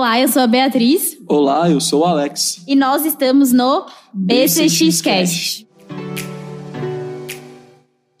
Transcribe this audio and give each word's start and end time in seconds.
Olá, 0.00 0.18
eu 0.18 0.28
sou 0.28 0.40
a 0.40 0.46
Beatriz. 0.46 1.18
Olá, 1.28 1.68
eu 1.68 1.78
sou 1.78 2.00
o 2.00 2.04
Alex. 2.06 2.64
E 2.66 2.74
nós 2.74 3.04
estamos 3.04 3.52
no 3.52 3.84
BCXcast. 4.14 5.68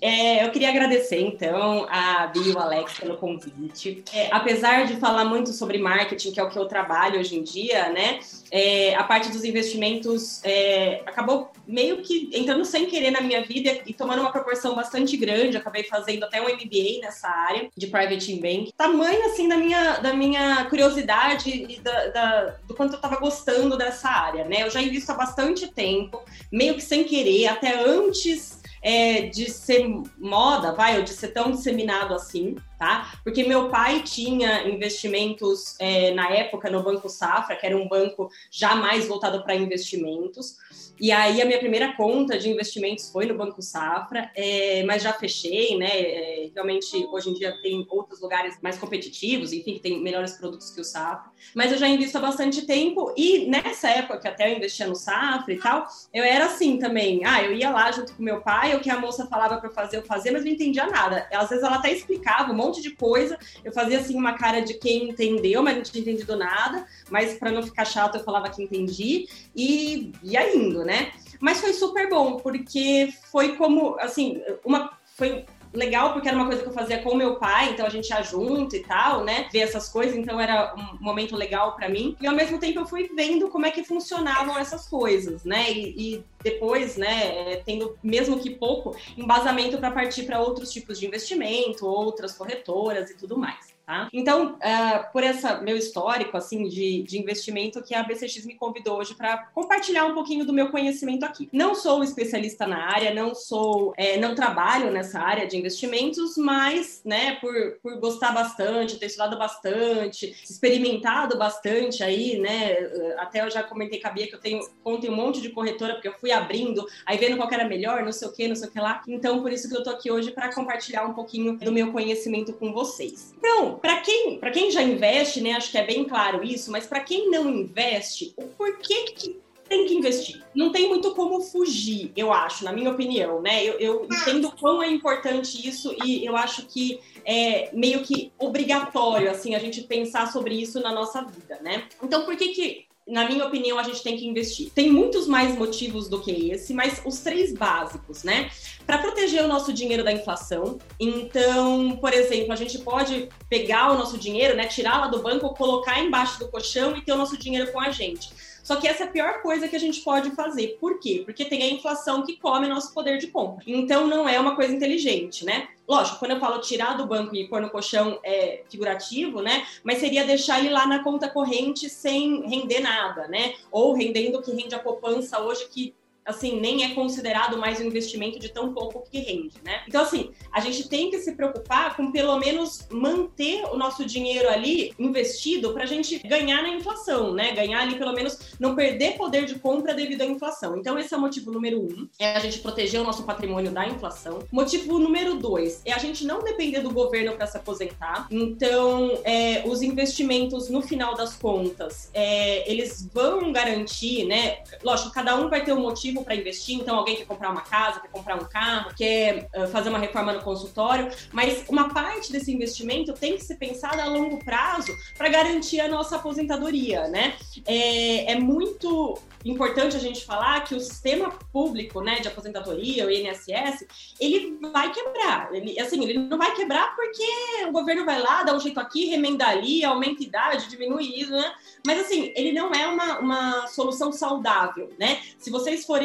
É, 0.00 0.44
eu 0.44 0.50
queria 0.50 0.70
agradecer, 0.70 1.20
então, 1.20 1.86
a 1.90 2.26
Bia 2.28 2.52
e 2.52 2.52
o 2.52 2.58
Alex 2.58 2.98
pelo 2.98 3.16
convite. 3.18 4.02
É, 4.14 4.28
apesar 4.32 4.86
de 4.86 4.96
falar 4.96 5.26
muito 5.26 5.52
sobre 5.52 5.76
marketing, 5.78 6.32
que 6.32 6.40
é 6.40 6.42
o 6.42 6.48
que 6.48 6.58
eu 6.58 6.66
trabalho 6.66 7.20
hoje 7.20 7.36
em 7.36 7.42
dia, 7.42 7.90
né? 7.90 8.20
É, 8.50 8.94
a 8.94 9.04
parte 9.04 9.30
dos 9.30 9.44
investimentos 9.44 10.42
é, 10.42 11.02
acabou 11.06 11.52
meio 11.66 11.98
que 11.98 12.30
entrando 12.32 12.64
sem 12.64 12.86
querer 12.86 13.10
na 13.10 13.20
minha 13.20 13.44
vida 13.44 13.80
e 13.86 13.92
tomando 13.92 14.20
uma 14.20 14.32
proporção 14.32 14.74
bastante 14.74 15.16
grande. 15.16 15.56
Eu 15.56 15.60
acabei 15.60 15.84
fazendo 15.84 16.24
até 16.24 16.40
um 16.40 16.46
MBA 16.46 17.00
nessa 17.02 17.28
área 17.28 17.68
de 17.76 17.86
Private 17.86 18.34
Bank. 18.36 18.72
Tamanho, 18.76 19.26
assim, 19.26 19.48
da 19.48 19.56
minha, 19.56 19.98
da 19.98 20.14
minha 20.14 20.64
curiosidade 20.64 21.50
e 21.68 21.78
da, 21.80 22.06
da, 22.08 22.44
do 22.66 22.74
quanto 22.74 22.92
eu 22.92 22.96
estava 22.96 23.16
gostando 23.16 23.76
dessa 23.76 24.08
área, 24.08 24.44
né? 24.44 24.62
Eu 24.62 24.70
já 24.70 24.80
invisto 24.80 25.12
há 25.12 25.14
bastante 25.14 25.68
tempo, 25.68 26.22
meio 26.50 26.74
que 26.74 26.82
sem 26.82 27.04
querer, 27.04 27.48
até 27.48 27.84
antes 27.84 28.59
é, 28.82 29.22
de 29.22 29.50
ser 29.50 29.86
moda, 30.18 30.72
vai, 30.72 30.98
ou 30.98 31.02
de 31.02 31.10
ser 31.10 31.28
tão 31.28 31.50
disseminado 31.50 32.14
assim, 32.14 32.56
tá? 32.78 33.12
Porque 33.22 33.44
meu 33.44 33.68
pai 33.68 34.02
tinha 34.02 34.66
investimentos 34.68 35.76
é, 35.78 36.12
na 36.12 36.30
época 36.30 36.70
no 36.70 36.82
Banco 36.82 37.08
Safra, 37.08 37.56
que 37.56 37.66
era 37.66 37.76
um 37.76 37.88
banco 37.88 38.30
já 38.50 38.74
mais 38.74 39.06
voltado 39.06 39.42
para 39.42 39.54
investimentos. 39.54 40.56
E 41.00 41.10
aí 41.10 41.40
a 41.40 41.46
minha 41.46 41.58
primeira 41.58 41.94
conta 41.94 42.38
de 42.38 42.50
investimentos 42.50 43.10
foi 43.10 43.24
no 43.24 43.34
Banco 43.34 43.62
Safra, 43.62 44.30
é, 44.36 44.82
mas 44.84 45.02
já 45.02 45.12
fechei, 45.14 45.78
né? 45.78 45.88
É, 45.88 46.50
realmente 46.54 47.06
hoje 47.10 47.30
em 47.30 47.34
dia 47.34 47.56
tem 47.62 47.86
outros 47.88 48.20
lugares 48.20 48.58
mais 48.60 48.76
competitivos, 48.76 49.52
enfim, 49.52 49.74
que 49.74 49.80
tem 49.80 50.02
melhores 50.02 50.32
produtos 50.32 50.70
que 50.70 50.80
o 50.80 50.84
Safra. 50.84 51.30
Mas 51.54 51.72
eu 51.72 51.78
já 51.78 51.88
invisto 51.88 52.18
há 52.18 52.20
bastante 52.20 52.66
tempo 52.66 53.14
e 53.16 53.46
nessa 53.46 53.88
época 53.88 54.18
que 54.18 54.28
até 54.28 54.52
eu 54.52 54.56
investia 54.56 54.86
no 54.86 54.94
Safra 54.94 55.54
e 55.54 55.58
tal, 55.58 55.86
eu 56.12 56.22
era 56.22 56.44
assim 56.44 56.78
também. 56.78 57.24
Ah, 57.24 57.42
eu 57.42 57.54
ia 57.54 57.70
lá 57.70 57.90
junto 57.90 58.14
com 58.14 58.22
meu 58.22 58.42
pai, 58.42 58.76
o 58.76 58.80
que 58.80 58.90
a 58.90 59.00
moça 59.00 59.26
falava 59.26 59.58
para 59.58 59.70
fazer, 59.70 59.96
eu 59.96 60.02
fazia, 60.02 60.30
mas 60.30 60.44
não 60.44 60.50
entendia 60.50 60.86
nada. 60.86 61.26
Às 61.32 61.48
vezes 61.48 61.64
ela 61.64 61.76
até 61.76 61.90
explicava 61.90 62.52
um 62.52 62.56
monte 62.56 62.82
de 62.82 62.90
coisa, 62.90 63.38
eu 63.64 63.72
fazia 63.72 63.98
assim 63.98 64.14
uma 64.14 64.34
cara 64.34 64.60
de 64.60 64.74
quem 64.74 65.08
entendeu, 65.10 65.62
mas 65.62 65.76
não 65.76 65.82
tinha 65.82 66.02
entendido 66.02 66.36
nada, 66.36 66.86
mas 67.10 67.34
para 67.34 67.50
não 67.50 67.62
ficar 67.62 67.84
chato 67.84 68.16
eu 68.16 68.24
falava 68.24 68.50
que 68.50 68.62
entendi 68.62 69.28
e 69.54 70.12
ia 70.22 70.54
indo, 70.56 70.84
né? 70.84 71.12
Mas 71.40 71.60
foi 71.60 71.72
super 71.72 72.08
bom, 72.08 72.36
porque 72.36 73.12
foi 73.30 73.56
como, 73.56 73.96
assim, 73.98 74.42
uma. 74.64 74.98
Foi 75.16 75.44
legal 75.72 76.12
porque 76.12 76.28
era 76.28 76.36
uma 76.36 76.46
coisa 76.46 76.62
que 76.62 76.68
eu 76.68 76.72
fazia 76.72 77.00
com 77.00 77.14
meu 77.14 77.36
pai, 77.36 77.70
então 77.70 77.86
a 77.86 77.90
gente 77.90 78.08
ia 78.08 78.22
junto 78.22 78.74
e 78.74 78.80
tal, 78.80 79.24
né? 79.24 79.48
Ver 79.52 79.60
essas 79.60 79.88
coisas, 79.88 80.16
então 80.16 80.40
era 80.40 80.74
um 80.74 81.02
momento 81.02 81.36
legal 81.36 81.76
para 81.76 81.88
mim. 81.88 82.16
E 82.20 82.26
ao 82.26 82.34
mesmo 82.34 82.58
tempo 82.58 82.80
eu 82.80 82.86
fui 82.86 83.08
vendo 83.14 83.48
como 83.48 83.66
é 83.66 83.70
que 83.70 83.84
funcionavam 83.84 84.58
essas 84.58 84.88
coisas, 84.88 85.44
né? 85.44 85.70
E, 85.70 86.14
e 86.16 86.24
depois, 86.42 86.96
né, 86.96 87.52
é, 87.52 87.62
tendo 87.64 87.96
mesmo 88.02 88.38
que 88.40 88.50
pouco 88.50 88.96
embasamento 89.16 89.78
para 89.78 89.90
partir 89.90 90.24
para 90.24 90.40
outros 90.40 90.72
tipos 90.72 90.98
de 90.98 91.06
investimento, 91.06 91.86
outras 91.86 92.32
corretoras 92.32 93.10
e 93.10 93.16
tudo 93.16 93.36
mais. 93.38 93.69
Tá? 93.90 94.08
Então, 94.12 94.52
uh, 94.52 95.12
por 95.12 95.24
esse 95.24 95.52
meu 95.62 95.76
histórico 95.76 96.36
assim 96.36 96.68
de, 96.68 97.02
de 97.02 97.18
investimento, 97.18 97.82
que 97.82 97.92
a 97.92 98.04
BCX 98.04 98.46
me 98.46 98.54
convidou 98.54 98.98
hoje 98.98 99.16
para 99.16 99.48
compartilhar 99.52 100.04
um 100.04 100.14
pouquinho 100.14 100.46
do 100.46 100.52
meu 100.52 100.70
conhecimento 100.70 101.24
aqui. 101.24 101.48
Não 101.52 101.74
sou 101.74 102.04
especialista 102.04 102.68
na 102.68 102.84
área, 102.84 103.12
não 103.12 103.34
sou, 103.34 103.92
é, 103.96 104.16
não 104.16 104.32
trabalho 104.36 104.92
nessa 104.92 105.18
área 105.18 105.44
de 105.44 105.56
investimentos, 105.56 106.36
mas, 106.36 107.02
né, 107.04 107.34
por, 107.40 107.52
por 107.82 107.98
gostar 107.98 108.30
bastante, 108.30 108.96
ter 108.96 109.06
estudado 109.06 109.36
bastante, 109.36 110.36
experimentado 110.48 111.36
bastante 111.36 112.04
aí, 112.04 112.38
né, 112.38 112.76
até 113.18 113.44
eu 113.44 113.50
já 113.50 113.64
comentei 113.64 114.00
com 114.00 114.06
a 114.06 114.12
Bia 114.12 114.28
que 114.28 114.36
eu 114.36 114.40
tenho 114.40 114.60
conta 114.84 115.10
um 115.10 115.16
monte 115.16 115.40
de 115.40 115.48
corretora, 115.48 115.94
porque 115.94 116.06
eu 116.06 116.14
fui 116.14 116.30
abrindo, 116.30 116.86
aí 117.04 117.18
vendo 117.18 117.36
qual 117.36 117.50
era 117.50 117.64
melhor, 117.64 118.04
não 118.04 118.12
sei 118.12 118.28
o 118.28 118.32
que, 118.32 118.46
não 118.46 118.54
sei 118.54 118.68
o 118.68 118.70
que 118.70 118.78
lá. 118.78 119.02
Então, 119.08 119.42
por 119.42 119.52
isso 119.52 119.68
que 119.68 119.76
eu 119.76 119.82
tô 119.82 119.90
aqui 119.90 120.12
hoje 120.12 120.30
para 120.30 120.54
compartilhar 120.54 121.04
um 121.06 121.12
pouquinho 121.12 121.58
do 121.58 121.72
meu 121.72 121.90
conhecimento 121.90 122.52
com 122.52 122.72
vocês. 122.72 123.34
Então, 123.36 123.79
para 123.80 124.00
quem, 124.00 124.38
quem 124.52 124.70
já 124.70 124.82
investe, 124.82 125.40
né, 125.40 125.52
acho 125.52 125.70
que 125.70 125.78
é 125.78 125.86
bem 125.86 126.04
claro 126.04 126.44
isso, 126.44 126.70
mas 126.70 126.86
para 126.86 127.00
quem 127.00 127.30
não 127.30 127.48
investe, 127.48 128.32
o 128.36 128.42
porquê 128.48 129.04
que 129.12 129.40
tem 129.70 129.86
que 129.86 129.94
investir. 129.94 130.42
Não 130.52 130.72
tem 130.72 130.88
muito 130.88 131.14
como 131.14 131.40
fugir, 131.40 132.12
eu 132.16 132.32
acho, 132.32 132.64
na 132.64 132.72
minha 132.72 132.90
opinião, 132.90 133.40
né? 133.40 133.64
Eu, 133.64 133.74
eu 133.74 134.04
entendo 134.04 134.50
quão 134.58 134.82
é 134.82 134.90
importante 134.90 135.66
isso 135.66 135.94
e 136.04 136.26
eu 136.26 136.36
acho 136.36 136.66
que 136.66 136.98
é 137.24 137.70
meio 137.72 138.02
que 138.02 138.32
obrigatório, 138.36 139.30
assim, 139.30 139.54
a 139.54 139.60
gente 139.60 139.82
pensar 139.82 140.30
sobre 140.32 140.60
isso 140.60 140.80
na 140.80 140.92
nossa 140.92 141.22
vida, 141.22 141.60
né? 141.62 141.84
Então, 142.02 142.24
por 142.24 142.36
que 142.36 142.48
que 142.48 142.89
na 143.10 143.28
minha 143.28 143.44
opinião, 143.44 143.78
a 143.78 143.82
gente 143.82 144.02
tem 144.02 144.16
que 144.16 144.26
investir. 144.26 144.70
Tem 144.70 144.90
muitos 144.90 145.26
mais 145.26 145.56
motivos 145.56 146.08
do 146.08 146.20
que 146.20 146.50
esse, 146.50 146.72
mas 146.72 147.02
os 147.04 147.18
três 147.20 147.52
básicos, 147.52 148.22
né? 148.22 148.50
Para 148.86 148.98
proteger 148.98 149.44
o 149.44 149.48
nosso 149.48 149.72
dinheiro 149.72 150.04
da 150.04 150.12
inflação. 150.12 150.78
Então, 150.98 151.98
por 152.00 152.12
exemplo, 152.12 152.52
a 152.52 152.56
gente 152.56 152.78
pode 152.78 153.28
pegar 153.48 153.92
o 153.92 153.98
nosso 153.98 154.16
dinheiro, 154.16 154.56
né, 154.56 154.66
tirar 154.66 155.00
lá 155.00 155.08
do 155.08 155.20
banco, 155.20 155.52
colocar 155.54 156.00
embaixo 156.00 156.38
do 156.38 156.48
colchão 156.48 156.96
e 156.96 157.02
ter 157.02 157.12
o 157.12 157.16
nosso 157.16 157.36
dinheiro 157.36 157.72
com 157.72 157.80
a 157.80 157.90
gente. 157.90 158.30
Só 158.62 158.76
que 158.76 158.86
essa 158.86 159.04
é 159.04 159.06
a 159.06 159.10
pior 159.10 159.42
coisa 159.42 159.66
que 159.66 159.74
a 159.74 159.80
gente 159.80 160.00
pode 160.02 160.30
fazer. 160.30 160.76
Por 160.80 161.00
quê? 161.00 161.22
Porque 161.24 161.44
tem 161.44 161.62
a 161.62 161.70
inflação 161.70 162.22
que 162.22 162.36
come 162.36 162.68
nosso 162.68 162.94
poder 162.94 163.18
de 163.18 163.26
compra. 163.26 163.64
Então 163.66 164.06
não 164.06 164.28
é 164.28 164.38
uma 164.38 164.54
coisa 164.54 164.72
inteligente, 164.72 165.44
né? 165.44 165.68
Lógico, 165.90 166.20
quando 166.20 166.30
eu 166.30 166.38
falo 166.38 166.60
tirar 166.60 166.96
do 166.96 167.04
banco 167.04 167.34
e 167.34 167.48
pôr 167.48 167.60
no 167.60 167.68
colchão 167.68 168.20
é 168.22 168.62
figurativo, 168.70 169.42
né? 169.42 169.66
Mas 169.82 169.98
seria 169.98 170.24
deixar 170.24 170.60
ele 170.60 170.68
lá 170.68 170.86
na 170.86 171.02
conta 171.02 171.28
corrente 171.28 171.88
sem 171.88 172.48
render 172.48 172.78
nada, 172.78 173.26
né? 173.26 173.54
Ou 173.72 173.92
rendendo 173.92 174.38
o 174.38 174.40
que 174.40 174.52
rende 174.52 174.72
a 174.72 174.78
poupança 174.78 175.40
hoje, 175.40 175.66
que 175.68 175.92
assim, 176.24 176.60
nem 176.60 176.84
é 176.84 176.94
considerado 176.94 177.58
mais 177.58 177.80
um 177.80 177.84
investimento 177.84 178.38
de 178.38 178.48
tão 178.48 178.72
pouco 178.72 179.02
que 179.10 179.18
rende, 179.18 179.56
né? 179.64 179.82
Então, 179.88 180.02
assim, 180.02 180.30
a 180.52 180.60
gente 180.60 180.88
tem 180.88 181.10
que 181.10 181.18
se 181.18 181.32
preocupar 181.32 181.96
com 181.96 182.12
pelo 182.12 182.36
menos 182.38 182.86
manter 182.90 183.64
o 183.64 183.76
nosso 183.76 184.04
dinheiro 184.04 184.48
ali 184.48 184.92
investido 184.98 185.72
para 185.72 185.84
a 185.84 185.86
gente 185.86 186.18
ganhar 186.26 186.62
na 186.62 186.70
inflação, 186.70 187.32
né? 187.32 187.52
Ganhar 187.52 187.80
ali, 187.80 187.96
pelo 187.96 188.12
menos, 188.12 188.54
não 188.58 188.74
perder 188.74 189.16
poder 189.16 189.46
de 189.46 189.58
compra 189.58 189.94
devido 189.94 190.22
à 190.22 190.26
inflação. 190.26 190.76
Então, 190.76 190.98
esse 190.98 191.12
é 191.12 191.16
o 191.16 191.20
motivo 191.20 191.50
número 191.50 191.80
um, 191.80 192.08
é 192.18 192.36
a 192.36 192.40
gente 192.40 192.58
proteger 192.58 193.00
o 193.00 193.04
nosso 193.04 193.24
patrimônio 193.24 193.70
da 193.70 193.86
inflação. 193.86 194.40
Motivo 194.52 194.98
número 194.98 195.36
dois 195.36 195.82
é 195.84 195.92
a 195.92 195.98
gente 195.98 196.24
não 196.24 196.40
depender 196.42 196.80
do 196.80 196.90
governo 196.90 197.32
para 197.32 197.46
se 197.46 197.56
aposentar. 197.56 198.28
Então, 198.30 199.18
é, 199.24 199.62
os 199.66 199.82
investimentos, 199.82 200.68
no 200.68 200.82
final 200.82 201.14
das 201.14 201.36
contas, 201.36 202.10
é, 202.12 202.70
eles 202.70 203.08
vão 203.12 203.52
garantir, 203.52 204.24
né? 204.26 204.58
Lógico, 204.82 205.10
cada 205.12 205.36
um 205.36 205.48
vai 205.48 205.64
ter 205.64 205.72
um 205.72 205.80
motivo 205.80 206.09
para 206.24 206.34
investir, 206.34 206.76
então 206.76 206.96
alguém 206.96 207.16
quer 207.16 207.26
comprar 207.26 207.50
uma 207.50 207.60
casa, 207.60 208.00
quer 208.00 208.08
comprar 208.08 208.36
um 208.36 208.44
carro, 208.44 208.92
quer 208.96 209.48
fazer 209.70 209.88
uma 209.88 209.98
reforma 209.98 210.32
no 210.32 210.42
consultório, 210.42 211.08
mas 211.32 211.64
uma 211.68 211.92
parte 211.92 212.32
desse 212.32 212.52
investimento 212.52 213.12
tem 213.12 213.36
que 213.36 213.44
ser 213.44 213.56
pensada 213.56 214.02
a 214.02 214.06
longo 214.06 214.44
prazo 214.44 214.92
para 215.16 215.28
garantir 215.28 215.80
a 215.80 215.88
nossa 215.88 216.16
aposentadoria, 216.16 217.08
né? 217.08 217.34
É, 217.66 218.32
é 218.32 218.38
muito 218.38 219.18
importante 219.44 219.96
a 219.96 220.00
gente 220.00 220.24
falar 220.24 220.64
que 220.64 220.74
o 220.74 220.80
sistema 220.80 221.30
público, 221.52 222.00
né, 222.00 222.20
de 222.20 222.28
aposentadoria, 222.28 223.06
o 223.06 223.10
INSS, 223.10 223.86
ele 224.20 224.58
vai 224.72 224.92
quebrar. 224.92 225.52
Ele, 225.54 225.78
assim, 225.80 226.02
ele 226.04 226.18
não 226.18 226.36
vai 226.36 226.54
quebrar 226.54 226.94
porque 226.94 227.24
o 227.66 227.72
governo 227.72 228.04
vai 228.04 228.20
lá, 228.20 228.42
dá 228.42 228.54
um 228.54 228.60
jeito 228.60 228.78
aqui, 228.78 229.06
remenda 229.06 229.46
ali, 229.46 229.84
aumenta 229.84 230.22
a 230.22 230.26
idade, 230.26 230.68
diminui 230.68 231.20
isso, 231.20 231.30
né? 231.30 231.54
Mas 231.86 232.00
assim, 232.00 232.32
ele 232.36 232.52
não 232.52 232.72
é 232.72 232.86
uma, 232.86 233.18
uma 233.18 233.66
solução 233.68 234.12
saudável, 234.12 234.90
né? 234.98 235.20
Se 235.38 235.50
vocês 235.50 235.86
forem 235.86 235.99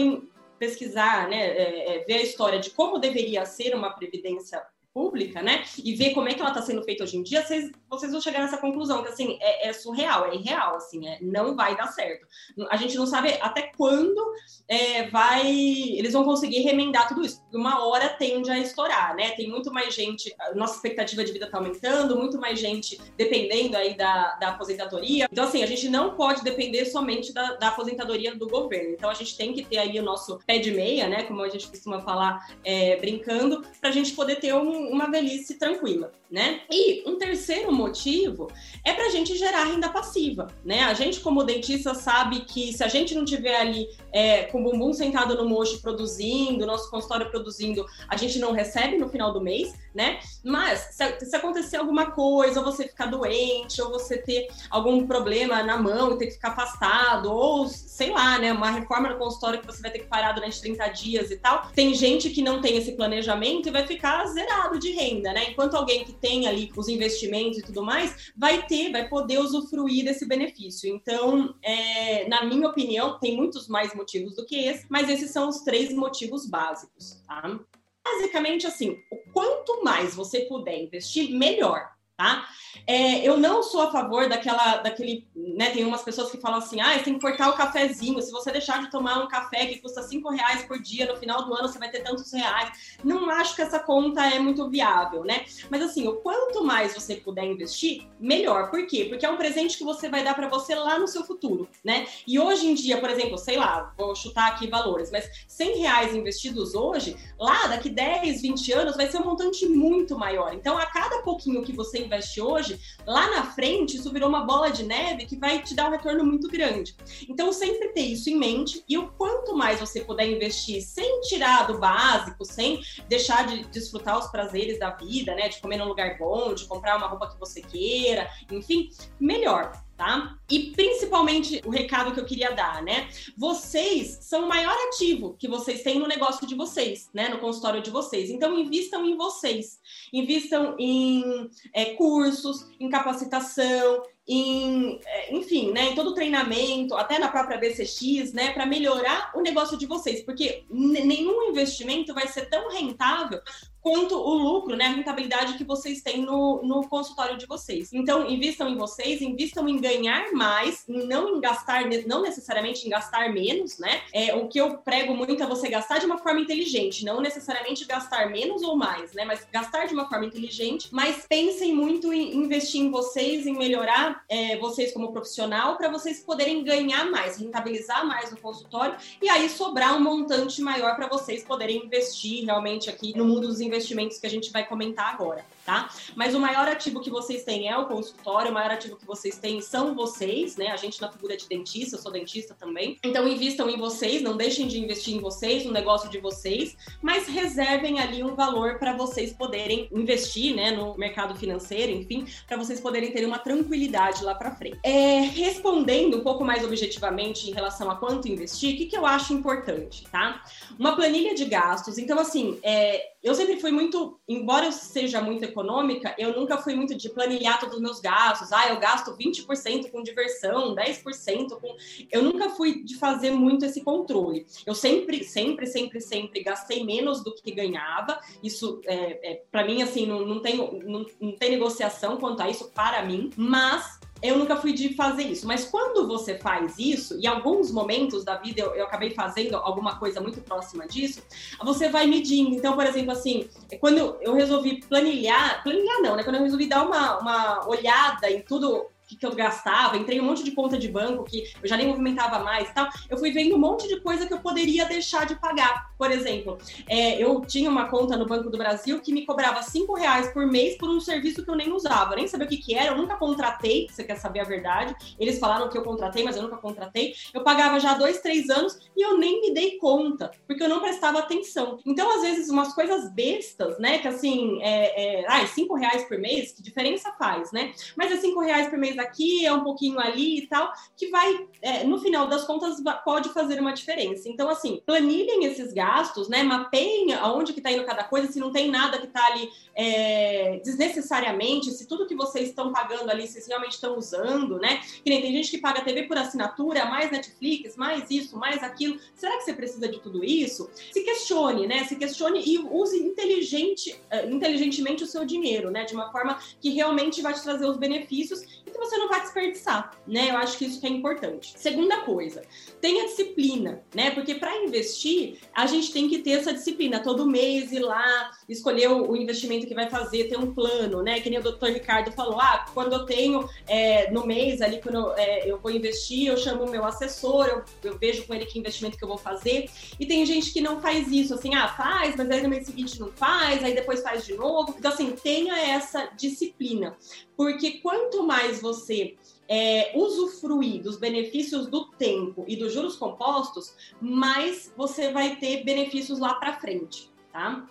pesquisar, 0.58 1.28
né, 1.28 1.38
é, 1.38 1.98
é, 1.98 2.06
ver 2.06 2.16
a 2.16 2.24
história 2.24 2.60
de 2.60 2.70
como 2.70 3.00
deveria 3.00 3.46
ser 3.46 3.76
uma 3.76 3.92
previdência 3.92 4.64
pública, 4.96 5.44
né? 5.44 5.66
E 5.84 5.94
ver 5.94 6.14
como 6.14 6.30
é 6.30 6.34
que 6.34 6.40
ela 6.40 6.52
está 6.52 6.62
sendo 6.62 6.82
feita 6.82 7.04
hoje 7.04 7.18
em 7.18 7.22
dia, 7.22 7.46
vocês, 7.46 7.70
vocês 7.90 8.14
vão 8.14 8.22
chegar 8.22 8.40
nessa 8.40 8.58
conclusão 8.58 9.04
que 9.04 9.10
assim 9.10 9.38
é, 9.42 9.68
é, 9.68 9.74
surreal, 9.74 10.28
é 10.28 10.36
irreal, 10.36 10.78
assim, 10.78 11.06
é, 11.06 11.20
não 11.22 11.54
vai 11.54 11.76
dar 11.76 11.88
certo. 11.88 12.26
A 12.70 12.78
gente 12.78 12.96
não 12.96 13.06
sabe 13.06 13.38
até 13.42 13.74
quando 13.76 14.26
é, 14.70 15.10
vai, 15.10 15.52
eles 15.52 16.14
vão 16.14 16.24
conseguir 16.24 16.62
remendar 16.62 17.10
tudo 17.10 17.26
isso. 17.26 17.44
Uma 17.54 17.86
hora 17.86 18.08
tende 18.08 18.50
a 18.50 18.58
estourar, 18.58 19.14
né? 19.18 19.32
Tem 19.32 19.50
muito 19.50 19.70
mais 19.70 19.94
gente, 19.94 20.34
nossa 20.56 20.76
expectativa 20.76 21.26
de 21.26 21.34
vida 21.34 21.46
está 21.46 21.58
aumentando, 21.58 22.18
muito 22.18 22.40
mais 22.40 22.58
gente 22.58 22.98
dependendo 23.18 23.76
aí 23.76 23.98
da, 23.98 24.36
da 24.36 24.50
aposentadoria. 24.50 25.28
Então 25.30 25.44
assim, 25.44 25.62
a 25.62 25.68
gente 25.68 25.90
não 25.90 26.16
pode 26.16 26.42
depender 26.42 26.86
somente 26.86 27.34
da, 27.34 27.56
da 27.56 27.68
aposentadoria 27.68 28.34
do 28.34 28.48
governo. 28.48 28.92
Então 28.94 29.10
a 29.10 29.14
gente 29.14 29.36
tem 29.36 29.52
que 29.52 29.66
ter 29.66 29.78
aí 29.78 30.00
o 30.00 30.04
nosso 30.04 30.40
pé 30.48 30.58
de 30.58 30.72
meia, 30.72 31.06
né? 31.10 31.24
Como 31.24 31.42
a 31.42 31.50
gente 31.50 31.68
costuma 31.68 32.00
falar, 32.00 32.48
é, 32.64 32.96
brincando, 32.96 33.62
para 33.82 33.90
a 33.90 33.94
gente 33.94 34.14
poder 34.14 34.38
ter 34.38 34.54
um 34.54 34.85
uma 34.92 35.10
velhice 35.10 35.56
tranquila, 35.56 36.12
né? 36.30 36.62
E 36.70 37.08
um 37.10 37.18
terceiro 37.18 37.72
motivo 37.72 38.48
é 38.84 38.94
para 38.94 39.06
a 39.06 39.10
gente 39.10 39.36
gerar 39.38 39.66
renda 39.66 39.90
passiva, 39.90 40.48
né? 40.64 40.84
A 40.84 40.94
gente, 40.94 41.20
como 41.20 41.44
dentista, 41.44 41.94
sabe 41.94 42.42
que 42.42 42.74
se 42.74 42.84
a 42.84 42.88
gente 42.88 43.14
não 43.16 43.26
tiver 43.26 43.56
ali 43.56 43.88
é, 44.12 44.44
com 44.44 44.62
o 44.62 44.64
bumbum 44.64 44.94
sentado 44.94 45.36
no 45.36 45.48
mocho 45.48 45.82
produzindo, 45.82 46.66
nosso 46.66 46.90
consultório 46.90 47.30
produzindo, 47.30 47.86
a 48.08 48.18
gente 48.18 48.40
não 48.40 48.52
recebe 48.52 48.98
no 48.98 49.10
final 49.10 49.32
do 49.32 49.42
mês, 49.42 49.74
né? 49.94 50.20
Mas 50.44 50.90
se, 50.92 51.26
se 51.26 51.36
acontecer 51.36 51.78
alguma 51.78 52.12
coisa, 52.12 52.60
ou 52.60 52.66
você 52.66 52.88
ficar 52.88 53.08
doente, 53.08 53.82
ou 53.82 53.90
você 53.90 54.18
ter 54.18 54.48
algum 54.70 55.06
problema 55.08 55.64
na 55.64 55.78
mão 55.78 56.14
e 56.14 56.18
ter 56.18 56.28
que 56.28 56.34
ficar 56.34 56.50
afastado, 56.50 57.32
ou 57.32 57.68
sei 57.68 58.12
lá, 58.12 58.38
né? 58.38 58.52
Uma 58.52 58.72
reforma 58.72 59.10
no 59.10 59.18
consultório 59.18 59.60
que 59.60 59.66
você 59.66 59.82
vai 59.82 59.92
ter 59.92 60.00
que 60.00 60.08
parar 60.08 60.34
durante 60.34 60.60
30 60.62 60.88
dias 60.90 61.32
e 61.32 61.38
tal. 61.38 61.68
Tem 61.74 61.94
gente 61.94 62.30
que 62.30 62.42
não 62.42 62.62
tem 62.62 62.78
esse 62.78 62.94
planejamento 62.94 63.68
e 63.68 63.72
vai 63.72 63.86
ficar 63.86 64.26
zerado 64.28 64.75
de 64.80 64.92
renda, 64.92 65.34
né? 65.34 65.52
Enquanto 65.52 65.76
alguém 65.76 66.04
que 66.04 66.14
tem 66.14 66.48
ali 66.48 66.72
os 66.76 66.88
investimentos 66.88 67.60
e 67.60 67.64
tudo 67.64 67.84
mais, 67.84 68.32
vai 68.36 68.66
ter, 68.66 68.92
vai 68.92 69.08
poder 69.08 69.40
usufruir 69.40 70.06
desse 70.06 70.26
benefício. 70.28 70.94
Então, 70.94 71.56
é, 71.62 72.28
na 72.28 72.44
minha 72.44 72.68
opinião, 72.68 73.20
tem 73.20 73.36
muitos 73.36 73.68
mais 73.68 73.94
motivos 73.94 74.36
do 74.36 74.46
que 74.46 74.56
esse, 74.56 74.86
mas 74.90 75.10
esses 75.10 75.32
são 75.32 75.50
os 75.50 75.62
três 75.62 75.94
motivos 75.94 76.46
básicos, 76.46 77.22
tá? 77.28 77.60
Basicamente, 78.04 78.68
assim, 78.68 78.98
o 79.12 79.32
quanto 79.34 79.84
mais 79.84 80.14
você 80.14 80.42
puder 80.42 80.80
investir, 80.80 81.32
melhor 81.32 81.95
tá? 82.18 82.48
É, 82.88 83.28
eu 83.28 83.38
não 83.38 83.64
sou 83.64 83.82
a 83.82 83.92
favor 83.92 84.30
daquela, 84.30 84.78
daquele, 84.78 85.28
né? 85.36 85.72
Tem 85.72 85.84
umas 85.84 86.04
pessoas 86.04 86.32
que 86.32 86.38
falam 86.38 86.60
assim, 86.60 86.80
ah, 86.80 86.98
tem 87.00 87.16
que 87.16 87.20
cortar 87.20 87.50
o 87.50 87.54
cafezinho. 87.54 88.22
Se 88.22 88.32
você 88.32 88.52
deixar 88.52 88.82
de 88.82 88.92
tomar 88.92 89.24
um 89.24 89.28
café 89.28 89.66
que 89.66 89.80
custa 89.80 90.04
cinco 90.04 90.30
reais 90.30 90.64
por 90.64 90.80
dia, 90.80 91.06
no 91.06 91.18
final 91.18 91.44
do 91.46 91.54
ano 91.54 91.68
você 91.68 91.80
vai 91.80 91.90
ter 91.90 92.02
tantos 92.02 92.32
reais. 92.32 92.98
Não 93.04 93.30
acho 93.30 93.56
que 93.56 93.62
essa 93.62 93.80
conta 93.80 94.26
é 94.26 94.40
muito 94.40 94.70
viável, 94.70 95.24
né? 95.24 95.46
Mas 95.70 95.82
assim, 95.82 96.08
o 96.08 96.16
quanto 96.18 96.64
mais 96.64 96.94
você 96.94 97.16
puder 97.16 97.46
investir, 97.46 98.08
melhor. 98.20 98.70
Por 98.70 98.86
quê? 98.88 99.06
Porque 99.10 99.26
é 99.26 99.30
um 99.30 99.38
presente 99.38 99.78
que 99.78 99.84
você 99.84 100.10
vai 100.10 100.24
dar 100.24 100.36
para 100.36 100.48
você 100.48 100.76
lá 100.76 101.00
no 101.00 101.08
seu 101.08 101.24
futuro, 101.24 101.68
né? 101.84 102.06
E 102.28 102.40
hoje 102.40 102.68
em 102.68 102.74
dia, 102.74 103.00
por 103.00 103.10
exemplo, 103.10 103.38
sei 103.38 103.58
lá, 103.58 103.94
vou 103.98 104.16
chutar 104.16 104.52
aqui 104.52 104.68
valores, 104.68 105.12
mas 105.12 105.46
100 105.48 105.78
reais 105.80 106.16
investidos 106.16 106.76
hoje, 106.76 107.18
lá 107.40 107.68
daqui 107.68 107.90
10, 107.90 108.42
20 108.42 108.72
anos, 108.74 108.96
vai 108.96 109.08
ser 109.10 109.18
um 109.18 109.26
montante 109.26 109.68
muito 109.68 110.18
maior. 110.18 110.54
Então, 110.54 110.78
a 110.78 110.86
cada 110.86 111.22
pouquinho 111.22 111.64
que 111.64 111.74
você 111.74 112.05
investe 112.06 112.42
hoje, 112.42 112.80
lá 113.06 113.30
na 113.32 113.44
frente 113.52 113.98
isso 113.98 114.12
virou 114.12 114.30
uma 114.30 114.46
bola 114.46 114.70
de 114.70 114.84
neve 114.84 115.26
que 115.26 115.38
vai 115.38 115.62
te 115.62 115.76
dar 115.76 115.88
um 115.88 115.92
retorno 115.92 116.24
muito 116.24 116.48
grande. 116.48 116.96
Então, 117.30 117.52
sempre 117.52 117.90
ter 117.90 118.02
isso 118.02 118.30
em 118.30 118.38
mente 118.38 118.84
e 118.88 118.98
o 118.98 119.10
quanto 119.12 119.56
mais 119.56 119.80
você 119.80 120.02
puder 120.02 120.28
investir 120.28 120.82
sem 120.82 121.22
tirar 121.22 121.68
do 121.68 121.78
básico, 121.78 122.46
sem 122.46 122.82
deixar 123.08 123.48
de 123.48 123.66
desfrutar 123.66 124.18
os 124.18 124.28
prazeres 124.28 124.80
da 124.80 124.92
vida, 124.92 125.36
né, 125.36 125.50
de 125.50 125.60
comer 125.60 125.78
num 125.78 125.88
lugar 125.88 126.18
bom, 126.18 126.54
de 126.54 126.66
comprar 126.66 126.98
uma 126.98 127.08
roupa 127.08 127.30
que 127.30 127.40
você 127.40 127.62
queira, 127.62 128.30
enfim, 128.52 128.90
melhor 129.20 129.85
tá? 129.98 130.38
E 130.50 130.72
principalmente 130.72 131.62
o 131.66 131.70
recado 131.70 132.14
que 132.14 132.20
eu 132.20 132.26
queria 132.26 132.52
dar, 132.52 132.84
né? 132.84 133.10
Vocês 133.38 134.20
são 134.22 134.46
o 134.46 134.50
maior 134.50 134.76
ativo 134.90 135.36
que 135.40 135.48
vocês 135.48 135.82
têm 135.82 136.00
no 136.00 136.08
negócio 136.08 136.46
de 136.46 136.56
vocês, 136.56 137.10
né? 137.14 137.30
No 137.30 137.40
consultório 137.40 137.82
de 137.82 137.90
vocês. 137.90 138.30
Então, 138.30 138.58
invistam 138.58 139.06
em 139.06 139.16
vocês. 139.16 139.80
Invistam 140.12 140.76
em 140.78 141.50
é, 141.74 141.86
cursos, 141.96 142.68
em 142.80 142.90
capacitação, 142.90 144.04
em, 144.28 145.00
é, 145.06 145.36
enfim, 145.36 145.72
né, 145.72 145.92
em 145.92 145.96
todo 145.96 146.10
o 146.10 146.14
treinamento, 146.14 146.96
até 146.96 147.20
na 147.20 147.30
própria 147.30 147.60
BCX, 147.60 148.34
né, 148.34 148.52
para 148.54 148.66
melhorar 148.66 149.32
o 149.36 149.42
negócio 149.42 149.78
de 149.78 149.86
vocês, 149.86 150.24
porque 150.24 150.66
nenhum 150.70 151.50
investimento 151.50 152.14
vai 152.14 152.28
ser 152.28 152.50
tão 152.50 152.70
rentável 152.70 153.40
quanto 153.86 154.16
o 154.16 154.34
lucro, 154.34 154.76
né, 154.76 154.86
a 154.86 154.90
rentabilidade 154.90 155.60
que 155.60 155.64
vocês 155.64 156.02
têm 156.02 156.24
no, 156.24 156.60
no 156.64 156.88
consultório 156.90 157.38
de 157.38 157.46
vocês. 157.46 157.94
Então, 157.94 158.28
invistam 158.28 158.68
em 158.68 158.76
vocês, 158.76 159.22
invistam 159.22 159.70
em 159.70 159.80
ganhar 159.80 160.32
mais, 160.34 160.84
não 160.88 161.38
em 161.38 161.40
gastar, 161.40 161.84
não 162.08 162.24
necessariamente 162.24 162.88
em 162.88 162.90
gastar 162.90 163.32
menos, 163.32 163.78
né? 163.78 164.02
É, 164.12 164.34
o 164.34 164.48
que 164.48 164.60
eu 164.60 164.80
prego 164.80 165.14
muito 165.14 165.44
é 165.44 165.46
você 165.46 165.70
gastar 165.70 166.00
de 166.00 166.08
uma 166.08 166.18
forma 166.18 166.40
inteligente, 166.42 167.06
não 167.06 167.22
necessariamente 167.22 167.86
gastar 167.86 168.32
menos 168.32 168.64
ou 168.64 168.76
mais, 168.76 169.14
né? 169.14 169.24
Mas 169.24 169.46
gastar 169.52 169.86
de 169.86 169.94
uma 169.94 170.10
forma 170.10 170.26
inteligente, 170.26 170.90
mas 170.92 171.24
pensem 171.30 171.72
muito 171.72 172.12
em 172.12 172.36
investir 172.38 172.82
em 172.82 172.90
vocês, 172.90 173.46
em 173.46 173.56
melhorar 173.56 174.24
é, 174.28 174.58
vocês 174.58 174.94
como 174.94 175.12
profissional, 175.12 175.78
para 175.78 175.90
vocês 175.90 176.22
poderem 176.22 176.64
ganhar 176.64 177.12
mais, 177.12 177.38
rentabilizar 177.38 178.04
mais 178.04 178.32
no 178.32 178.38
consultório 178.38 178.96
e 179.22 179.30
aí 179.30 179.48
sobrar 179.48 179.96
um 179.96 180.00
montante 180.02 180.60
maior 180.60 180.96
para 180.96 181.08
vocês 181.08 181.44
poderem 181.44 181.86
investir 181.86 182.46
realmente 182.46 182.90
aqui 182.90 183.16
no 183.16 183.26
mundo 183.26 183.48
dos 183.48 183.62
investimentos 183.62 183.75
investimentos 183.76 184.18
que 184.18 184.26
a 184.26 184.30
gente 184.30 184.52
vai 184.52 184.66
comentar 184.66 185.14
agora, 185.14 185.46
tá? 185.66 185.90
Mas 186.16 186.36
o 186.36 186.40
maior 186.40 186.68
ativo 186.68 187.02
que 187.02 187.10
vocês 187.10 187.44
têm 187.44 187.68
é 187.68 187.78
o 187.78 187.88
consultório, 187.88 188.52
o 188.52 188.54
maior 188.54 188.72
ativo 188.72 188.96
que 188.96 189.06
vocês 189.06 189.38
têm 189.38 189.62
são 189.62 189.96
vocês, 189.96 190.56
né? 190.56 190.68
A 190.68 190.78
gente 190.78 191.02
na 191.02 191.12
figura 191.12 191.36
de 191.36 191.48
dentista, 191.48 191.96
eu 191.96 192.02
sou 192.02 192.12
dentista 192.12 192.56
também. 192.58 192.98
Então 193.04 193.28
invistam 193.28 193.70
em 193.70 193.78
vocês, 193.78 194.22
não 194.22 194.38
deixem 194.38 194.68
de 194.68 194.80
investir 194.80 195.16
em 195.16 195.20
vocês, 195.20 195.66
no 195.66 195.72
negócio 195.72 196.10
de 196.10 196.20
vocês, 196.20 196.78
mas 197.02 197.28
reservem 197.28 198.00
ali 198.00 198.24
um 198.24 198.36
valor 198.36 198.78
para 198.78 198.94
vocês 198.96 199.34
poderem 199.34 199.90
investir, 199.92 200.56
né, 200.56 200.72
no 200.72 200.96
mercado 200.98 201.36
financeiro, 201.36 201.92
enfim, 201.92 202.26
para 202.48 202.58
vocês 202.58 202.80
poderem 202.80 203.12
ter 203.12 203.26
uma 203.26 203.40
tranquilidade 203.40 204.24
lá 204.24 204.36
para 204.36 204.56
frente. 204.56 204.80
É, 204.84 205.22
respondendo 205.22 206.18
um 206.18 206.22
pouco 206.22 206.44
mais 206.44 206.64
objetivamente 206.64 207.50
em 207.50 207.54
relação 207.54 207.90
a 207.90 207.96
quanto 207.96 208.28
investir, 208.28 208.74
o 208.74 208.78
que, 208.78 208.86
que 208.86 208.98
eu 208.98 209.06
acho 209.06 209.34
importante, 209.34 210.06
tá? 210.12 210.44
Uma 210.78 210.96
planilha 210.96 211.34
de 211.34 211.46
gastos. 211.46 211.98
Então, 211.98 212.20
assim, 212.20 212.60
é, 212.62 213.16
eu 213.24 213.34
sempre 213.34 213.60
fui 213.60 213.72
muito, 213.72 214.20
embora 214.28 214.68
eu 214.68 214.72
seja 214.72 215.22
muito 215.22 215.44
econômica, 215.56 216.14
eu 216.18 216.38
nunca 216.38 216.58
fui 216.58 216.76
muito 216.76 216.96
de 216.96 217.10
planilhar 217.10 217.60
todos 217.60 217.76
os 217.76 217.82
meus 217.82 218.00
gastos. 218.02 218.52
Ah, 218.52 218.70
eu 218.70 218.80
gasto 218.80 219.16
20% 219.16 219.90
com 219.90 220.04
diversão, 220.04 220.76
10% 220.76 221.60
com. 221.60 221.76
Eu 222.12 222.22
nunca 222.22 222.50
fui 222.50 222.84
de 222.84 222.98
fazer 222.98 223.32
muito 223.32 223.66
esse 223.66 223.82
controle. 223.82 224.46
Eu 224.66 224.76
sempre, 224.76 225.24
sempre, 225.24 225.66
sempre, 225.66 226.02
sempre 226.02 226.44
gastei 226.44 226.84
menos 226.84 227.24
do 227.24 227.34
que 227.34 227.52
ganhava. 227.52 228.20
Isso, 228.44 228.82
é, 228.86 229.32
é 229.32 229.42
para 229.50 229.66
mim, 229.66 229.82
assim, 229.82 230.06
não, 230.06 230.26
não, 230.26 230.42
tem, 230.42 230.58
não, 230.58 231.06
não 231.20 231.32
tem 231.32 231.52
negociação 231.52 232.18
quanto 232.18 232.42
a 232.42 232.50
isso 232.50 232.70
para 232.72 233.04
mim, 233.06 233.30
mas 233.38 234.00
eu 234.28 234.38
nunca 234.38 234.56
fui 234.56 234.74
de 234.74 234.94
fazer 234.94 235.24
isso. 235.24 235.48
Mas 235.48 235.66
quando 235.66 236.08
você 236.08 236.38
faz 236.38 236.78
isso, 236.78 237.18
e 237.20 237.28
alguns 237.28 237.72
momentos 237.72 238.24
da 238.24 238.36
vida 238.36 238.62
eu, 238.62 238.74
eu, 238.76 238.86
acabei 238.86 239.12
fazendo 239.12 239.56
alguma 239.56 239.98
coisa 239.98 240.22
muito 240.22 240.42
próxima 240.42 240.88
disso, 240.88 241.22
você 241.64 241.90
vai 241.90 242.06
medindo. 242.08 242.56
Então, 242.56 242.74
por 242.74 242.86
exemplo, 242.86 243.12
assim, 243.12 243.50
quando 243.80 244.18
eu 244.22 244.34
resolvi 244.34 244.80
planilhar, 244.82 245.64
planilhar 245.64 246.02
não, 246.02 246.16
né? 246.16 246.24
Quando 246.24 246.36
eu 246.38 246.44
resolvi 246.44 246.68
dar 246.68 246.84
uma, 246.84 247.20
uma 247.20 247.68
olhada 247.68 248.30
em 248.30 248.42
tudo 248.42 248.88
que, 249.06 249.16
que 249.16 249.26
eu 249.26 249.34
gastava, 249.36 249.98
entrei 249.98 250.20
um 250.20 250.24
monte 250.24 250.44
de 250.44 250.52
conta 250.52 250.78
de 250.78 250.88
banco 250.88 251.24
que 251.24 251.44
eu 251.62 251.68
já 251.68 251.78
nem 251.78 251.88
movimentava 251.88 252.40
mais 252.40 252.70
e 252.70 252.74
tal, 252.74 252.90
eu 253.10 253.18
fui 253.18 253.32
vendo 253.32 253.56
um 253.56 253.60
monte 253.60 253.88
de 253.88 254.00
coisa 254.00 254.26
que 254.26 254.34
eu 254.34 254.40
poderia 254.40 254.86
deixar 254.86 255.26
de 255.26 255.36
pagar. 255.36 255.92
Por 255.98 256.12
exemplo, 256.12 256.58
é, 256.88 257.22
eu 257.22 257.42
tinha 257.42 257.70
uma 257.70 257.88
conta 257.88 258.18
no 258.18 258.26
Banco 258.26 258.50
do 258.50 258.58
Brasil 258.58 259.00
que 259.00 259.14
me 259.14 259.26
cobrava 259.26 259.62
cinco 259.64 259.94
reais 259.94 260.32
por 260.32 260.46
mês 260.46 260.78
por 260.78 260.90
um 260.90 261.00
serviço 261.00 261.44
que 261.44 261.50
eu 261.50 261.56
nem 261.56 261.72
usava, 261.72 262.16
nem 262.16 262.28
sabia 262.28 262.46
o 262.46 262.50
que, 262.50 262.58
que 262.58 262.76
era, 262.76 262.94
eu 262.94 262.98
nunca 262.98 263.16
contratei, 263.16 263.88
você 263.90 264.04
quer 264.04 264.18
saber 264.18 264.42
a 264.42 264.44
verdade. 264.44 264.96
Eles 265.20 265.40
falaram 265.40 265.70
que 265.70 265.78
eu 265.78 265.84
contratei, 265.84 266.24
mas 266.24 266.36
eu 266.36 266.44
nunca 266.44 266.58
contratei. 266.58 267.14
Eu 267.34 267.44
pagava 267.44 267.80
já 267.80 267.94
dois, 267.94 268.20
três 268.20 268.50
anos 268.50 268.78
e 268.96 269.02
eu 269.02 269.18
nem 269.18 269.42
me 269.42 269.54
dei 269.54 269.78
conta, 269.78 270.32
porque 270.48 270.64
eu 270.64 270.70
não 270.70 270.80
prestava 270.80 271.20
atenção. 271.20 271.80
Então, 271.86 272.14
às 272.16 272.22
vezes, 272.22 272.50
umas 272.50 272.74
coisas 272.74 273.12
bestas, 273.12 273.78
né? 273.80 274.00
Que 274.00 274.08
assim, 274.08 274.62
é, 274.62 275.22
é, 275.22 275.26
ai, 275.28 275.48
cinco 275.48 275.76
reais 275.76 276.04
por 276.06 276.18
mês, 276.18 276.52
que 276.52 276.62
diferença 276.62 277.12
faz, 277.14 277.52
né? 277.52 277.74
Mas 277.96 278.12
é 278.12 278.18
cinco 278.18 278.40
reais 278.40 278.68
por 278.68 278.78
mês 278.78 278.95
aqui, 279.02 279.46
é 279.46 279.54
um 279.54 279.64
pouquinho 279.64 280.00
ali 280.00 280.40
e 280.40 280.48
tal, 280.48 280.72
que 280.96 281.08
vai, 281.10 281.48
é, 281.62 281.84
no 281.84 282.00
final 282.00 282.28
das 282.28 282.44
contas, 282.44 282.82
pode 283.04 283.30
fazer 283.30 283.60
uma 283.60 283.74
diferença. 283.74 284.30
Então, 284.30 284.50
assim, 284.50 284.82
planilhem 284.86 285.46
esses 285.46 285.74
gastos, 285.74 286.28
né? 286.30 286.44
Mapeiem 286.44 287.14
aonde 287.14 287.54
que 287.54 287.62
tá 287.62 287.72
indo 287.72 287.86
cada 287.86 288.04
coisa, 288.04 288.32
se 288.32 288.40
não 288.40 288.52
tem 288.52 288.70
nada 288.70 288.98
que 289.00 289.08
tá 289.08 289.26
ali 289.28 289.50
é, 289.76 290.62
desnecessariamente, 290.64 291.72
se 291.72 291.88
tudo 291.88 292.08
que 292.08 292.16
vocês 292.16 292.50
estão 292.50 292.72
pagando 292.72 293.10
ali, 293.10 293.28
vocês 293.28 293.48
realmente 293.48 293.74
estão 293.74 293.98
usando, 293.98 294.58
né? 294.58 294.82
Que 295.04 295.10
nem 295.10 295.22
tem 295.22 295.32
gente 295.32 295.52
que 295.52 295.58
paga 295.58 295.82
TV 295.82 296.04
por 296.04 296.18
assinatura, 296.18 296.86
mais 296.86 297.12
Netflix, 297.12 297.76
mais 297.76 298.10
isso, 298.10 298.38
mais 298.38 298.64
aquilo. 298.64 299.00
Será 299.16 299.38
que 299.38 299.44
você 299.44 299.54
precisa 299.54 299.88
de 299.88 300.00
tudo 300.00 300.24
isso? 300.24 300.70
Se 300.92 301.02
questione, 301.04 301.68
né? 301.68 301.84
Se 301.86 301.96
questione 301.96 302.44
e 302.46 302.58
use 302.58 302.98
inteligente, 302.98 303.92
uh, 304.12 304.30
inteligentemente 304.30 305.04
o 305.04 305.08
seu 305.08 305.26
dinheiro, 305.26 305.70
né? 305.70 305.84
De 305.84 305.94
uma 305.94 306.12
forma 306.12 306.40
que 306.60 306.70
realmente 306.70 307.22
vai 307.22 307.34
te 307.34 307.44
trazer 307.44 307.66
os 307.66 307.78
benefícios 307.78 308.64
que 308.76 308.80
você 308.80 308.98
não 308.98 309.08
vai 309.08 309.22
desperdiçar, 309.22 309.92
né? 310.06 310.32
Eu 310.32 310.38
acho 310.38 310.58
que 310.58 310.66
isso 310.66 310.80
que 310.80 310.86
é 310.86 310.90
importante. 310.90 311.54
Segunda 311.58 312.02
coisa, 312.02 312.42
tenha 312.82 313.06
disciplina, 313.06 313.82
né? 313.94 314.12
Porque 314.12 314.36
para 314.36 314.64
investir, 314.64 315.40
a 315.54 315.66
gente 315.66 315.92
tem 315.92 316.10
que 316.10 316.20
ter 316.20 316.32
essa 316.32 316.54
disciplina 316.54 317.02
todo 317.02 317.26
mês 317.26 317.72
ir 317.72 317.80
lá, 317.80 318.32
escolher 318.48 318.90
o 318.90 319.16
investimento 319.16 319.66
que 319.66 319.74
vai 319.74 319.90
fazer, 319.90 320.26
ter 320.26 320.38
um 320.38 320.54
plano, 320.54 321.02
né? 321.02 321.22
Que 321.22 321.30
nem 321.30 321.40
o 321.40 321.44
doutor 321.44 321.70
Ricardo 321.70 322.12
falou, 322.12 322.40
ah, 322.40 322.66
quando 322.74 322.94
eu 322.94 323.06
tenho 323.06 323.48
é, 323.68 324.12
no 324.12 324.26
mês 324.26 324.62
ali, 324.62 324.82
quando 324.82 324.96
eu, 324.96 325.14
é, 325.16 325.50
eu, 325.50 325.60
vou 325.60 325.72
investir, 325.72 326.28
eu 326.28 326.38
chamo 326.38 326.66
o 326.66 326.70
meu 326.70 326.84
assessor, 326.86 327.48
eu, 327.48 327.92
eu 327.92 327.98
vejo 327.98 328.26
com 328.28 328.34
ele 328.34 328.46
que 328.46 328.60
investimento 328.60 328.98
que 328.98 329.04
eu 329.04 329.08
vou 329.08 329.18
fazer. 329.18 329.70
E 330.00 330.06
tem 330.06 330.26
gente 330.26 330.52
que 330.52 330.60
não 330.60 330.82
faz 330.82 331.08
isso, 331.12 331.34
assim, 331.34 331.56
ah, 331.56 331.70
faz, 331.70 332.16
mas 332.16 332.30
aí 332.30 332.44
no 332.44 332.50
mês 332.50 332.66
seguinte 332.66 333.00
não 333.00 333.12
faz, 333.12 333.64
aí 333.64 333.74
depois 333.74 334.02
faz 334.02 334.26
de 334.26 334.36
novo. 334.36 334.76
Então, 334.78 334.92
assim, 334.92 335.12
tenha 335.12 335.58
essa 335.58 336.08
disciplina. 336.18 336.98
Porque 337.36 337.80
quanto 337.80 338.24
mais 338.24 338.62
você 338.62 339.16
é, 339.48 339.92
usufruir 339.96 340.82
dos 340.82 340.98
benefícios 340.98 341.68
do 341.68 341.86
tempo 341.92 342.46
e 342.48 342.56
dos 342.56 342.74
juros 342.74 342.96
compostos, 342.96 343.76
mais 344.02 344.74
você 344.76 345.12
vai 345.12 345.36
ter 345.36 345.64
benefícios 345.64 346.20
lá 346.20 346.36
para 346.36 346.60
frente, 346.60 347.12
tá? 347.32 347.68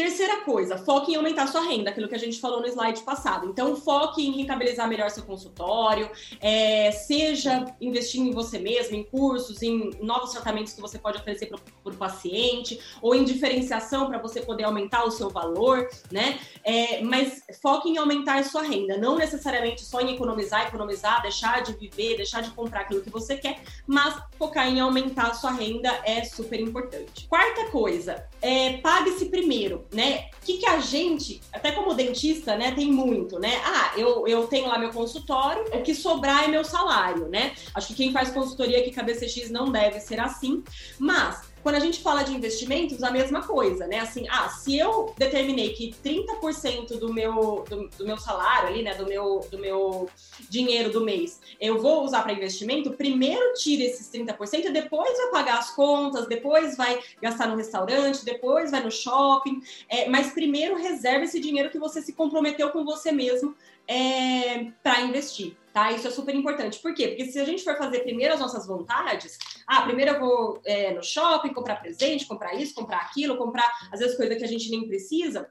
Terceira 0.00 0.38
coisa, 0.38 0.78
foque 0.78 1.12
em 1.12 1.16
aumentar 1.16 1.46
sua 1.46 1.60
renda, 1.60 1.90
aquilo 1.90 2.08
que 2.08 2.14
a 2.14 2.18
gente 2.18 2.40
falou 2.40 2.62
no 2.62 2.66
slide 2.66 3.02
passado. 3.02 3.46
Então, 3.46 3.76
foque 3.76 4.26
em 4.26 4.32
rentabilizar 4.32 4.88
melhor 4.88 5.10
seu 5.10 5.22
consultório, 5.22 6.10
é, 6.40 6.90
seja 6.90 7.66
investindo 7.78 8.26
em 8.26 8.32
você 8.32 8.58
mesmo, 8.58 8.96
em 8.96 9.04
cursos, 9.04 9.60
em 9.60 9.90
novos 10.00 10.30
tratamentos 10.32 10.72
que 10.72 10.80
você 10.80 10.98
pode 10.98 11.18
oferecer 11.18 11.48
para 11.48 11.92
o 11.92 11.94
paciente, 11.94 12.80
ou 13.02 13.14
em 13.14 13.24
diferenciação 13.24 14.06
para 14.06 14.16
você 14.16 14.40
poder 14.40 14.64
aumentar 14.64 15.04
o 15.04 15.10
seu 15.10 15.28
valor, 15.28 15.86
né? 16.10 16.40
É, 16.64 17.02
mas 17.02 17.42
foque 17.60 17.90
em 17.90 17.98
aumentar 17.98 18.42
sua 18.44 18.62
renda, 18.62 18.96
não 18.96 19.18
necessariamente 19.18 19.84
só 19.84 20.00
em 20.00 20.14
economizar, 20.14 20.66
economizar, 20.66 21.20
deixar 21.20 21.62
de 21.62 21.74
viver, 21.74 22.16
deixar 22.16 22.40
de 22.40 22.50
comprar 22.52 22.80
aquilo 22.80 23.02
que 23.02 23.10
você 23.10 23.36
quer, 23.36 23.60
mas 23.86 24.18
focar 24.38 24.66
em 24.66 24.80
aumentar 24.80 25.34
sua 25.34 25.50
renda 25.50 25.90
é 26.06 26.24
super 26.24 26.58
importante. 26.58 27.26
Quarta 27.28 27.66
coisa, 27.66 28.26
é, 28.40 28.78
pague-se 28.78 29.26
primeiro 29.26 29.89
né? 29.92 30.28
O 30.40 30.46
que, 30.46 30.58
que 30.58 30.66
a 30.66 30.80
gente, 30.80 31.40
até 31.52 31.72
como 31.72 31.94
dentista, 31.94 32.56
né, 32.56 32.72
tem 32.72 32.90
muito, 32.90 33.38
né? 33.38 33.60
Ah, 33.64 33.92
eu, 33.96 34.26
eu 34.26 34.46
tenho 34.46 34.68
lá 34.68 34.78
meu 34.78 34.90
consultório, 34.90 35.64
o 35.72 35.82
que 35.82 35.94
sobrar 35.94 36.44
é 36.44 36.48
meu 36.48 36.64
salário, 36.64 37.28
né? 37.28 37.52
Acho 37.74 37.88
que 37.88 37.94
quem 37.94 38.12
faz 38.12 38.30
consultoria 38.30 38.80
aqui 38.80 38.92
com 38.92 39.00
a 39.00 39.04
BCX 39.04 39.50
não 39.50 39.70
deve 39.70 40.00
ser 40.00 40.20
assim, 40.20 40.62
mas 40.98 41.49
quando 41.62 41.76
a 41.76 41.80
gente 41.80 42.00
fala 42.00 42.22
de 42.22 42.34
investimentos, 42.34 43.02
a 43.02 43.10
mesma 43.10 43.42
coisa, 43.42 43.86
né? 43.86 44.00
Assim, 44.00 44.26
ah, 44.28 44.48
se 44.48 44.78
eu 44.78 45.14
determinei 45.16 45.70
que 45.70 45.94
30% 46.04 46.98
do 46.98 47.12
meu, 47.12 47.64
do, 47.68 47.88
do, 47.88 48.06
meu 48.06 48.16
salário 48.16 48.68
ali, 48.68 48.82
né, 48.82 48.94
do 48.94 49.06
meu, 49.06 49.46
do 49.50 49.58
meu 49.58 50.08
dinheiro 50.48 50.90
do 50.90 51.02
mês, 51.02 51.40
eu 51.60 51.80
vou 51.80 52.04
usar 52.04 52.22
para 52.22 52.32
investimento, 52.32 52.92
primeiro 52.92 53.54
tire 53.54 53.84
esses 53.84 54.10
30% 54.10 54.66
e 54.66 54.72
depois 54.72 55.16
vai 55.16 55.30
pagar 55.30 55.58
as 55.58 55.70
contas, 55.74 56.26
depois 56.26 56.76
vai 56.76 57.00
gastar 57.20 57.48
no 57.48 57.56
restaurante, 57.56 58.24
depois 58.24 58.70
vai 58.70 58.82
no 58.82 58.90
shopping, 58.90 59.62
é, 59.88 60.08
mas 60.08 60.32
primeiro 60.32 60.76
reserve 60.76 61.24
esse 61.24 61.40
dinheiro 61.40 61.70
que 61.70 61.78
você 61.78 62.00
se 62.00 62.12
comprometeu 62.12 62.70
com 62.70 62.84
você 62.84 63.12
mesmo 63.12 63.54
é, 63.86 64.66
para 64.82 65.02
investir 65.02 65.56
tá? 65.72 65.92
Isso 65.92 66.08
é 66.08 66.10
super 66.10 66.34
importante. 66.34 66.78
Por 66.78 66.94
quê? 66.94 67.08
Porque 67.08 67.26
se 67.26 67.38
a 67.38 67.44
gente 67.44 67.62
for 67.62 67.76
fazer 67.76 68.00
primeiro 68.00 68.34
as 68.34 68.40
nossas 68.40 68.66
vontades, 68.66 69.38
ah, 69.66 69.82
primeiro 69.82 70.12
eu 70.12 70.20
vou 70.20 70.60
é, 70.64 70.92
no 70.92 71.02
shopping 71.02 71.52
comprar 71.52 71.76
presente, 71.76 72.26
comprar 72.26 72.54
isso, 72.54 72.74
comprar 72.74 72.98
aquilo, 72.98 73.36
comprar 73.36 73.70
às 73.92 74.00
vezes 74.00 74.16
coisa 74.16 74.36
que 74.36 74.44
a 74.44 74.48
gente 74.48 74.70
nem 74.70 74.86
precisa, 74.86 75.50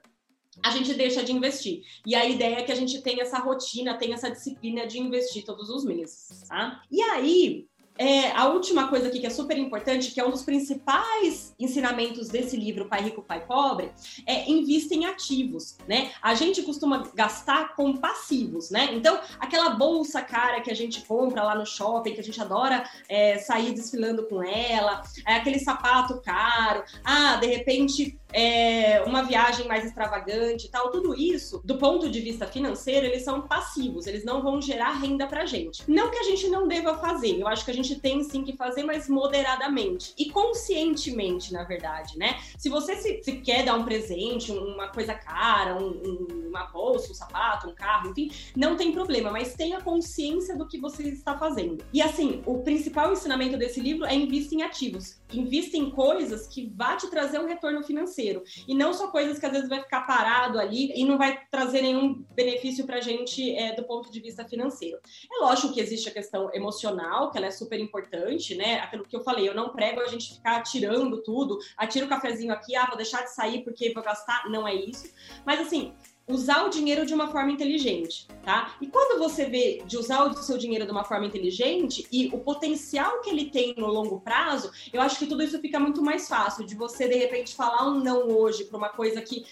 a 0.64 0.72
gente 0.72 0.94
deixa 0.94 1.24
de 1.24 1.32
investir. 1.32 1.84
E 2.06 2.16
a 2.16 2.26
ideia 2.26 2.58
é 2.58 2.64
que 2.64 2.72
a 2.72 2.76
gente 2.76 3.02
tenha 3.02 3.24
essa 3.24 3.40
rotina, 3.40 3.98
tenha 3.98 4.16
essa 4.16 4.30
disciplina 4.30 4.86
de 4.86 5.00
investir 5.00 5.46
todos 5.46 5.70
os 5.70 5.86
meses, 5.86 6.44
tá? 6.48 6.82
E 6.92 7.02
aí, 7.02 7.69
é, 8.00 8.32
a 8.32 8.48
última 8.48 8.88
coisa 8.88 9.10
aqui 9.10 9.20
que 9.20 9.28
é 9.28 9.30
super 9.30 9.58
importante, 9.58 10.12
que 10.12 10.22
é 10.22 10.26
um 10.26 10.32
dos 10.32 10.44
principais 10.44 11.54
ensinamentos 11.60 12.30
desse 12.30 12.56
livro 12.56 12.86
Pai 12.86 13.02
Rico, 13.02 13.22
Pai 13.22 13.46
Pobre, 13.46 13.92
é 14.26 14.50
invista 14.50 14.96
em 14.96 15.06
ativos, 15.06 15.78
né? 15.86 16.12
A 16.22 16.34
gente 16.34 16.62
costuma 16.64 17.04
gastar 17.14 17.76
com 17.76 17.98
passivos, 17.98 18.70
né? 18.70 18.88
Então, 18.94 19.20
aquela 19.38 19.72
bolsa 19.72 20.22
cara 20.22 20.62
que 20.62 20.72
a 20.72 20.74
gente 20.74 21.02
compra 21.02 21.44
lá 21.44 21.56
no 21.56 21.66
shopping, 21.66 22.14
que 22.14 22.22
a 22.22 22.24
gente 22.24 22.40
adora 22.40 22.90
é, 23.10 23.38
sair 23.38 23.74
desfilando 23.74 24.24
com 24.28 24.42
ela, 24.42 25.04
é 25.28 25.36
aquele 25.36 25.60
sapato 25.60 26.22
caro, 26.22 26.86
ah, 27.04 27.36
de 27.36 27.48
repente 27.48 28.18
é, 28.32 29.02
uma 29.06 29.24
viagem 29.24 29.68
mais 29.68 29.86
extravagante 29.86 30.68
e 30.68 30.70
tal, 30.70 30.92
tudo 30.92 31.16
isso, 31.16 31.62
do 31.64 31.78
ponto 31.78 32.10
de 32.10 32.20
vista 32.20 32.46
financeiro, 32.46 33.06
eles 33.06 33.24
são 33.24 33.42
passivos, 33.42 34.08
eles 34.08 34.24
não 34.24 34.42
vão 34.42 34.62
gerar 34.62 34.94
renda 34.94 35.28
pra 35.28 35.46
gente. 35.46 35.84
Não 35.88 36.12
que 36.12 36.18
a 36.18 36.24
gente 36.24 36.48
não 36.50 36.68
deva 36.68 36.98
fazer, 36.98 37.40
eu 37.40 37.48
acho 37.48 37.66
que 37.66 37.72
a 37.72 37.74
gente 37.74 38.00
tem 38.00 38.24
sim 38.24 38.44
que 38.44 38.56
fazer, 38.56 38.84
mas 38.84 39.10
moderadamente 39.10 40.14
e 40.18 40.30
conscientemente, 40.30 41.52
na 41.54 41.64
verdade, 41.64 42.18
né? 42.18 42.40
Se 42.58 42.70
você 42.70 42.96
se, 42.96 43.22
se 43.24 43.38
quer 43.38 43.64
dar 43.64 43.76
um 43.76 43.84
presente, 43.84 44.52
uma 44.52 44.90
coisa 44.90 45.14
cara, 45.14 45.76
um, 45.76 45.90
um, 45.90 46.48
uma 46.50 46.66
bolsa, 46.66 47.12
um 47.12 47.16
sapato, 47.16 47.68
um 47.70 47.74
carro, 47.74 48.10
enfim, 48.12 48.32
não 48.56 48.76
tem 48.76 48.92
problema, 48.92 49.32
mas 49.32 49.54
tenha 49.54 49.82
consciência 49.82 50.56
do 50.56 50.68
que 50.68 50.80
você 50.80 51.04
está 51.04 51.38
fazendo. 51.38 51.84
E 51.94 52.02
assim, 52.02 52.42
o 52.46 52.60
principal 52.60 53.12
ensinamento 53.12 53.58
desse 53.58 53.80
livro 53.80 54.06
é 54.06 54.14
invista 54.14 54.56
em 54.56 54.62
ativos, 54.62 55.20
invista 55.34 55.78
em 55.78 55.90
coisas 55.90 56.48
que 56.48 56.72
vá 56.76 56.96
te 56.96 57.08
trazer 57.08 57.40
um 57.40 57.48
retorno 57.48 57.84
financeiro 57.84 58.19
financeiro. 58.20 58.44
E 58.68 58.76
não 58.76 58.94
só 58.94 59.08
coisas 59.08 59.40
que 59.40 59.46
às 59.46 59.52
vezes 59.52 59.70
vai 59.70 59.82
ficar 59.82 60.02
parado 60.02 60.60
ali 60.60 60.92
e 60.96 61.06
não 61.06 61.18
vai 61.18 61.40
trazer 61.50 61.82
nenhum 61.82 62.26
benefício 62.36 62.86
para 62.86 62.98
a 62.98 63.02
gente 63.02 63.56
é, 63.56 63.74
do 63.76 63.84
ponto 63.84 64.12
de 64.12 64.20
vista 64.20 64.46
financeiro. 64.46 65.00
É 65.32 65.44
lógico 65.44 65.74
que 65.74 65.80
existe 65.80 66.10
a 66.10 66.12
questão 66.12 66.54
emocional, 66.54 67.32
que 67.32 67.38
ela 67.38 67.48
é 67.48 67.52
super 67.52 67.80
importante, 67.80 68.56
né? 68.56 68.80
Aquilo 68.82 69.04
que 69.04 69.16
eu 69.16 69.24
falei, 69.24 69.48
eu 69.48 69.56
não 69.56 69.70
prego 69.70 70.02
a 70.02 70.08
gente 70.08 70.36
ficar 70.36 70.62
tirando 70.64 71.22
tudo, 71.24 71.58
atira 71.78 72.06
o 72.06 72.10
cafezinho 72.10 72.54
aqui, 72.54 72.76
ah, 72.76 72.86
vou 72.88 72.98
deixar 72.98 73.24
de 73.24 73.34
sair 73.34 73.64
porque 73.64 73.94
vou 73.94 74.04
gastar. 74.04 74.50
Não 74.50 74.68
é 74.68 74.76
isso. 74.76 75.12
Mas 75.46 75.60
assim, 75.60 75.94
usar 76.30 76.66
o 76.66 76.70
dinheiro 76.70 77.06
de 77.06 77.14
uma 77.14 77.28
forma 77.28 77.52
inteligente, 77.52 78.28
tá? 78.44 78.76
E 78.80 78.88
quando 78.88 79.20
você 79.20 79.46
vê 79.46 79.82
de 79.86 79.98
usar 79.98 80.26
o 80.26 80.34
seu 80.44 80.58
dinheiro 80.58 80.86
de 80.86 80.92
uma 80.92 81.04
forma 81.04 81.26
inteligente 81.26 82.08
e 82.12 82.28
o 82.28 82.38
potencial 82.38 83.20
que 83.22 83.30
ele 83.32 83.46
tem 83.50 83.74
no 83.76 83.88
longo 83.88 84.22
prazo, 84.22 84.72
eu 84.94 85.02
acho 85.02 85.18
que 85.18 85.26
tudo 85.26 85.42
isso 85.42 85.60
fica 85.60 85.80
muito 85.80 86.04
mais 86.04 86.28
fácil 86.28 86.66
de 86.66 86.76
você 86.76 87.08
de 87.08 87.16
repente 87.16 87.56
falar 87.56 87.90
um 87.90 88.00
não 88.00 88.28
hoje 88.28 88.66
para 88.66 88.78
uma 88.78 88.90
coisa 88.90 89.22
que 89.22 89.44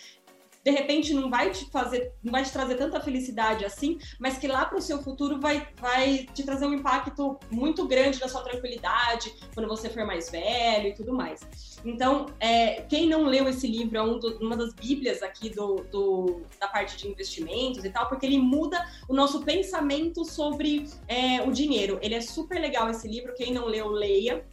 de 0.68 0.72
repente 0.72 1.14
não 1.14 1.30
vai 1.30 1.50
te 1.50 1.64
fazer, 1.72 2.12
não 2.22 2.30
vai 2.30 2.44
te 2.44 2.52
trazer 2.52 2.76
tanta 2.76 3.00
felicidade 3.00 3.64
assim, 3.64 3.98
mas 4.20 4.38
que 4.38 4.50
lá 4.50 4.66
para 4.66 4.78
o 4.78 4.82
seu 4.82 5.02
futuro 5.02 5.40
vai, 5.40 5.66
vai 5.80 6.28
te 6.34 6.44
trazer 6.44 6.66
um 6.66 6.74
impacto 6.74 7.40
muito 7.50 7.88
grande 7.88 8.20
na 8.20 8.28
sua 8.28 8.42
tranquilidade, 8.42 9.34
quando 9.54 9.70
você 9.70 9.90
for 9.90 10.06
mais 10.06 10.30
velho 10.30 10.90
e 10.90 10.94
tudo 10.94 11.14
mais. 11.14 11.40
Então, 11.86 12.26
é, 12.38 12.82
quem 12.82 13.08
não 13.08 13.24
leu 13.24 13.48
esse 13.48 13.66
livro 13.66 13.98
é 13.98 14.02
um 14.02 14.20
do, 14.20 14.40
uma 14.40 14.58
das 14.58 14.74
bíblias 14.74 15.24
aqui 15.24 15.50
do, 15.50 15.86
do, 15.90 16.42
da 16.60 16.68
parte 16.68 16.98
de 16.98 17.08
investimentos 17.08 17.86
e 17.86 17.90
tal, 17.90 18.10
porque 18.10 18.26
ele 18.26 18.38
muda 18.38 18.86
o 19.08 19.14
nosso 19.14 19.44
pensamento 19.44 20.26
sobre 20.26 20.86
é, 21.08 21.42
o 21.44 21.52
dinheiro. 21.52 21.98
Ele 22.02 22.16
é 22.16 22.20
super 22.20 22.60
legal 22.60 22.90
esse 22.90 23.08
livro, 23.08 23.34
quem 23.36 23.54
não 23.54 23.68
leu, 23.68 23.88
leia. 23.88 24.44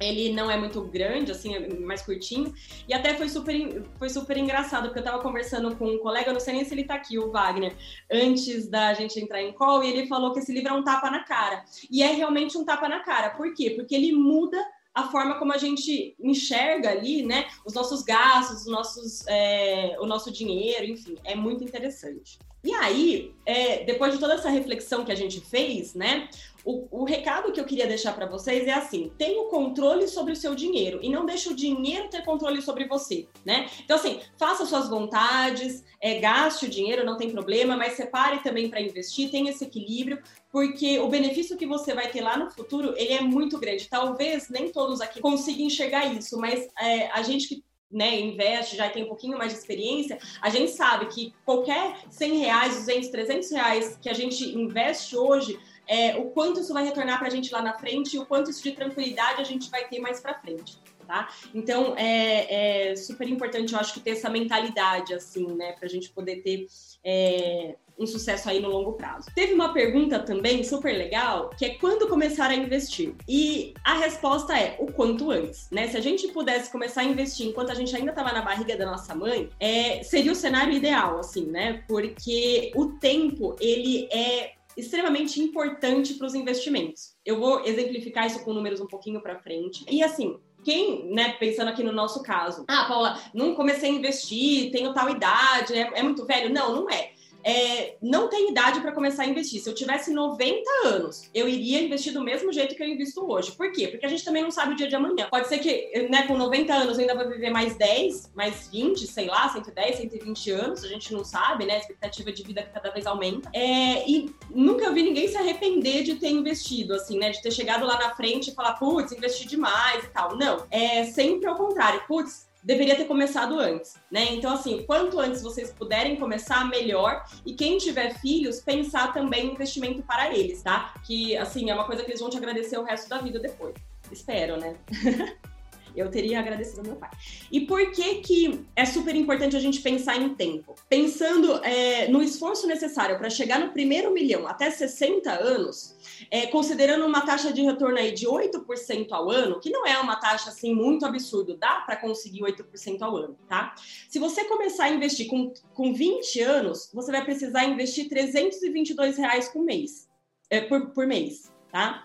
Ele 0.00 0.32
não 0.32 0.50
é 0.50 0.56
muito 0.56 0.80
grande, 0.82 1.30
assim, 1.30 1.54
é 1.54 1.74
mais 1.74 2.02
curtinho. 2.02 2.54
E 2.88 2.94
até 2.94 3.14
foi 3.14 3.28
super, 3.28 3.84
foi 3.98 4.08
super 4.08 4.36
engraçado, 4.36 4.84
porque 4.84 5.00
eu 5.00 5.04
tava 5.04 5.22
conversando 5.22 5.76
com 5.76 5.86
um 5.86 5.98
colega, 5.98 6.32
não 6.32 6.40
sei 6.40 6.54
nem 6.54 6.64
se 6.64 6.72
ele 6.72 6.84
tá 6.84 6.94
aqui, 6.94 7.18
o 7.18 7.30
Wagner, 7.30 7.76
antes 8.10 8.66
da 8.68 8.94
gente 8.94 9.20
entrar 9.20 9.42
em 9.42 9.52
call, 9.52 9.84
e 9.84 9.90
ele 9.90 10.06
falou 10.06 10.32
que 10.32 10.38
esse 10.38 10.52
livro 10.52 10.70
é 10.70 10.72
um 10.72 10.82
tapa 10.82 11.10
na 11.10 11.22
cara. 11.24 11.64
E 11.90 12.02
é 12.02 12.12
realmente 12.12 12.56
um 12.56 12.64
tapa 12.64 12.88
na 12.88 13.00
cara. 13.00 13.30
Por 13.30 13.52
quê? 13.54 13.70
Porque 13.70 13.94
ele 13.94 14.12
muda 14.12 14.58
a 14.94 15.08
forma 15.08 15.38
como 15.38 15.52
a 15.52 15.58
gente 15.58 16.14
enxerga 16.18 16.90
ali, 16.90 17.22
né, 17.22 17.46
os 17.64 17.74
nossos 17.74 18.02
gastos, 18.02 18.62
os 18.62 18.66
nossos, 18.66 19.26
é, 19.28 19.96
o 20.00 20.06
nosso 20.06 20.32
dinheiro, 20.32 20.84
enfim, 20.84 21.16
é 21.24 21.34
muito 21.34 21.62
interessante. 21.62 22.38
E 22.62 22.72
aí, 22.74 23.32
é, 23.46 23.84
depois 23.84 24.12
de 24.12 24.20
toda 24.20 24.34
essa 24.34 24.50
reflexão 24.50 25.04
que 25.04 25.12
a 25.12 25.14
gente 25.14 25.40
fez, 25.40 25.94
né, 25.94 26.28
o, 26.64 27.02
o 27.02 27.04
recado 27.04 27.52
que 27.52 27.60
eu 27.60 27.64
queria 27.64 27.86
deixar 27.86 28.12
para 28.12 28.26
vocês 28.26 28.66
é 28.66 28.72
assim: 28.72 29.12
tenha 29.16 29.40
o 29.40 29.48
controle 29.48 30.06
sobre 30.08 30.32
o 30.32 30.36
seu 30.36 30.54
dinheiro 30.54 31.00
e 31.02 31.08
não 31.10 31.24
deixe 31.24 31.48
o 31.48 31.54
dinheiro 31.54 32.08
ter 32.08 32.24
controle 32.24 32.60
sobre 32.62 32.86
você, 32.86 33.26
né? 33.44 33.68
Então, 33.84 33.96
assim, 33.96 34.20
faça 34.38 34.66
suas 34.66 34.88
vontades, 34.88 35.84
é, 36.00 36.18
gaste 36.18 36.66
o 36.66 36.68
dinheiro, 36.68 37.04
não 37.04 37.16
tem 37.16 37.30
problema, 37.30 37.76
mas 37.76 37.94
separe 37.94 38.42
também 38.42 38.68
para 38.68 38.80
investir, 38.80 39.30
tenha 39.30 39.50
esse 39.50 39.64
equilíbrio, 39.64 40.22
porque 40.50 40.98
o 40.98 41.08
benefício 41.08 41.56
que 41.56 41.66
você 41.66 41.94
vai 41.94 42.10
ter 42.10 42.20
lá 42.20 42.36
no 42.36 42.50
futuro, 42.50 42.94
ele 42.96 43.12
é 43.12 43.20
muito 43.20 43.58
grande. 43.58 43.88
Talvez 43.88 44.48
nem 44.48 44.70
todos 44.70 45.00
aqui 45.00 45.20
consigam 45.20 45.66
enxergar 45.66 46.12
isso, 46.14 46.38
mas 46.38 46.68
é, 46.80 47.10
a 47.10 47.22
gente 47.22 47.48
que 47.48 47.64
né, 47.90 48.20
investe, 48.20 48.76
já 48.76 48.88
tem 48.88 49.02
um 49.02 49.08
pouquinho 49.08 49.36
mais 49.36 49.52
de 49.52 49.58
experiência, 49.58 50.18
a 50.40 50.48
gente 50.48 50.70
sabe 50.70 51.06
que 51.06 51.34
qualquer 51.44 51.96
100 52.08 52.38
reais, 52.38 52.74
200, 52.76 53.08
300 53.08 53.50
reais 53.50 53.98
que 54.00 54.08
a 54.08 54.14
gente 54.14 54.44
investe 54.56 55.16
hoje, 55.16 55.58
é, 55.90 56.16
o 56.16 56.26
quanto 56.26 56.60
isso 56.60 56.72
vai 56.72 56.84
retornar 56.84 57.18
para 57.18 57.26
a 57.26 57.30
gente 57.30 57.52
lá 57.52 57.60
na 57.60 57.72
frente 57.72 58.14
e 58.14 58.18
o 58.20 58.24
quanto 58.24 58.48
isso 58.48 58.62
de 58.62 58.70
tranquilidade 58.70 59.40
a 59.40 59.44
gente 59.44 59.68
vai 59.68 59.88
ter 59.88 59.98
mais 59.98 60.20
para 60.20 60.34
frente. 60.34 60.78
Tá? 61.04 61.28
Então 61.52 61.96
é, 61.96 62.90
é, 62.90 62.96
super 62.96 63.28
importante, 63.28 63.72
eu 63.72 63.80
acho 63.80 63.92
que 63.92 63.98
ter 63.98 64.10
essa 64.10 64.30
mentalidade 64.30 65.12
assim, 65.12 65.44
né, 65.56 65.72
para 65.72 65.86
a 65.86 65.88
gente 65.88 66.08
poder 66.10 66.36
ter 66.36 66.68
é, 67.02 67.74
um 67.98 68.06
sucesso 68.06 68.48
aí 68.48 68.60
no 68.60 68.68
longo 68.68 68.92
prazo. 68.92 69.28
Teve 69.34 69.52
uma 69.52 69.72
pergunta 69.72 70.20
também 70.20 70.62
super 70.62 70.96
legal, 70.96 71.50
que 71.58 71.64
é 71.64 71.74
quando 71.74 72.06
começar 72.06 72.48
a 72.48 72.54
investir? 72.54 73.12
E 73.28 73.74
a 73.84 73.94
resposta 73.94 74.56
é 74.56 74.76
o 74.78 74.86
quanto 74.92 75.32
antes, 75.32 75.68
né? 75.72 75.88
Se 75.88 75.96
a 75.96 76.00
gente 76.00 76.28
pudesse 76.28 76.70
começar 76.70 77.00
a 77.00 77.04
investir 77.04 77.48
enquanto 77.48 77.72
a 77.72 77.74
gente 77.74 77.94
ainda 77.96 78.10
estava 78.10 78.32
na 78.32 78.42
barriga 78.42 78.76
da 78.76 78.86
nossa 78.86 79.12
mãe, 79.12 79.50
é, 79.58 80.04
seria 80.04 80.30
o 80.30 80.36
cenário 80.36 80.72
ideal, 80.72 81.18
assim, 81.18 81.46
né? 81.46 81.82
Porque 81.88 82.70
o 82.76 82.86
tempo, 82.86 83.56
ele 83.60 84.08
é 84.12 84.52
extremamente 84.80 85.40
importante 85.40 86.14
para 86.14 86.26
os 86.26 86.34
investimentos. 86.34 87.14
Eu 87.24 87.38
vou 87.38 87.64
exemplificar 87.64 88.26
isso 88.26 88.42
com 88.44 88.52
números 88.52 88.80
um 88.80 88.86
pouquinho 88.86 89.20
para 89.20 89.38
frente. 89.38 89.84
E 89.88 90.02
assim, 90.02 90.38
quem, 90.64 91.12
né, 91.12 91.32
pensando 91.38 91.68
aqui 91.68 91.82
no 91.82 91.92
nosso 91.92 92.22
caso, 92.22 92.64
ah, 92.68 92.84
Paula, 92.86 93.20
não 93.32 93.54
comecei 93.54 93.90
a 93.90 93.92
investir, 93.92 94.70
tenho 94.70 94.92
tal 94.92 95.08
idade, 95.08 95.74
é, 95.74 95.90
é 95.94 96.02
muito 96.02 96.26
velho? 96.26 96.52
Não, 96.52 96.74
não 96.74 96.90
é 96.90 97.12
é, 97.44 97.96
não 98.02 98.28
tem 98.28 98.50
idade 98.50 98.80
para 98.80 98.92
começar 98.92 99.22
a 99.22 99.26
investir. 99.26 99.60
Se 99.60 99.68
eu 99.68 99.74
tivesse 99.74 100.12
90 100.12 100.62
anos, 100.84 101.30
eu 101.34 101.48
iria 101.48 101.82
investir 101.82 102.12
do 102.12 102.22
mesmo 102.22 102.52
jeito 102.52 102.74
que 102.74 102.82
eu 102.82 102.88
invisto 102.88 103.24
hoje. 103.30 103.52
Por 103.52 103.72
quê? 103.72 103.88
Porque 103.88 104.06
a 104.06 104.08
gente 104.08 104.24
também 104.24 104.42
não 104.42 104.50
sabe 104.50 104.72
o 104.72 104.76
dia 104.76 104.88
de 104.88 104.94
amanhã. 104.94 105.28
Pode 105.30 105.48
ser 105.48 105.58
que, 105.58 106.08
né, 106.10 106.26
com 106.26 106.36
90 106.36 106.72
anos 106.72 106.98
eu 106.98 107.02
ainda 107.02 107.14
vou 107.14 107.28
viver 107.28 107.50
mais 107.50 107.76
10, 107.76 108.32
mais 108.34 108.68
20, 108.68 109.06
sei 109.06 109.26
lá, 109.26 109.48
110, 109.48 109.96
120 109.96 110.50
anos, 110.50 110.84
a 110.84 110.88
gente 110.88 111.12
não 111.12 111.24
sabe, 111.24 111.64
né? 111.64 111.74
A 111.74 111.78
expectativa 111.78 112.32
de 112.32 112.42
vida 112.42 112.62
cada 112.62 112.90
vez 112.90 113.06
aumenta. 113.06 113.50
É, 113.52 114.08
e 114.08 114.34
nunca 114.50 114.90
vi 114.92 115.02
ninguém 115.02 115.28
se 115.28 115.36
arrepender 115.36 116.02
de 116.02 116.16
ter 116.16 116.30
investido, 116.30 116.94
assim, 116.94 117.18
né? 117.18 117.30
De 117.30 117.42
ter 117.42 117.50
chegado 117.50 117.86
lá 117.86 117.98
na 117.98 118.14
frente 118.14 118.50
e 118.50 118.54
falar, 118.54 118.74
putz, 118.74 119.12
investi 119.12 119.46
demais 119.46 120.04
e 120.04 120.08
tal. 120.08 120.36
Não. 120.36 120.66
É 120.70 121.04
sempre 121.04 121.46
ao 121.48 121.56
contrário. 121.56 122.02
Putz, 122.06 122.49
deveria 122.62 122.96
ter 122.96 123.04
começado 123.04 123.58
antes, 123.58 123.94
né? 124.10 124.32
Então, 124.32 124.52
assim, 124.52 124.84
quanto 124.84 125.18
antes 125.18 125.42
vocês 125.42 125.70
puderem 125.70 126.16
começar, 126.16 126.68
melhor. 126.68 127.24
E 127.44 127.54
quem 127.54 127.78
tiver 127.78 128.18
filhos, 128.20 128.60
pensar 128.60 129.12
também 129.12 129.46
em 129.46 129.52
investimento 129.52 130.02
para 130.02 130.34
eles, 130.34 130.62
tá? 130.62 130.94
Que, 131.04 131.36
assim, 131.36 131.70
é 131.70 131.74
uma 131.74 131.84
coisa 131.84 132.02
que 132.02 132.10
eles 132.10 132.20
vão 132.20 132.30
te 132.30 132.36
agradecer 132.36 132.78
o 132.78 132.84
resto 132.84 133.08
da 133.08 133.18
vida 133.18 133.38
depois. 133.38 133.74
Espero, 134.10 134.56
né? 134.56 134.76
Eu 135.94 136.10
teria 136.10 136.40
agradecido 136.40 136.80
ao 136.80 136.86
meu 136.86 136.96
pai. 136.96 137.10
E 137.50 137.60
por 137.60 137.90
que 137.90 138.16
que 138.16 138.64
é 138.74 138.84
super 138.84 139.14
importante 139.14 139.56
a 139.56 139.60
gente 139.60 139.80
pensar 139.80 140.16
em 140.16 140.34
tempo? 140.34 140.74
Pensando 140.88 141.64
é, 141.64 142.08
no 142.08 142.22
esforço 142.22 142.66
necessário 142.66 143.18
para 143.18 143.30
chegar 143.30 143.58
no 143.58 143.72
primeiro 143.72 144.12
milhão 144.12 144.46
até 144.46 144.70
60 144.70 145.30
anos, 145.30 145.96
é, 146.30 146.46
considerando 146.46 147.04
uma 147.06 147.22
taxa 147.22 147.52
de 147.52 147.62
retorno 147.62 147.98
aí 147.98 148.12
de 148.12 148.26
8% 148.26 149.08
ao 149.10 149.30
ano, 149.30 149.60
que 149.60 149.70
não 149.70 149.86
é 149.86 149.98
uma 149.98 150.16
taxa 150.16 150.50
assim 150.50 150.74
muito 150.74 151.04
absurdo, 151.06 151.56
dá 151.56 151.80
para 151.80 151.96
conseguir 151.96 152.40
8% 152.40 153.02
ao 153.02 153.16
ano, 153.16 153.36
tá? 153.48 153.74
Se 154.08 154.18
você 154.18 154.44
começar 154.44 154.84
a 154.84 154.90
investir 154.90 155.28
com, 155.28 155.52
com 155.74 155.92
20 155.92 156.40
anos, 156.40 156.90
você 156.92 157.10
vai 157.10 157.24
precisar 157.24 157.64
investir 157.64 158.08
322 158.08 159.16
reais 159.16 159.48
por 159.48 159.62
mês, 159.64 160.08
é, 160.48 160.60
por, 160.60 160.90
por 160.90 161.06
mês, 161.06 161.52
tá? 161.70 162.02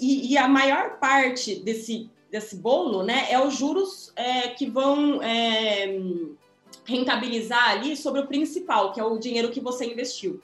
E, 0.00 0.32
e 0.32 0.38
a 0.38 0.48
maior 0.48 0.98
parte 0.98 1.56
desse 1.56 2.10
desse 2.32 2.56
bolo, 2.56 3.02
né, 3.02 3.26
é 3.30 3.38
os 3.38 3.54
juros 3.54 4.10
é, 4.16 4.48
que 4.48 4.66
vão 4.66 5.22
é, 5.22 6.00
rentabilizar 6.82 7.68
ali 7.68 7.94
sobre 7.94 8.22
o 8.22 8.26
principal, 8.26 8.90
que 8.90 8.98
é 8.98 9.04
o 9.04 9.18
dinheiro 9.18 9.50
que 9.50 9.60
você 9.60 9.84
investiu. 9.84 10.40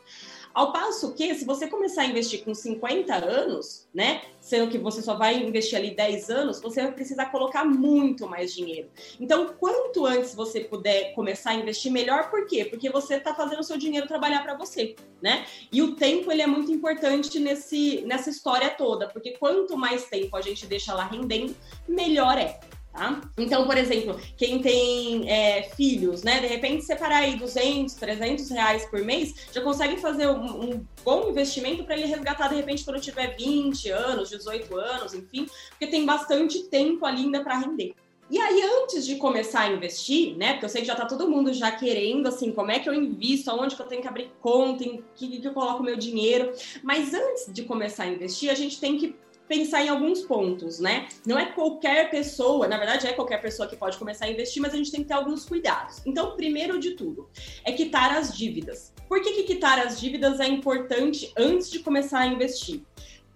Ao 0.59 0.73
passo 0.73 1.15
que, 1.15 1.33
se 1.37 1.45
você 1.45 1.69
começar 1.69 2.03
a 2.03 2.07
investir 2.07 2.43
com 2.43 2.53
50 2.53 3.15
anos, 3.15 3.87
né, 3.95 4.23
sendo 4.41 4.69
que 4.69 4.77
você 4.77 5.01
só 5.01 5.15
vai 5.15 5.37
investir 5.37 5.79
ali 5.79 5.95
10 5.95 6.31
anos, 6.31 6.61
você 6.61 6.83
vai 6.83 6.91
precisar 6.91 7.27
colocar 7.27 7.65
muito 7.65 8.27
mais 8.27 8.53
dinheiro. 8.53 8.91
Então, 9.21 9.55
quanto 9.57 10.05
antes 10.05 10.35
você 10.35 10.59
puder 10.59 11.15
começar 11.15 11.51
a 11.51 11.55
investir, 11.55 11.93
melhor. 11.93 12.29
Por 12.29 12.45
quê? 12.49 12.65
Porque 12.65 12.91
você 12.91 13.19
está 13.19 13.33
fazendo 13.37 13.61
o 13.61 13.63
seu 13.63 13.79
dinheiro 13.79 14.09
trabalhar 14.09 14.43
para 14.43 14.57
você, 14.57 14.97
né? 15.23 15.47
E 15.71 15.81
o 15.81 15.95
tempo, 15.95 16.33
ele 16.33 16.43
é 16.43 16.47
muito 16.49 16.73
importante 16.73 17.39
nesse, 17.39 18.01
nessa 18.01 18.29
história 18.29 18.71
toda, 18.71 19.07
porque 19.07 19.39
quanto 19.39 19.77
mais 19.77 20.07
tempo 20.09 20.37
a 20.37 20.41
gente 20.41 20.67
deixa 20.67 20.93
lá 20.93 21.05
rendendo, 21.05 21.55
melhor 21.87 22.37
é. 22.37 22.59
Tá? 22.99 23.21
Então, 23.39 23.65
por 23.65 23.79
exemplo, 23.79 24.19
quem 24.37 24.61
tem 24.61 25.31
é, 25.31 25.71
filhos, 25.77 26.25
né? 26.25 26.41
De 26.41 26.49
repente 26.49 26.85
separar 26.85 27.19
aí 27.19 27.37
200, 27.37 27.95
300 27.95 28.51
reais 28.51 28.87
por 28.87 29.01
mês, 29.05 29.47
já 29.53 29.61
consegue 29.61 29.99
fazer 29.99 30.27
um, 30.27 30.65
um 30.65 30.85
bom 31.05 31.31
investimento 31.31 31.85
para 31.85 31.97
ele 31.97 32.07
resgatar 32.07 32.49
de 32.49 32.57
repente 32.57 32.85
quando 32.85 33.01
tiver 33.01 33.37
20 33.37 33.89
anos, 33.91 34.31
18 34.31 34.77
anos, 34.77 35.15
enfim, 35.15 35.47
porque 35.69 35.87
tem 35.87 36.05
bastante 36.05 36.65
tempo 36.65 37.07
ainda 37.07 37.41
para 37.45 37.61
render. 37.61 37.95
E 38.29 38.37
aí, 38.37 38.63
antes 38.83 39.07
de 39.07 39.15
começar 39.15 39.61
a 39.61 39.73
investir, 39.73 40.37
né? 40.37 40.55
Porque 40.55 40.65
eu 40.65 40.69
sei 40.69 40.81
que 40.81 40.87
já 40.89 40.97
tá 40.97 41.07
todo 41.07 41.31
mundo 41.31 41.55
já 41.55 41.71
querendo, 41.71 42.27
assim, 42.27 42.51
como 42.51 42.73
é 42.73 42.81
que 42.81 42.89
eu 42.89 42.93
invisto, 42.93 43.49
aonde 43.49 43.77
que 43.77 43.81
eu 43.81 43.87
tenho 43.87 44.03
que 44.03 44.09
abrir 44.09 44.33
conta, 44.41 44.83
em 44.83 45.05
que, 45.15 45.39
que 45.39 45.47
eu 45.47 45.55
coloco 45.55 45.85
meu 45.85 45.97
dinheiro. 45.97 46.53
Mas 46.83 47.15
antes 47.15 47.47
de 47.53 47.63
começar 47.63 48.03
a 48.03 48.09
investir, 48.09 48.51
a 48.51 48.55
gente 48.55 48.81
tem 48.81 48.99
que 48.99 49.15
pensar 49.49 49.83
em 49.83 49.89
alguns 49.89 50.21
pontos, 50.21 50.79
né? 50.79 51.09
Não 51.27 51.39
é 51.39 51.47
qualquer 51.47 52.11
pessoa, 52.11 52.69
na 52.69 52.77
verdade 52.77 53.07
é 53.07 53.13
qualquer 53.13 53.41
pessoa 53.41 53.67
que 53.67 53.77
pode 53.77 53.97
começar 53.97 54.27
a 54.27 54.31
investir, 54.31 54.61
mas 54.61 54.75
a 54.75 54.77
gente 54.77 54.93
tem 54.93 55.01
que 55.01 55.09
ter 55.09 55.15
alguns 55.15 55.45
cuidados. 55.45 56.01
Então, 56.05 56.37
primeiro 56.37 56.79
de 56.79 56.93
tudo, 56.93 57.29
é 57.65 57.73
quitar 57.73 58.17
as 58.17 58.37
dívidas. 58.37 58.93
Por 59.09 59.23
que, 59.23 59.33
que 59.33 59.43
quitar 59.45 59.79
as 59.79 59.99
dívidas 59.99 60.39
é 60.39 60.47
importante 60.47 61.33
antes 61.37 61.71
de 61.71 61.79
começar 61.79 62.21
a 62.21 62.27
investir? 62.27 62.83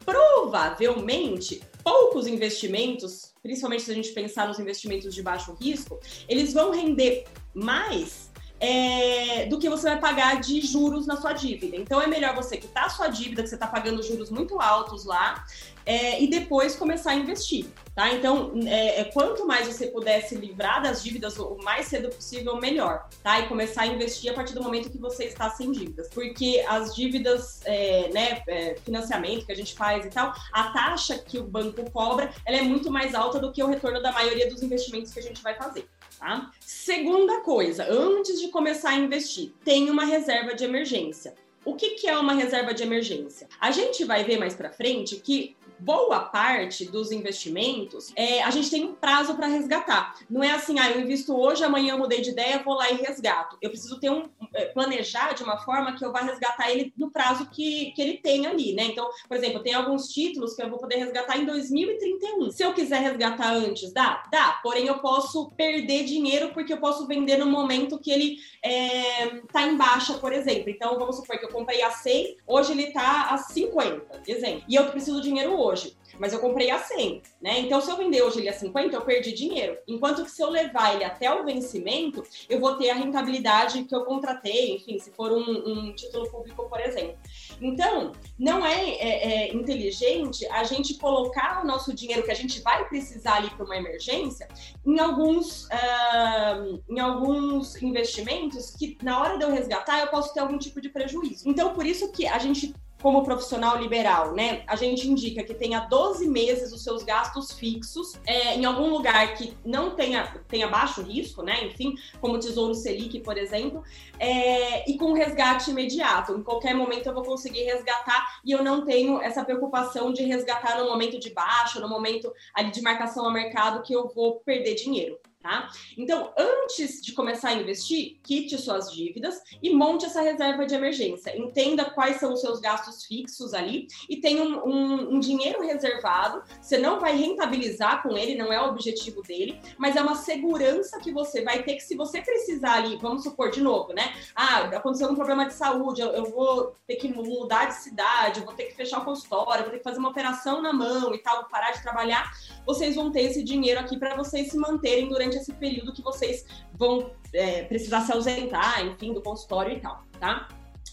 Provavelmente, 0.05 1.63
poucos 1.83 2.27
investimentos, 2.27 3.33
principalmente 3.43 3.83
se 3.83 3.91
a 3.91 3.95
gente 3.95 4.13
pensar 4.13 4.47
nos 4.49 4.59
investimentos 4.59 5.15
de 5.15 5.23
baixo 5.23 5.57
risco, 5.61 5.99
eles 6.29 6.53
vão 6.53 6.71
render 6.71 7.25
mais 7.55 8.32
é, 8.63 9.45
do 9.47 9.59
que 9.59 9.69
você 9.69 9.89
vai 9.89 9.99
pagar 9.99 10.41
de 10.41 10.61
juros 10.61 11.05
na 11.05 11.17
sua 11.17 11.33
dívida. 11.33 11.77
Então 11.77 12.01
é 12.01 12.07
melhor 12.07 12.33
você 12.33 12.57
quitar 12.57 12.85
a 12.85 12.89
sua 12.89 13.09
dívida, 13.09 13.43
que 13.43 13.49
você 13.49 13.57
está 13.57 13.67
pagando 13.67 14.01
juros 14.05 14.31
muito 14.31 14.61
altos 14.61 15.05
lá, 15.05 15.45
é, 15.85 16.23
e 16.23 16.29
depois 16.29 16.77
começar 16.77 17.11
a 17.11 17.15
investir. 17.17 17.67
Tá? 17.93 18.11
Então, 18.15 18.53
é, 18.65 19.01
é, 19.01 19.05
quanto 19.05 19.45
mais 19.47 19.67
você 19.67 19.89
puder 19.89 20.23
se 20.23 20.37
livrar 20.37 20.81
das 20.81 21.03
dívidas 21.03 21.37
o 21.39 21.59
mais 21.63 21.87
cedo 21.87 22.09
possível, 22.09 22.57
melhor. 22.57 23.09
Tá? 23.21 23.41
E 23.41 23.49
começar 23.49 23.83
a 23.83 23.87
investir 23.89 24.31
a 24.31 24.35
partir 24.35 24.55
do 24.55 24.63
momento 24.63 24.89
que 24.89 24.97
você 24.97 25.25
está 25.25 25.51
sem 25.51 25.73
dívidas. 25.73 26.09
Porque 26.09 26.65
as 26.69 26.95
dívidas, 26.95 27.61
é, 27.65 28.11
né, 28.15 28.43
é, 28.47 28.77
financiamento 28.77 29.45
que 29.45 29.53
a 29.53 29.57
gente 29.57 29.75
faz 29.75 30.07
e 30.07 30.09
tal, 30.09 30.33
a 30.53 30.71
taxa 30.71 31.19
que 31.19 31.37
o 31.37 31.45
banco 31.45 31.91
cobra, 31.91 32.33
ela 32.47 32.59
é 32.59 32.63
muito 32.63 32.93
mais 32.93 33.13
alta 33.13 33.41
do 33.41 33.53
que 33.53 33.63
o 33.63 33.67
retorno 33.67 34.01
da 34.01 34.13
maioria 34.13 34.49
dos 34.49 34.63
investimentos 34.63 35.13
que 35.13 35.19
a 35.19 35.23
gente 35.23 35.43
vai 35.43 35.57
fazer. 35.57 35.87
Tá? 36.23 36.53
Segunda 36.61 37.41
coisa, 37.41 37.85
antes 37.91 38.41
de 38.41 38.47
começar 38.47 38.91
a 38.91 38.95
investir, 38.95 39.53
tem 39.65 39.91
uma 39.91 40.05
reserva 40.05 40.55
de 40.55 40.63
emergência. 40.63 41.35
O 41.65 41.75
que, 41.75 41.97
que 41.97 42.07
é 42.07 42.17
uma 42.17 42.33
reserva 42.33 42.73
de 42.73 42.85
emergência? 42.85 43.49
A 43.61 43.73
gente 43.73 44.05
vai 44.05 44.23
ver 44.23 44.39
mais 44.39 44.55
para 44.55 44.71
frente 44.71 45.17
que 45.17 45.57
boa 45.83 46.21
parte 46.21 46.85
dos 46.85 47.11
investimentos, 47.11 48.13
é, 48.17 48.43
a 48.43 48.51
gente 48.51 48.71
tem 48.71 48.85
um 48.85 48.95
prazo 48.95 49.35
para 49.35 49.47
resgatar. 49.47 50.15
Não 50.31 50.43
é 50.43 50.53
assim, 50.53 50.79
ah, 50.79 50.91
eu 50.91 51.01
invisto 51.01 51.37
hoje, 51.37 51.65
amanhã 51.65 51.95
eu 51.95 51.99
mudei 51.99 52.21
de 52.21 52.31
ideia, 52.31 52.63
vou 52.65 52.75
lá 52.75 52.91
e 52.91 52.97
resgato. 52.97 53.57
Eu 53.61 53.71
preciso 53.71 53.99
ter 53.99 54.11
um 54.11 54.29
é, 54.55 54.67
planejar 54.67 55.35
de 55.35 55.43
uma 55.43 55.59
forma 55.59 55.97
que 55.97 56.05
eu 56.05 56.13
vá 56.13 56.21
resgatar 56.21 56.71
ele 56.71 56.93
no 56.97 57.11
prazo 57.11 57.49
que, 57.51 57.93
que 57.93 58.01
ele 58.01 58.19
tem 58.19 58.47
ali, 58.47 58.73
né? 58.75 58.85
Então, 58.85 59.09
por 59.29 59.37
exemplo, 59.37 59.63
tem 59.63 59.75
alguns 59.75 60.09
títulos 60.09 60.55
que 60.55 60.63
eu 60.63 60.71
vou 60.71 60.79
poder 60.79 60.97
resgatar 60.97 61.37
em 61.37 61.45
2031. 61.45 62.51
Se 62.51 62.63
eu 62.63 62.73
quiser 62.73 63.01
resgatar 63.01 63.53
antes, 63.53 63.93
dá? 63.93 64.23
Dá. 64.31 64.61
Porém, 64.63 64.87
eu 64.87 64.99
posso 64.99 65.51
perder 65.57 66.05
dinheiro 66.05 66.51
porque 66.53 66.73
eu 66.73 66.79
posso 66.79 67.07
vender 67.07 67.39
no 67.39 67.47
momento 67.47 67.99
que 67.99 68.11
ele 68.11 68.37
é, 68.65 69.41
tá 69.53 69.67
em 69.67 69.77
baixa, 69.77 70.15
por 70.15 70.33
exemplo. 70.33 70.71
Então, 70.71 70.99
vamos 70.99 71.17
supor 71.17 71.39
que 71.39 71.45
eu 71.45 71.51
comprei 71.51 71.83
a 71.83 71.91
6, 71.91 72.37
hoje 72.47 72.73
ele 72.73 72.93
tá 72.93 73.31
a 73.31 73.39
50, 73.39 74.23
exemplo. 74.29 74.63
E 74.69 74.75
eu 74.77 74.87
preciso 74.87 75.17
do 75.17 75.23
dinheiro 75.23 75.59
hoje 75.59 75.72
hoje, 75.73 75.97
mas 76.19 76.33
eu 76.33 76.39
comprei 76.39 76.71
a 76.71 76.79
100, 76.79 77.23
né? 77.41 77.61
Então, 77.61 77.81
se 77.81 77.91
eu 77.91 77.97
vender 77.97 78.23
hoje 78.23 78.39
ele 78.39 78.49
a 78.49 78.53
50, 78.53 78.95
eu 78.95 79.01
perdi 79.01 79.33
dinheiro. 79.33 79.79
Enquanto 79.89 80.25
que 80.25 80.31
se 80.31 80.43
eu 80.43 80.51
levar 80.51 80.95
ele 80.95 81.05
até 81.05 81.33
o 81.33 81.45
vencimento, 81.45 82.23
eu 82.49 82.61
vou 82.61 82.77
ter 82.77 82.91
a 82.91 82.95
rentabilidade 82.95 83.85
que 83.85 83.95
eu 83.95 84.05
contratei, 84.05 84.77
enfim, 84.77 84.99
se 84.99 85.11
for 85.11 85.33
um, 85.33 85.41
um 85.41 85.95
título 85.95 86.31
público, 86.31 86.69
por 86.69 86.81
exemplo. 86.81 87.17
Então, 87.61 88.13
não 88.39 88.65
é, 88.65 88.91
é, 88.91 89.33
é, 89.49 89.55
inteligente 89.55 90.47
a 90.47 90.65
gente 90.65 90.95
colocar 90.95 91.63
o 91.63 91.67
nosso 91.67 91.95
dinheiro 91.95 92.23
que 92.23 92.31
a 92.31 92.35
gente 92.35 92.61
vai 92.61 92.87
precisar 92.89 93.37
ali 93.37 93.51
para 93.51 93.65
uma 93.65 93.77
emergência 93.77 94.49
em 94.85 94.99
alguns, 94.99 95.65
uh, 95.67 96.83
em 96.89 97.01
alguns 97.01 97.81
investimentos 97.83 98.71
que 98.71 98.99
na 99.03 99.21
hora 99.21 99.39
de 99.39 99.45
eu 99.45 99.51
resgatar 99.51 100.01
eu 100.01 100.09
posso 100.09 100.35
ter 100.35 100.41
algum 100.41 100.59
tipo 100.59 100.81
de 100.81 100.89
prejuízo. 100.89 101.49
Então, 101.49 101.73
por 101.73 101.87
isso 101.87 102.11
que 102.13 102.27
a 102.27 102.39
gente 102.39 102.75
como 103.03 103.25
profissional 103.25 103.77
liberal, 103.79 104.33
né? 104.33 104.63
A 104.67 104.77
gente 104.77 105.09
indica 105.09 105.43
que 105.43 105.53
tenha 105.53 105.81
12 105.81 106.29
meses 106.29 106.73
os 106.73 106.85
seus 106.85 107.03
gastos 107.03 107.53
fixos 107.53 108.19
é, 108.25 108.55
em 108.55 108.65
algum 108.65 108.89
lugar 108.91 109.35
que 109.35 109.57
não 109.65 109.91
tenha, 109.91 110.33
tenha 110.49 110.69
baixo 110.69 111.03
risco, 111.03 111.43
né? 111.43 111.65
Enfim, 111.65 111.97
como 112.21 112.39
Tesouro 112.39 112.75
Selic, 112.75 113.19
por 113.21 113.37
exemplo, 113.37 113.83
é, 114.19 114.89
e 114.89 114.97
com 114.97 115.13
resgate 115.13 115.71
imediato. 115.71 116.33
Em 116.33 116.43
qualquer 116.43 116.75
momento 116.75 117.07
eu 117.07 117.15
vou 117.15 117.25
conseguir 117.25 117.65
resgatar 117.65 118.41
e 118.45 118.53
eu 118.53 118.63
não 118.63 118.85
tenho 118.85 119.21
essa 119.21 119.45
preocupação 119.45 120.13
de 120.13 120.23
resgatar 120.23 120.79
no 120.79 120.89
momento 120.89 121.19
de 121.19 121.31
baixo, 121.31 121.81
no 121.81 121.89
momento 121.89 122.33
ali 122.55 122.71
de 122.71 122.81
marcação 122.81 123.25
ao 123.25 123.33
mercado 123.33 123.83
que 123.83 123.93
eu 123.93 124.09
vou 124.09 124.41
perder 124.41 124.77
dinheiro 124.77 125.19
Tá? 125.43 125.69
Então, 125.99 126.33
antes 126.39 127.03
de 127.03 127.13
começar 127.13 127.49
a 127.49 127.55
investir, 127.55 128.21
quite 128.23 128.57
suas 128.57 128.93
dívidas 128.93 129.43
e 129.61 129.75
monte 129.75 130.07
essa 130.07 130.23
reserva 130.23 130.65
de 130.65 130.73
emergência. 130.73 131.37
Entenda 131.37 131.91
quais 131.91 132.21
são 132.21 132.33
os 132.33 132.41
seus 132.41 132.61
gastos 132.61 133.05
fixos 133.05 133.53
ali 133.53 133.89
e 134.09 134.19
tenha 134.19 134.45
um, 134.45 134.65
um, 134.65 135.15
um, 135.15 135.19
dinheiro 135.19 135.61
reservado. 135.63 136.45
Você 136.61 136.79
não 136.79 137.01
vai 137.01 137.17
rentabilizar 137.17 138.05
com 138.05 138.17
ele, 138.17 138.37
não 138.37 138.53
é 138.53 138.61
o 138.63 138.69
objetivo 138.69 139.21
dele, 139.23 139.61
mas 139.77 139.97
é 139.97 140.01
uma 140.01 140.15
segurança 140.15 141.01
que 141.01 141.11
você 141.11 141.43
vai 141.43 141.65
ter 141.65 141.75
que, 141.75 141.83
se 141.83 141.97
você 141.97 142.23
precisar 142.23 142.75
ali, 142.75 142.97
vamos 142.99 143.25
supor 143.25 143.51
de 143.51 143.61
novo, 143.61 143.93
né? 143.93 144.15
Ah, 144.37 144.61
aconteceu 144.61 145.09
um 145.09 145.17
problema 145.17 145.47
de 145.47 145.55
saúde, 145.55 146.01
eu, 146.01 146.11
eu 146.11 146.27
vou 146.27 146.77
ter 146.87 146.97
que 146.97 147.09
mudar 147.09 147.65
de 147.65 147.75
cidade, 147.75 148.39
eu 148.39 148.47
vou 148.47 148.55
ter 148.55 148.67
que 148.67 148.77
fechar 148.77 149.01
o 149.01 149.05
consultório, 149.05 149.65
vou 149.65 149.73
ter 149.73 149.79
que 149.79 149.85
fazer 149.85 149.99
uma 149.99 150.11
operação 150.11 150.63
na 150.63 150.73
mão 150.73 151.13
e 151.13 151.19
tal, 151.19 151.41
vou 151.41 151.51
parar 151.51 151.73
de 151.73 151.83
trabalhar. 151.83 152.31
Vocês 152.65 152.95
vão 152.95 153.11
ter 153.11 153.23
esse 153.23 153.43
dinheiro 153.43 153.81
aqui 153.81 153.99
para 153.99 154.15
vocês 154.15 154.53
se 154.53 154.57
manterem 154.57 155.09
durante 155.09 155.32
durante 155.33 155.37
esse 155.37 155.53
período 155.53 155.93
que 155.93 156.03
vocês 156.03 156.45
vão 156.75 157.13
é, 157.33 157.63
precisar 157.65 158.03
se 158.03 158.13
ausentar, 158.13 158.85
enfim, 158.87 159.13
do 159.13 159.23
consultório 159.23 159.77
e 159.77 159.81
tal, 159.81 160.05
tá? 160.21 160.49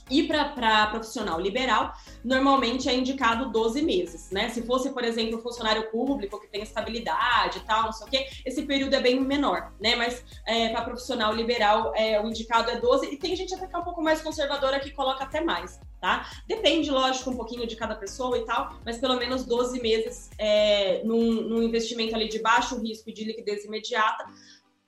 E 0.09 0.23
para 0.23 0.87
profissional 0.87 1.39
liberal, 1.39 1.93
normalmente 2.23 2.89
é 2.89 2.95
indicado 2.95 3.51
12 3.51 3.81
meses, 3.81 4.31
né? 4.31 4.49
Se 4.49 4.61
fosse, 4.63 4.89
por 4.91 5.03
exemplo, 5.03 5.37
um 5.37 5.41
funcionário 5.41 5.89
público 5.91 6.39
que 6.39 6.47
tem 6.47 6.63
estabilidade 6.63 7.59
e 7.59 7.61
tal, 7.61 7.83
não 7.83 7.93
sei 7.93 8.07
o 8.07 8.09
quê, 8.09 8.27
esse 8.45 8.63
período 8.63 8.93
é 8.95 9.01
bem 9.01 9.19
menor, 9.19 9.71
né? 9.79 9.95
Mas 9.95 10.23
é, 10.45 10.69
para 10.69 10.81
profissional 10.83 11.33
liberal, 11.33 11.93
é, 11.95 12.21
o 12.21 12.27
indicado 12.27 12.69
é 12.71 12.79
12, 12.79 13.13
e 13.13 13.17
tem 13.17 13.35
gente 13.35 13.53
até 13.53 13.67
que 13.67 13.75
é 13.75 13.77
um 13.77 13.83
pouco 13.83 14.01
mais 14.01 14.21
conservadora 14.21 14.79
que 14.79 14.91
coloca 14.91 15.23
até 15.23 15.41
mais, 15.41 15.79
tá? 16.01 16.29
Depende, 16.47 16.89
lógico, 16.89 17.29
um 17.29 17.35
pouquinho 17.35 17.67
de 17.67 17.75
cada 17.75 17.95
pessoa 17.95 18.37
e 18.37 18.45
tal, 18.45 18.79
mas 18.85 18.97
pelo 18.97 19.15
menos 19.17 19.45
12 19.45 19.81
meses 19.81 20.29
é, 20.37 21.03
num, 21.03 21.41
num 21.41 21.61
investimento 21.61 22.15
ali 22.15 22.27
de 22.27 22.39
baixo 22.39 22.79
risco 22.79 23.09
e 23.09 23.13
de 23.13 23.23
liquidez 23.25 23.65
imediata, 23.65 24.25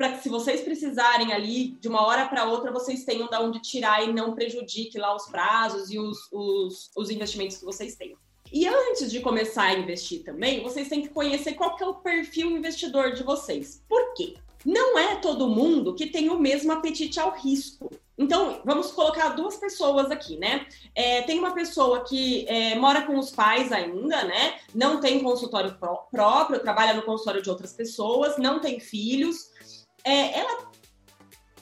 para 0.01 0.13
que 0.13 0.23
se 0.23 0.29
vocês 0.29 0.61
precisarem 0.61 1.31
ali 1.31 1.77
de 1.79 1.87
uma 1.87 2.03
hora 2.07 2.27
para 2.27 2.45
outra, 2.45 2.71
vocês 2.71 3.05
tenham 3.05 3.27
de 3.27 3.35
onde 3.35 3.59
tirar 3.59 4.03
e 4.03 4.11
não 4.11 4.33
prejudique 4.33 4.97
lá 4.97 5.15
os 5.15 5.27
prazos 5.27 5.91
e 5.91 5.99
os, 5.99 6.27
os, 6.31 6.89
os 6.97 7.11
investimentos 7.11 7.57
que 7.57 7.65
vocês 7.65 7.95
têm. 7.95 8.17
E 8.51 8.67
antes 8.67 9.11
de 9.11 9.19
começar 9.19 9.65
a 9.65 9.77
investir 9.77 10.23
também, 10.23 10.63
vocês 10.63 10.89
têm 10.89 11.03
que 11.03 11.09
conhecer 11.09 11.53
qual 11.53 11.75
que 11.75 11.83
é 11.83 11.87
o 11.87 11.93
perfil 11.93 12.49
investidor 12.49 13.13
de 13.13 13.21
vocês. 13.21 13.83
Por 13.87 14.15
quê? 14.15 14.33
Não 14.65 14.97
é 14.97 15.17
todo 15.17 15.47
mundo 15.47 15.93
que 15.93 16.07
tem 16.07 16.29
o 16.29 16.39
mesmo 16.39 16.71
apetite 16.71 17.19
ao 17.19 17.35
risco. 17.35 17.91
Então, 18.17 18.61
vamos 18.65 18.91
colocar 18.91 19.29
duas 19.29 19.55
pessoas 19.57 20.09
aqui, 20.09 20.35
né? 20.37 20.65
É, 20.95 21.21
tem 21.21 21.37
uma 21.37 21.53
pessoa 21.53 22.03
que 22.03 22.47
é, 22.47 22.75
mora 22.75 23.03
com 23.03 23.19
os 23.19 23.29
pais 23.29 23.71
ainda, 23.71 24.23
né? 24.23 24.55
Não 24.73 24.99
tem 24.99 25.21
consultório 25.21 25.75
pró 25.79 26.07
próprio, 26.11 26.59
trabalha 26.59 26.95
no 26.95 27.03
consultório 27.03 27.41
de 27.41 27.49
outras 27.49 27.73
pessoas, 27.73 28.37
não 28.37 28.59
tem 28.59 28.79
filhos, 28.79 29.50
é, 30.03 30.39
ela 30.39 30.71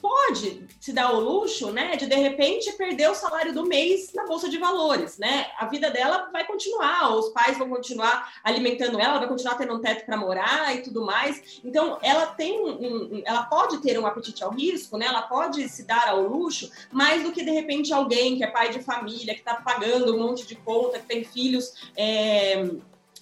pode 0.00 0.66
se 0.80 0.92
dar 0.92 1.12
o 1.12 1.20
luxo, 1.20 1.70
né, 1.70 1.94
de 1.96 2.06
de 2.06 2.14
repente 2.14 2.72
perder 2.72 3.10
o 3.10 3.14
salário 3.14 3.52
do 3.52 3.66
mês 3.66 4.12
na 4.14 4.24
bolsa 4.24 4.48
de 4.48 4.56
valores, 4.58 5.18
né? 5.18 5.46
A 5.58 5.66
vida 5.66 5.90
dela 5.90 6.30
vai 6.32 6.46
continuar, 6.46 7.14
os 7.14 7.28
pais 7.28 7.58
vão 7.58 7.68
continuar 7.68 8.32
alimentando 8.42 8.98
ela, 8.98 9.18
vai 9.18 9.28
continuar 9.28 9.56
tendo 9.56 9.74
um 9.74 9.80
teto 9.80 10.06
para 10.06 10.16
morar 10.16 10.74
e 10.74 10.82
tudo 10.82 11.04
mais. 11.04 11.60
Então, 11.62 11.98
ela 12.02 12.26
tem 12.26 12.58
um, 12.60 12.70
um, 12.70 13.22
ela 13.24 13.42
pode 13.44 13.78
ter 13.78 13.98
um 13.98 14.06
apetite 14.06 14.42
ao 14.42 14.50
risco, 14.50 14.96
né? 14.96 15.06
Ela 15.06 15.22
pode 15.22 15.68
se 15.68 15.84
dar 15.84 16.08
ao 16.08 16.22
luxo 16.22 16.70
mais 16.90 17.22
do 17.22 17.32
que 17.32 17.44
de 17.44 17.50
repente 17.50 17.92
alguém 17.92 18.36
que 18.36 18.44
é 18.44 18.46
pai 18.46 18.70
de 18.70 18.80
família, 18.80 19.34
que 19.34 19.40
está 19.40 19.56
pagando 19.56 20.16
um 20.16 20.22
monte 20.26 20.46
de 20.46 20.54
conta, 20.56 20.98
que 20.98 21.06
tem 21.06 21.24
filhos 21.24 21.90
é, 21.96 22.70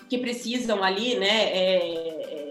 que 0.08 0.18
precisam 0.18 0.82
ali, 0.82 1.16
né? 1.16 1.50
É, 1.52 2.47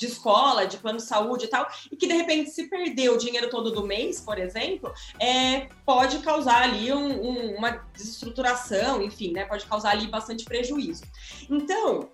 de 0.00 0.06
escola, 0.06 0.66
de 0.66 0.78
plano 0.78 0.96
de 0.96 1.04
saúde 1.04 1.44
e 1.44 1.48
tal, 1.48 1.68
e 1.92 1.96
que 1.96 2.06
de 2.06 2.14
repente 2.14 2.50
se 2.50 2.68
perder 2.70 3.10
o 3.10 3.18
dinheiro 3.18 3.50
todo 3.50 3.70
do 3.70 3.86
mês, 3.86 4.18
por 4.18 4.38
exemplo, 4.38 4.90
é, 5.20 5.68
pode 5.84 6.20
causar 6.20 6.62
ali 6.62 6.90
um, 6.90 7.22
um, 7.22 7.56
uma 7.56 7.70
desestruturação, 7.92 9.02
enfim, 9.02 9.32
né? 9.32 9.44
Pode 9.44 9.66
causar 9.66 9.90
ali 9.90 10.06
bastante 10.06 10.46
prejuízo. 10.46 11.02
Então, 11.50 12.08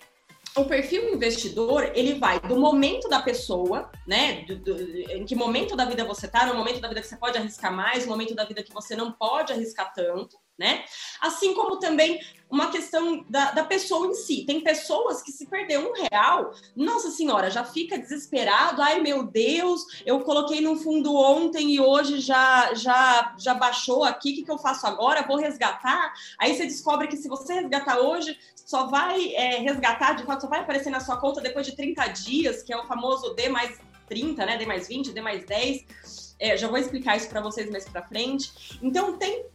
o 0.57 0.64
perfil 0.64 1.14
investidor, 1.14 1.92
ele 1.94 2.14
vai 2.14 2.40
do 2.40 2.57
momento 2.57 3.09
da 3.09 3.22
pessoa, 3.22 3.88
né? 4.05 4.44
Do, 4.46 4.57
do, 4.57 4.72
em 5.12 5.25
que 5.25 5.37
momento 5.37 5.77
da 5.77 5.85
vida 5.85 6.05
você 6.05 6.27
tá, 6.27 6.44
no 6.44 6.55
momento 6.55 6.81
da 6.81 6.88
vida 6.88 7.01
que 7.01 7.07
você 7.07 7.16
pode 7.16 7.38
arriscar 7.38 7.72
mais, 7.72 8.05
no 8.05 8.11
momento 8.11 8.35
da 8.35 8.44
vida 8.44 8.64
que 8.64 8.75
você 8.75 8.96
não 8.96 9.12
pode 9.12 9.53
arriscar 9.53 9.92
tanto, 9.94 10.37
né? 10.59 10.85
Assim 11.21 11.55
como 11.55 11.79
também 11.79 12.21
uma 12.49 12.71
questão 12.71 13.25
da, 13.29 13.51
da, 13.51 13.64
pessoa 13.64 14.07
em 14.07 14.14
si. 14.14 14.45
Tem 14.47 14.61
pessoas 14.61 15.21
que 15.21 15.33
se 15.33 15.47
perder 15.47 15.79
um 15.79 15.92
real, 15.92 16.53
nossa 16.77 17.11
senhora, 17.11 17.51
já 17.51 17.64
fica 17.64 17.99
desesperado. 17.99 18.81
Ai 18.81 19.01
meu 19.01 19.25
Deus, 19.25 19.83
eu 20.07 20.21
coloquei 20.21 20.61
no 20.61 20.77
fundo 20.77 21.14
ontem 21.14 21.75
e 21.75 21.81
hoje 21.81 22.21
já 22.21 22.73
já 22.75 23.35
já 23.38 23.55
baixou 23.55 24.05
aqui. 24.05 24.31
O 24.31 24.35
que, 24.37 24.42
que 24.45 24.51
eu 24.51 24.59
faço 24.59 24.87
agora? 24.87 25.27
Vou 25.27 25.37
resgatar. 25.37 26.12
Aí 26.38 26.55
você 26.55 26.64
descobre 26.64 27.09
que 27.09 27.16
se 27.16 27.29
você 27.29 27.55
resgatar 27.55 27.99
hoje, 27.99 28.38
só 28.55 28.87
vai 28.87 29.35
é, 29.35 29.59
resgatar, 29.59 30.14
de 30.14 30.25
fato, 30.25 30.42
só 30.42 30.49
vai 30.49 30.61
aparecer 30.61 30.90
na 30.90 31.01
sua 31.01 31.19
conta 31.19 31.40
depois 31.40 31.66
de 31.66 31.77
30 31.77 32.07
dias, 32.09 32.62
que 32.62 32.73
é 32.73 32.77
o 32.77 32.87
famoso 32.87 33.35
D 33.35 33.49
mais 33.49 33.79
30, 34.09 34.47
né? 34.47 34.57
D 34.57 34.66
mais 34.66 34.88
20, 34.88 35.12
D 35.12 35.21
mais 35.21 35.45
10. 35.45 36.37
É, 36.38 36.57
já 36.57 36.69
vou 36.69 36.79
explicar 36.79 37.16
isso 37.16 37.29
para 37.29 37.40
vocês 37.40 37.69
mais 37.71 37.88
para 37.88 38.03
frente. 38.03 38.79
Então 38.83 39.16
tem 39.19 39.47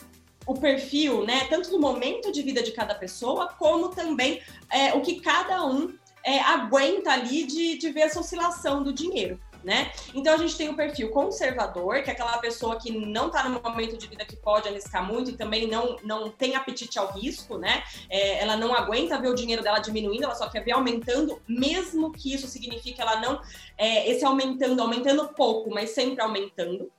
o 0.46 0.56
perfil, 0.56 1.26
né, 1.26 1.46
tanto 1.50 1.70
do 1.70 1.80
momento 1.80 2.32
de 2.32 2.42
vida 2.42 2.64
de 2.64 2.72
cada 2.72 2.96
pessoa, 2.96 3.54
como 3.60 3.90
também 3.90 4.42
é, 4.72 4.94
o 4.94 5.02
que 5.02 5.22
cada 5.22 5.66
um 5.66 5.94
é, 6.24 6.40
aguenta 6.40 7.12
ali 7.12 7.44
de, 7.44 7.78
de 7.78 7.90
ver 7.92 8.02
essa 8.02 8.20
oscilação 8.20 8.84
do 8.84 8.94
dinheiro. 8.94 9.40
Né? 9.64 9.92
Então 10.16 10.34
a 10.34 10.38
gente 10.38 10.58
tem 10.58 10.70
o 10.70 10.76
perfil 10.76 11.12
conservador, 11.12 12.02
que 12.02 12.10
é 12.10 12.14
aquela 12.14 12.40
pessoa 12.40 12.80
que 12.80 12.92
não 12.92 13.28
está 13.28 13.48
no 13.48 13.62
momento 13.62 13.96
de 13.96 14.08
vida 14.08 14.26
que 14.26 14.36
pode 14.36 14.68
arriscar 14.68 15.06
muito 15.06 15.30
e 15.30 15.38
também 15.38 15.68
não, 15.68 15.98
não 16.04 16.32
tem 16.32 16.56
apetite 16.56 16.98
ao 16.98 17.12
risco, 17.12 17.60
né? 17.60 17.84
É, 18.10 18.42
ela 18.42 18.58
não 18.58 18.74
aguenta 18.74 19.22
ver 19.22 19.28
o 19.28 19.36
dinheiro 19.36 19.62
dela 19.62 19.78
diminuindo, 19.78 20.24
ela 20.24 20.34
só 20.34 20.50
quer 20.50 20.64
ver 20.64 20.72
aumentando, 20.72 21.40
mesmo 21.48 22.12
que 22.12 22.34
isso 22.34 22.48
signifique 22.48 23.00
ela 23.00 23.22
não 23.22 23.40
é, 23.78 24.10
esse 24.10 24.26
aumentando, 24.26 24.82
aumentando 24.82 25.28
pouco, 25.28 25.70
mas 25.70 25.92
sempre 25.92 26.24
aumentando. 26.24 26.92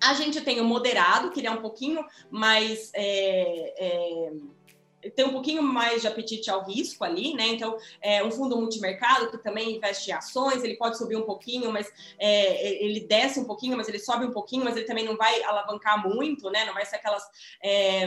A 0.00 0.14
gente 0.14 0.40
tem 0.40 0.60
o 0.60 0.64
moderado, 0.64 1.30
que 1.30 1.40
ele 1.40 1.46
é 1.46 1.50
um 1.50 1.60
pouquinho 1.60 2.04
mais. 2.30 2.90
É, 2.94 3.74
é, 3.78 4.32
tem 5.14 5.24
um 5.24 5.32
pouquinho 5.32 5.62
mais 5.62 6.02
de 6.02 6.08
apetite 6.08 6.50
ao 6.50 6.64
risco 6.64 7.04
ali, 7.04 7.34
né? 7.34 7.46
Então, 7.46 7.78
é 8.02 8.24
um 8.24 8.30
fundo 8.30 8.56
multimercado 8.56 9.30
que 9.30 9.38
também 9.38 9.76
investe 9.76 10.10
em 10.10 10.14
ações, 10.14 10.64
ele 10.64 10.76
pode 10.76 10.98
subir 10.98 11.16
um 11.16 11.22
pouquinho, 11.22 11.70
mas 11.72 11.92
é, 12.18 12.84
ele 12.84 13.00
desce 13.00 13.38
um 13.38 13.44
pouquinho, 13.44 13.76
mas 13.76 13.88
ele 13.88 14.00
sobe 14.00 14.24
um 14.24 14.32
pouquinho, 14.32 14.64
mas 14.64 14.76
ele 14.76 14.86
também 14.86 15.04
não 15.04 15.16
vai 15.16 15.42
alavancar 15.44 16.02
muito, 16.08 16.50
né? 16.50 16.64
Não 16.64 16.74
vai 16.74 16.84
ser 16.84 16.96
aquelas 16.96 17.22
é, 17.62 18.06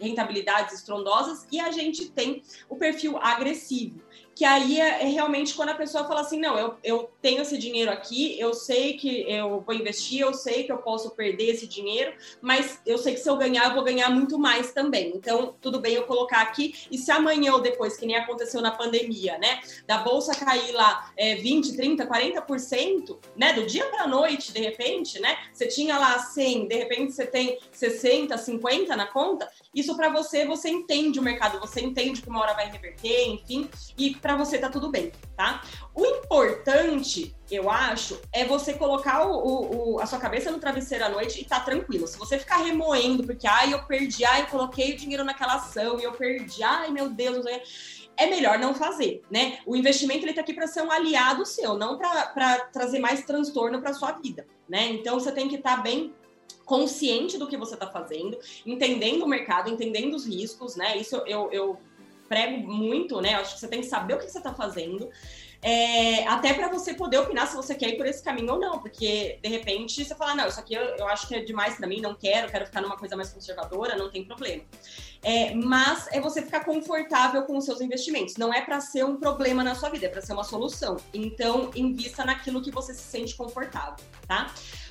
rentabilidades 0.00 0.74
estrondosas. 0.74 1.46
E 1.52 1.60
a 1.60 1.70
gente 1.70 2.10
tem 2.10 2.42
o 2.68 2.76
perfil 2.76 3.16
agressivo 3.18 4.00
que 4.40 4.44
aí 4.46 4.80
é, 4.80 5.02
é, 5.02 5.04
realmente 5.04 5.52
quando 5.52 5.68
a 5.68 5.74
pessoa 5.74 6.04
fala 6.04 6.22
assim, 6.22 6.40
não, 6.40 6.58
eu, 6.58 6.74
eu 6.82 7.10
tenho 7.20 7.42
esse 7.42 7.58
dinheiro 7.58 7.90
aqui, 7.90 8.40
eu 8.40 8.54
sei 8.54 8.94
que 8.94 9.30
eu 9.30 9.60
vou 9.60 9.74
investir, 9.74 10.20
eu 10.22 10.32
sei 10.32 10.64
que 10.64 10.72
eu 10.72 10.78
posso 10.78 11.10
perder 11.10 11.50
esse 11.50 11.66
dinheiro, 11.66 12.14
mas 12.40 12.80
eu 12.86 12.96
sei 12.96 13.12
que 13.12 13.20
se 13.20 13.28
eu 13.28 13.36
ganhar, 13.36 13.66
eu 13.66 13.74
vou 13.74 13.84
ganhar 13.84 14.08
muito 14.08 14.38
mais 14.38 14.72
também. 14.72 15.12
Então, 15.14 15.54
tudo 15.60 15.78
bem 15.78 15.92
eu 15.92 16.04
colocar 16.04 16.40
aqui, 16.40 16.74
e 16.90 16.96
se 16.96 17.10
amanhã 17.10 17.52
ou 17.52 17.60
depois, 17.60 17.98
que 17.98 18.06
nem 18.06 18.16
aconteceu 18.16 18.62
na 18.62 18.70
pandemia, 18.70 19.36
né, 19.36 19.60
da 19.86 19.98
bolsa 19.98 20.34
cair 20.34 20.72
lá 20.72 21.12
é, 21.18 21.34
20, 21.34 21.76
30, 21.76 22.06
40%, 22.06 23.18
né, 23.36 23.52
do 23.52 23.66
dia 23.66 23.84
para 23.90 24.06
noite, 24.06 24.54
de 24.54 24.60
repente, 24.60 25.20
né, 25.20 25.36
você 25.52 25.66
tinha 25.66 25.98
lá 25.98 26.18
100, 26.18 26.66
de 26.66 26.76
repente 26.76 27.12
você 27.12 27.26
tem 27.26 27.58
60, 27.72 28.38
50 28.38 28.96
na 28.96 29.06
conta, 29.06 29.46
isso 29.74 29.94
para 29.94 30.08
você, 30.08 30.46
você 30.46 30.70
entende 30.70 31.20
o 31.20 31.22
mercado, 31.22 31.60
você 31.60 31.82
entende 31.82 32.22
que 32.22 32.28
uma 32.30 32.40
hora 32.40 32.54
vai 32.54 32.70
reverter, 32.70 33.28
enfim, 33.28 33.68
e 33.98 34.14
para 34.30 34.36
você 34.36 34.58
tá 34.58 34.68
tudo 34.68 34.90
bem, 34.90 35.10
tá? 35.36 35.62
O 35.92 36.06
importante, 36.06 37.34
eu 37.50 37.68
acho, 37.68 38.20
é 38.32 38.44
você 38.44 38.74
colocar 38.74 39.26
o, 39.26 39.94
o, 39.94 40.00
a 40.00 40.06
sua 40.06 40.20
cabeça 40.20 40.52
no 40.52 40.60
travesseiro 40.60 41.04
à 41.04 41.08
noite 41.08 41.40
e 41.40 41.44
tá 41.44 41.58
tranquilo. 41.58 42.06
Se 42.06 42.16
você 42.16 42.38
ficar 42.38 42.58
remoendo, 42.58 43.24
porque 43.24 43.46
ai, 43.46 43.74
eu 43.74 43.82
perdi, 43.84 44.24
ai, 44.24 44.42
eu 44.42 44.46
coloquei 44.46 44.92
o 44.92 44.96
dinheiro 44.96 45.24
naquela 45.24 45.54
ação 45.54 45.98
e 45.98 46.04
eu 46.04 46.12
perdi, 46.12 46.62
ai, 46.62 46.92
meu 46.92 47.08
Deus, 47.08 47.44
é 48.16 48.26
melhor 48.26 48.58
não 48.58 48.72
fazer, 48.72 49.22
né? 49.28 49.58
O 49.66 49.74
investimento 49.74 50.24
ele 50.24 50.32
tá 50.32 50.42
aqui 50.42 50.54
para 50.54 50.68
ser 50.68 50.82
um 50.82 50.92
aliado 50.92 51.44
seu, 51.44 51.76
não 51.76 51.98
para 51.98 52.60
trazer 52.72 53.00
mais 53.00 53.24
transtorno 53.24 53.80
para 53.80 53.92
sua 53.92 54.12
vida, 54.12 54.46
né? 54.68 54.90
Então 54.90 55.18
você 55.18 55.32
tem 55.32 55.48
que 55.48 55.56
estar 55.56 55.76
tá 55.78 55.82
bem 55.82 56.14
consciente 56.64 57.36
do 57.36 57.48
que 57.48 57.56
você 57.56 57.74
está 57.74 57.88
fazendo, 57.88 58.38
entendendo 58.64 59.24
o 59.24 59.28
mercado, 59.28 59.68
entendendo 59.68 60.14
os 60.14 60.24
riscos, 60.24 60.76
né? 60.76 60.96
Isso 60.96 61.16
eu, 61.26 61.50
eu 61.50 61.78
prego 62.30 62.72
muito, 62.72 63.20
né? 63.20 63.34
Acho 63.34 63.54
que 63.54 63.60
você 63.60 63.66
tem 63.66 63.80
que 63.80 63.88
saber 63.88 64.14
o 64.14 64.18
que 64.18 64.30
você 64.30 64.38
está 64.38 64.54
fazendo. 64.54 65.10
É, 65.60 66.26
até 66.26 66.54
para 66.54 66.68
você 66.68 66.94
poder 66.94 67.18
opinar 67.18 67.46
se 67.46 67.54
você 67.54 67.74
quer 67.74 67.90
ir 67.90 67.96
por 67.98 68.06
esse 68.06 68.22
caminho 68.22 68.54
ou 68.54 68.58
não, 68.58 68.78
porque 68.78 69.38
de 69.42 69.48
repente 69.48 70.02
você 70.02 70.14
fala, 70.14 70.34
não, 70.34 70.46
isso 70.46 70.58
aqui 70.58 70.72
eu, 70.72 70.80
eu 70.80 71.06
acho 71.08 71.28
que 71.28 71.34
é 71.34 71.40
demais 71.40 71.74
para 71.74 71.86
mim, 71.86 72.00
não 72.00 72.14
quero, 72.14 72.50
quero 72.50 72.64
ficar 72.64 72.80
numa 72.80 72.96
coisa 72.96 73.14
mais 73.14 73.30
conservadora, 73.30 73.94
não 73.94 74.10
tem 74.10 74.24
problema. 74.24 74.62
É, 75.22 75.52
mas 75.54 76.06
é 76.12 76.20
você 76.20 76.40
ficar 76.40 76.64
confortável 76.64 77.42
com 77.42 77.58
os 77.58 77.64
seus 77.64 77.80
investimentos. 77.80 78.36
Não 78.36 78.54
é 78.54 78.62
para 78.62 78.80
ser 78.80 79.04
um 79.04 79.16
problema 79.16 79.62
na 79.62 79.74
sua 79.74 79.90
vida, 79.90 80.06
é 80.06 80.08
para 80.08 80.22
ser 80.22 80.32
uma 80.32 80.44
solução. 80.44 80.96
Então, 81.12 81.70
invista 81.74 82.24
naquilo 82.24 82.62
que 82.62 82.70
você 82.70 82.94
se 82.94 83.02
sente 83.02 83.34
confortável, 83.34 84.02
tá? 84.26 84.50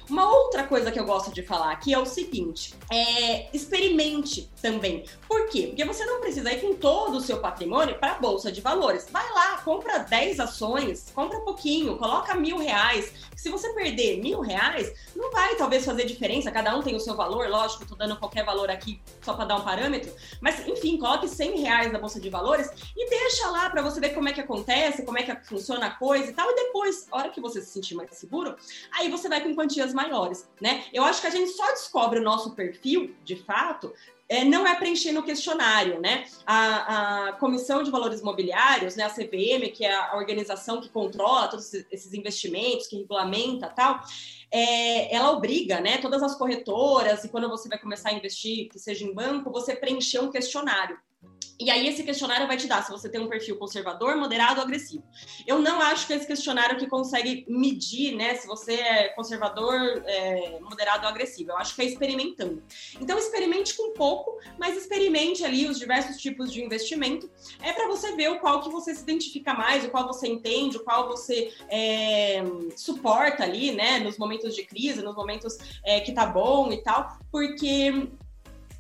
Uma 0.10 0.28
outra 0.28 0.63
coisa 0.63 0.91
que 0.91 1.00
eu 1.00 1.06
gosto 1.06 1.32
de 1.32 1.43
falar 1.43 1.72
aqui 1.72 1.93
é 1.93 2.00
o 2.00 2.06
seguinte: 2.06 2.74
é, 2.89 3.56
experimente 3.56 4.50
também. 4.60 5.06
Por 5.28 5.48
quê? 5.50 5.67
Porque 5.67 5.86
você 5.86 6.04
não 6.04 6.19
precisa 6.19 6.52
ir 6.52 6.62
com 6.62 6.74
todo 6.74 7.17
o 7.17 7.22
seu 7.22 7.39
patrimônio 7.39 7.98
para 8.00 8.13
a 8.13 8.19
Bolsa 8.19 8.52
de 8.52 8.60
Valores. 8.60 9.08
Vai 9.12 9.30
lá, 9.32 9.58
compra 9.58 10.00
10 10.00 10.39
ações, 10.39 11.12
compra 11.13 11.39
pouquinho, 11.41 11.95
coloca 11.98 12.34
mil 12.34 12.58
reais. 12.58 13.13
Se 13.36 13.50
você 13.50 13.72
perder 13.74 14.19
mil 14.19 14.41
reais, 14.41 14.91
não 15.15 15.32
vai 15.32 15.56
talvez 15.56 15.86
fazer 15.86 16.06
diferença, 16.06 16.52
cada 16.52 16.76
um 16.76 16.82
tem 16.82 16.95
o 16.95 17.00
seu 17.00 17.15
valor, 17.15 17.48
lógico, 17.48 17.84
estou 17.84 17.98
dando 17.98 18.17
qualquer 18.17 18.43
valor 18.43 18.69
aqui 18.69 19.00
só 19.22 19.34
para 19.34 19.45
dar 19.45 19.56
um 19.58 19.62
parâmetro, 19.62 20.12
mas 20.41 20.67
enfim, 20.67 20.98
coloque 20.98 21.28
100 21.28 21.62
reais 21.62 21.91
na 21.91 22.00
Bolsa 22.00 22.19
de 22.19 22.30
Valores 22.30 22.69
e 22.98 23.10
deixa 23.10 23.48
lá 23.50 23.69
para 23.69 23.82
você 23.82 24.00
ver 24.00 24.10
como 24.10 24.28
é 24.28 24.34
que 24.34 24.41
acontece, 24.41 25.04
como 25.04 25.17
é 25.17 25.24
que 25.24 25.34
funciona 25.45 25.86
a 25.86 25.91
coisa 25.91 26.32
e 26.32 26.34
tal, 26.34 26.50
e 26.52 26.56
depois, 26.56 27.08
hora 27.12 27.30
que 27.30 27.39
você 27.39 27.62
se 27.62 27.72
sentir 27.72 27.95
mais 27.95 28.10
seguro, 28.12 28.56
aí 28.91 29.10
você 29.10 29.30
vai 29.30 29.41
com 29.41 29.56
quantias 29.56 29.93
maiores, 29.99 30.47
né? 30.62 30.85
Eu 30.93 31.03
acho 31.03 31.19
que 31.19 31.27
a 31.27 31.31
gente 31.31 31.51
só 31.51 31.65
descobre 31.71 32.19
o 32.19 32.23
nosso 32.23 32.55
perfil, 32.55 33.15
de 33.23 33.35
fato, 33.35 33.93
é, 34.29 34.45
não 34.45 34.65
é 34.65 34.75
preenchendo 34.75 35.19
o 35.19 35.23
questionário, 35.23 35.99
né? 35.99 36.25
A, 36.45 37.29
a, 37.29 37.33
Comissão 37.33 37.81
de 37.81 37.89
Valores 37.89 38.21
Imobiliários, 38.21 38.95
né, 38.95 39.03
a 39.03 39.09
CVM, 39.09 39.71
que 39.73 39.83
é 39.83 39.93
a 39.93 40.15
organização 40.15 40.79
que 40.79 40.89
controla 40.89 41.47
todos 41.47 41.73
esses 41.91 42.13
investimentos, 42.13 42.88
que 42.88 42.97
regulamenta 42.97 43.67
tal, 43.67 43.99
é, 44.51 45.13
ela 45.13 45.31
obriga, 45.31 45.81
né, 45.81 45.97
todas 45.97 46.21
as 46.21 46.35
corretoras, 46.35 47.23
e 47.23 47.29
quando 47.29 47.49
você 47.49 47.67
vai 47.67 47.79
começar 47.79 48.09
a 48.09 48.13
investir, 48.13 48.69
que 48.69 48.79
seja 48.79 49.03
em 49.03 49.13
banco, 49.13 49.51
você 49.51 49.75
preencher 49.75 50.19
um 50.19 50.31
questionário. 50.31 50.97
E 51.60 51.69
aí 51.69 51.88
esse 51.88 52.04
questionário 52.04 52.48
vai 52.48 52.56
te 52.56 52.67
dar 52.67 52.84
se 52.84 52.91
você 52.91 53.10
tem 53.10 53.19
um 53.19 53.28
perfil 53.28 53.58
conservador, 53.58 54.15
moderado 54.15 54.62
ou 54.62 54.65
agressivo. 54.65 55.04
Eu 55.45 55.60
não 55.60 55.82
acho 55.82 56.08
que 56.08 56.13
esse 56.13 56.26
questionário 56.26 56.78
que 56.78 56.88
consegue 56.88 57.45
medir, 57.50 58.15
né, 58.15 58.36
se 58.36 58.48
você 58.48 58.76
é 58.76 59.10
conservador, 59.10 60.02
é, 60.06 60.58
moderado 60.62 61.04
ou 61.04 61.10
agressivo. 61.10 61.52
Eu 61.52 61.58
acho 61.58 61.76
que 61.76 61.82
é 61.82 61.86
experimentando. 61.86 62.63
Então 63.02 63.17
experimente 63.17 63.76
com 63.76 63.93
pouco, 63.93 64.39
mas 64.58 64.78
experimente 64.78 65.43
ali 65.43 65.67
os 65.67 65.78
diversos 65.78 66.15
tipos 66.17 66.52
de 66.52 66.63
investimento. 66.63 67.30
É 67.62 67.74
para 67.74 67.88
você 67.88 68.15
ver 68.15 68.30
o 68.30 68.39
qual 68.39 68.62
que 68.62 68.69
você 68.69 68.95
se 68.95 69.02
identifica 69.04 69.54
mais, 69.54 69.84
o 69.84 69.89
qual 69.89 70.08
você 70.08 70.28
entende, 70.28 70.78
o 70.78 70.84
qual 70.84 71.08
você 71.08 71.54
é, 71.69 72.41
suporta 72.78 73.43
ali, 73.43 73.74
né, 73.74 74.00
nos 74.00 74.17
momentos 74.17 74.56
de 74.56 74.63
crise, 74.63 75.02
nos 75.02 75.15
momentos 75.15 75.58
é, 75.84 76.00
que 76.00 76.13
tá 76.13 76.26
bom 76.26 76.72
e 76.72 76.82
tal, 76.82 77.17
porque 77.30 78.10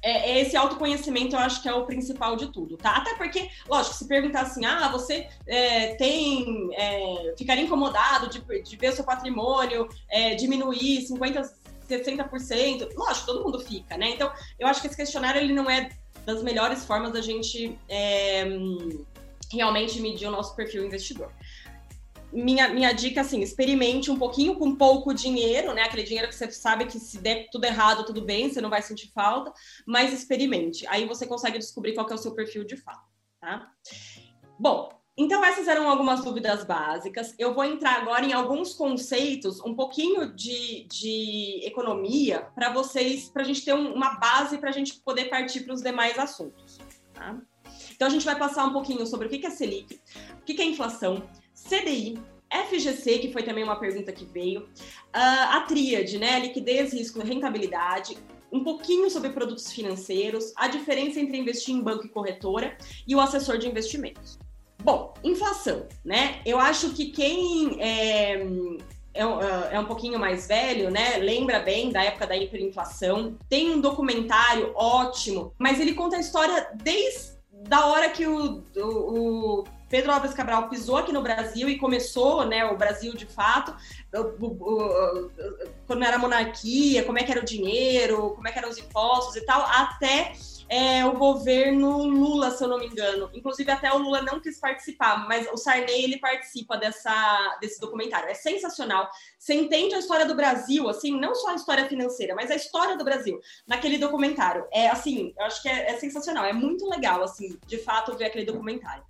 é, 0.01 0.31
é, 0.31 0.41
esse 0.41 0.55
autoconhecimento 0.55 1.35
eu 1.35 1.39
acho 1.39 1.61
que 1.61 1.67
é 1.69 1.73
o 1.73 1.85
principal 1.85 2.35
de 2.35 2.47
tudo, 2.47 2.77
tá? 2.77 2.97
Até 2.97 3.15
porque, 3.15 3.49
lógico, 3.67 3.95
se 3.95 4.07
perguntar 4.07 4.41
assim, 4.41 4.65
ah, 4.65 4.89
você 4.89 5.27
é, 5.47 5.95
tem, 5.95 6.69
é, 6.73 7.33
ficaria 7.37 7.63
incomodado 7.63 8.29
de, 8.29 8.39
de 8.61 8.77
ver 8.77 8.89
o 8.89 8.95
seu 8.95 9.03
patrimônio 9.03 9.87
é, 10.09 10.35
diminuir 10.35 11.05
50%, 11.07 11.49
60%, 11.89 12.89
lógico, 12.95 13.25
todo 13.25 13.43
mundo 13.43 13.59
fica, 13.59 13.97
né? 13.97 14.11
Então, 14.11 14.31
eu 14.59 14.67
acho 14.67 14.79
que 14.79 14.87
esse 14.87 14.95
questionário, 14.95 15.41
ele 15.41 15.53
não 15.53 15.69
é 15.69 15.89
das 16.25 16.43
melhores 16.43 16.85
formas 16.85 17.11
da 17.11 17.21
gente 17.21 17.77
é, 17.89 18.45
realmente 19.51 19.99
medir 19.99 20.27
o 20.27 20.31
nosso 20.31 20.55
perfil 20.55 20.85
investidor 20.85 21.31
minha, 22.31 22.67
minha 22.69 22.91
dica, 22.91 23.21
assim, 23.21 23.41
experimente 23.41 24.11
um 24.11 24.17
pouquinho 24.17 24.55
com 24.55 24.75
pouco 24.75 25.13
dinheiro, 25.13 25.73
né? 25.73 25.83
Aquele 25.83 26.03
dinheiro 26.03 26.27
que 26.27 26.35
você 26.35 26.49
sabe 26.51 26.85
que 26.85 26.99
se 26.99 27.17
der 27.19 27.49
tudo 27.51 27.65
errado, 27.65 28.05
tudo 28.05 28.21
bem, 28.21 28.49
você 28.49 28.61
não 28.61 28.69
vai 28.69 28.81
sentir 28.81 29.11
falta, 29.13 29.51
mas 29.85 30.13
experimente. 30.13 30.85
Aí 30.87 31.05
você 31.05 31.25
consegue 31.25 31.57
descobrir 31.57 31.93
qual 31.93 32.09
é 32.09 32.13
o 32.13 32.17
seu 32.17 32.33
perfil 32.33 32.63
de 32.63 32.77
fato, 32.77 33.07
tá? 33.41 33.71
Bom, 34.59 34.89
então 35.17 35.43
essas 35.43 35.67
eram 35.67 35.89
algumas 35.89 36.23
dúvidas 36.23 36.63
básicas. 36.63 37.35
Eu 37.37 37.53
vou 37.53 37.65
entrar 37.65 38.01
agora 38.01 38.25
em 38.25 38.31
alguns 38.31 38.73
conceitos, 38.73 39.59
um 39.59 39.75
pouquinho 39.75 40.33
de, 40.33 40.87
de 40.87 41.61
economia, 41.65 42.47
para 42.55 42.71
vocês, 42.71 43.27
para 43.27 43.41
a 43.41 43.45
gente 43.45 43.65
ter 43.65 43.73
um, 43.73 43.93
uma 43.93 44.15
base 44.15 44.57
para 44.57 44.69
a 44.69 44.73
gente 44.73 44.99
poder 45.01 45.25
partir 45.25 45.61
para 45.61 45.73
os 45.73 45.81
demais 45.81 46.17
assuntos, 46.17 46.77
tá? 47.13 47.37
Então 47.91 48.07
a 48.07 48.11
gente 48.11 48.25
vai 48.25 48.37
passar 48.37 48.65
um 48.65 48.71
pouquinho 48.71 49.05
sobre 49.05 49.27
o 49.27 49.29
que 49.29 49.45
é 49.45 49.49
Selic, 49.49 49.99
o 50.41 50.45
que 50.45 50.61
é 50.61 50.65
inflação, 50.65 51.21
CDI, 51.67 52.19
FGC, 52.51 53.19
que 53.19 53.31
foi 53.31 53.43
também 53.43 53.63
uma 53.63 53.75
pergunta 53.75 54.11
que 54.11 54.25
veio, 54.25 54.61
uh, 54.61 54.67
a 55.13 55.61
tríade, 55.61 56.17
né? 56.17 56.39
Liquidez, 56.39 56.93
risco, 56.93 57.19
rentabilidade, 57.19 58.17
um 58.51 58.63
pouquinho 58.63 59.09
sobre 59.09 59.29
produtos 59.29 59.71
financeiros, 59.71 60.51
a 60.55 60.67
diferença 60.67 61.19
entre 61.19 61.37
investir 61.37 61.75
em 61.75 61.81
banco 61.81 62.05
e 62.05 62.09
corretora 62.09 62.75
e 63.07 63.15
o 63.15 63.19
assessor 63.19 63.57
de 63.57 63.67
investimentos. 63.67 64.39
Bom, 64.81 65.13
inflação, 65.23 65.87
né? 66.03 66.41
Eu 66.45 66.57
acho 66.57 66.91
que 66.93 67.11
quem 67.11 67.79
é, 67.81 68.41
é, 69.13 69.21
é, 69.71 69.79
um 69.79 69.85
pouquinho 69.85 70.17
mais 70.17 70.47
velho, 70.47 70.89
né? 70.89 71.17
Lembra 71.17 71.59
bem 71.59 71.91
da 71.91 72.03
época 72.03 72.25
da 72.25 72.37
hiperinflação. 72.37 73.37
Tem 73.49 73.69
um 73.69 73.81
documentário 73.81 74.71
ótimo, 74.75 75.53
mas 75.59 75.79
ele 75.79 75.93
conta 75.93 76.15
a 76.15 76.19
história 76.19 76.69
desde 76.81 77.37
da 77.67 77.87
hora 77.87 78.09
que 78.09 78.25
o, 78.25 78.63
o, 78.77 79.59
o 79.59 79.63
Pedro 79.89 80.11
Álvares 80.11 80.35
Cabral 80.35 80.69
pisou 80.69 80.97
aqui 80.97 81.11
no 81.11 81.21
Brasil 81.21 81.67
e 81.67 81.77
começou, 81.77 82.45
né, 82.45 82.63
o 82.65 82.77
Brasil 82.77 83.15
de 83.15 83.25
fato, 83.25 83.75
o, 84.13 84.45
o, 84.45 85.31
quando 85.87 86.03
era 86.03 86.17
monarquia, 86.17 87.03
como 87.03 87.17
é 87.17 87.23
que 87.23 87.31
era 87.31 87.41
o 87.41 87.45
dinheiro, 87.45 88.31
como 88.35 88.47
é 88.47 88.51
que 88.51 88.59
eram 88.59 88.69
os 88.69 88.77
impostos 88.77 89.35
e 89.35 89.41
tal, 89.41 89.61
até 89.61 90.33
é, 90.69 91.03
o 91.03 91.13
governo 91.13 92.03
Lula, 92.03 92.51
se 92.51 92.63
eu 92.63 92.67
não 92.67 92.77
me 92.77 92.85
engano. 92.85 93.29
Inclusive, 93.33 93.71
até 93.71 93.91
o 93.91 93.97
Lula 93.97 94.21
não 94.21 94.39
quis 94.39 94.59
participar, 94.59 95.27
mas 95.27 95.47
o 95.51 95.57
Sarney, 95.57 96.03
ele 96.03 96.19
participa 96.19 96.77
dessa, 96.77 97.57
desse 97.59 97.79
documentário. 97.79 98.29
É 98.29 98.35
sensacional. 98.35 99.09
Você 99.37 99.55
entende 99.55 99.95
a 99.95 99.99
história 99.99 100.25
do 100.25 100.35
Brasil, 100.35 100.87
assim, 100.87 101.19
não 101.19 101.33
só 101.33 101.49
a 101.49 101.55
história 101.55 101.87
financeira, 101.87 102.35
mas 102.35 102.51
a 102.51 102.55
história 102.55 102.95
do 102.95 103.03
Brasil, 103.03 103.39
naquele 103.67 103.97
documentário. 103.97 104.67
É, 104.71 104.87
assim, 104.87 105.33
eu 105.37 105.45
acho 105.45 105.61
que 105.61 105.67
é, 105.67 105.91
é 105.91 105.97
sensacional. 105.97 106.45
É 106.45 106.53
muito 106.53 106.87
legal, 106.87 107.23
assim, 107.23 107.57
de 107.65 107.79
fato, 107.79 108.15
ver 108.15 108.25
aquele 108.25 108.45
documentário. 108.45 109.03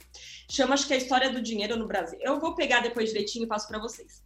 Chama, 0.50 0.74
acho 0.74 0.88
que 0.88 0.94
é 0.94 0.96
a 0.96 1.00
história 1.00 1.30
do 1.30 1.42
dinheiro 1.42 1.76
no 1.76 1.88
Brasil. 1.88 2.18
Eu 2.22 2.40
vou 2.40 2.56
pegar 2.56 2.80
depois 2.80 3.10
direitinho 3.10 3.44
e 3.44 3.48
passo 3.48 3.68
para 3.68 3.80
vocês. 3.80 4.24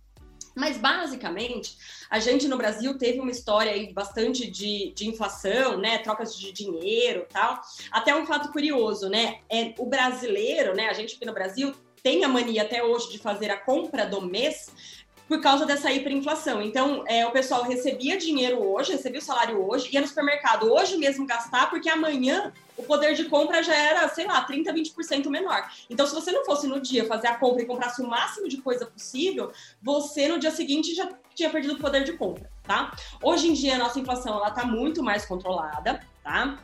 Mas, 0.55 0.77
basicamente, 0.77 1.77
a 2.09 2.19
gente 2.19 2.47
no 2.47 2.57
Brasil 2.57 2.97
teve 2.97 3.19
uma 3.19 3.31
história 3.31 3.71
aí 3.71 3.91
bastante 3.91 4.49
de, 4.49 4.93
de 4.95 5.07
inflação, 5.07 5.77
né? 5.77 5.97
Trocas 5.99 6.35
de 6.35 6.51
dinheiro 6.51 7.25
tal. 7.31 7.59
Até 7.91 8.15
um 8.15 8.25
fato 8.25 8.51
curioso, 8.51 9.09
né? 9.09 9.39
É, 9.49 9.73
o 9.77 9.85
brasileiro, 9.85 10.75
né? 10.75 10.87
A 10.89 10.93
gente 10.93 11.15
aqui 11.15 11.25
no 11.25 11.33
Brasil 11.33 11.73
tem 12.03 12.23
a 12.23 12.27
mania 12.27 12.63
até 12.63 12.83
hoje 12.83 13.09
de 13.09 13.17
fazer 13.17 13.49
a 13.49 13.57
compra 13.57 14.05
do 14.05 14.21
mês 14.21 14.69
por 15.27 15.41
causa 15.41 15.65
dessa 15.65 15.91
hiperinflação. 15.91 16.61
Então, 16.61 17.03
é, 17.07 17.25
o 17.25 17.31
pessoal 17.31 17.63
recebia 17.63 18.17
dinheiro 18.17 18.61
hoje, 18.61 18.91
recebia 18.91 19.19
o 19.19 19.23
salário 19.23 19.65
hoje, 19.67 19.89
ia 19.91 20.01
no 20.01 20.07
supermercado 20.07 20.71
hoje 20.71 20.97
mesmo 20.97 21.25
gastar, 21.25 21.69
porque 21.69 21.89
amanhã 21.89 22.53
o 22.75 22.83
poder 22.83 23.13
de 23.13 23.25
compra 23.25 23.61
já 23.61 23.75
era, 23.75 24.07
sei 24.09 24.25
lá, 24.25 24.41
30, 24.41 24.73
20% 24.73 25.27
menor. 25.29 25.69
Então, 25.89 26.05
se 26.05 26.13
você 26.13 26.31
não 26.31 26.43
fosse 26.45 26.67
no 26.67 26.79
dia 26.79 27.05
fazer 27.05 27.27
a 27.27 27.35
compra 27.35 27.63
e 27.63 27.65
comprasse 27.65 28.01
o 28.01 28.07
máximo 28.07 28.47
de 28.49 28.57
coisa 28.57 28.85
possível, 28.85 29.51
você 29.81 30.27
no 30.27 30.39
dia 30.39 30.51
seguinte 30.51 30.93
já 30.93 31.09
tinha 31.33 31.49
perdido 31.49 31.75
o 31.75 31.79
poder 31.79 32.03
de 32.03 32.13
compra, 32.13 32.49
tá? 32.63 32.95
Hoje 33.21 33.47
em 33.47 33.53
dia, 33.53 33.75
a 33.75 33.79
nossa 33.79 33.99
inflação, 33.99 34.35
ela 34.35 34.51
tá 34.51 34.65
muito 34.65 35.01
mais 35.01 35.25
controlada, 35.25 36.01
tá? 36.23 36.59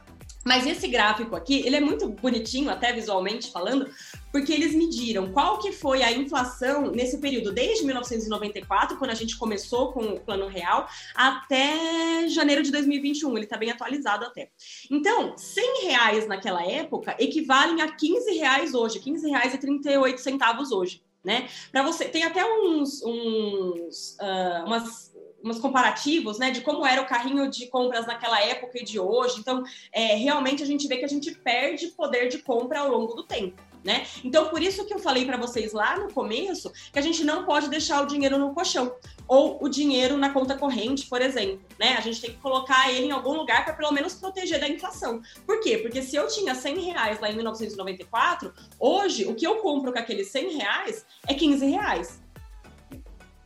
Mas 0.49 0.65
esse 0.65 0.88
gráfico 0.88 1.35
aqui, 1.35 1.62
ele 1.63 1.75
é 1.75 1.79
muito 1.79 2.09
bonitinho, 2.09 2.71
até 2.71 2.91
visualmente 2.91 3.51
falando, 3.51 3.88
porque 4.31 4.51
eles 4.51 4.73
mediram 4.73 5.31
qual 5.31 5.59
que 5.59 5.71
foi 5.71 6.01
a 6.01 6.12
inflação 6.12 6.89
nesse 6.89 7.19
período, 7.19 7.51
desde 7.51 7.85
1994, 7.85 8.97
quando 8.97 9.12
a 9.12 9.13
gente 9.13 9.38
começou 9.38 9.93
com 9.93 10.01
o 10.01 10.19
Plano 10.19 10.47
Real, 10.47 10.88
até 11.13 12.27
janeiro 12.29 12.63
de 12.63 12.71
2021. 12.71 13.29
Ele 13.38 13.43
está 13.43 13.57
bem 13.57 13.69
atualizado 13.69 14.25
até. 14.25 14.49
Então, 14.89 15.38
100 15.38 15.83
reais 15.83 16.27
naquela 16.27 16.65
época 16.65 17.15
equivalem 17.19 17.83
a 17.83 17.91
15 17.91 18.31
reais 18.39 18.73
hoje, 18.73 18.99
15 18.99 19.29
reais 19.29 19.53
e 19.53 19.57
38 19.59 20.19
centavos 20.19 20.71
hoje, 20.71 21.03
né? 21.23 21.47
Para 21.71 21.83
você, 21.83 22.05
tem 22.05 22.23
até 22.23 22.43
uns, 22.43 23.03
uns 23.03 24.17
uh, 24.19 24.65
umas 24.65 25.13
umas 25.43 25.60
comparativos, 25.60 26.38
né, 26.38 26.52
de 26.52 26.62
como 26.62 26.86
era 26.86 27.02
o 27.02 27.08
carrinho 27.08 27.49
de 27.49 27.67
compras 27.67 28.06
naquela 28.06 28.41
época 28.41 28.80
e 28.80 28.84
de 28.84 28.99
hoje. 28.99 29.39
Então, 29.39 29.63
é, 29.91 30.15
realmente 30.15 30.63
a 30.63 30.65
gente 30.65 30.88
vê 30.88 30.97
que 30.97 31.06
a 31.06 31.10
gente 31.10 31.34
perde 31.36 31.88
poder 31.88 32.28
de 32.28 32.39
compra 32.39 32.80
ao 32.82 32.89
longo 32.89 33.13
do 33.13 33.23
tempo. 33.23 33.69
Né? 33.84 34.06
Então, 34.25 34.49
por 34.49 34.62
isso 34.62 34.86
que 34.86 34.93
eu 34.93 34.99
falei 34.99 35.25
para 35.25 35.38
vocês 35.38 35.71
lá 35.71 35.97
no 35.97 36.12
começo 36.12 36.69
que 36.91 36.99
a 36.99 37.02
gente 37.02 37.23
não 37.23 37.45
pode 37.45 37.69
deixar 37.69 38.04
o 38.04 38.06
dinheiro 38.06 38.38
no 38.38 38.54
colchão 38.54 38.93
ou 39.25 39.58
o 39.63 39.69
dinheiro 39.69 40.17
na 40.17 40.32
conta 40.32 40.58
corrente, 40.58 41.08
por 41.08 41.21
exemplo. 41.21 41.62
Né? 41.80 41.95
A 41.97 42.02
gente 42.02 42.19
tem 42.19 42.32
que 42.32 42.41
colocar 42.41 42.91
ele 42.91 43.08
em 43.08 43.12
algum 43.12 43.38
lugar 43.38 43.63
para 43.63 43.73
pelo 43.73 43.91
menos 43.91 44.15
proteger 44.15 44.60
da 44.60 44.67
inflação. 44.67 45.21
Por 45.45 45.62
quê? 45.62 45.78
Porque 45.78 46.02
se 46.02 46.17
eu 46.17 46.28
tinha 46.28 46.54
100 46.54 46.80
reais 46.80 47.19
lá 47.21 47.32
em 47.32 47.36
1994, 47.36 48.54
hoje 48.78 49.25
o 49.25 49.34
que 49.34 49.47
eu 49.47 49.58
compro 49.58 49.93
com 49.93 49.99
aqueles 49.99 50.28
100 50.28 50.58
reais 50.58 51.06
é 51.25 51.34
15 51.34 51.65
reais. 51.65 52.19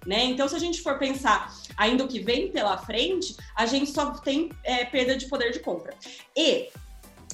Né? 0.05 0.25
Então, 0.25 0.47
se 0.47 0.55
a 0.55 0.59
gente 0.59 0.81
for 0.81 0.97
pensar 0.97 1.53
ainda 1.77 2.03
o 2.03 2.07
que 2.07 2.19
vem 2.19 2.51
pela 2.51 2.77
frente, 2.77 3.35
a 3.55 3.65
gente 3.65 3.89
só 3.89 4.11
tem 4.11 4.49
é, 4.63 4.85
perda 4.85 5.15
de 5.15 5.27
poder 5.27 5.51
de 5.51 5.59
compra. 5.59 5.95
E 6.35 6.69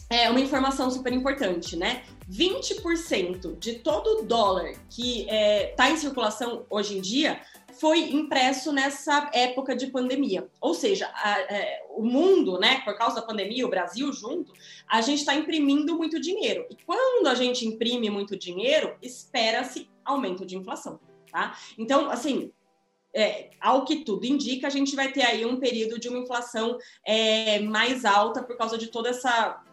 é 0.10 0.29
uma 0.29 0.39
informação 0.39 0.89
super 0.89 1.13
importante, 1.13 1.75
né? 1.75 2.03
20% 2.29 3.58
de 3.60 3.75
todo 3.75 4.19
o 4.19 4.23
dólar 4.23 4.73
que 4.89 5.21
está 5.21 5.34
é, 5.36 5.65
tá 5.75 5.89
em 5.89 5.97
circulação 5.97 6.65
hoje 6.69 6.97
em 6.97 7.01
dia 7.01 7.41
foi 7.79 8.12
impresso 8.12 8.73
nessa 8.73 9.29
época 9.34 9.75
de 9.75 9.88
pandemia. 9.88 10.47
Ou 10.60 10.73
seja, 10.73 11.10
a, 11.13 11.39
é, 11.41 11.82
o 11.91 12.03
mundo, 12.03 12.60
né, 12.60 12.82
por 12.84 12.97
causa 12.97 13.15
da 13.15 13.21
pandemia, 13.21 13.65
o 13.65 13.69
Brasil 13.69 14.12
junto, 14.12 14.51
a 14.88 14.99
gente 14.99 15.19
está 15.19 15.34
imprimindo 15.34 15.95
muito 15.95 16.19
dinheiro. 16.19 16.65
E 16.69 16.75
quando 16.86 17.27
a 17.27 17.36
gente 17.36 17.65
imprime 17.65 18.10
muito 18.10 18.38
dinheiro, 18.38 18.97
espera-se 19.01 19.89
aumento 20.03 20.45
de 20.45 20.58
inflação. 20.58 20.99
Tá? 21.32 21.58
Então, 21.77 22.10
assim, 22.10 22.51
é, 23.13 23.50
ao 23.60 23.86
que 23.86 24.04
tudo 24.04 24.26
indica, 24.26 24.67
a 24.67 24.69
gente 24.69 24.95
vai 24.95 25.12
ter 25.12 25.24
aí 25.24 25.45
um 25.45 25.60
período 25.60 26.00
de 26.00 26.10
uma 26.10 26.19
inflação 26.19 26.78
é, 27.06 27.60
mais 27.60 28.06
alta 28.06 28.43
por 28.43 28.58
causa 28.58 28.78
de 28.78 28.88
toda 28.88 29.10
essa 29.10 29.63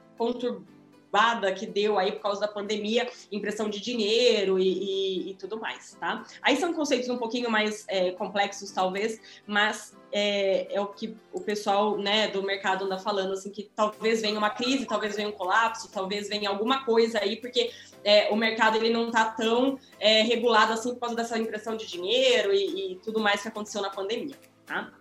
que 1.53 1.67
deu 1.67 1.99
aí 1.99 2.13
por 2.13 2.23
causa 2.23 2.41
da 2.41 2.49
pandemia, 2.49 3.09
impressão 3.31 3.69
de 3.69 3.81
dinheiro 3.81 4.59
e, 4.59 4.69
e, 4.69 5.31
e 5.31 5.35
tudo 5.35 5.59
mais, 5.59 5.97
tá? 5.99 6.25
Aí 6.43 6.57
são 6.57 6.73
conceitos 6.73 7.09
um 7.09 7.19
pouquinho 7.19 7.51
mais 7.51 7.85
é, 7.89 8.13
complexos, 8.13 8.71
talvez, 8.71 9.21
mas 9.47 9.97
é, 10.13 10.75
é, 10.75 10.81
o 10.81 10.87
que 10.87 11.17
o 11.33 11.41
pessoal 11.41 11.99
né, 11.99 12.29
do 12.29 12.43
mercado 12.43 12.85
anda 12.85 12.99
falando, 12.99 13.33
assim, 13.33 13.51
que 13.51 13.71
talvez 13.75 14.23
venha 14.23 14.39
uma 14.39 14.51
crise, 14.51 14.87
talvez 14.87 15.17
venha 15.17 15.29
um 15.29 15.33
colapso, 15.33 15.91
talvez 15.91 16.29
venha 16.29 16.49
alguma 16.49 16.85
coisa 16.85 17.19
aí, 17.19 17.37
porque 17.37 17.71
é, 18.05 18.29
o 18.31 18.37
mercado 18.37 18.77
ele 18.77 18.91
não 18.91 19.09
está 19.09 19.25
tão 19.27 19.79
é, 19.99 20.23
regulado 20.23 20.73
assim 20.73 20.95
por 20.95 21.01
causa 21.01 21.17
dessa 21.17 21.39
impressão 21.39 21.77
de 21.77 21.87
dinheiro 21.87 22.55
e, 22.55 22.93
e 22.93 22.97
tudo 22.97 23.21
mais 23.21 23.43
que 23.43 23.49
aconteceu 23.49 23.83
na 23.83 23.91
pandemia. 23.91 24.37
Tá? 24.65 24.93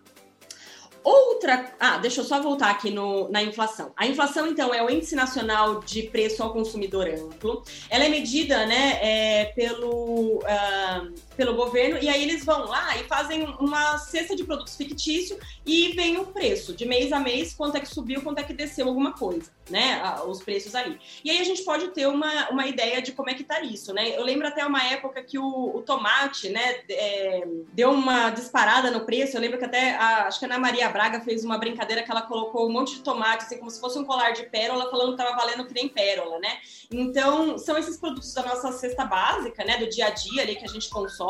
Outra. 1.06 1.72
Ah, 1.80 2.00
deixa 2.00 2.22
eu 2.22 2.26
só 2.26 2.42
voltar 2.42 2.72
aqui 2.72 2.90
no, 2.90 3.30
na 3.30 3.44
inflação. 3.44 3.92
A 3.96 4.08
inflação, 4.08 4.48
então, 4.48 4.74
é 4.74 4.84
o 4.84 4.90
Índice 4.90 5.16
Nacional 5.16 5.82
de 5.82 6.02
Preço 6.02 6.42
ao 6.42 6.52
Consumidor 6.52 7.08
Amplo. 7.08 7.64
Ela 7.92 8.06
é 8.06 8.10
medida 8.10 8.66
né, 8.66 8.98
é, 9.00 9.46
pelo, 9.56 10.40
uh, 10.40 11.14
pelo 11.36 11.56
governo, 11.56 12.00
e 12.02 12.10
aí 12.10 12.24
eles 12.24 12.44
vão 12.44 12.66
lá 12.66 12.98
e 12.98 13.04
fazem 13.04 13.44
uma 13.60 13.98
cesta 13.98 14.36
de 14.36 14.44
produtos 14.44 14.76
fictícios 14.76 15.40
e 15.66 15.90
vem 15.94 16.18
o 16.18 16.26
preço, 16.26 16.74
de 16.74 16.86
mês 16.86 17.12
a 17.12 17.20
mês, 17.20 17.54
quanto 17.54 17.78
é 17.78 17.80
que 17.80 17.88
subiu, 17.88 18.22
quanto 18.22 18.40
é 18.40 18.44
que 18.44 18.54
desceu 18.54 18.88
alguma 18.88 19.14
coisa, 19.14 19.52
né? 19.70 20.02
Os 20.28 20.42
preços 20.42 20.76
ali. 20.76 21.00
E 21.24 21.30
aí 21.30 21.40
a 21.40 21.44
gente 21.44 21.64
pode 21.64 21.90
ter 21.90 22.08
uma, 22.08 22.50
uma 22.50 22.68
ideia 22.68 23.02
de 23.02 23.12
como 23.12 23.30
é 23.30 23.34
que 23.34 23.44
tá 23.44 23.62
isso, 23.62 23.94
né? 23.94 24.18
Eu 24.18 24.24
lembro 24.24 24.48
até 24.48 24.66
uma 24.66 24.84
época 24.84 25.24
que 25.24 25.38
o, 25.38 25.76
o 25.76 25.82
tomate, 25.82 26.50
né, 26.50 26.82
é, 26.90 27.48
deu 27.74 27.92
uma 27.92 28.30
disparada 28.30 28.92
no 28.92 29.06
preço. 29.06 29.36
Eu 29.36 29.42
lembro 29.42 29.58
que 29.58 29.66
até 29.66 29.96
a, 29.96 30.28
acho 30.28 30.40
que 30.40 30.46
a 30.46 30.48
Ana 30.48 30.60
Maria 30.60 30.90
Braga 30.90 31.22
fez 31.22 31.44
uma 31.44 31.58
brincadeira 31.58 32.04
que 32.04 32.12
ela 32.12 32.22
colocou 32.22 32.68
um 32.68 32.72
monte 32.72 32.96
de 32.96 33.02
tomate, 33.02 33.46
assim, 33.46 33.58
como 33.58 33.72
se 33.72 33.80
fosse 33.80 33.98
um 33.98 34.06
colar 34.06 34.32
de 34.32 34.44
pérola, 34.44 34.90
falando 34.90 35.16
que 35.16 35.22
estava 35.22 35.36
valendo 35.36 35.66
que 35.66 35.74
nem 35.74 35.90
pérola, 35.90 36.40
né? 36.40 36.58
Então, 36.92 37.58
são 37.58 37.78
esses 37.78 37.98
produtos 37.98 38.34
da 38.34 38.44
nossa 38.44 38.72
cesta 38.72 39.06
básica, 39.06 39.64
né? 39.64 39.78
Do 39.78 39.90
dia 39.90 40.08
a 40.08 40.10
dia 40.12 40.44
ali 40.44 40.56
que 40.56 40.66
a 40.66 40.70
gente 40.70 40.90
consome, 40.90 41.25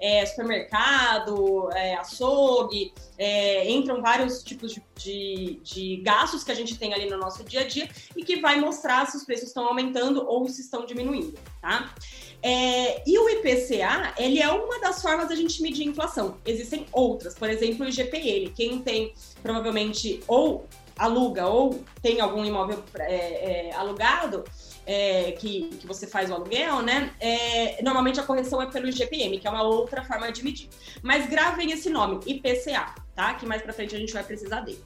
é, 0.00 0.24
supermercado, 0.26 1.70
é, 1.72 1.94
açougue, 1.94 2.92
é, 3.18 3.70
entram 3.70 4.00
vários 4.00 4.42
tipos 4.42 4.72
de, 4.72 4.82
de, 4.96 5.60
de, 5.62 5.96
gastos 5.98 6.42
que 6.42 6.50
a 6.50 6.54
gente 6.54 6.78
tem 6.78 6.94
ali 6.94 7.08
no 7.08 7.18
nosso 7.18 7.44
dia 7.44 7.60
a 7.60 7.66
dia 7.66 7.88
e 8.16 8.24
que 8.24 8.40
vai 8.40 8.60
mostrar 8.60 9.06
se 9.06 9.16
os 9.16 9.24
preços 9.24 9.48
estão 9.48 9.66
aumentando 9.66 10.26
ou 10.26 10.48
se 10.48 10.60
estão 10.60 10.86
diminuindo, 10.86 11.38
tá? 11.60 11.94
É, 12.42 13.02
e 13.08 13.18
o 13.18 13.28
IPCA, 13.28 14.14
ele 14.16 14.40
é 14.40 14.50
uma 14.50 14.80
das 14.80 15.02
formas 15.02 15.28
da 15.28 15.34
gente 15.34 15.60
medir 15.60 15.86
inflação. 15.86 16.38
Existem 16.46 16.86
outras, 16.92 17.34
por 17.34 17.50
exemplo, 17.50 17.84
o 17.84 17.88
IGPM. 17.88 18.50
Quem 18.56 18.80
tem 18.80 19.12
provavelmente 19.42 20.22
ou 20.26 20.66
aluga 20.96 21.46
ou 21.46 21.82
tem 22.02 22.20
algum 22.20 22.44
imóvel 22.44 22.82
é, 22.98 23.68
é, 23.68 23.74
alugado, 23.74 24.44
é, 24.86 25.32
que, 25.32 25.68
que 25.80 25.86
você 25.86 26.06
faz 26.06 26.30
o 26.30 26.34
aluguel, 26.34 26.82
né? 26.82 27.14
É, 27.20 27.82
normalmente 27.82 28.18
a 28.20 28.22
correção 28.22 28.60
é 28.60 28.66
pelo 28.66 28.88
IGPM, 28.88 29.38
que 29.38 29.46
é 29.46 29.50
uma 29.50 29.62
outra 29.62 30.02
forma 30.04 30.30
de 30.32 30.42
medir. 30.42 30.68
Mas 31.02 31.28
gravem 31.28 31.70
esse 31.72 31.90
nome, 31.90 32.20
IPCA, 32.26 32.94
tá? 33.14 33.34
Que 33.34 33.46
mais 33.46 33.62
para 33.62 33.72
frente 33.72 33.94
a 33.94 33.98
gente 33.98 34.12
vai 34.12 34.24
precisar 34.24 34.60
dele. 34.60 34.82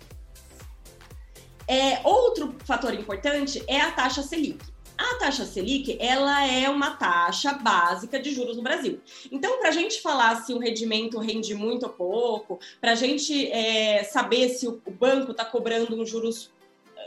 É, 1.66 2.00
outro 2.04 2.54
fator 2.64 2.92
importante 2.92 3.62
é 3.66 3.80
a 3.80 3.90
taxa 3.90 4.22
Selic. 4.22 4.74
A 4.96 5.16
taxa 5.16 5.44
Selic, 5.44 5.96
ela 6.00 6.46
é 6.46 6.68
uma 6.68 6.92
taxa 6.92 7.54
básica 7.54 8.20
de 8.20 8.32
juros 8.32 8.56
no 8.56 8.62
Brasil. 8.62 9.00
Então, 9.32 9.58
para 9.58 9.70
a 9.70 9.72
gente 9.72 10.00
falar 10.00 10.36
se 10.44 10.54
o 10.54 10.58
rendimento 10.58 11.18
rende 11.18 11.52
muito 11.54 11.84
ou 11.84 11.88
pouco, 11.92 12.60
para 12.80 12.92
a 12.92 12.94
gente 12.94 13.50
é, 13.50 14.04
saber 14.04 14.50
se 14.50 14.68
o 14.68 14.80
banco 14.88 15.32
está 15.32 15.44
cobrando 15.44 16.00
um 16.00 16.06
juros 16.06 16.50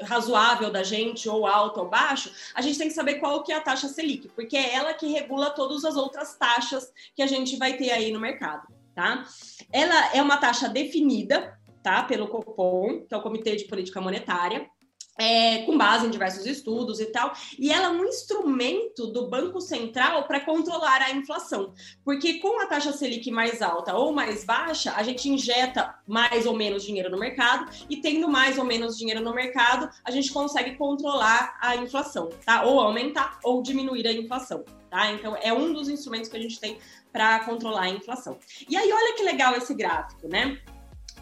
razoável 0.01 0.71
da 0.71 0.83
gente, 0.83 1.27
ou 1.29 1.45
alto 1.45 1.79
ou 1.79 1.89
baixo, 1.89 2.31
a 2.53 2.61
gente 2.61 2.77
tem 2.77 2.87
que 2.87 2.93
saber 2.93 3.15
qual 3.15 3.43
que 3.43 3.51
é 3.51 3.55
a 3.55 3.61
taxa 3.61 3.87
Selic, 3.87 4.29
porque 4.29 4.57
é 4.57 4.73
ela 4.73 4.93
que 4.93 5.07
regula 5.07 5.49
todas 5.49 5.83
as 5.85 5.95
outras 5.95 6.35
taxas 6.35 6.91
que 7.15 7.21
a 7.21 7.27
gente 7.27 7.57
vai 7.57 7.77
ter 7.77 7.91
aí 7.91 8.11
no 8.11 8.19
mercado, 8.19 8.67
tá? 8.95 9.25
Ela 9.71 10.15
é 10.15 10.21
uma 10.21 10.37
taxa 10.37 10.67
definida, 10.69 11.57
tá? 11.83 12.03
Pelo 12.03 12.27
Copom, 12.27 13.05
que 13.07 13.13
é 13.13 13.17
o 13.17 13.21
Comitê 13.21 13.55
de 13.55 13.65
Política 13.65 14.01
Monetária, 14.01 14.69
é, 15.17 15.63
com 15.63 15.77
base 15.77 16.05
em 16.05 16.09
diversos 16.09 16.45
estudos 16.45 16.99
e 16.99 17.05
tal, 17.07 17.33
e 17.57 17.71
ela 17.71 17.87
é 17.87 17.89
um 17.89 18.05
instrumento 18.05 19.07
do 19.07 19.27
Banco 19.27 19.59
Central 19.59 20.27
para 20.27 20.39
controlar 20.41 21.01
a 21.01 21.11
inflação, 21.11 21.73
porque 22.03 22.35
com 22.35 22.61
a 22.61 22.65
taxa 22.67 22.91
Selic 22.91 23.31
mais 23.31 23.61
alta 23.61 23.95
ou 23.95 24.13
mais 24.13 24.43
baixa, 24.43 24.93
a 24.95 25.03
gente 25.03 25.29
injeta 25.29 25.95
mais 26.05 26.45
ou 26.45 26.55
menos 26.55 26.83
dinheiro 26.83 27.09
no 27.09 27.17
mercado, 27.17 27.71
e 27.89 27.97
tendo 27.97 28.27
mais 28.27 28.57
ou 28.57 28.63
menos 28.63 28.97
dinheiro 28.97 29.21
no 29.21 29.33
mercado, 29.33 29.89
a 30.03 30.11
gente 30.11 30.31
consegue 30.31 30.75
controlar 30.75 31.57
a 31.61 31.75
inflação, 31.75 32.29
tá? 32.45 32.63
Ou 32.63 32.79
aumentar 32.79 33.39
ou 33.43 33.61
diminuir 33.61 34.07
a 34.07 34.11
inflação, 34.11 34.63
tá? 34.89 35.11
Então 35.11 35.35
é 35.41 35.51
um 35.51 35.73
dos 35.73 35.89
instrumentos 35.89 36.29
que 36.29 36.37
a 36.37 36.41
gente 36.41 36.59
tem 36.59 36.77
para 37.11 37.39
controlar 37.39 37.83
a 37.83 37.89
inflação. 37.89 38.37
E 38.69 38.77
aí, 38.77 38.91
olha 38.91 39.15
que 39.15 39.23
legal 39.23 39.55
esse 39.55 39.73
gráfico, 39.73 40.27
né? 40.27 40.59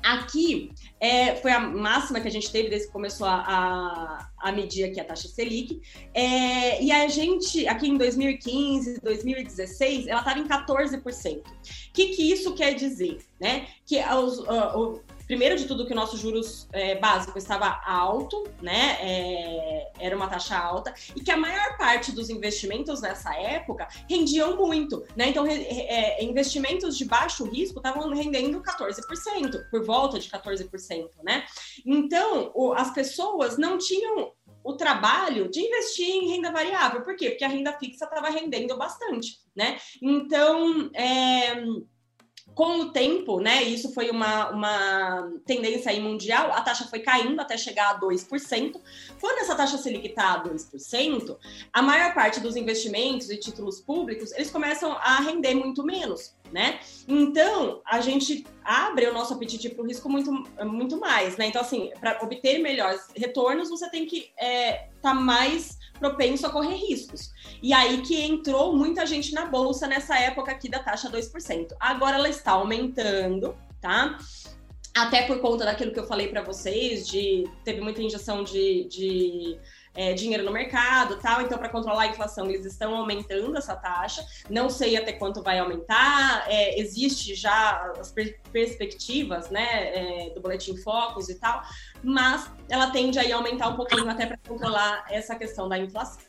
Aqui 0.05 0.71
é, 0.99 1.35
foi 1.37 1.51
a 1.51 1.59
máxima 1.59 2.21
que 2.21 2.27
a 2.27 2.31
gente 2.31 2.51
teve 2.51 2.69
desde 2.69 2.85
que 2.87 2.93
começou 2.93 3.25
a, 3.25 3.37
a, 3.37 4.29
a 4.37 4.51
medir 4.51 4.83
aqui 4.83 4.99
a 4.99 5.03
taxa 5.03 5.27
Selic. 5.27 5.81
É, 6.13 6.83
e 6.83 6.91
a 6.91 7.07
gente, 7.07 7.67
aqui 7.67 7.87
em 7.87 7.97
2015, 7.97 9.01
2016, 9.01 10.05
ela 10.05 10.19
estava 10.19 10.37
em 10.39 10.47
14%. 10.47 11.37
O 11.37 11.43
que, 11.91 12.09
que 12.09 12.31
isso 12.31 12.53
quer 12.53 12.75
dizer? 12.75 13.17
Né? 13.39 13.67
Que 13.83 13.99
os, 13.99 14.37
uh, 14.39 15.01
primeiro 15.25 15.55
de 15.55 15.65
tudo 15.65 15.85
que 15.85 15.93
o 15.93 15.95
nosso 15.95 16.17
juros 16.17 16.67
é, 16.71 16.95
básico 16.95 17.37
estava 17.37 17.81
alto, 17.85 18.43
né? 18.61 18.97
É, 19.01 19.91
era 19.99 20.15
uma 20.15 20.27
taxa 20.27 20.57
alta, 20.57 20.93
e 21.15 21.21
que 21.21 21.31
a 21.31 21.37
maior 21.37 21.77
parte 21.77 22.11
dos 22.11 22.29
investimentos 22.29 23.01
nessa 23.01 23.35
época 23.35 23.87
rendiam 24.09 24.55
muito, 24.57 25.05
né? 25.15 25.29
Então, 25.29 25.45
é, 25.47 26.23
investimentos 26.23 26.97
de 26.97 27.05
baixo 27.05 27.43
risco 27.45 27.79
estavam 27.79 28.09
rendendo 28.13 28.61
14%, 28.61 29.69
por 29.69 29.83
volta 29.83 30.19
de 30.19 30.29
14%, 30.29 31.09
né? 31.23 31.45
Então, 31.85 32.51
o, 32.53 32.73
as 32.73 32.91
pessoas 32.93 33.57
não 33.57 33.77
tinham 33.77 34.31
o 34.63 34.73
trabalho 34.73 35.47
de 35.47 35.59
investir 35.59 36.07
em 36.07 36.29
renda 36.31 36.51
variável. 36.51 37.03
Por 37.03 37.15
quê? 37.15 37.29
Porque 37.29 37.45
a 37.45 37.47
renda 37.47 37.73
fixa 37.73 38.05
estava 38.05 38.29
rendendo 38.29 38.75
bastante, 38.75 39.39
né? 39.55 39.77
Então, 40.01 40.89
é 40.93 41.63
com 42.55 42.79
o 42.79 42.89
tempo, 42.91 43.41
né, 43.41 43.63
isso 43.63 43.93
foi 43.93 44.09
uma, 44.09 44.49
uma 44.49 45.31
tendência 45.45 45.91
aí 45.91 45.99
mundial, 45.99 46.53
a 46.53 46.61
taxa 46.61 46.85
foi 46.85 46.99
caindo 46.99 47.39
até 47.39 47.57
chegar 47.57 47.91
a 47.91 47.99
2%. 47.99 48.81
Quando 49.19 49.39
essa 49.39 49.53
taxa 49.55 49.77
Selic 49.77 50.07
está 50.07 50.35
a 50.35 50.43
2%, 50.43 51.37
a 51.73 51.81
maior 51.81 52.13
parte 52.13 52.39
dos 52.39 52.55
investimentos 52.55 53.29
e 53.29 53.37
títulos 53.37 53.81
públicos, 53.81 54.31
eles 54.31 54.49
começam 54.49 54.93
a 54.93 55.17
render 55.17 55.53
muito 55.53 55.83
menos, 55.83 56.33
né? 56.49 56.79
Então, 57.05 57.81
a 57.85 57.99
gente 57.99 58.47
abre 58.63 59.05
o 59.07 59.13
nosso 59.13 59.33
apetite 59.33 59.69
para 59.69 59.83
o 59.83 59.87
risco 59.87 60.07
muito, 60.07 60.31
muito 60.63 60.97
mais, 60.97 61.35
né? 61.35 61.47
Então, 61.47 61.61
assim, 61.61 61.91
para 61.99 62.17
obter 62.23 62.59
melhores 62.59 63.01
retornos, 63.13 63.69
você 63.69 63.89
tem 63.89 64.05
que 64.05 64.31
estar 64.37 64.45
é, 64.45 64.89
tá 65.01 65.13
mais 65.13 65.77
propenso 65.99 66.45
a 66.45 66.49
correr 66.49 66.75
riscos. 66.75 67.31
E 67.61 67.73
aí 67.73 68.01
que 68.01 68.21
entrou 68.21 68.75
muita 68.75 69.05
gente 69.05 69.33
na 69.33 69.45
bolsa 69.45 69.87
nessa 69.87 70.17
época 70.19 70.51
aqui 70.51 70.69
da 70.69 70.79
taxa 70.79 71.09
2%. 71.09 71.75
Agora 71.79 72.17
ela 72.17 72.29
está 72.29 72.51
aumentando, 72.51 73.55
tá? 73.81 74.17
até 74.95 75.23
por 75.23 75.41
conta 75.41 75.65
daquilo 75.65 75.91
que 75.91 75.99
eu 75.99 76.07
falei 76.07 76.29
para 76.29 76.41
vocês, 76.41 77.05
de 77.05 77.43
teve 77.65 77.81
muita 77.81 78.01
injeção 78.01 78.45
de, 78.45 78.85
de 78.85 79.57
é, 79.95 80.13
dinheiro 80.13 80.43
no 80.43 80.51
mercado 80.51 81.17
tal. 81.21 81.41
Então, 81.41 81.57
para 81.57 81.69
controlar 81.69 82.03
a 82.03 82.07
inflação, 82.07 82.49
eles 82.49 82.65
estão 82.65 82.95
aumentando 82.95 83.57
essa 83.57 83.75
taxa. 83.75 84.25
Não 84.49 84.69
sei 84.69 84.97
até 84.97 85.13
quanto 85.13 85.41
vai 85.41 85.59
aumentar. 85.59 86.45
É, 86.47 86.79
existe 86.79 87.33
já 87.33 87.93
as 87.99 88.11
per 88.11 88.39
perspectivas 88.51 89.49
né, 89.49 90.27
é, 90.27 90.29
do 90.29 90.39
Boletim 90.39 90.77
Focus 90.77 91.29
e 91.29 91.35
tal, 91.35 91.61
mas 92.03 92.49
ela 92.69 92.89
tende 92.91 93.19
a 93.19 93.35
aumentar 93.35 93.67
um 93.69 93.75
pouquinho 93.75 94.09
até 94.09 94.25
para 94.25 94.37
controlar 94.47 95.05
essa 95.09 95.35
questão 95.35 95.67
da 95.67 95.77
inflação. 95.77 96.24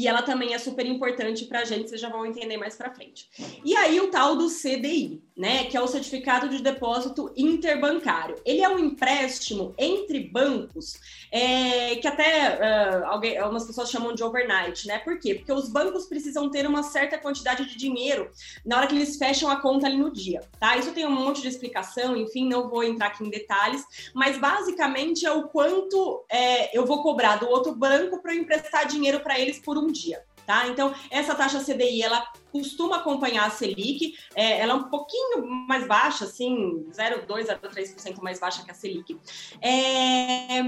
E 0.00 0.08
ela 0.08 0.22
também 0.22 0.54
é 0.54 0.58
super 0.58 0.86
importante 0.86 1.44
para 1.44 1.60
a 1.60 1.64
gente, 1.66 1.90
vocês 1.90 2.00
já 2.00 2.08
vão 2.08 2.24
entender 2.24 2.56
mais 2.56 2.74
para 2.74 2.90
frente. 2.90 3.28
E 3.62 3.76
aí 3.76 4.00
o 4.00 4.10
tal 4.10 4.34
do 4.34 4.48
CDI, 4.48 5.22
né, 5.36 5.64
que 5.64 5.76
é 5.76 5.80
o 5.80 5.86
Certificado 5.86 6.48
de 6.48 6.62
Depósito 6.62 7.30
Interbancário. 7.36 8.36
Ele 8.44 8.62
é 8.62 8.68
um 8.68 8.78
empréstimo 8.78 9.74
entre 9.76 10.20
bancos, 10.20 10.98
é, 11.30 11.96
que 11.96 12.06
até 12.06 12.58
uh, 12.58 13.06
alguém, 13.06 13.36
algumas 13.36 13.66
pessoas 13.66 13.90
chamam 13.90 14.14
de 14.14 14.22
overnight, 14.22 14.86
né? 14.86 14.98
Por 14.98 15.18
quê? 15.18 15.34
Porque 15.34 15.52
os 15.52 15.68
bancos 15.68 16.06
precisam 16.06 16.50
ter 16.50 16.66
uma 16.66 16.82
certa 16.82 17.18
quantidade 17.18 17.66
de 17.66 17.76
dinheiro 17.76 18.30
na 18.64 18.78
hora 18.78 18.86
que 18.86 18.94
eles 18.94 19.16
fecham 19.16 19.50
a 19.50 19.56
conta 19.60 19.86
ali 19.86 19.96
no 19.96 20.10
dia, 20.10 20.40
tá? 20.58 20.78
Isso 20.78 20.92
tem 20.92 21.06
um 21.06 21.10
monte 21.10 21.42
de 21.42 21.48
explicação, 21.48 22.16
enfim, 22.16 22.48
não 22.48 22.68
vou 22.68 22.82
entrar 22.82 23.08
aqui 23.08 23.24
em 23.24 23.30
detalhes, 23.30 23.84
mas 24.14 24.38
basicamente 24.38 25.26
é 25.26 25.32
o 25.32 25.48
quanto 25.48 26.24
é, 26.30 26.76
eu 26.76 26.86
vou 26.86 27.02
cobrar 27.02 27.36
do 27.36 27.48
outro 27.48 27.74
banco 27.74 28.20
para 28.20 28.34
emprestar 28.34 28.86
dinheiro 28.86 29.20
para 29.20 29.38
eles 29.38 29.58
por 29.58 29.78
um 29.78 29.89
dia. 29.90 30.24
Tá? 30.46 30.66
Então, 30.66 30.92
essa 31.10 31.32
taxa 31.34 31.62
CDI, 31.62 32.02
ela 32.02 32.26
costuma 32.50 32.96
acompanhar 32.96 33.46
a 33.46 33.50
Selic, 33.50 34.16
é, 34.34 34.58
ela 34.58 34.72
é 34.72 34.74
um 34.74 34.90
pouquinho 34.90 35.46
mais 35.46 35.86
baixa, 35.86 36.24
assim, 36.24 36.84
0,2%, 36.90 37.60
0,3% 37.60 38.20
mais 38.20 38.40
baixa 38.40 38.64
que 38.64 38.70
a 38.72 38.74
Selic. 38.74 39.16
É, 39.60 40.60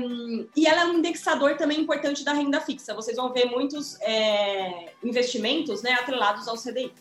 e 0.57 0.67
ela 0.69 0.83
é 0.83 0.85
um 0.85 0.99
indexador 0.99 1.57
também 1.57 1.81
importante 1.81 2.25
da 2.25 2.33
renda 2.33 2.61
fixa. 2.61 2.95
Vocês 2.95 3.17
vão 3.17 3.33
ver 3.33 3.47
muitos 3.47 4.01
é, 4.03 4.93
investimentos 5.03 5.83
né, 5.83 5.95
atrelados 5.95 6.47
ao 6.47 6.57
CDI. 6.57 6.93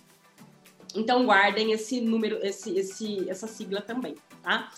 Então, 0.96 1.26
guardem 1.26 1.72
esse 1.74 2.02
número, 2.02 2.40
esse, 2.44 2.76
esse, 2.76 3.30
essa 3.30 3.46
sigla 3.46 3.82
também, 3.82 4.16
tá? 4.42 4.72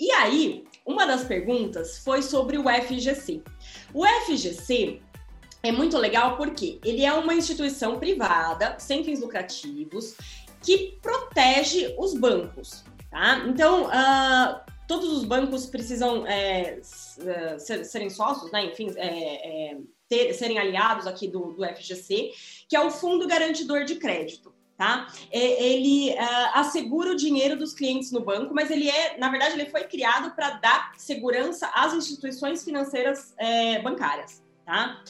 E 0.00 0.10
aí, 0.12 0.64
uma 0.86 1.06
das 1.06 1.24
perguntas 1.24 1.98
foi 1.98 2.22
sobre 2.22 2.56
o 2.56 2.64
FGC. 2.64 3.42
O 3.92 4.06
FGC, 4.24 5.02
é 5.62 5.72
muito 5.72 5.98
legal 5.98 6.36
porque 6.36 6.78
ele 6.84 7.04
é 7.04 7.12
uma 7.12 7.34
instituição 7.34 7.98
privada, 7.98 8.76
sem 8.78 9.04
fins 9.04 9.20
lucrativos, 9.20 10.14
que 10.62 10.98
protege 11.02 11.94
os 11.98 12.14
bancos. 12.14 12.84
Tá? 13.10 13.44
Então, 13.46 13.86
uh, 13.86 14.60
todos 14.86 15.10
os 15.10 15.24
bancos 15.24 15.66
precisam 15.66 16.26
é, 16.26 16.80
é 17.26 17.58
serem 17.58 18.10
sócios, 18.10 18.50
né? 18.52 18.66
enfim, 18.66 18.92
é, 18.96 19.72
é, 19.72 19.78
ter, 20.08 20.32
serem 20.34 20.58
aliados 20.58 21.06
aqui 21.06 21.26
do, 21.26 21.52
do 21.52 21.64
FGC, 21.64 22.32
que 22.68 22.76
é 22.76 22.80
o 22.80 22.90
Fundo 22.90 23.26
Garantidor 23.26 23.84
de 23.84 23.96
Crédito. 23.96 24.54
Tá? 24.76 25.12
É, 25.32 25.64
ele 25.64 26.12
uh, 26.12 26.50
assegura 26.54 27.10
o 27.10 27.16
dinheiro 27.16 27.56
dos 27.56 27.74
clientes 27.74 28.12
no 28.12 28.20
banco, 28.20 28.54
mas 28.54 28.70
ele 28.70 28.88
é, 28.88 29.18
na 29.18 29.28
verdade, 29.28 29.54
ele 29.54 29.68
foi 29.68 29.82
criado 29.84 30.36
para 30.36 30.50
dar 30.50 30.92
segurança 30.96 31.68
às 31.74 31.92
instituições 31.94 32.62
financeiras 32.62 33.34
é, 33.36 33.82
bancárias. 33.82 34.40
Tá? 34.64 35.02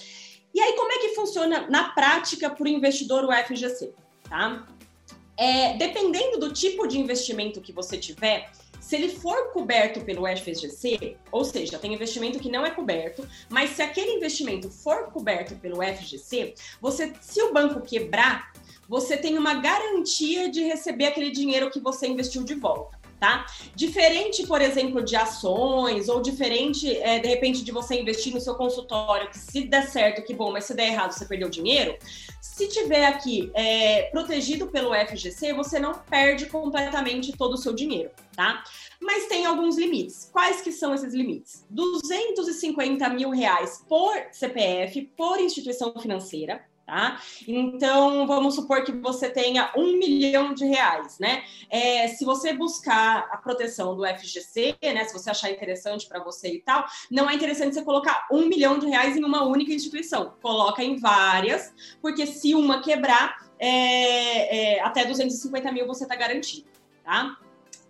E 0.54 0.60
aí, 0.60 0.72
como 0.74 0.92
é 0.92 0.98
que 0.98 1.14
funciona 1.14 1.68
na 1.68 1.90
prática 1.90 2.50
para 2.50 2.64
o 2.64 2.68
investidor 2.68 3.24
o 3.24 3.32
FGC? 3.32 3.92
Tá? 4.28 4.66
É, 5.36 5.76
dependendo 5.76 6.38
do 6.38 6.52
tipo 6.52 6.86
de 6.86 6.98
investimento 6.98 7.60
que 7.60 7.72
você 7.72 7.96
tiver, 7.96 8.50
se 8.80 8.96
ele 8.96 9.10
for 9.10 9.52
coberto 9.52 10.00
pelo 10.00 10.26
FGC, 10.26 11.16
ou 11.30 11.44
seja, 11.44 11.78
tem 11.78 11.92
investimento 11.92 12.38
que 12.38 12.50
não 12.50 12.64
é 12.64 12.70
coberto, 12.70 13.28
mas 13.48 13.70
se 13.70 13.82
aquele 13.82 14.12
investimento 14.12 14.70
for 14.70 15.12
coberto 15.12 15.54
pelo 15.56 15.82
FGC, 15.82 16.54
você, 16.80 17.12
se 17.20 17.42
o 17.42 17.52
banco 17.52 17.80
quebrar, 17.82 18.52
você 18.88 19.16
tem 19.16 19.36
uma 19.36 19.54
garantia 19.54 20.50
de 20.50 20.62
receber 20.62 21.06
aquele 21.06 21.30
dinheiro 21.30 21.70
que 21.70 21.78
você 21.78 22.08
investiu 22.08 22.42
de 22.42 22.54
volta 22.54 22.97
tá? 23.18 23.46
Diferente, 23.74 24.46
por 24.46 24.60
exemplo, 24.60 25.02
de 25.02 25.16
ações, 25.16 26.08
ou 26.08 26.20
diferente, 26.20 26.96
é, 26.98 27.18
de 27.18 27.28
repente, 27.28 27.64
de 27.64 27.72
você 27.72 28.00
investir 28.00 28.32
no 28.32 28.40
seu 28.40 28.54
consultório, 28.54 29.30
que 29.30 29.38
se 29.38 29.62
der 29.64 29.88
certo, 29.88 30.24
que 30.24 30.34
bom, 30.34 30.52
mas 30.52 30.64
se 30.64 30.74
der 30.74 30.88
errado, 30.88 31.12
você 31.12 31.26
perdeu 31.26 31.48
dinheiro. 31.48 31.96
Se 32.40 32.68
tiver 32.68 33.06
aqui 33.06 33.50
é, 33.54 34.02
protegido 34.10 34.68
pelo 34.68 34.94
FGC, 34.94 35.52
você 35.52 35.78
não 35.78 35.94
perde 35.94 36.46
completamente 36.46 37.36
todo 37.36 37.54
o 37.54 37.56
seu 37.56 37.72
dinheiro, 37.72 38.10
tá? 38.34 38.62
Mas 39.00 39.26
tem 39.26 39.46
alguns 39.46 39.76
limites. 39.76 40.28
Quais 40.32 40.60
que 40.60 40.72
são 40.72 40.94
esses 40.94 41.14
limites? 41.14 41.64
250 41.70 43.08
mil 43.10 43.30
reais 43.30 43.84
por 43.88 44.12
CPF, 44.32 45.10
por 45.16 45.40
instituição 45.40 45.92
financeira, 46.00 46.64
Tá? 46.88 47.20
Então, 47.46 48.26
vamos 48.26 48.54
supor 48.54 48.82
que 48.82 48.92
você 48.92 49.28
tenha 49.28 49.70
um 49.76 49.98
milhão 49.98 50.54
de 50.54 50.64
reais, 50.64 51.18
né? 51.18 51.42
É, 51.68 52.08
se 52.08 52.24
você 52.24 52.54
buscar 52.54 53.28
a 53.30 53.36
proteção 53.36 53.94
do 53.94 54.06
FGC, 54.06 54.74
né? 54.82 55.04
Se 55.04 55.12
você 55.12 55.28
achar 55.28 55.50
interessante 55.50 56.08
para 56.08 56.24
você 56.24 56.48
e 56.48 56.62
tal, 56.62 56.86
não 57.10 57.28
é 57.28 57.34
interessante 57.34 57.74
você 57.74 57.82
colocar 57.82 58.26
um 58.32 58.46
milhão 58.46 58.78
de 58.78 58.86
reais 58.86 59.18
em 59.18 59.22
uma 59.22 59.44
única 59.44 59.70
instituição. 59.70 60.32
Coloca 60.40 60.82
em 60.82 60.96
várias, 60.96 61.74
porque 62.00 62.26
se 62.26 62.54
uma 62.54 62.80
quebrar, 62.80 63.36
é, 63.58 64.76
é, 64.76 64.80
até 64.80 65.04
250 65.04 65.70
mil 65.70 65.86
você 65.86 66.04
está 66.04 66.16
garantido, 66.16 66.70
tá? 67.04 67.36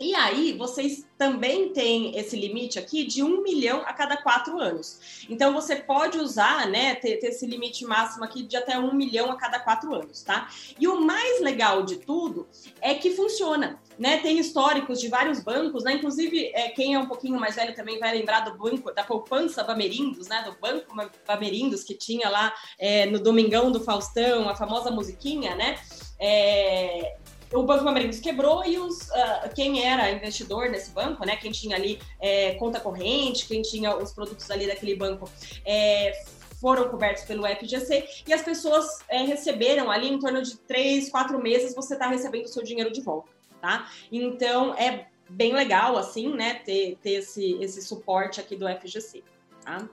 E 0.01 0.15
aí, 0.15 0.53
vocês 0.57 1.05
também 1.19 1.73
têm 1.73 2.17
esse 2.17 2.37
limite 2.37 2.79
aqui 2.79 3.05
de 3.05 3.21
um 3.21 3.43
milhão 3.43 3.83
a 3.85 3.93
cada 3.93 4.17
quatro 4.17 4.61
anos. 4.61 5.27
Então, 5.29 5.53
você 5.53 5.75
pode 5.75 6.19
usar, 6.19 6.69
né, 6.69 6.95
ter, 6.95 7.17
ter, 7.17 7.29
esse 7.29 7.45
limite 7.45 7.85
máximo 7.85 8.25
aqui 8.25 8.45
de 8.45 8.57
até 8.57 8.79
um 8.79 8.95
milhão 8.95 9.29
a 9.33 9.37
cada 9.37 9.59
quatro 9.59 9.93
anos, 9.93 10.23
tá? 10.23 10.49
E 10.79 10.87
o 10.87 11.01
mais 11.01 11.41
legal 11.41 11.83
de 11.83 11.97
tudo 11.97 12.47
é 12.81 12.95
que 12.95 13.11
funciona, 13.11 13.81
né? 13.99 14.19
Tem 14.19 14.39
históricos 14.39 15.01
de 15.01 15.09
vários 15.09 15.41
bancos, 15.41 15.83
né? 15.83 15.95
Inclusive, 15.95 16.53
é, 16.55 16.69
quem 16.69 16.95
é 16.95 16.99
um 16.99 17.07
pouquinho 17.07 17.39
mais 17.39 17.57
velho 17.57 17.75
também 17.75 17.99
vai 17.99 18.17
lembrar 18.17 18.41
do 18.41 18.57
banco, 18.57 18.95
da 18.95 19.03
poupança 19.03 19.65
Bamerindos, 19.65 20.29
né? 20.29 20.45
Do 20.45 20.57
banco 20.61 20.95
Bamerindos 21.27 21.83
que 21.83 21.95
tinha 21.95 22.29
lá 22.29 22.55
é, 22.79 23.05
no 23.07 23.19
Domingão 23.19 23.73
do 23.73 23.81
Faustão, 23.81 24.49
a 24.49 24.55
famosa 24.55 24.93
musiquinha, 24.93 25.57
né? 25.57 25.77
É, 26.21 27.17
o 27.53 27.63
Banco 27.63 27.89
Americanos 27.89 28.21
quebrou 28.21 28.65
e 28.65 28.79
os, 28.79 29.09
uh, 29.09 29.55
quem 29.55 29.85
era 29.85 30.11
investidor 30.11 30.69
nesse 30.71 30.91
banco, 30.91 31.25
né, 31.25 31.37
quem 31.37 31.51
tinha 31.51 31.77
ali 31.77 31.99
é, 32.21 32.55
conta 32.55 32.81
corrente, 32.81 33.47
quem 33.47 33.63
tinha 33.63 33.97
os 33.97 34.13
produtos 34.13 34.51
ali 34.51 34.67
daquele 34.67 34.95
banco, 34.95 35.31
é, 35.65 36.13
foram 36.61 36.89
cobertos 36.89 37.25
pelo 37.25 37.47
FGC 37.47 38.07
e 38.27 38.33
as 38.33 38.43
pessoas 38.43 38.99
é, 39.09 39.23
receberam 39.23 39.91
ali 39.91 40.09
em 40.09 40.19
torno 40.19 40.43
de 40.43 40.59
três, 40.59 41.09
quatro 41.09 41.41
meses 41.41 41.75
você 41.75 41.95
está 41.95 42.09
recebendo 42.09 42.45
o 42.45 42.49
seu 42.49 42.63
dinheiro 42.63 42.93
de 42.93 43.01
volta, 43.01 43.31
tá? 43.61 43.91
Então 44.11 44.75
é 44.75 45.07
bem 45.31 45.55
legal 45.55 45.97
assim, 45.97 46.35
né, 46.35 46.55
ter, 46.55 46.99
ter 47.03 47.13
esse, 47.13 47.55
esse 47.63 47.83
suporte 47.83 48.41
aqui 48.41 48.57
do 48.57 48.67
FGC, 48.69 49.23
tá? 49.65 49.89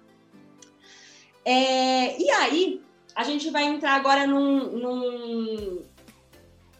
É, 1.44 2.20
e 2.20 2.30
aí 2.32 2.82
a 3.16 3.24
gente 3.24 3.50
vai 3.52 3.64
entrar 3.64 3.94
agora 3.94 4.26
num, 4.26 4.72
num 4.72 5.86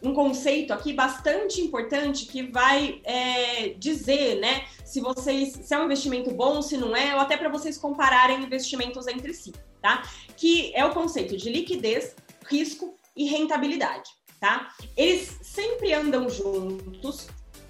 um 0.06 0.14
conceito 0.14 0.72
aqui 0.72 0.92
bastante 0.92 1.60
importante 1.60 2.26
que 2.26 2.42
vai 2.42 3.00
é, 3.04 3.70
dizer, 3.70 4.36
né, 4.36 4.64
se 4.84 5.00
vocês 5.00 5.58
se 5.62 5.74
é 5.74 5.78
um 5.78 5.84
investimento 5.84 6.30
bom, 6.30 6.62
se 6.62 6.76
não 6.76 6.94
é, 6.94 7.14
ou 7.14 7.20
até 7.20 7.36
para 7.36 7.48
vocês 7.48 7.76
compararem 7.76 8.44
investimentos 8.44 9.06
entre 9.08 9.34
si, 9.34 9.52
tá? 9.82 10.02
Que 10.36 10.72
é 10.74 10.84
o 10.84 10.92
conceito 10.92 11.36
de 11.36 11.50
liquidez, 11.50 12.14
risco 12.48 12.94
e 13.16 13.24
rentabilidade, 13.24 14.10
tá? 14.40 14.72
Eles 14.96 15.38
sempre 15.42 15.92
andam 15.92 16.28
juntos. 16.30 17.26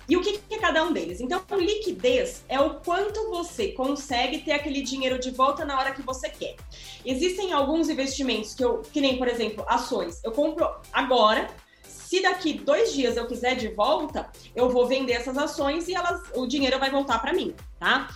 E 0.09 0.17
o 0.17 0.21
que, 0.21 0.41
é 0.51 0.59
cada 0.59 0.85
um 0.85 0.93
deles? 0.93 1.21
Então, 1.21 1.43
liquidez 1.59 2.45
é 2.49 2.61
o 2.61 2.75
quanto 2.81 3.29
você 3.29 3.73
consegue 3.73 4.39
ter 4.39 4.53
aquele 4.53 4.81
dinheiro 4.83 5.19
de 5.19 5.33
volta 5.33 5.65
na 5.65 5.77
hora 5.77 5.93
que 5.93 6.03
você 6.03 6.29
quer. 6.29 6.55
Existem 7.05 7.53
alguns 7.53 7.89
investimentos 7.89 8.55
que 8.55 8.65
eu, 8.65 8.83
que 8.83 9.01
nem, 9.01 9.19
por 9.19 9.27
exemplo, 9.27 9.65
ações. 9.67 10.23
Eu 10.23 10.31
compro 10.31 10.69
agora, 10.93 11.51
se 12.07 12.23
daqui 12.23 12.55
dois 12.55 12.93
dias 12.93 13.17
eu 13.17 13.27
quiser 13.27 13.57
de 13.57 13.67
volta, 13.69 14.31
eu 14.55 14.71
vou 14.71 14.87
vender 14.87 15.15
essas 15.15 15.37
ações 15.37 15.89
e 15.89 15.95
elas, 15.95 16.23
o 16.37 16.47
dinheiro 16.47 16.79
vai 16.79 16.89
voltar 16.89 17.19
para 17.19 17.33
mim, 17.33 17.53
tá? 17.81 18.09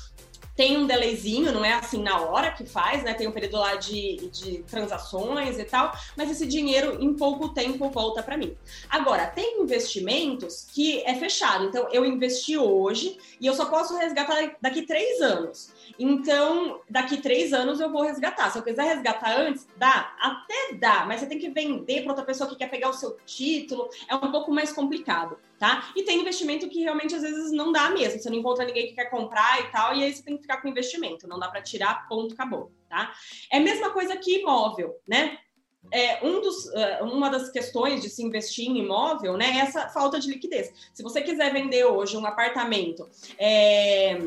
tem 0.60 0.76
um 0.76 0.86
delayzinho, 0.86 1.52
não 1.52 1.64
é 1.64 1.72
assim 1.72 2.02
na 2.02 2.20
hora 2.20 2.50
que 2.50 2.66
faz, 2.66 3.02
né? 3.02 3.14
Tem 3.14 3.26
um 3.26 3.32
período 3.32 3.56
lá 3.56 3.76
de, 3.76 4.28
de 4.28 4.62
transações 4.64 5.58
e 5.58 5.64
tal, 5.64 5.90
mas 6.14 6.30
esse 6.30 6.46
dinheiro 6.46 7.02
em 7.02 7.14
pouco 7.14 7.48
tempo 7.48 7.88
volta 7.88 8.22
para 8.22 8.36
mim. 8.36 8.54
Agora, 8.90 9.26
tem 9.26 9.62
investimentos 9.62 10.66
que 10.70 11.02
é 11.04 11.14
fechado. 11.14 11.64
Então, 11.64 11.88
eu 11.90 12.04
investi 12.04 12.58
hoje 12.58 13.16
e 13.40 13.46
eu 13.46 13.54
só 13.54 13.70
posso 13.70 13.96
resgatar 13.96 14.54
daqui 14.60 14.82
três 14.82 15.22
anos. 15.22 15.70
Então, 15.98 16.80
daqui 16.88 17.18
três 17.18 17.52
anos 17.52 17.80
eu 17.80 17.90
vou 17.90 18.02
resgatar. 18.02 18.50
Se 18.50 18.58
eu 18.58 18.62
quiser 18.62 18.84
resgatar 18.84 19.38
antes, 19.38 19.66
dá? 19.76 20.14
Até 20.20 20.74
dá, 20.74 21.04
mas 21.06 21.20
você 21.20 21.26
tem 21.26 21.38
que 21.38 21.50
vender 21.50 22.02
para 22.02 22.12
outra 22.12 22.24
pessoa 22.24 22.48
que 22.48 22.56
quer 22.56 22.68
pegar 22.68 22.88
o 22.88 22.94
seu 22.94 23.16
título. 23.26 23.88
É 24.08 24.14
um 24.14 24.30
pouco 24.30 24.52
mais 24.52 24.72
complicado, 24.72 25.38
tá? 25.58 25.90
E 25.96 26.02
tem 26.02 26.20
investimento 26.20 26.68
que 26.68 26.80
realmente 26.80 27.14
às 27.14 27.22
vezes 27.22 27.52
não 27.52 27.72
dá 27.72 27.90
mesmo. 27.90 28.20
Você 28.20 28.30
não 28.30 28.38
encontra 28.38 28.64
ninguém 28.64 28.88
que 28.88 28.94
quer 28.94 29.10
comprar 29.10 29.60
e 29.60 29.70
tal, 29.70 29.94
e 29.94 30.04
aí 30.04 30.12
você 30.12 30.22
tem 30.22 30.36
que 30.36 30.42
ficar 30.42 30.58
com 30.58 30.68
investimento. 30.68 31.28
Não 31.28 31.38
dá 31.38 31.48
para 31.48 31.62
tirar, 31.62 32.08
ponto, 32.08 32.34
acabou, 32.34 32.72
tá? 32.88 33.12
É 33.52 33.58
a 33.58 33.60
mesma 33.60 33.90
coisa 33.90 34.16
que 34.16 34.40
imóvel, 34.40 34.96
né? 35.06 35.38
é, 35.90 36.24
um 36.24 36.40
dos, 36.40 36.66
uh, 36.66 37.04
uma 37.04 37.30
das 37.30 37.50
questões 37.50 38.02
de 38.02 38.10
se 38.10 38.22
investir 38.22 38.68
em 38.68 38.78
imóvel 38.78 39.36
né, 39.36 39.46
é 39.46 39.58
essa 39.60 39.88
falta 39.88 40.20
de 40.20 40.28
liquidez. 40.28 40.72
Se 40.92 41.02
você 41.02 41.22
quiser 41.22 41.52
vender 41.52 41.84
hoje 41.84 42.16
um 42.16 42.26
apartamento 42.26 43.08
é, 43.38 44.18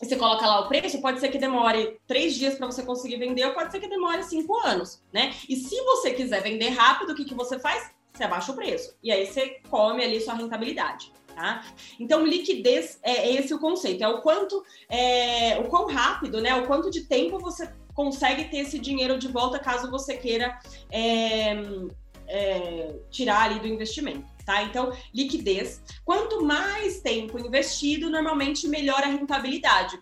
você 0.00 0.16
coloca 0.16 0.46
lá 0.46 0.60
o 0.60 0.68
preço, 0.68 1.00
pode 1.00 1.18
ser 1.18 1.28
que 1.28 1.38
demore 1.38 1.98
três 2.06 2.34
dias 2.34 2.54
para 2.54 2.66
você 2.66 2.82
conseguir 2.82 3.16
vender, 3.16 3.44
ou 3.46 3.52
pode 3.52 3.72
ser 3.72 3.80
que 3.80 3.88
demore 3.88 4.22
cinco 4.22 4.56
anos, 4.58 5.02
né? 5.12 5.34
E 5.48 5.56
se 5.56 5.80
você 5.82 6.12
quiser 6.12 6.42
vender 6.42 6.68
rápido, 6.70 7.10
o 7.10 7.14
que, 7.14 7.24
que 7.24 7.34
você 7.34 7.58
faz? 7.58 7.90
Você 8.12 8.24
abaixa 8.24 8.52
o 8.52 8.54
preço. 8.54 8.96
E 9.02 9.10
aí 9.10 9.26
você 9.26 9.60
come 9.68 10.04
ali 10.04 10.20
sua 10.20 10.34
rentabilidade. 10.34 11.12
Tá? 11.34 11.64
Então, 12.00 12.26
liquidez 12.26 12.98
é 13.00 13.32
esse 13.32 13.54
o 13.54 13.60
conceito, 13.60 14.02
é 14.02 14.08
o 14.08 14.20
quanto, 14.22 14.60
é, 14.88 15.56
o 15.58 15.68
quão 15.68 15.86
rápido, 15.86 16.40
né? 16.40 16.52
O 16.56 16.66
quanto 16.66 16.90
de 16.90 17.02
tempo 17.02 17.38
você 17.38 17.72
consegue 17.94 18.44
ter 18.44 18.58
esse 18.58 18.76
dinheiro 18.76 19.16
de 19.18 19.28
volta 19.28 19.58
caso 19.58 19.88
você 19.88 20.16
queira 20.16 20.58
é, 20.90 21.54
é, 22.26 22.94
tirar 23.08 23.44
ali 23.44 23.60
do 23.60 23.68
investimento. 23.68 24.26
Tá? 24.48 24.62
Então, 24.62 24.96
liquidez. 25.12 25.82
Quanto 26.06 26.42
mais 26.42 27.02
tempo 27.02 27.38
investido, 27.38 28.08
normalmente 28.08 28.66
melhor 28.66 29.02
a 29.02 29.08
rentabilidade. 29.08 30.00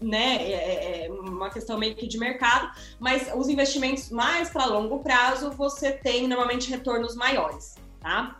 Né? 0.00 0.50
É, 0.50 0.52
é, 0.52 1.06
é 1.06 1.10
uma 1.10 1.50
questão 1.50 1.78
meio 1.78 1.94
que 1.94 2.06
de 2.06 2.16
mercado, 2.16 2.74
mas 2.98 3.30
os 3.36 3.50
investimentos 3.50 4.08
mais 4.08 4.48
para 4.48 4.64
longo 4.64 5.00
prazo 5.00 5.50
você 5.50 5.92
tem 5.92 6.26
normalmente 6.26 6.70
retornos 6.70 7.14
maiores, 7.14 7.74
tá? 8.00 8.38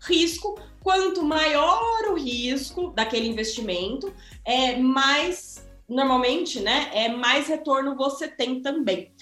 Risco, 0.00 0.58
quanto 0.82 1.22
maior 1.22 2.08
o 2.08 2.14
risco 2.14 2.92
daquele 2.92 3.28
investimento, 3.28 4.10
é 4.42 4.78
mais 4.78 5.68
normalmente, 5.86 6.60
né, 6.60 6.88
é 6.94 7.10
mais 7.10 7.46
retorno 7.46 7.94
você 7.94 8.26
tem 8.26 8.62
também. 8.62 9.12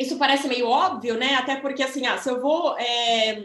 Isso 0.00 0.16
parece 0.16 0.48
meio 0.48 0.66
óbvio, 0.66 1.16
né? 1.16 1.34
Até 1.34 1.56
porque 1.56 1.82
assim, 1.82 2.06
ah, 2.06 2.16
se 2.16 2.28
eu 2.30 2.40
vou 2.40 2.76
é, 2.78 3.44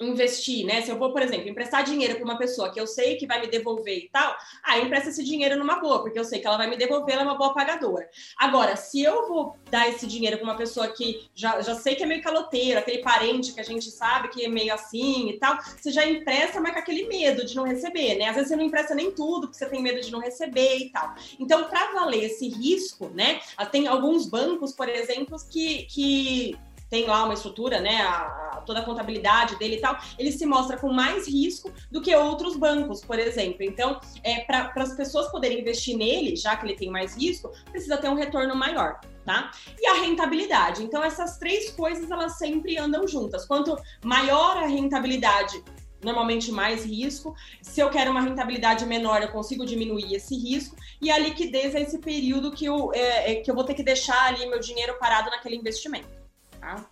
investir, 0.00 0.66
né? 0.66 0.82
Se 0.82 0.90
eu 0.90 0.98
vou, 0.98 1.10
por 1.10 1.22
exemplo, 1.22 1.48
emprestar 1.48 1.82
dinheiro 1.82 2.16
para 2.16 2.24
uma 2.24 2.38
pessoa 2.38 2.70
que 2.70 2.78
eu 2.78 2.86
sei 2.86 3.16
que 3.16 3.26
vai 3.26 3.40
me 3.40 3.46
devolver 3.46 3.96
e 3.96 4.08
tal, 4.10 4.36
aí 4.62 4.80
ah, 4.80 4.84
empresta 4.84 5.08
esse 5.08 5.24
dinheiro 5.24 5.56
numa 5.56 5.80
boa, 5.80 6.02
porque 6.02 6.18
eu 6.18 6.24
sei 6.24 6.38
que 6.38 6.46
ela 6.46 6.58
vai 6.58 6.68
me 6.68 6.76
devolver, 6.76 7.14
ela 7.14 7.22
é 7.22 7.26
uma 7.26 7.38
boa 7.38 7.54
pagadora. 7.54 8.08
Agora, 8.36 8.76
se 8.76 9.02
eu 9.02 9.26
vou 9.26 9.56
dar 9.70 9.88
esse 9.88 10.06
dinheiro 10.06 10.36
para 10.36 10.44
uma 10.44 10.56
pessoa 10.56 10.88
que 10.88 11.28
já, 11.34 11.60
já 11.62 11.74
sei 11.74 11.94
que 11.94 12.02
é 12.02 12.06
meio 12.06 12.22
caloteiro, 12.22 12.78
aquele 12.78 12.98
parente 12.98 13.52
que 13.52 13.60
a 13.60 13.64
gente 13.64 13.90
sabe 13.90 14.28
que 14.28 14.44
é 14.44 14.48
meio 14.48 14.74
assim 14.74 15.30
e 15.30 15.38
tal, 15.38 15.58
você 15.62 15.90
já 15.90 16.06
empresta, 16.06 16.60
mas 16.60 16.72
com 16.72 16.78
aquele 16.78 17.08
medo 17.08 17.46
de 17.46 17.56
não 17.56 17.64
receber, 17.64 18.16
né? 18.16 18.28
Às 18.28 18.34
vezes 18.34 18.50
você 18.50 18.56
não 18.56 18.64
empresta 18.64 18.94
nem 18.94 19.10
tudo, 19.12 19.48
porque 19.48 19.56
você 19.56 19.66
tem 19.66 19.82
medo 19.82 20.00
de 20.00 20.12
não 20.12 20.20
receber 20.20 20.76
e 20.76 20.90
tal. 20.90 21.14
Então, 21.40 21.64
para 21.64 21.92
valer 21.92 22.24
esse 22.24 22.48
risco, 22.48 23.08
né? 23.14 23.40
Tem 23.72 23.86
alguns 23.86 24.26
bancos, 24.26 24.72
por 24.72 24.88
exemplo, 24.88 25.36
que, 25.50 25.84
que 25.84 26.58
tem 26.88 27.06
lá 27.06 27.24
uma 27.24 27.34
estrutura, 27.34 27.80
né, 27.80 28.02
a, 28.02 28.52
a, 28.54 28.62
toda 28.64 28.80
a 28.80 28.84
contabilidade 28.84 29.56
dele 29.58 29.76
e 29.76 29.80
tal, 29.80 29.98
ele 30.18 30.32
se 30.32 30.46
mostra 30.46 30.76
com 30.76 30.92
mais 30.92 31.28
risco 31.28 31.72
do 31.90 32.00
que 32.00 32.14
outros 32.14 32.56
bancos, 32.56 33.00
por 33.00 33.18
exemplo. 33.18 33.62
Então, 33.62 34.00
é, 34.22 34.40
para 34.40 34.72
as 34.76 34.94
pessoas 34.94 35.30
poderem 35.30 35.60
investir 35.60 35.96
nele, 35.96 36.36
já 36.36 36.56
que 36.56 36.66
ele 36.66 36.76
tem 36.76 36.90
mais 36.90 37.16
risco, 37.16 37.52
precisa 37.70 37.96
ter 37.96 38.08
um 38.08 38.14
retorno 38.14 38.54
maior. 38.54 39.00
Tá? 39.24 39.50
E 39.76 39.84
a 39.88 39.94
rentabilidade. 39.94 40.84
Então, 40.84 41.02
essas 41.02 41.36
três 41.36 41.72
coisas 41.72 42.08
elas 42.12 42.38
sempre 42.38 42.78
andam 42.78 43.08
juntas. 43.08 43.44
Quanto 43.44 43.76
maior 44.04 44.56
a 44.56 44.66
rentabilidade, 44.66 45.64
normalmente 46.00 46.52
mais 46.52 46.84
risco. 46.84 47.34
Se 47.60 47.80
eu 47.80 47.90
quero 47.90 48.12
uma 48.12 48.20
rentabilidade 48.20 48.86
menor, 48.86 49.22
eu 49.22 49.32
consigo 49.32 49.66
diminuir 49.66 50.14
esse 50.14 50.36
risco. 50.36 50.76
E 51.02 51.10
a 51.10 51.18
liquidez 51.18 51.74
é 51.74 51.82
esse 51.82 51.98
período 51.98 52.52
que 52.52 52.64
eu, 52.64 52.92
é, 52.94 53.32
é, 53.32 53.34
que 53.36 53.50
eu 53.50 53.54
vou 53.54 53.64
ter 53.64 53.74
que 53.74 53.82
deixar 53.82 54.28
ali 54.28 54.46
meu 54.46 54.60
dinheiro 54.60 54.96
parado 55.00 55.28
naquele 55.30 55.56
investimento. 55.56 56.25
Tá? 56.60 56.88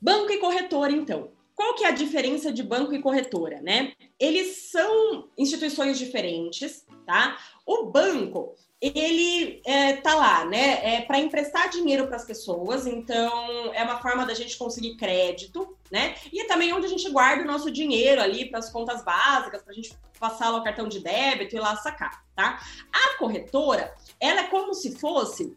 Banco 0.00 0.32
e 0.32 0.38
corretora, 0.38 0.92
então. 0.92 1.30
Qual 1.54 1.74
que 1.74 1.84
é 1.84 1.88
a 1.88 1.92
diferença 1.92 2.52
de 2.52 2.62
banco 2.62 2.92
e 2.92 3.00
corretora, 3.00 3.60
né? 3.60 3.92
Eles 4.18 4.70
são 4.70 5.28
instituições 5.38 5.98
diferentes, 5.98 6.84
tá? 7.06 7.38
O 7.64 7.86
banco, 7.86 8.54
ele 8.80 9.62
é, 9.64 9.94
tá 9.96 10.14
lá, 10.14 10.44
né? 10.44 10.96
É 10.96 11.00
para 11.02 11.20
emprestar 11.20 11.70
dinheiro 11.70 12.06
para 12.06 12.16
as 12.16 12.24
pessoas, 12.24 12.86
então 12.86 13.72
é 13.72 13.82
uma 13.84 14.00
forma 14.00 14.26
da 14.26 14.34
gente 14.34 14.58
conseguir 14.58 14.96
crédito, 14.96 15.78
né? 15.90 16.16
E 16.32 16.40
é 16.40 16.46
também 16.46 16.72
onde 16.72 16.86
a 16.86 16.90
gente 16.90 17.08
guarda 17.10 17.44
o 17.44 17.46
nosso 17.46 17.70
dinheiro 17.70 18.20
ali 18.20 18.50
para 18.50 18.58
as 18.58 18.70
contas 18.70 19.04
básicas, 19.04 19.62
para 19.62 19.72
a 19.72 19.76
gente 19.76 19.96
passar 20.18 20.50
lá 20.50 20.58
o 20.58 20.64
cartão 20.64 20.88
de 20.88 21.00
débito 21.00 21.54
e 21.56 21.60
lá 21.60 21.76
sacar, 21.76 22.24
tá? 22.34 22.60
A 22.92 23.16
corretora, 23.16 23.94
ela 24.18 24.40
é 24.40 24.48
como 24.48 24.74
se 24.74 24.98
fosse 24.98 25.54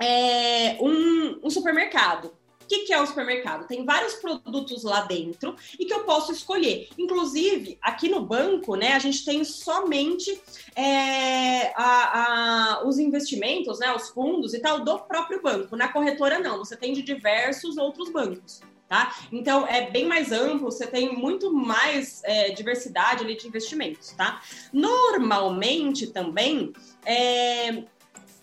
é, 0.00 0.78
um, 0.80 1.40
um 1.42 1.50
supermercado, 1.50 2.32
o 2.66 2.68
que, 2.68 2.80
que, 2.80 2.92
é 2.92 3.00
o 3.00 3.06
supermercado? 3.06 3.68
Tem 3.68 3.84
vários 3.84 4.14
produtos 4.14 4.82
lá 4.82 5.02
dentro 5.02 5.54
e 5.78 5.84
que 5.84 5.94
eu 5.94 6.02
posso 6.02 6.32
escolher. 6.32 6.88
Inclusive, 6.98 7.78
aqui 7.80 8.08
no 8.08 8.20
banco, 8.20 8.74
né, 8.74 8.94
a 8.94 8.98
gente 8.98 9.24
tem 9.24 9.44
somente 9.44 10.42
é, 10.74 11.72
a, 11.76 12.80
a, 12.80 12.84
os 12.84 12.98
investimentos, 12.98 13.78
né, 13.78 13.94
os 13.94 14.08
fundos 14.08 14.52
e 14.52 14.58
tal, 14.58 14.80
do 14.80 14.98
próprio 14.98 15.40
banco. 15.40 15.76
Na 15.76 15.86
corretora, 15.88 16.40
não. 16.40 16.58
Você 16.58 16.76
tem 16.76 16.92
de 16.92 17.02
diversos 17.02 17.76
outros 17.76 18.10
bancos. 18.10 18.60
Tá? 18.88 19.16
Então 19.32 19.66
é 19.66 19.90
bem 19.90 20.06
mais 20.06 20.30
amplo, 20.30 20.70
você 20.70 20.86
tem 20.86 21.12
muito 21.12 21.52
mais 21.52 22.22
é, 22.22 22.50
diversidade 22.50 23.24
ali 23.24 23.36
de 23.36 23.48
investimentos, 23.48 24.12
tá? 24.12 24.40
Normalmente 24.72 26.06
também 26.06 26.72
é, 27.04 27.82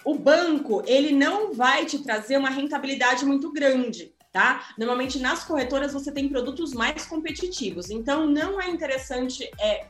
o 0.04 0.16
banco 0.16 0.84
ele 0.86 1.12
não 1.14 1.54
vai 1.54 1.86
te 1.86 2.00
trazer 2.00 2.38
uma 2.38 2.50
rentabilidade 2.50 3.26
muito 3.26 3.52
grande 3.52 4.13
tá? 4.34 4.74
Normalmente 4.78 5.20
nas 5.20 5.44
corretoras 5.44 5.94
você 5.94 6.12
tem 6.12 6.28
produtos 6.28 6.74
mais 6.74 7.06
competitivos, 7.06 7.92
então 7.92 8.26
não 8.26 8.60
é 8.60 8.68
interessante 8.68 9.48
é, 9.60 9.86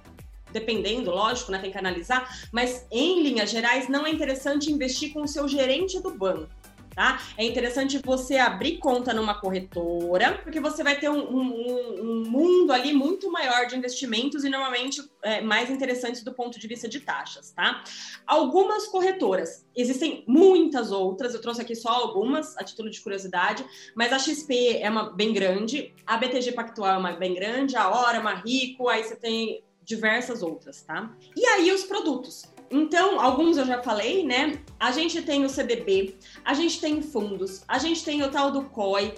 dependendo, 0.52 1.10
lógico, 1.10 1.52
né, 1.52 1.60
tem 1.60 1.72
que 1.72 1.78
analisar, 1.78 2.30
mas 2.52 2.86
em 2.92 3.24
linhas 3.24 3.50
gerais 3.50 3.88
não 3.88 4.06
é 4.06 4.12
interessante 4.12 4.70
investir 4.70 5.14
com 5.14 5.22
o 5.22 5.28
seu 5.28 5.48
gerente 5.48 6.00
do 6.02 6.12
banco 6.12 6.50
tá? 6.94 7.22
É 7.38 7.46
interessante 7.46 8.00
você 8.04 8.38
abrir 8.38 8.78
conta 8.78 9.14
numa 9.14 9.34
corretora, 9.34 10.40
porque 10.44 10.60
você 10.60 10.84
vai 10.84 11.00
ter 11.00 11.10
um, 11.10 11.22
um, 11.22 12.02
um 12.02 12.24
mundo 12.30 12.72
ali 12.72 12.94
muito 12.94 13.32
maior 13.32 13.66
de 13.66 13.76
investimentos 13.76 14.44
e 14.44 14.50
normalmente 14.50 15.02
é, 15.22 15.42
mais 15.42 15.70
interessantes 15.70 16.24
do 16.24 16.34
ponto 16.34 16.60
de 16.60 16.68
vista 16.68 16.88
de 16.88 17.00
taxas, 17.00 17.52
tá? 17.52 17.84
Algumas 18.26 18.88
corretoras, 18.88 19.66
existem 19.76 20.24
muitas 20.28 20.92
outras, 20.92 21.34
eu 21.34 21.42
trouxe 21.42 21.62
aqui 21.62 21.76
só 21.76 21.90
algumas 21.90 22.58
a 22.58 22.64
título 22.64 22.90
de 22.90 23.02
curiosidade, 23.02 23.66
mas 23.96 24.14
a 24.14 24.20
XP 24.20 24.78
é 24.78 24.90
uma 24.90 25.12
bem 25.12 25.34
grande, 25.34 25.94
a 26.06 26.18
BTG 26.18 26.52
Pactual 26.52 26.96
é 26.96 26.98
uma 26.98 27.14
bem 27.14 27.34
grande, 27.34 27.76
a 27.76 27.90
Hora, 27.90 28.20
uma 28.20 28.36
Rico, 28.36 28.88
aí 28.88 29.04
você 29.04 29.16
tem 29.16 29.64
diversas 29.84 30.42
outras, 30.42 30.82
tá? 30.82 31.14
E 31.36 31.46
aí 31.46 31.72
os 31.72 31.84
produtos. 31.84 32.53
Então, 32.72 33.20
alguns 33.20 33.58
eu 33.58 33.66
já 33.66 33.82
falei, 33.82 34.26
né? 34.26 34.60
A 34.80 34.92
gente 34.92 35.22
tem 35.22 35.46
o 35.46 35.50
CDB, 35.50 36.16
a 36.44 36.54
gente 36.54 36.80
tem 36.80 37.02
fundos, 37.02 37.64
a 37.68 37.78
gente 37.78 38.04
tem 38.04 38.22
o 38.24 38.32
tal 38.32 38.52
do 38.52 38.64
COI, 38.66 39.14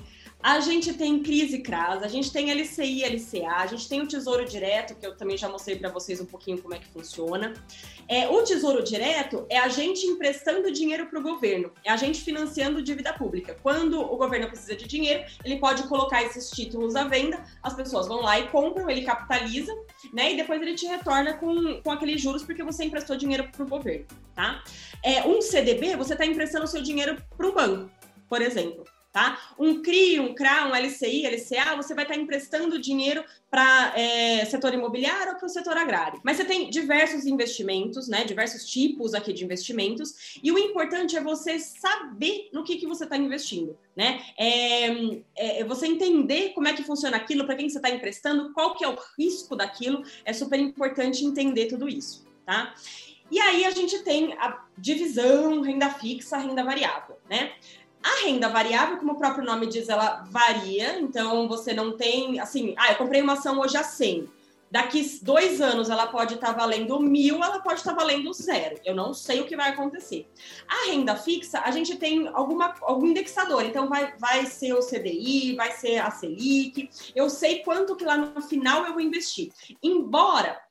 a 0.46 0.60
gente 0.60 0.94
tem 0.94 1.24
crise 1.24 1.58
CRAS, 1.58 2.04
a 2.04 2.08
gente 2.08 2.32
tem 2.32 2.52
LCI, 2.52 3.04
LCA, 3.04 3.56
a 3.56 3.66
gente 3.66 3.90
tem 3.90 4.04
o 4.04 4.08
Tesouro 4.08 4.46
Direto, 4.46 4.94
que 4.94 5.04
eu 5.04 5.18
também 5.18 5.36
já 5.36 5.50
mostrei 5.50 5.76
para 5.76 5.90
vocês 5.90 6.22
um 6.22 6.26
pouquinho 6.26 6.62
como 6.62 6.76
é 6.76 6.78
que 6.78 6.86
funciona. 6.86 7.52
É, 8.08 8.28
o 8.28 8.44
Tesouro 8.44 8.84
Direto 8.84 9.48
é 9.50 9.58
a 9.58 9.68
gente 9.70 10.06
emprestando 10.06 10.72
dinheiro 10.72 11.08
para 11.08 11.20
o 11.20 11.24
governo, 11.24 11.72
é 11.84 11.90
a 11.90 11.98
gente 11.98 12.22
financiando 12.22 12.80
dívida 12.80 13.12
pública. 13.12 13.58
Quando 13.64 14.00
o 14.00 14.16
governo 14.18 14.48
precisa 14.48 14.76
de 14.76 14.86
dinheiro, 14.86 15.24
ele 15.44 15.58
pode 15.58 15.82
colocar 15.88 16.22
esses 16.22 16.52
títulos 16.52 16.96
à 16.96 17.06
venda, 17.06 17.44
as 17.64 17.74
pessoas 17.74 18.08
vão 18.08 18.22
lá 18.22 18.40
e 18.40 18.48
compram, 18.50 18.88
ele 18.88 19.02
capitaliza, 19.02 19.76
né? 20.14 20.34
E 20.34 20.38
depois 20.38 20.62
ele 20.62 20.76
te 20.76 20.86
retorna 20.86 21.34
com, 21.34 21.82
com 21.82 21.90
aqueles 21.90 22.22
juros 22.22 22.44
porque 22.44 22.62
você 22.62 22.84
emprestou 22.84 23.18
dinheiro 23.18 23.50
para 23.52 23.66
o 23.66 23.68
governo, 23.68 24.06
tá? 24.36 24.64
É, 25.04 25.26
um 25.26 25.42
CDB, 25.42 25.96
você 25.96 26.14
está 26.14 26.24
emprestando 26.24 26.66
o 26.66 26.68
seu 26.68 26.84
dinheiro 26.84 27.18
para 27.36 27.48
um 27.48 27.52
banco, 27.52 27.90
por 28.30 28.44
exemplo 28.44 28.86
Tá? 29.16 29.40
Um 29.58 29.82
CRI, 29.82 30.20
um 30.20 30.36
CRA, 30.36 30.68
um 30.68 30.76
LCI, 30.76 31.26
LCA, 31.26 31.78
você 31.78 31.96
vai 31.96 32.04
estar 32.04 32.18
emprestando 32.18 32.78
dinheiro 32.78 33.24
para 33.50 33.94
é, 33.98 34.44
setor 34.44 34.74
imobiliário 34.74 35.32
ou 35.32 35.38
para 35.38 35.46
o 35.46 35.50
setor 35.50 35.78
agrário. 35.78 36.20
Mas 36.22 36.36
você 36.36 36.44
tem 36.44 36.70
diversos 36.70 37.26
investimentos, 37.26 38.10
né? 38.10 38.26
Diversos 38.26 38.66
tipos 38.66 39.14
aqui 39.14 39.32
de 39.32 39.46
investimentos, 39.46 40.38
e 40.44 40.52
o 40.52 40.60
importante 40.60 41.16
é 41.16 41.22
você 41.22 41.58
saber 41.60 42.50
no 42.52 42.66
que, 42.66 42.76
que 42.76 42.86
você 42.86 43.06
está 43.06 43.16
investindo, 43.16 43.78
né? 43.96 44.22
É, 44.38 44.88
é, 44.88 45.62
é, 45.62 45.64
você 45.64 45.88
entender 45.88 46.50
como 46.50 46.68
é 46.68 46.74
que 46.74 46.84
funciona 46.84 47.16
aquilo, 47.16 47.46
para 47.46 47.56
quem 47.56 47.70
você 47.70 47.78
está 47.78 47.90
emprestando, 47.90 48.52
qual 48.52 48.76
que 48.76 48.84
é 48.84 48.90
o 48.90 48.98
risco 49.18 49.56
daquilo, 49.56 50.04
é 50.26 50.34
super 50.34 50.60
importante 50.60 51.24
entender 51.24 51.68
tudo 51.68 51.88
isso, 51.88 52.28
tá? 52.46 52.76
E 53.32 53.40
aí 53.40 53.64
a 53.64 53.72
gente 53.72 54.04
tem 54.04 54.34
a 54.34 54.62
divisão 54.78 55.62
renda 55.62 55.90
fixa, 55.90 56.38
renda 56.38 56.66
variável, 56.66 57.18
né? 57.30 57.54
A 58.06 58.24
renda 58.24 58.48
variável, 58.50 58.98
como 58.98 59.14
o 59.14 59.18
próprio 59.18 59.44
nome 59.44 59.66
diz, 59.66 59.90
ela 59.90 60.24
varia, 60.30 61.00
então 61.00 61.48
você 61.48 61.74
não 61.74 61.98
tem, 61.98 62.40
assim, 62.40 62.76
ah, 62.78 62.92
eu 62.92 62.98
comprei 62.98 63.20
uma 63.20 63.34
ação 63.34 63.60
hoje 63.60 63.76
a 63.76 63.84
100. 63.84 64.30
Daqui 64.70 65.20
dois 65.24 65.60
anos 65.60 65.90
ela 65.90 66.06
pode 66.06 66.36
estar 66.36 66.54
tá 66.54 66.54
valendo 66.54 67.00
mil, 67.00 67.44
ela 67.44 67.60
pode 67.62 67.80
estar 67.80 67.96
tá 67.96 67.98
valendo 67.98 68.32
zero. 68.32 68.80
Eu 68.86 68.94
não 68.94 69.12
sei 69.12 69.42
o 69.42 69.48
que 69.48 69.56
vai 69.56 69.72
acontecer. 69.72 70.28
A 70.68 70.92
renda 70.92 71.16
fixa, 71.16 71.62
a 71.62 71.72
gente 71.72 71.96
tem 71.96 72.28
alguma, 72.28 72.76
algum 72.82 73.08
indexador. 73.08 73.66
Então, 73.66 73.90
vai, 73.90 74.14
vai 74.20 74.46
ser 74.46 74.74
o 74.74 74.86
CDI, 74.86 75.56
vai 75.56 75.72
ser 75.72 75.98
a 75.98 76.12
Selic. 76.12 76.90
Eu 77.16 77.28
sei 77.28 77.64
quanto 77.64 77.96
que 77.96 78.06
lá 78.06 78.18
no 78.18 78.42
final 78.42 78.86
eu 78.86 78.94
vou 78.94 79.02
investir. 79.02 79.52
Embora 79.82 80.62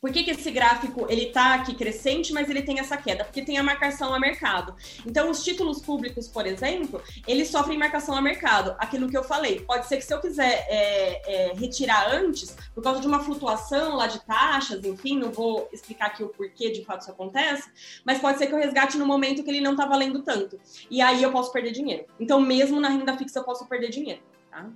por 0.00 0.12
que, 0.12 0.22
que 0.22 0.30
esse 0.30 0.50
gráfico 0.50 1.06
ele 1.08 1.24
está 1.24 1.54
aqui 1.54 1.74
crescente, 1.74 2.32
mas 2.32 2.48
ele 2.48 2.62
tem 2.62 2.78
essa 2.78 2.96
queda? 2.96 3.24
Porque 3.24 3.42
tem 3.42 3.58
a 3.58 3.62
marcação 3.62 4.14
a 4.14 4.20
mercado. 4.20 4.74
Então, 5.04 5.30
os 5.30 5.42
títulos 5.42 5.80
públicos, 5.80 6.28
por 6.28 6.46
exemplo, 6.46 7.02
eles 7.26 7.48
sofrem 7.48 7.78
marcação 7.78 8.14
a 8.14 8.22
mercado. 8.22 8.76
Aquilo 8.78 9.08
que 9.08 9.16
eu 9.16 9.24
falei, 9.24 9.60
pode 9.60 9.86
ser 9.86 9.96
que 9.96 10.04
se 10.04 10.14
eu 10.14 10.20
quiser 10.20 10.66
é, 10.68 11.50
é, 11.50 11.52
retirar 11.54 12.14
antes, 12.14 12.56
por 12.74 12.82
causa 12.82 13.00
de 13.00 13.06
uma 13.06 13.20
flutuação 13.20 13.96
lá 13.96 14.06
de 14.06 14.24
taxas, 14.24 14.84
enfim, 14.84 15.18
não 15.18 15.30
vou 15.30 15.68
explicar 15.72 16.06
aqui 16.06 16.22
o 16.22 16.28
porquê 16.28 16.70
de 16.70 16.84
fato 16.84 17.02
isso 17.02 17.10
acontece, 17.10 17.68
mas 18.04 18.18
pode 18.18 18.38
ser 18.38 18.46
que 18.46 18.54
eu 18.54 18.58
resgate 18.58 18.96
no 18.96 19.06
momento 19.06 19.42
que 19.42 19.50
ele 19.50 19.60
não 19.60 19.72
está 19.72 19.84
valendo 19.84 20.22
tanto. 20.22 20.60
E 20.90 21.00
aí 21.00 21.22
eu 21.22 21.32
posso 21.32 21.52
perder 21.52 21.72
dinheiro. 21.72 22.04
Então, 22.20 22.40
mesmo 22.40 22.80
na 22.80 22.88
renda 22.88 23.16
fixa, 23.16 23.40
eu 23.40 23.44
posso 23.44 23.66
perder 23.66 23.90
dinheiro. 23.90 24.22
Tá? 24.50 24.70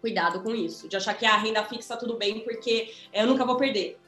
Cuidado 0.00 0.42
com 0.42 0.54
isso, 0.54 0.86
de 0.86 0.96
achar 0.96 1.14
que 1.14 1.24
a 1.24 1.36
renda 1.36 1.64
fixa 1.64 1.96
tudo 1.96 2.18
bem, 2.18 2.40
porque 2.40 2.92
eu 3.10 3.26
nunca 3.26 3.44
vou 3.46 3.56
perder 3.56 3.98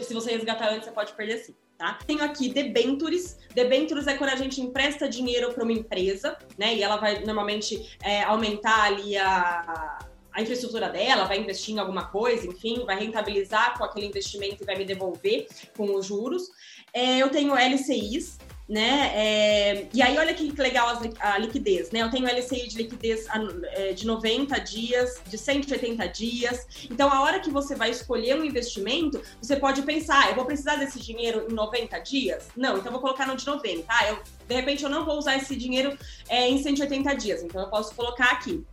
se 0.00 0.14
você 0.14 0.32
resgatar 0.32 0.68
antes, 0.68 0.84
você 0.84 0.92
pode 0.92 1.12
perder 1.14 1.38
sim. 1.38 1.54
Tá? 1.76 1.98
Tenho 2.06 2.22
aqui 2.22 2.50
debentures. 2.50 3.38
Debentures 3.54 4.06
é 4.06 4.14
quando 4.14 4.30
a 4.30 4.36
gente 4.36 4.60
empresta 4.60 5.08
dinheiro 5.08 5.52
para 5.54 5.64
uma 5.64 5.72
empresa, 5.72 6.36
né? 6.58 6.74
E 6.74 6.82
ela 6.82 6.98
vai 6.98 7.24
normalmente 7.24 7.96
é, 8.02 8.22
aumentar 8.22 8.82
ali 8.82 9.16
a, 9.16 9.98
a 10.32 10.42
infraestrutura 10.42 10.90
dela, 10.90 11.24
vai 11.24 11.38
investir 11.38 11.74
em 11.74 11.78
alguma 11.78 12.06
coisa, 12.06 12.46
enfim, 12.46 12.84
vai 12.84 12.98
rentabilizar 12.98 13.78
com 13.78 13.84
aquele 13.84 14.06
investimento 14.06 14.62
e 14.62 14.66
vai 14.66 14.76
me 14.76 14.84
devolver 14.84 15.46
com 15.76 15.94
os 15.94 16.06
juros. 16.06 16.50
É, 16.92 17.18
eu 17.18 17.30
tenho 17.30 17.56
LCIs, 17.56 18.38
né? 18.70 19.10
É, 19.14 19.88
e 19.92 20.00
aí, 20.00 20.16
olha 20.16 20.32
que 20.32 20.48
legal 20.52 21.02
a, 21.18 21.38
liquidez, 21.38 21.90
né? 21.90 22.02
Eu 22.02 22.10
tenho 22.10 22.24
LCI 22.24 22.68
de 22.68 22.76
liquidez 22.76 23.26
é, 23.72 23.92
de 23.92 24.06
90 24.06 24.56
dias, 24.60 25.20
de 25.26 25.36
180 25.36 26.06
dias. 26.06 26.86
Então, 26.88 27.12
a 27.12 27.20
hora 27.22 27.40
que 27.40 27.50
você 27.50 27.74
vai 27.74 27.90
escolher 27.90 28.38
um 28.38 28.44
investimento, 28.44 29.20
você 29.42 29.56
pode 29.56 29.82
pensar, 29.82 30.24
ah, 30.24 30.30
eu 30.30 30.36
vou 30.36 30.44
precisar 30.44 30.76
desse 30.76 31.00
dinheiro 31.00 31.48
em 31.50 31.52
90 31.52 31.98
dias? 31.98 32.46
Não, 32.56 32.78
então 32.78 32.92
vou 32.92 33.00
colocar 33.00 33.26
no 33.26 33.34
de 33.34 33.44
90. 33.44 33.84
Ah, 33.88 34.08
eu, 34.08 34.22
de 34.46 34.54
repente, 34.54 34.84
eu 34.84 34.90
não 34.90 35.04
vou 35.04 35.18
usar 35.18 35.36
esse 35.36 35.56
dinheiro 35.56 35.98
é, 36.28 36.48
em 36.48 36.62
180 36.62 37.12
dias, 37.14 37.42
então 37.42 37.60
eu 37.60 37.68
posso 37.68 37.92
colocar 37.96 38.30
aqui 38.30 38.64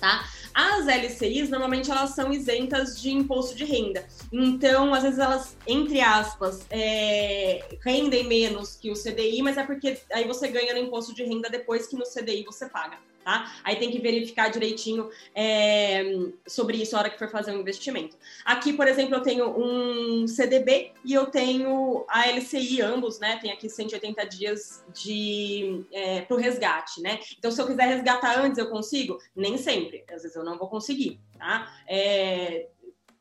tá? 0.00 0.28
As 0.52 0.86
LCIs, 0.86 1.48
normalmente, 1.48 1.90
elas 1.90 2.10
são 2.10 2.32
isentas 2.32 3.00
de 3.00 3.10
imposto 3.10 3.54
de 3.54 3.64
renda. 3.64 4.04
Então, 4.32 4.92
às 4.92 5.02
vezes, 5.02 5.18
elas, 5.18 5.56
entre 5.66 6.00
aspas, 6.00 6.66
é, 6.70 7.76
rendem 7.84 8.24
menos 8.24 8.76
que 8.76 8.90
o 8.90 8.94
CDI, 8.94 9.42
mas 9.42 9.56
é 9.56 9.62
porque 9.62 9.98
aí 10.12 10.26
você 10.26 10.48
ganha 10.48 10.74
no 10.74 10.80
imposto 10.80 11.14
de 11.14 11.22
renda 11.22 11.48
depois 11.48 11.86
que 11.86 11.96
no 11.96 12.04
CDI 12.04 12.44
você 12.44 12.68
paga 12.68 12.98
tá? 13.30 13.52
Aí 13.62 13.76
tem 13.76 13.90
que 13.90 14.00
verificar 14.00 14.50
direitinho 14.50 15.08
é, 15.34 16.02
sobre 16.46 16.78
isso 16.78 16.92
na 16.92 17.00
hora 17.00 17.10
que 17.10 17.18
for 17.18 17.28
fazer 17.30 17.52
um 17.52 17.60
investimento. 17.60 18.16
Aqui, 18.44 18.72
por 18.72 18.88
exemplo, 18.88 19.14
eu 19.14 19.22
tenho 19.22 19.48
um 19.56 20.26
CDB 20.26 20.92
e 21.04 21.14
eu 21.14 21.26
tenho 21.26 22.04
a 22.08 22.28
LCI, 22.28 22.82
ambos, 22.82 23.20
né? 23.20 23.38
Tem 23.40 23.52
aqui 23.52 23.68
180 23.68 24.24
dias 24.26 24.84
de 24.92 25.84
é, 25.92 26.22
para 26.22 26.36
o 26.36 26.40
resgate, 26.40 27.00
né? 27.00 27.20
Então, 27.38 27.50
se 27.50 27.60
eu 27.60 27.66
quiser 27.66 27.86
resgatar 27.86 28.40
antes, 28.40 28.58
eu 28.58 28.68
consigo? 28.68 29.18
Nem 29.34 29.56
sempre. 29.56 30.04
Às 30.12 30.22
vezes 30.22 30.36
eu 30.36 30.44
não 30.44 30.58
vou 30.58 30.68
conseguir, 30.68 31.20
tá? 31.38 31.72
É, 31.86 32.66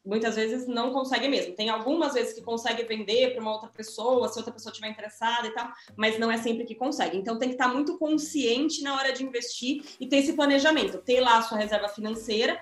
muitas 0.09 0.35
vezes 0.35 0.67
não 0.67 0.91
consegue 0.91 1.27
mesmo. 1.27 1.53
Tem 1.53 1.69
algumas 1.69 2.13
vezes 2.13 2.33
que 2.33 2.41
consegue 2.41 2.83
vender 2.83 3.31
para 3.31 3.41
uma 3.41 3.53
outra 3.53 3.69
pessoa, 3.69 4.27
se 4.27 4.39
outra 4.39 4.51
pessoa 4.51 4.71
estiver 4.71 4.89
interessada 4.89 5.47
e 5.47 5.51
tal, 5.51 5.71
mas 5.95 6.17
não 6.17 6.31
é 6.31 6.37
sempre 6.37 6.65
que 6.65 6.73
consegue. 6.73 7.15
Então 7.15 7.37
tem 7.37 7.49
que 7.49 7.55
estar 7.55 7.67
muito 7.67 7.97
consciente 7.97 8.81
na 8.81 8.95
hora 8.95 9.13
de 9.13 9.23
investir 9.23 9.83
e 9.99 10.07
ter 10.07 10.17
esse 10.17 10.33
planejamento, 10.33 10.97
ter 10.97 11.21
lá 11.21 11.37
a 11.37 11.41
sua 11.43 11.59
reserva 11.59 11.87
financeira 11.87 12.59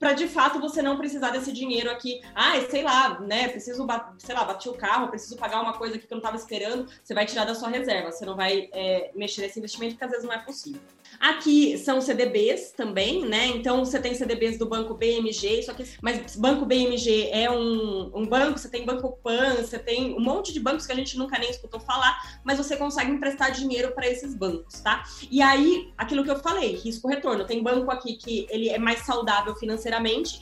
para 0.00 0.14
de 0.14 0.26
fato 0.26 0.58
você 0.58 0.80
não 0.80 0.96
precisar 0.96 1.30
desse 1.30 1.52
dinheiro 1.52 1.90
aqui. 1.90 2.22
Ah, 2.34 2.58
sei 2.70 2.82
lá, 2.82 3.20
né? 3.20 3.48
Preciso, 3.48 3.86
sei 4.18 4.34
lá, 4.34 4.44
bater 4.44 4.70
o 4.70 4.74
carro, 4.74 5.08
preciso 5.08 5.36
pagar 5.36 5.60
uma 5.60 5.74
coisa 5.74 5.96
aqui 5.96 6.06
que 6.06 6.12
eu 6.12 6.16
não 6.16 6.22
estava 6.22 6.38
esperando. 6.38 6.88
Você 7.04 7.12
vai 7.12 7.26
tirar 7.26 7.44
da 7.44 7.54
sua 7.54 7.68
reserva, 7.68 8.10
você 8.10 8.24
não 8.24 8.34
vai 8.34 8.70
é, 8.72 9.10
mexer 9.14 9.42
nesse 9.42 9.58
investimento 9.58 9.94
porque 9.94 10.04
às 10.04 10.10
vezes 10.10 10.26
não 10.26 10.32
é 10.32 10.38
possível. 10.38 10.80
Aqui 11.18 11.76
são 11.76 12.00
CDBs 12.00 12.72
também, 12.72 13.26
né? 13.26 13.48
Então 13.48 13.84
você 13.84 14.00
tem 14.00 14.14
CDBs 14.14 14.58
do 14.58 14.66
Banco 14.66 14.94
BMG, 14.94 15.62
só 15.64 15.74
que 15.74 15.84
mas 16.00 16.34
Banco 16.36 16.64
BMG 16.64 17.28
é 17.30 17.50
um, 17.50 18.10
um 18.14 18.26
banco, 18.26 18.58
você 18.58 18.70
tem 18.70 18.86
Banco 18.86 19.18
Pan, 19.22 19.56
você 19.56 19.78
tem 19.78 20.14
um 20.14 20.20
monte 20.20 20.52
de 20.52 20.60
bancos 20.60 20.86
que 20.86 20.92
a 20.92 20.96
gente 20.96 21.18
nunca 21.18 21.38
nem 21.38 21.50
escutou 21.50 21.78
falar, 21.78 22.40
mas 22.42 22.56
você 22.56 22.76
consegue 22.76 23.10
emprestar 23.10 23.50
dinheiro 23.50 23.92
para 23.92 24.08
esses 24.08 24.34
bancos, 24.34 24.80
tá? 24.80 25.02
E 25.30 25.42
aí, 25.42 25.92
aquilo 25.98 26.24
que 26.24 26.30
eu 26.30 26.36
falei, 26.36 26.74
risco 26.76 27.06
retorno. 27.06 27.44
Tem 27.44 27.62
banco 27.62 27.90
aqui 27.90 28.14
que 28.14 28.46
ele 28.48 28.70
é 28.70 28.78
mais 28.78 29.00
saudável 29.00 29.54
financeiramente, 29.56 29.89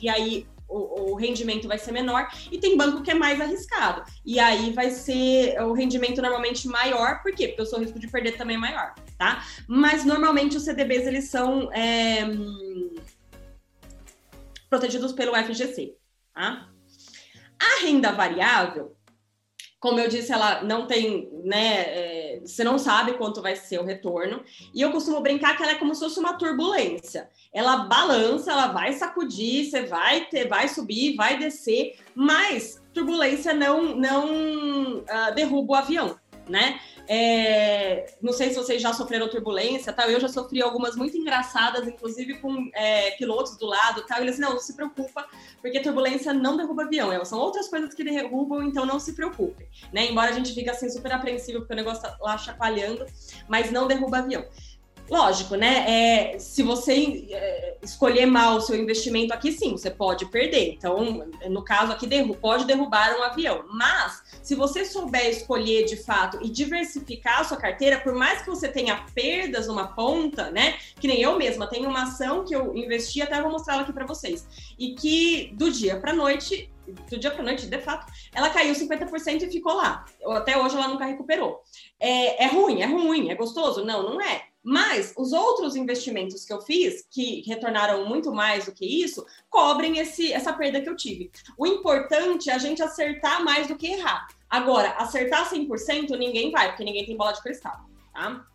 e 0.01 0.09
aí 0.09 0.47
o, 0.69 1.11
o, 1.11 1.15
rendimento 1.15 1.67
vai 1.67 1.79
ser 1.79 1.91
menor, 1.91 2.27
e 2.51 2.59
tem 2.59 2.77
banco 2.77 3.01
que 3.01 3.09
é 3.09 3.15
mais 3.15 3.41
arriscado. 3.41 4.03
E 4.23 4.39
aí 4.39 4.71
vai 4.71 4.91
ser 4.91 5.59
o 5.63 5.73
rendimento 5.73 6.21
normalmente 6.21 6.67
maior, 6.67 7.21
por 7.23 7.33
quê? 7.33 7.47
Porque 7.47 7.63
o 7.63 7.65
seu 7.65 7.79
risco 7.79 7.99
de 7.99 8.07
perder 8.07 8.37
também 8.37 8.55
é 8.55 8.59
maior, 8.59 8.93
tá? 9.17 9.43
Mas 9.67 10.05
normalmente 10.05 10.57
os 10.57 10.63
CDBs 10.63 11.07
eles 11.07 11.25
são 11.25 11.73
é, 11.73 12.19
protegidos 14.69 15.11
pelo 15.11 15.35
FGC, 15.35 15.95
tá? 16.33 16.69
A 17.59 17.83
renda 17.83 18.11
variável, 18.11 18.95
como 19.79 19.99
eu 19.99 20.07
disse, 20.07 20.31
ela 20.31 20.63
não 20.63 20.85
tem, 20.85 21.29
né? 21.43 21.81
É, 21.81 22.18
você 22.43 22.63
não 22.63 22.77
sabe 22.77 23.13
quanto 23.13 23.41
vai 23.41 23.55
ser 23.55 23.79
o 23.79 23.85
retorno. 23.85 24.43
E 24.73 24.81
eu 24.81 24.91
costumo 24.91 25.21
brincar 25.21 25.55
que 25.55 25.63
ela 25.63 25.73
é 25.73 25.75
como 25.75 25.93
se 25.93 26.01
fosse 26.01 26.19
uma 26.19 26.33
turbulência. 26.33 27.29
Ela 27.53 27.85
balança, 27.85 28.51
ela 28.51 28.67
vai 28.67 28.93
sacudir, 28.93 29.65
você 29.65 29.85
vai 29.85 30.25
ter, 30.25 30.47
vai 30.47 30.67
subir, 30.67 31.15
vai 31.15 31.37
descer, 31.37 31.97
mas 32.13 32.81
turbulência 32.93 33.53
não, 33.53 33.95
não 33.95 34.97
uh, 34.99 35.35
derruba 35.35 35.73
o 35.73 35.75
avião 35.75 36.19
né? 36.49 36.79
É, 37.07 38.13
não 38.21 38.33
sei 38.33 38.49
se 38.49 38.55
vocês 38.55 38.81
já 38.81 38.93
sofreram 38.93 39.29
turbulência, 39.29 39.93
tal. 39.93 40.09
Eu 40.09 40.19
já 40.19 40.27
sofri 40.27 40.61
algumas 40.61 40.95
muito 40.95 41.17
engraçadas, 41.17 41.87
inclusive 41.87 42.39
com 42.39 42.69
é, 42.73 43.11
pilotos 43.11 43.57
do 43.57 43.65
lado, 43.65 44.03
tal. 44.07 44.21
Eles 44.21 44.37
não, 44.37 44.51
não 44.51 44.59
se 44.59 44.75
preocupa, 44.75 45.25
porque 45.61 45.79
turbulência 45.79 46.33
não 46.33 46.57
derruba 46.57 46.83
avião. 46.83 47.25
São 47.25 47.39
outras 47.39 47.67
coisas 47.67 47.93
que 47.93 48.03
derrubam, 48.03 48.63
então 48.63 48.85
não 48.85 48.99
se 48.99 49.13
preocupe, 49.13 49.67
né? 49.93 50.05
Embora 50.05 50.29
a 50.29 50.33
gente 50.33 50.53
fique 50.53 50.69
assim 50.69 50.89
super 50.89 51.11
apreensivo 51.11 51.59
porque 51.59 51.73
o 51.73 51.75
negócio 51.75 52.03
tá 52.03 52.17
lá 52.19 52.37
chacoalhando, 52.37 53.05
mas 53.47 53.71
não 53.71 53.87
derruba 53.87 54.19
avião. 54.19 54.45
Lógico, 55.09 55.55
né? 55.55 55.85
É, 56.35 56.39
se 56.39 56.61
você 56.61 57.27
é, 57.31 57.77
escolher 57.81 58.27
mal 58.27 58.57
o 58.57 58.61
seu 58.61 58.75
investimento 58.75 59.33
aqui, 59.33 59.51
sim, 59.51 59.71
você 59.71 59.89
pode 59.89 60.27
perder. 60.27 60.73
Então, 60.73 61.27
no 61.49 61.63
caso 61.63 61.91
aqui, 61.91 62.05
derru 62.05 62.35
pode 62.35 62.65
derrubar 62.65 63.17
um 63.17 63.23
avião. 63.23 63.65
Mas, 63.73 64.21
se 64.41 64.55
você 64.55 64.85
souber 64.85 65.29
escolher 65.29 65.85
de 65.85 65.97
fato 65.97 66.39
e 66.41 66.49
diversificar 66.49 67.41
a 67.41 67.43
sua 67.43 67.57
carteira, 67.57 67.99
por 67.99 68.13
mais 68.13 68.41
que 68.41 68.49
você 68.49 68.67
tenha 68.67 69.05
perdas 69.13 69.67
numa 69.67 69.87
ponta, 69.89 70.49
né? 70.51 70.77
Que 70.99 71.07
nem 71.07 71.21
eu 71.21 71.37
mesma, 71.37 71.67
tenho 71.67 71.89
uma 71.89 72.03
ação 72.03 72.43
que 72.45 72.55
eu 72.55 72.75
investi, 72.75 73.21
até 73.21 73.41
vou 73.41 73.51
mostrar 73.51 73.73
ela 73.73 73.83
aqui 73.83 73.93
para 73.93 74.05
vocês. 74.05 74.47
E 74.77 74.95
que 74.95 75.53
do 75.55 75.71
dia 75.71 75.99
para 75.99 76.13
noite 76.13 76.71
do 77.09 77.19
dia 77.19 77.31
para 77.31 77.43
noite, 77.43 77.67
de 77.67 77.79
fato, 77.79 78.11
ela 78.33 78.49
caiu 78.49 78.73
50% 78.73 79.43
e 79.43 79.51
ficou 79.51 79.73
lá. 79.73 80.05
Até 80.25 80.57
hoje 80.57 80.75
ela 80.75 80.87
nunca 80.87 81.05
recuperou. 81.05 81.61
É, 81.99 82.45
é 82.45 82.47
ruim, 82.47 82.81
é 82.81 82.85
ruim, 82.85 83.29
é 83.29 83.35
gostoso? 83.35 83.85
Não, 83.85 84.03
não 84.03 84.21
é. 84.21 84.48
Mas 84.63 85.13
os 85.17 85.31
outros 85.31 85.75
investimentos 85.75 86.45
que 86.45 86.51
eu 86.51 86.61
fiz, 86.61 87.05
que 87.09 87.41
retornaram 87.47 88.05
muito 88.05 88.31
mais 88.31 88.65
do 88.65 88.73
que 88.73 88.85
isso, 88.85 89.25
cobrem 89.49 89.99
esse, 89.99 90.33
essa 90.33 90.51
perda 90.51 90.81
que 90.81 90.89
eu 90.89 90.95
tive. 90.95 91.31
O 91.57 91.65
importante 91.65 92.49
é 92.49 92.53
a 92.53 92.57
gente 92.57 92.81
acertar 92.81 93.43
mais 93.43 93.67
do 93.67 93.77
que 93.77 93.87
errar. 93.87 94.27
Agora, 94.49 94.89
acertar 94.91 95.49
100% 95.49 96.17
ninguém 96.17 96.51
vai, 96.51 96.69
porque 96.69 96.83
ninguém 96.83 97.05
tem 97.05 97.15
bola 97.15 97.31
de 97.31 97.41
cristal, 97.41 97.85
tá? 98.13 98.45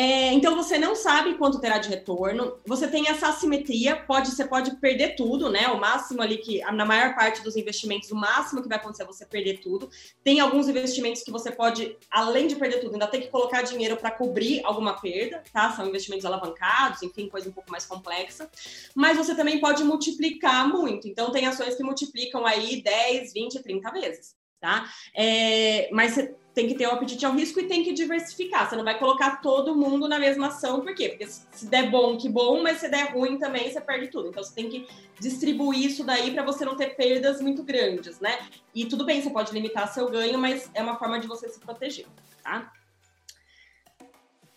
É, 0.00 0.32
então 0.32 0.56
você 0.56 0.78
não 0.78 0.96
sabe 0.96 1.34
quanto 1.34 1.60
terá 1.60 1.76
de 1.76 1.90
retorno. 1.90 2.56
Você 2.64 2.88
tem 2.88 3.06
essa 3.06 3.28
assimetria, 3.28 3.94
pode, 3.94 4.30
você 4.30 4.46
pode 4.46 4.74
perder 4.76 5.14
tudo, 5.14 5.50
né? 5.50 5.68
O 5.68 5.78
máximo 5.78 6.22
ali 6.22 6.38
que, 6.38 6.58
na 6.72 6.86
maior 6.86 7.14
parte 7.14 7.42
dos 7.42 7.54
investimentos, 7.54 8.10
o 8.10 8.16
máximo 8.16 8.62
que 8.62 8.68
vai 8.68 8.78
acontecer 8.78 9.02
é 9.02 9.06
você 9.06 9.26
perder 9.26 9.60
tudo. 9.60 9.90
Tem 10.24 10.40
alguns 10.40 10.70
investimentos 10.70 11.22
que 11.22 11.30
você 11.30 11.52
pode, 11.52 11.98
além 12.10 12.46
de 12.46 12.56
perder 12.56 12.80
tudo, 12.80 12.94
ainda 12.94 13.06
tem 13.08 13.20
que 13.20 13.28
colocar 13.28 13.60
dinheiro 13.60 13.94
para 13.98 14.10
cobrir 14.10 14.64
alguma 14.64 14.98
perda, 14.98 15.44
tá? 15.52 15.70
São 15.72 15.86
investimentos 15.86 16.24
alavancados, 16.24 17.02
enfim, 17.02 17.28
coisa 17.28 17.50
um 17.50 17.52
pouco 17.52 17.70
mais 17.70 17.84
complexa. 17.84 18.50
Mas 18.94 19.18
você 19.18 19.34
também 19.34 19.60
pode 19.60 19.84
multiplicar 19.84 20.66
muito. 20.66 21.08
Então 21.08 21.30
tem 21.30 21.46
ações 21.46 21.74
que 21.74 21.82
multiplicam 21.82 22.46
aí 22.46 22.80
10, 22.80 23.34
20, 23.34 23.62
30 23.62 23.90
vezes 23.90 24.40
tá? 24.60 24.88
É, 25.14 25.88
mas 25.90 26.16
tem 26.54 26.66
que 26.66 26.74
ter 26.74 26.86
o 26.86 26.90
um 26.90 26.94
apetite 26.94 27.24
ao 27.24 27.32
risco 27.32 27.60
e 27.60 27.66
tem 27.66 27.82
que 27.82 27.92
diversificar. 27.92 28.68
Você 28.68 28.76
não 28.76 28.84
vai 28.84 28.98
colocar 28.98 29.40
todo 29.40 29.76
mundo 29.76 30.08
na 30.08 30.18
mesma 30.18 30.48
ação, 30.48 30.80
por 30.80 30.94
quê? 30.94 31.10
Porque 31.10 31.26
se 31.26 31.66
der 31.66 31.90
bom, 31.90 32.16
que 32.16 32.28
bom, 32.28 32.62
mas 32.62 32.78
se 32.78 32.88
der 32.88 33.12
ruim 33.12 33.38
também, 33.38 33.70
você 33.70 33.80
perde 33.80 34.08
tudo. 34.08 34.28
Então 34.28 34.42
você 34.42 34.54
tem 34.54 34.68
que 34.68 34.86
distribuir 35.20 35.86
isso 35.86 36.04
daí 36.04 36.32
para 36.32 36.42
você 36.42 36.64
não 36.64 36.76
ter 36.76 36.96
perdas 36.96 37.40
muito 37.40 37.62
grandes, 37.62 38.18
né? 38.20 38.38
E 38.74 38.84
tudo 38.86 39.04
bem, 39.04 39.22
você 39.22 39.30
pode 39.30 39.52
limitar 39.52 39.92
seu 39.92 40.08
ganho, 40.08 40.38
mas 40.38 40.70
é 40.74 40.82
uma 40.82 40.98
forma 40.98 41.20
de 41.20 41.26
você 41.26 41.48
se 41.48 41.60
proteger, 41.60 42.06
tá? 42.42 42.72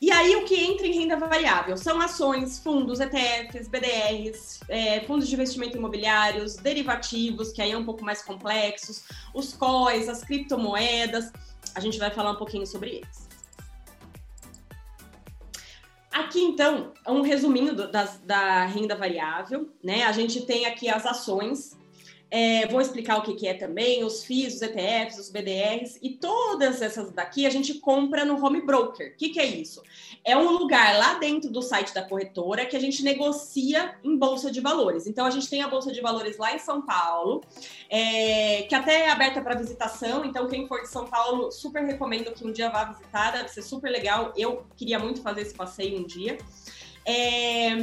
E 0.06 0.12
aí, 0.12 0.36
o 0.36 0.44
que 0.44 0.54
entra 0.62 0.86
em 0.86 0.92
renda 0.92 1.16
variável 1.16 1.78
são 1.78 2.02
ações, 2.02 2.60
fundos, 2.60 3.00
ETFs, 3.00 3.70
BDRs, 3.70 4.60
é, 4.68 5.00
fundos 5.00 5.30
de 5.30 5.34
investimento 5.34 5.78
imobiliários, 5.78 6.58
derivativos, 6.58 7.54
que 7.54 7.62
aí 7.62 7.72
é 7.72 7.78
um 7.78 7.86
pouco 7.86 8.04
mais 8.04 8.22
complexos, 8.22 9.06
os 9.34 9.54
COIs, 9.54 10.10
as 10.10 10.22
criptomoedas. 10.22 11.32
A 11.76 11.80
gente 11.80 11.98
vai 11.98 12.12
falar 12.12 12.32
um 12.32 12.36
pouquinho 12.36 12.66
sobre 12.66 12.98
eles. 12.98 13.28
Aqui, 16.12 16.42
então, 16.42 16.94
um 17.08 17.22
resuminho 17.22 17.76
do, 17.76 17.90
da 18.24 18.66
renda 18.66 18.96
variável, 18.96 19.74
né? 19.84 20.04
A 20.04 20.12
gente 20.12 20.46
tem 20.46 20.66
aqui 20.66 20.88
as 20.88 21.06
ações, 21.06 21.76
é, 22.36 22.66
vou 22.66 22.82
explicar 22.82 23.20
o 23.20 23.22
que, 23.22 23.36
que, 23.36 23.48
é 23.48 23.54
também, 23.54 24.04
os 24.04 24.24
FIIs, 24.24 24.56
os 24.56 24.62
ETFs, 24.64 25.20
os 25.20 25.30
BDRs 25.30 26.00
e 26.02 26.10
todas 26.16 26.82
essas 26.82 27.12
daqui 27.12 27.46
a 27.46 27.50
gente 27.52 27.76
compra 27.76 28.26
no 28.26 28.44
home 28.44 28.60
broker. 28.60 29.12
O 29.14 29.16
que, 29.16 29.30
que, 29.30 29.40
é 29.40 29.46
isso? 29.46 29.84
É 30.26 30.36
um 30.36 30.50
lugar 30.50 30.98
lá 30.98 31.20
dentro 31.20 31.52
do 31.52 31.62
site 31.62 31.94
da 31.94 32.02
corretora 32.02 32.66
que 32.66 32.76
a 32.76 32.80
gente 32.80 33.04
negocia 33.04 33.94
em 34.04 34.18
bolsa 34.18 34.50
de 34.50 34.60
valores. 34.62 35.06
Então 35.06 35.28
a 35.28 35.30
gente 35.30 35.48
tem 35.48 35.62
a 35.62 35.68
bolsa 35.68 35.92
de 35.92 36.02
valores 36.02 36.40
lá 36.40 36.56
em 36.56 36.58
São 36.58 36.82
Paulo, 36.82 37.44
é, 37.88 38.64
que 38.64 38.74
até 38.74 39.02
é 39.02 39.12
aberta 39.12 39.40
para 39.40 39.54
visitação. 39.54 40.26
Então 40.26 40.48
quem 40.48 40.68
for 40.68 40.82
de 40.82 40.90
São 40.90 41.06
Paulo, 41.06 41.52
super 41.52 41.84
recomendo 41.84 42.34
que 42.34 42.44
um 42.44 42.52
dia 42.52 42.68
vá 42.68 42.86
visitar, 42.86 43.30
deve 43.30 43.50
ser 43.50 43.62
super 43.62 43.92
legal. 43.92 44.34
Eu 44.36 44.66
queria 44.76 44.98
muito 44.98 45.22
fazer 45.22 45.42
esse 45.42 45.54
passeio 45.54 46.00
um 46.00 46.04
dia. 46.04 46.40
É, 47.06 47.76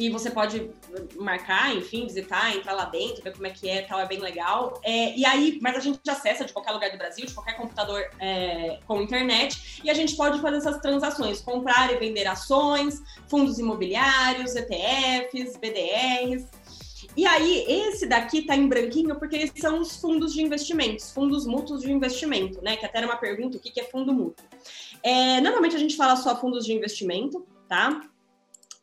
e 0.00 0.08
você 0.08 0.30
pode 0.30 0.70
marcar, 1.16 1.76
enfim, 1.76 2.06
visitar, 2.06 2.56
entrar 2.56 2.72
lá 2.72 2.86
dentro, 2.86 3.22
ver 3.22 3.34
como 3.34 3.46
é 3.46 3.50
que 3.50 3.68
é, 3.68 3.82
tal, 3.82 4.00
é 4.00 4.06
bem 4.06 4.18
legal. 4.18 4.80
É, 4.82 5.14
e 5.14 5.26
aí, 5.26 5.58
mas 5.60 5.76
a 5.76 5.80
gente 5.80 6.00
acessa 6.08 6.42
de 6.42 6.54
qualquer 6.54 6.72
lugar 6.72 6.90
do 6.90 6.96
Brasil, 6.96 7.26
de 7.26 7.34
qualquer 7.34 7.54
computador 7.58 8.02
é, 8.18 8.78
com 8.86 9.02
internet, 9.02 9.82
e 9.84 9.90
a 9.90 9.94
gente 9.94 10.16
pode 10.16 10.40
fazer 10.40 10.56
essas 10.56 10.78
transações, 10.78 11.42
comprar 11.42 11.92
e 11.92 11.98
vender 11.98 12.26
ações, 12.26 13.02
fundos 13.28 13.58
imobiliários, 13.58 14.56
ETFs, 14.56 15.58
BDRs. 15.58 16.48
E 17.14 17.26
aí, 17.26 17.66
esse 17.68 18.06
daqui 18.06 18.46
tá 18.46 18.56
em 18.56 18.66
branquinho 18.66 19.16
porque 19.16 19.36
eles 19.36 19.52
são 19.56 19.80
os 19.80 19.96
fundos 19.96 20.32
de 20.32 20.40
investimentos, 20.40 21.12
fundos 21.12 21.44
mútuos 21.44 21.82
de 21.82 21.92
investimento, 21.92 22.62
né? 22.62 22.76
Que 22.78 22.86
até 22.86 22.98
era 22.98 23.06
uma 23.06 23.18
pergunta, 23.18 23.58
o 23.58 23.60
que 23.60 23.78
é 23.78 23.84
fundo 23.84 24.14
mútuo? 24.14 24.46
É, 25.02 25.42
normalmente 25.42 25.76
a 25.76 25.78
gente 25.78 25.94
fala 25.94 26.16
só 26.16 26.40
fundos 26.40 26.64
de 26.64 26.72
investimento, 26.72 27.46
tá? 27.68 28.00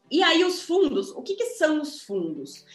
E 0.09 0.23
aí, 0.23 0.43
os 0.43 0.61
fundos, 0.61 1.09
o 1.11 1.21
que, 1.21 1.35
que 1.35 1.45
são 1.57 1.81
os 1.81 2.01
fundos? 2.01 2.65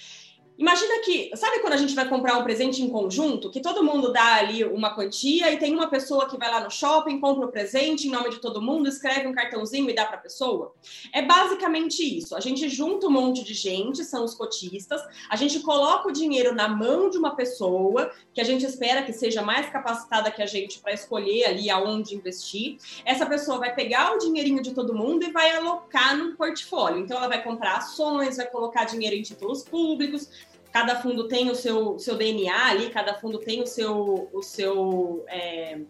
Imagina 0.58 1.00
que, 1.02 1.30
sabe 1.34 1.60
quando 1.60 1.72
a 1.72 1.78
gente 1.78 1.94
vai 1.94 2.06
comprar 2.08 2.36
um 2.36 2.44
presente 2.44 2.82
em 2.82 2.88
conjunto, 2.88 3.50
que 3.50 3.60
todo 3.60 3.82
mundo 3.82 4.12
dá 4.12 4.34
ali 4.34 4.62
uma 4.64 4.94
quantia 4.94 5.50
e 5.50 5.58
tem 5.58 5.74
uma 5.74 5.88
pessoa 5.88 6.28
que 6.28 6.36
vai 6.36 6.50
lá 6.50 6.60
no 6.60 6.70
shopping, 6.70 7.20
compra 7.20 7.46
o 7.46 7.50
presente 7.50 8.06
em 8.06 8.10
nome 8.10 8.30
de 8.30 8.38
todo 8.38 8.60
mundo, 8.60 8.88
escreve 8.88 9.26
um 9.26 9.32
cartãozinho 9.32 9.88
e 9.88 9.94
dá 9.94 10.04
para 10.04 10.16
a 10.16 10.20
pessoa? 10.20 10.74
É 11.12 11.22
basicamente 11.22 12.02
isso. 12.02 12.36
A 12.36 12.40
gente 12.40 12.68
junta 12.68 13.06
um 13.06 13.10
monte 13.10 13.42
de 13.42 13.54
gente, 13.54 14.04
são 14.04 14.24
os 14.24 14.34
cotistas, 14.34 15.00
a 15.28 15.36
gente 15.36 15.60
coloca 15.60 16.08
o 16.08 16.12
dinheiro 16.12 16.54
na 16.54 16.68
mão 16.68 17.08
de 17.08 17.16
uma 17.16 17.34
pessoa 17.34 18.12
que 18.34 18.40
a 18.40 18.44
gente 18.44 18.64
espera 18.64 19.02
que 19.02 19.12
seja 19.12 19.42
mais 19.42 19.70
capacitada 19.70 20.30
que 20.30 20.42
a 20.42 20.46
gente 20.46 20.80
para 20.80 20.92
escolher 20.92 21.44
ali 21.46 21.70
aonde 21.70 22.14
investir. 22.14 22.76
Essa 23.04 23.24
pessoa 23.24 23.58
vai 23.58 23.74
pegar 23.74 24.14
o 24.14 24.18
dinheirinho 24.18 24.62
de 24.62 24.74
todo 24.74 24.94
mundo 24.94 25.24
e 25.24 25.32
vai 25.32 25.50
alocar 25.56 26.16
num 26.16 26.36
portfólio. 26.36 26.98
Então 26.98 27.16
ela 27.16 27.28
vai 27.28 27.42
comprar 27.42 27.78
ações, 27.78 28.36
vai 28.36 28.46
colocar 28.46 28.84
dinheiro 28.84 29.16
em 29.16 29.22
títulos 29.22 29.62
públicos 29.62 30.28
cada 30.72 30.96
fundo 31.00 31.28
tem 31.28 31.50
o 31.50 31.54
seu, 31.54 31.98
seu 31.98 32.16
DNA 32.16 32.66
ali, 32.66 32.90
cada 32.90 33.14
fundo 33.14 33.38
tem 33.38 33.62
o 33.62 33.66
seu, 33.66 34.30
o 34.32 34.42
seu 34.42 35.24
é, 35.28 35.80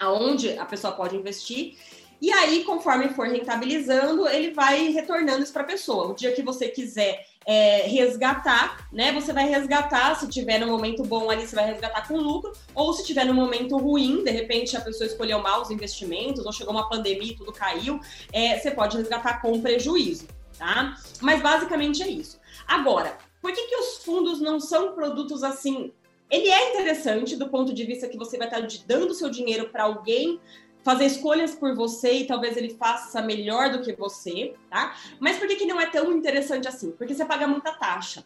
aonde 0.00 0.58
a 0.58 0.64
pessoa 0.64 0.92
pode 0.92 1.16
investir. 1.16 1.76
E 2.20 2.30
aí, 2.30 2.64
conforme 2.64 3.08
for 3.08 3.26
rentabilizando, 3.28 4.28
ele 4.28 4.52
vai 4.52 4.88
retornando 4.88 5.42
isso 5.42 5.52
para 5.52 5.62
a 5.62 5.66
pessoa. 5.66 6.08
O 6.08 6.14
dia 6.14 6.32
que 6.32 6.42
você 6.42 6.68
quiser 6.68 7.24
é, 7.46 7.82
resgatar, 7.86 8.86
né? 8.92 9.10
Você 9.12 9.32
vai 9.32 9.48
resgatar, 9.48 10.14
se 10.16 10.28
tiver 10.28 10.58
no 10.58 10.66
momento 10.66 11.02
bom 11.02 11.30
ali, 11.30 11.46
você 11.46 11.56
vai 11.56 11.66
resgatar 11.66 12.06
com 12.06 12.18
lucro, 12.18 12.52
ou 12.74 12.92
se 12.92 13.06
tiver 13.06 13.24
no 13.24 13.32
momento 13.32 13.78
ruim, 13.78 14.22
de 14.22 14.30
repente 14.30 14.76
a 14.76 14.80
pessoa 14.82 15.06
escolheu 15.06 15.40
mal 15.40 15.62
os 15.62 15.70
investimentos, 15.70 16.44
ou 16.44 16.52
chegou 16.52 16.74
uma 16.74 16.88
pandemia 16.90 17.32
e 17.32 17.36
tudo 17.36 17.52
caiu, 17.52 17.98
é, 18.32 18.58
você 18.58 18.70
pode 18.70 18.98
resgatar 18.98 19.40
com 19.40 19.58
prejuízo, 19.62 20.28
tá? 20.58 20.96
Mas 21.22 21.40
basicamente 21.40 22.02
é 22.02 22.08
isso. 22.08 22.38
Agora, 22.68 23.16
por 23.40 23.52
que, 23.52 23.66
que 23.66 23.76
os 23.76 24.04
fundos 24.04 24.40
não 24.40 24.60
são 24.60 24.92
produtos 24.92 25.42
assim? 25.42 25.92
Ele 26.30 26.48
é 26.48 26.70
interessante 26.70 27.36
do 27.36 27.48
ponto 27.48 27.74
de 27.74 27.84
vista 27.84 28.08
que 28.08 28.16
você 28.16 28.38
vai 28.38 28.46
estar 28.46 28.66
dando 28.86 29.14
seu 29.14 29.28
dinheiro 29.28 29.68
para 29.70 29.84
alguém 29.84 30.40
fazer 30.82 31.06
escolhas 31.06 31.54
por 31.54 31.74
você 31.74 32.12
e 32.12 32.26
talvez 32.26 32.56
ele 32.56 32.70
faça 32.70 33.20
melhor 33.20 33.70
do 33.70 33.82
que 33.82 33.92
você, 33.92 34.54
tá? 34.70 34.96
Mas 35.18 35.38
por 35.38 35.46
que, 35.46 35.56
que 35.56 35.66
não 35.66 35.80
é 35.80 35.86
tão 35.86 36.12
interessante 36.12 36.68
assim? 36.68 36.92
Porque 36.92 37.14
você 37.14 37.24
paga 37.24 37.46
muita 37.46 37.72
taxa. 37.72 38.24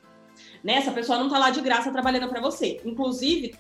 Né? 0.63 0.75
Essa 0.75 0.93
pessoa 0.93 1.19
não 1.19 1.27
está 1.27 1.39
lá 1.39 1.51
de 1.51 1.61
graça 1.61 1.91
trabalhando 1.91 2.29
para 2.29 2.41
você. 2.41 2.81
Inclusive, 2.85 3.55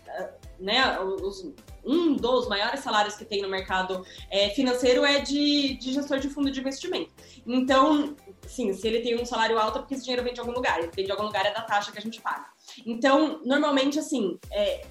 né, 0.59 0.99
os, 1.01 1.53
um 1.85 2.15
dos 2.15 2.49
maiores 2.49 2.81
salários 2.81 3.15
que 3.15 3.25
tem 3.25 3.43
no 3.43 3.49
mercado 3.49 4.05
é, 4.31 4.51
financeiro 4.51 5.05
é 5.05 5.21
de, 5.21 5.75
de 5.75 5.93
gestor 5.93 6.19
de 6.19 6.29
fundo 6.29 6.51
de 6.51 6.61
investimento. 6.61 7.11
Então, 7.47 8.17
sim, 8.47 8.73
se 8.73 8.87
ele 8.87 9.01
tem 9.01 9.21
um 9.21 9.25
salário 9.25 9.59
alto 9.59 9.79
é 9.79 9.81
porque 9.81 9.95
esse 9.95 10.05
dinheiro 10.05 10.25
vem 10.25 10.35
de 10.35 10.41
algum 10.41 10.53
lugar. 10.53 10.79
Ele 10.79 10.91
vem 10.95 11.05
de 11.05 11.11
algum 11.11 11.25
lugar 11.25 11.45
é 11.47 11.53
da 11.53 11.63
taxa 11.63 11.93
que 11.93 11.99
a 11.99 12.03
gente 12.03 12.21
paga. 12.21 12.47
Então, 12.87 13.41
normalmente, 13.45 13.99
assim, 13.99 14.39
é, 14.51 14.87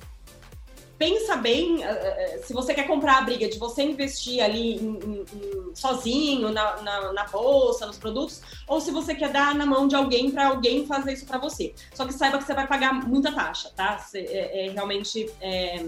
pensa 0.98 1.36
bem 1.36 1.78
uh, 1.78 2.46
se 2.46 2.54
você 2.54 2.74
quer 2.74 2.88
comprar 2.88 3.18
a 3.18 3.22
briga 3.22 3.50
de 3.50 3.58
você 3.58 3.84
investir 3.84 4.42
ali 4.42 4.76
em, 4.76 5.00
em, 5.02 5.76
sozinho 5.76 6.50
na, 6.50 6.82
na, 6.82 7.14
na, 7.14 7.24
bolsa, 7.26 7.86
nos 7.86 7.98
produtos, 7.98 8.42
ou 8.68 8.80
se 8.80 8.92
você 8.92 9.14
quer 9.16 9.30
dar 9.30 9.56
na 9.56 9.66
mão 9.66 9.88
de 9.88 9.96
alguém 9.96 10.32
para 10.32 10.48
alguém 10.48 10.86
fazer 10.86 11.14
isso 11.14 11.26
para 11.26 11.38
você. 11.38 11.74
Só 11.94 12.06
que 12.06 12.14
saiba 12.14 12.38
que 12.38 12.46
você 12.46 12.54
vai 12.54 12.68
pagar 12.68 12.94
muita 12.94 13.32
taxa, 13.32 13.70
tá? 13.76 13.98
Você, 13.98 14.20
é, 14.20 14.68
é, 14.68 14.70
realmente 14.72 15.30
é, 15.42 15.86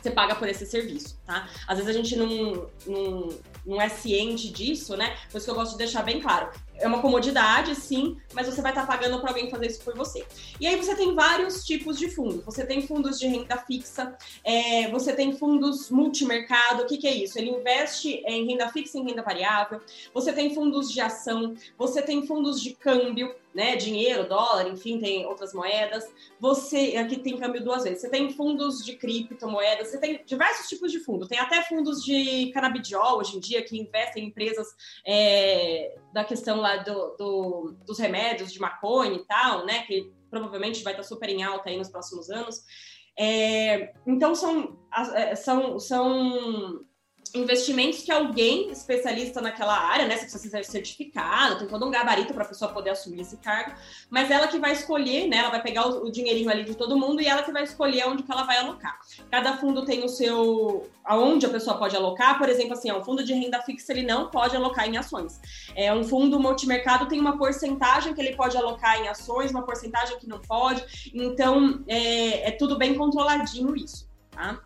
você 0.00 0.10
paga 0.10 0.34
por 0.34 0.48
esse 0.48 0.64
serviço, 0.64 1.18
tá? 1.26 1.48
Às 1.66 1.78
vezes 1.78 1.94
a 1.94 1.98
gente 1.98 2.16
não, 2.16 2.68
não, 2.86 3.28
não 3.66 3.80
é 3.80 3.88
ciente 3.88 4.50
disso, 4.50 4.96
né? 4.96 5.16
Por 5.30 5.38
isso 5.38 5.46
que 5.46 5.50
eu 5.50 5.56
gosto 5.56 5.72
de 5.72 5.78
deixar 5.78 6.02
bem 6.02 6.20
claro 6.20 6.48
é 6.78 6.86
uma 6.86 7.00
comodidade, 7.00 7.74
sim, 7.74 8.16
mas 8.34 8.46
você 8.46 8.60
vai 8.60 8.72
estar 8.72 8.86
pagando 8.86 9.20
para 9.20 9.30
alguém 9.30 9.50
fazer 9.50 9.66
isso 9.66 9.82
por 9.82 9.96
você. 9.96 10.24
E 10.60 10.66
aí 10.66 10.76
você 10.76 10.94
tem 10.94 11.14
vários 11.14 11.64
tipos 11.64 11.98
de 11.98 12.08
fundos. 12.08 12.44
Você 12.44 12.64
tem 12.64 12.86
fundos 12.86 13.18
de 13.18 13.26
renda 13.26 13.56
fixa, 13.56 14.16
é, 14.44 14.88
você 14.90 15.12
tem 15.12 15.36
fundos 15.36 15.90
multimercado. 15.90 16.82
O 16.82 16.86
que, 16.86 16.98
que 16.98 17.06
é 17.06 17.14
isso? 17.14 17.38
Ele 17.38 17.50
investe 17.50 18.22
em 18.26 18.46
renda 18.46 18.68
fixa 18.68 18.98
e 18.98 19.00
em 19.00 19.04
renda 19.06 19.22
variável. 19.22 19.80
Você 20.12 20.32
tem 20.32 20.54
fundos 20.54 20.92
de 20.92 21.00
ação, 21.00 21.54
você 21.78 22.02
tem 22.02 22.26
fundos 22.26 22.60
de 22.60 22.74
câmbio, 22.74 23.34
né? 23.56 23.74
Dinheiro, 23.74 24.28
dólar, 24.28 24.68
enfim, 24.68 25.00
tem 25.00 25.24
outras 25.24 25.54
moedas. 25.54 26.04
Você 26.38 26.94
aqui 26.98 27.16
tem 27.16 27.38
câmbio 27.38 27.64
duas 27.64 27.84
vezes. 27.84 28.02
Você 28.02 28.10
tem 28.10 28.30
fundos 28.30 28.84
de 28.84 28.94
criptomoedas, 28.96 29.88
você 29.88 29.98
tem 29.98 30.22
diversos 30.26 30.68
tipos 30.68 30.92
de 30.92 31.00
fundo. 31.00 31.26
Tem 31.26 31.38
até 31.38 31.62
fundos 31.62 32.04
de 32.04 32.50
canabidiol 32.52 33.18
hoje 33.18 33.38
em 33.38 33.40
dia 33.40 33.62
que 33.62 33.80
investem 33.80 34.24
em 34.24 34.26
empresas 34.26 34.68
é, 35.06 35.96
da 36.12 36.22
questão 36.22 36.60
lá 36.60 36.76
do, 36.76 37.16
do, 37.16 37.74
dos 37.86 37.98
remédios 37.98 38.52
de 38.52 38.60
maconha 38.60 39.14
e 39.14 39.24
tal, 39.24 39.64
né? 39.64 39.84
Que 39.84 40.12
provavelmente 40.28 40.84
vai 40.84 40.92
estar 40.92 41.02
super 41.02 41.30
em 41.30 41.42
alta 41.42 41.70
aí 41.70 41.78
nos 41.78 41.88
próximos 41.88 42.28
anos. 42.28 42.62
É, 43.18 43.94
então 44.06 44.34
são, 44.34 44.78
é, 45.14 45.34
são, 45.34 45.78
são 45.78 46.84
investimentos 47.36 48.02
que 48.02 48.10
alguém 48.10 48.70
especialista 48.70 49.40
naquela 49.40 49.76
área, 49.76 50.06
né? 50.06 50.16
Você 50.16 50.38
ser 50.38 50.64
certificado, 50.64 51.58
tem 51.58 51.68
todo 51.68 51.86
um 51.86 51.90
gabarito 51.90 52.32
para 52.34 52.44
a 52.44 52.48
pessoa 52.48 52.72
poder 52.72 52.90
assumir 52.90 53.20
esse 53.20 53.36
cargo, 53.36 53.74
mas 54.10 54.30
ela 54.30 54.48
que 54.48 54.58
vai 54.58 54.72
escolher, 54.72 55.26
né? 55.28 55.38
Ela 55.38 55.50
vai 55.50 55.62
pegar 55.62 55.86
o, 55.86 56.06
o, 56.06 56.10
dinheirinho 56.10 56.50
ali 56.50 56.64
de 56.64 56.74
todo 56.74 56.96
mundo 56.96 57.20
e 57.20 57.26
ela 57.26 57.42
que 57.42 57.52
vai 57.52 57.62
escolher 57.62 58.06
onde 58.06 58.22
que 58.22 58.32
ela 58.32 58.44
vai 58.44 58.58
alocar. 58.58 58.98
Cada 59.30 59.56
fundo 59.56 59.84
tem 59.84 60.04
o 60.04 60.08
seu 60.08 60.88
aonde 61.04 61.46
a 61.46 61.48
pessoa 61.48 61.78
pode 61.78 61.94
alocar, 61.94 62.38
por 62.38 62.48
exemplo, 62.48 62.72
assim, 62.72 62.90
ó, 62.90 62.98
um 62.98 63.04
fundo 63.04 63.24
de 63.24 63.32
renda 63.32 63.60
fixa 63.62 63.92
ele 63.92 64.02
não 64.02 64.28
pode 64.28 64.56
alocar 64.56 64.88
em 64.88 64.96
ações. 64.96 65.40
É 65.74 65.92
um 65.92 66.02
fundo 66.02 66.38
multimercado 66.40 67.06
tem 67.06 67.20
uma 67.20 67.38
porcentagem 67.38 68.12
que 68.12 68.20
ele 68.20 68.34
pode 68.34 68.56
alocar 68.56 69.00
em 69.00 69.08
ações, 69.08 69.50
uma 69.50 69.62
porcentagem 69.62 70.18
que 70.18 70.28
não 70.28 70.40
pode. 70.40 71.10
Então 71.14 71.84
é, 71.86 72.48
é 72.48 72.50
tudo 72.50 72.76
bem 72.76 72.94
controladinho 72.94 73.76
isso, 73.76 74.08
tá? 74.30 74.60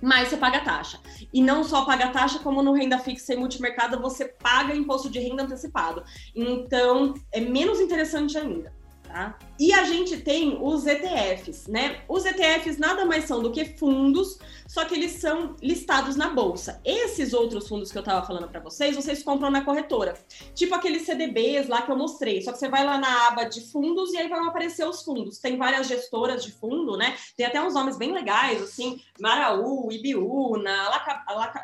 Mas 0.00 0.28
você 0.28 0.36
paga 0.36 0.60
taxa. 0.60 1.00
E 1.32 1.42
não 1.42 1.64
só 1.64 1.84
paga 1.84 2.08
taxa, 2.08 2.38
como 2.38 2.62
no 2.62 2.72
renda 2.72 2.98
fixa 2.98 3.34
e 3.34 3.36
multimercado 3.36 4.00
você 4.00 4.26
paga 4.26 4.74
imposto 4.74 5.10
de 5.10 5.18
renda 5.18 5.42
antecipado. 5.42 6.04
Então, 6.34 7.14
é 7.32 7.40
menos 7.40 7.80
interessante 7.80 8.36
ainda. 8.36 8.72
Tá? 9.02 9.38
E 9.58 9.72
a 9.72 9.84
gente 9.84 10.18
tem 10.18 10.56
os 10.60 10.86
ETFs, 10.86 11.66
né? 11.66 12.02
Os 12.08 12.24
ETFs 12.24 12.78
nada 12.78 13.04
mais 13.04 13.24
são 13.24 13.42
do 13.42 13.50
que 13.50 13.64
fundos, 13.64 14.38
só 14.68 14.84
que 14.84 14.94
eles 14.94 15.12
são 15.12 15.56
listados 15.60 16.14
na 16.14 16.28
bolsa. 16.28 16.80
Esses 16.84 17.32
outros 17.32 17.66
fundos 17.66 17.90
que 17.90 17.98
eu 17.98 18.02
estava 18.02 18.24
falando 18.24 18.48
para 18.48 18.60
vocês, 18.60 18.94
vocês 18.94 19.22
compram 19.22 19.50
na 19.50 19.64
corretora. 19.64 20.14
Tipo 20.54 20.76
aqueles 20.76 21.02
CDBs 21.02 21.66
lá 21.66 21.82
que 21.82 21.90
eu 21.90 21.96
mostrei. 21.96 22.40
Só 22.40 22.52
que 22.52 22.58
você 22.58 22.68
vai 22.68 22.84
lá 22.84 22.98
na 22.98 23.28
aba 23.28 23.44
de 23.44 23.60
fundos 23.60 24.12
e 24.12 24.18
aí 24.18 24.28
vão 24.28 24.48
aparecer 24.48 24.86
os 24.86 25.02
fundos. 25.02 25.38
Tem 25.38 25.56
várias 25.56 25.88
gestoras 25.88 26.44
de 26.44 26.52
fundo, 26.52 26.96
né? 26.96 27.16
Tem 27.36 27.44
até 27.44 27.60
uns 27.60 27.74
nomes 27.74 27.96
bem 27.96 28.12
legais, 28.12 28.62
assim, 28.62 29.00
Maraú, 29.20 29.90
Ibiúna, 29.90 30.72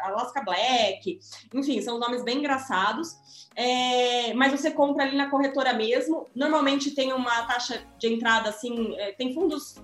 Alaska 0.02 0.42
Black, 0.42 1.20
enfim, 1.52 1.80
são 1.80 1.98
nomes 1.98 2.24
bem 2.24 2.38
engraçados. 2.38 3.16
É, 3.56 4.34
mas 4.34 4.50
você 4.50 4.70
compra 4.70 5.04
ali 5.04 5.16
na 5.16 5.30
corretora 5.30 5.72
mesmo. 5.72 6.26
Normalmente 6.34 6.90
tem 6.90 7.12
uma 7.12 7.42
taxa 7.42 7.83
de 7.98 8.12
entrada 8.12 8.48
assim, 8.48 8.94
é, 8.96 9.12
tem 9.12 9.32
fundos 9.32 9.76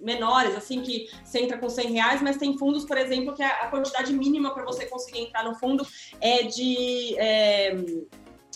menores, 0.00 0.56
assim, 0.56 0.80
que 0.80 1.08
você 1.22 1.40
entra 1.40 1.58
com 1.58 1.68
100 1.68 1.92
reais, 1.92 2.22
mas 2.22 2.36
tem 2.36 2.56
fundos, 2.56 2.84
por 2.84 2.96
exemplo, 2.96 3.34
que 3.34 3.42
a, 3.42 3.68
quantidade 3.68 4.12
mínima 4.12 4.52
para 4.54 4.64
você 4.64 4.86
conseguir 4.86 5.20
entrar 5.20 5.44
no 5.44 5.54
fundo 5.54 5.86
é 6.20 6.44
de 6.44 7.14
é, 7.18 7.76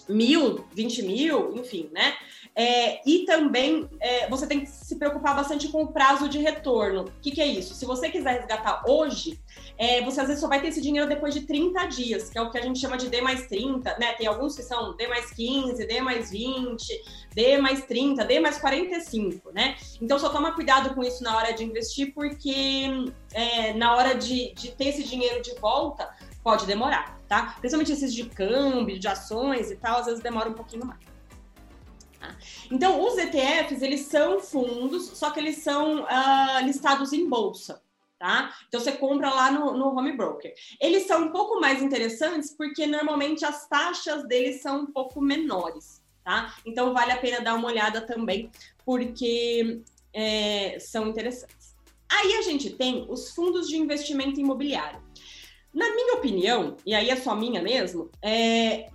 mil, 0.08 0.64
20 0.72 1.02
mil, 1.02 1.54
enfim, 1.56 1.90
né? 1.92 2.14
É, 2.56 3.00
e 3.08 3.24
também 3.24 3.88
é, 4.00 4.28
você 4.28 4.46
tem 4.46 4.60
que 4.60 4.66
se 4.66 4.96
preocupar 4.96 5.34
bastante 5.34 5.68
com 5.68 5.82
o 5.82 5.88
prazo 5.88 6.28
de 6.28 6.38
retorno. 6.38 7.02
O 7.02 7.20
que, 7.20 7.32
que 7.32 7.40
é 7.40 7.46
isso? 7.46 7.74
Se 7.74 7.84
você 7.84 8.08
quiser 8.08 8.38
resgatar 8.38 8.84
hoje, 8.86 9.40
é, 9.76 10.00
você 10.02 10.20
às 10.20 10.28
vezes 10.28 10.40
só 10.40 10.48
vai 10.48 10.60
ter 10.60 10.68
esse 10.68 10.80
dinheiro 10.80 11.08
depois 11.08 11.34
de 11.34 11.40
30 11.40 11.84
dias, 11.86 12.30
que 12.30 12.38
é 12.38 12.42
o 12.42 12.50
que 12.50 12.58
a 12.58 12.62
gente 12.62 12.78
chama 12.78 12.96
de 12.96 13.08
D 13.08 13.20
mais 13.20 13.48
30, 13.48 13.98
né? 13.98 14.12
Tem 14.12 14.28
alguns 14.28 14.54
que 14.54 14.62
são 14.62 14.94
D 14.96 15.08
mais 15.08 15.30
15, 15.32 15.84
D 15.84 16.00
mais 16.00 16.30
20, 16.30 17.02
D 17.34 17.58
mais 17.58 17.84
30, 17.86 18.24
D 18.24 18.38
mais 18.38 18.58
45, 18.58 19.50
né? 19.52 19.76
Então 20.00 20.16
só 20.16 20.28
toma 20.28 20.52
cuidado 20.52 20.94
com 20.94 21.02
isso 21.02 21.24
na 21.24 21.36
hora 21.36 21.52
de 21.52 21.64
investir, 21.64 22.14
porque 22.14 22.86
é, 23.32 23.72
na 23.72 23.96
hora 23.96 24.14
de, 24.14 24.54
de 24.54 24.70
ter 24.70 24.90
esse 24.90 25.02
dinheiro 25.02 25.42
de 25.42 25.56
volta, 25.56 26.08
pode 26.44 26.66
demorar, 26.66 27.18
tá? 27.26 27.56
Principalmente 27.58 27.90
esses 27.90 28.14
de 28.14 28.26
câmbio, 28.26 28.96
de 28.96 29.08
ações 29.08 29.72
e 29.72 29.76
tal, 29.76 29.98
às 29.98 30.06
vezes 30.06 30.22
demora 30.22 30.50
um 30.50 30.54
pouquinho 30.54 30.86
mais. 30.86 31.13
Então, 32.70 33.04
os 33.04 33.16
ETFs, 33.18 33.82
eles 33.82 34.02
são 34.02 34.40
fundos, 34.40 35.06
só 35.14 35.30
que 35.30 35.40
eles 35.40 35.58
são 35.58 36.02
uh, 36.02 36.64
listados 36.64 37.12
em 37.12 37.28
bolsa. 37.28 37.82
Tá? 38.16 38.54
Então 38.68 38.80
você 38.80 38.92
compra 38.92 39.28
lá 39.28 39.50
no, 39.50 39.76
no 39.76 39.88
home 39.88 40.16
broker. 40.16 40.54
Eles 40.80 41.06
são 41.06 41.24
um 41.24 41.30
pouco 41.30 41.60
mais 41.60 41.82
interessantes 41.82 42.54
porque 42.56 42.86
normalmente 42.86 43.44
as 43.44 43.68
taxas 43.68 44.26
deles 44.26 44.62
são 44.62 44.82
um 44.82 44.86
pouco 44.86 45.20
menores, 45.20 46.00
tá? 46.24 46.54
Então 46.64 46.94
vale 46.94 47.12
a 47.12 47.18
pena 47.18 47.42
dar 47.42 47.54
uma 47.54 47.68
olhada 47.68 48.00
também, 48.00 48.50
porque 48.82 49.82
é, 50.14 50.78
são 50.78 51.08
interessantes. 51.08 51.74
Aí 52.10 52.36
a 52.36 52.42
gente 52.42 52.70
tem 52.70 53.04
os 53.10 53.30
fundos 53.34 53.68
de 53.68 53.76
investimento 53.76 54.40
imobiliário. 54.40 55.02
Na 55.74 55.92
minha 55.94 56.14
opinião, 56.14 56.76
e 56.86 56.94
aí 56.94 57.10
é 57.10 57.16
só 57.16 57.34
minha 57.34 57.60
mesmo, 57.60 58.08
é, 58.22 58.88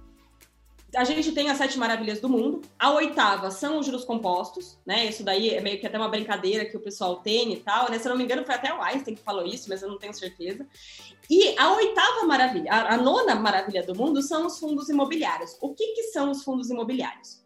a 0.95 1.03
gente 1.03 1.31
tem 1.31 1.49
as 1.49 1.57
sete 1.57 1.77
maravilhas 1.77 2.19
do 2.19 2.29
mundo. 2.29 2.61
A 2.77 2.91
oitava 2.91 3.51
são 3.51 3.79
os 3.79 3.85
juros 3.85 4.05
compostos, 4.05 4.77
né? 4.85 5.05
Isso 5.05 5.23
daí 5.23 5.49
é 5.49 5.61
meio 5.61 5.79
que 5.79 5.85
até 5.85 5.97
uma 5.97 6.09
brincadeira 6.09 6.65
que 6.65 6.75
o 6.75 6.79
pessoal 6.79 7.17
tem 7.17 7.53
e 7.53 7.57
tal, 7.57 7.89
né? 7.89 7.99
Se 7.99 8.07
eu 8.07 8.11
não 8.11 8.17
me 8.17 8.23
engano, 8.23 8.45
foi 8.45 8.55
até 8.55 8.73
o 8.73 8.81
Einstein 8.81 9.15
que 9.15 9.21
falou 9.21 9.45
isso, 9.45 9.69
mas 9.69 9.81
eu 9.81 9.89
não 9.89 9.97
tenho 9.97 10.13
certeza. 10.13 10.65
E 11.29 11.55
a 11.57 11.73
oitava 11.73 12.25
maravilha, 12.25 12.71
a, 12.71 12.93
a 12.95 12.97
nona 12.97 13.35
maravilha 13.35 13.83
do 13.83 13.95
mundo 13.95 14.21
são 14.21 14.47
os 14.47 14.59
fundos 14.59 14.89
imobiliários. 14.89 15.57
O 15.61 15.73
que, 15.73 15.93
que 15.93 16.03
são 16.03 16.31
os 16.31 16.43
fundos 16.43 16.69
imobiliários? 16.69 17.39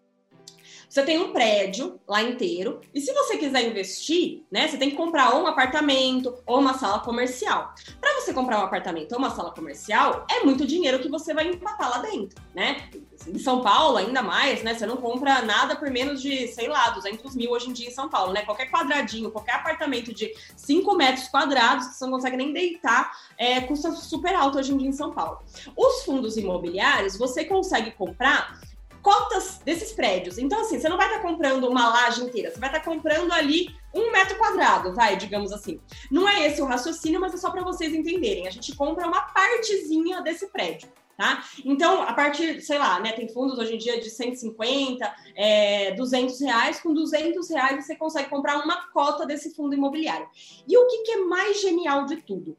Você 0.93 1.01
tem 1.01 1.17
um 1.17 1.33
prédio 1.33 1.99
lá 2.07 2.21
inteiro, 2.21 2.79
e 2.93 3.01
se 3.01 3.11
você 3.11 3.35
quiser 3.35 3.67
investir, 3.67 4.43
né, 4.51 4.67
você 4.67 4.77
tem 4.77 4.91
que 4.91 4.95
comprar 4.95 5.33
ou 5.33 5.41
um 5.41 5.47
apartamento 5.47 6.35
ou 6.45 6.59
uma 6.59 6.75
sala 6.75 6.99
comercial. 6.99 7.73
Para 7.99 8.21
você 8.21 8.31
comprar 8.31 8.59
um 8.59 8.65
apartamento 8.65 9.11
ou 9.13 9.17
uma 9.17 9.31
sala 9.31 9.49
comercial, 9.49 10.23
é 10.29 10.43
muito 10.43 10.67
dinheiro 10.67 10.99
que 10.99 11.09
você 11.09 11.33
vai 11.33 11.47
empatar 11.47 11.89
lá 11.89 11.97
dentro, 11.97 12.39
né? 12.53 12.89
Em 13.27 13.39
São 13.39 13.61
Paulo, 13.61 13.97
ainda 13.97 14.21
mais, 14.21 14.61
né? 14.61 14.75
Você 14.75 14.85
não 14.85 14.97
compra 14.97 15.41
nada 15.41 15.75
por 15.75 15.89
menos 15.89 16.21
de, 16.21 16.47
sei 16.49 16.67
lá, 16.67 16.91
200 16.91 17.35
mil 17.35 17.49
hoje 17.49 17.71
em 17.71 17.73
dia 17.73 17.87
em 17.87 17.91
São 17.91 18.07
Paulo, 18.07 18.31
né? 18.31 18.43
Qualquer 18.43 18.69
quadradinho, 18.69 19.31
qualquer 19.31 19.55
apartamento 19.55 20.13
de 20.13 20.31
5 20.55 20.95
metros 20.95 21.27
quadrados, 21.27 21.87
que 21.87 21.95
você 21.95 22.05
não 22.05 22.11
consegue 22.11 22.37
nem 22.37 22.53
deitar, 22.53 23.11
é, 23.35 23.61
custa 23.61 23.89
super 23.93 24.35
alto 24.35 24.59
hoje 24.59 24.71
em 24.71 24.77
dia 24.77 24.89
em 24.89 24.93
São 24.93 25.11
Paulo. 25.11 25.39
Os 25.75 26.03
fundos 26.03 26.37
imobiliários, 26.37 27.17
você 27.17 27.45
consegue 27.45 27.89
comprar 27.89 28.61
cotas 29.04 29.60
desses 29.66 29.91
prédios. 29.91 30.38
Então, 30.38 30.62
assim, 30.62 30.80
você 30.80 30.88
não 30.88 30.97
vai 30.97 31.08
estar 31.08 31.20
tá 31.20 31.28
comprando 31.28 31.68
uma 31.68 31.89
laje 31.89 32.24
inteira, 32.24 32.49
você 32.49 32.60
vai 32.60 32.70
estar 32.70 32.80
tá 32.80 32.86
comprando 32.86 33.32
ali 33.34 33.76
um 33.93 34.12
metro 34.12 34.38
quadrado, 34.38 34.95
vai, 34.95 35.18
digamos 35.18 35.51
assim. 35.51 35.80
Não 36.10 36.28
é 36.28 36.47
esse 36.47 36.62
o 36.62 36.66
raciocínio, 36.66 37.20
mas 37.20 37.34
é 37.34 37.38
só 37.38 37.51
para 37.51 37.62
vocês 37.64 37.93
entenderem. 37.93 38.47
A 38.47 38.51
gente 38.51 38.76
compra 38.76 39.06
uma 39.06 39.22
partezinha 39.22 40.22
desse 40.22 40.47
prédio. 40.47 40.89
Tá? 41.16 41.43
Então, 41.64 42.01
a 42.01 42.12
partir, 42.12 42.60
sei 42.62 42.80
lá, 42.80 42.99
né, 42.99 43.12
tem 43.12 43.30
fundos 43.30 43.60
hoje 43.60 43.76
em 43.76 43.78
dia 43.78 44.01
de 44.01 44.10
150, 44.10 45.16
é, 45.36 45.91
200 45.91 46.41
reais. 46.41 46.80
Com 46.80 46.91
200 46.91 47.47
reais 47.51 47.86
você 47.86 47.95
consegue 47.95 48.30
comprar 48.30 48.58
uma 48.64 48.88
cota 48.88 49.24
desse 49.24 49.54
fundo 49.54 49.76
imobiliário. 49.76 50.28
E 50.68 50.76
o 50.76 50.88
que, 50.88 51.04
que 51.04 51.12
é 51.12 51.18
mais 51.18 51.62
genial 51.62 52.06
de 52.06 52.18
tudo? 52.18 52.58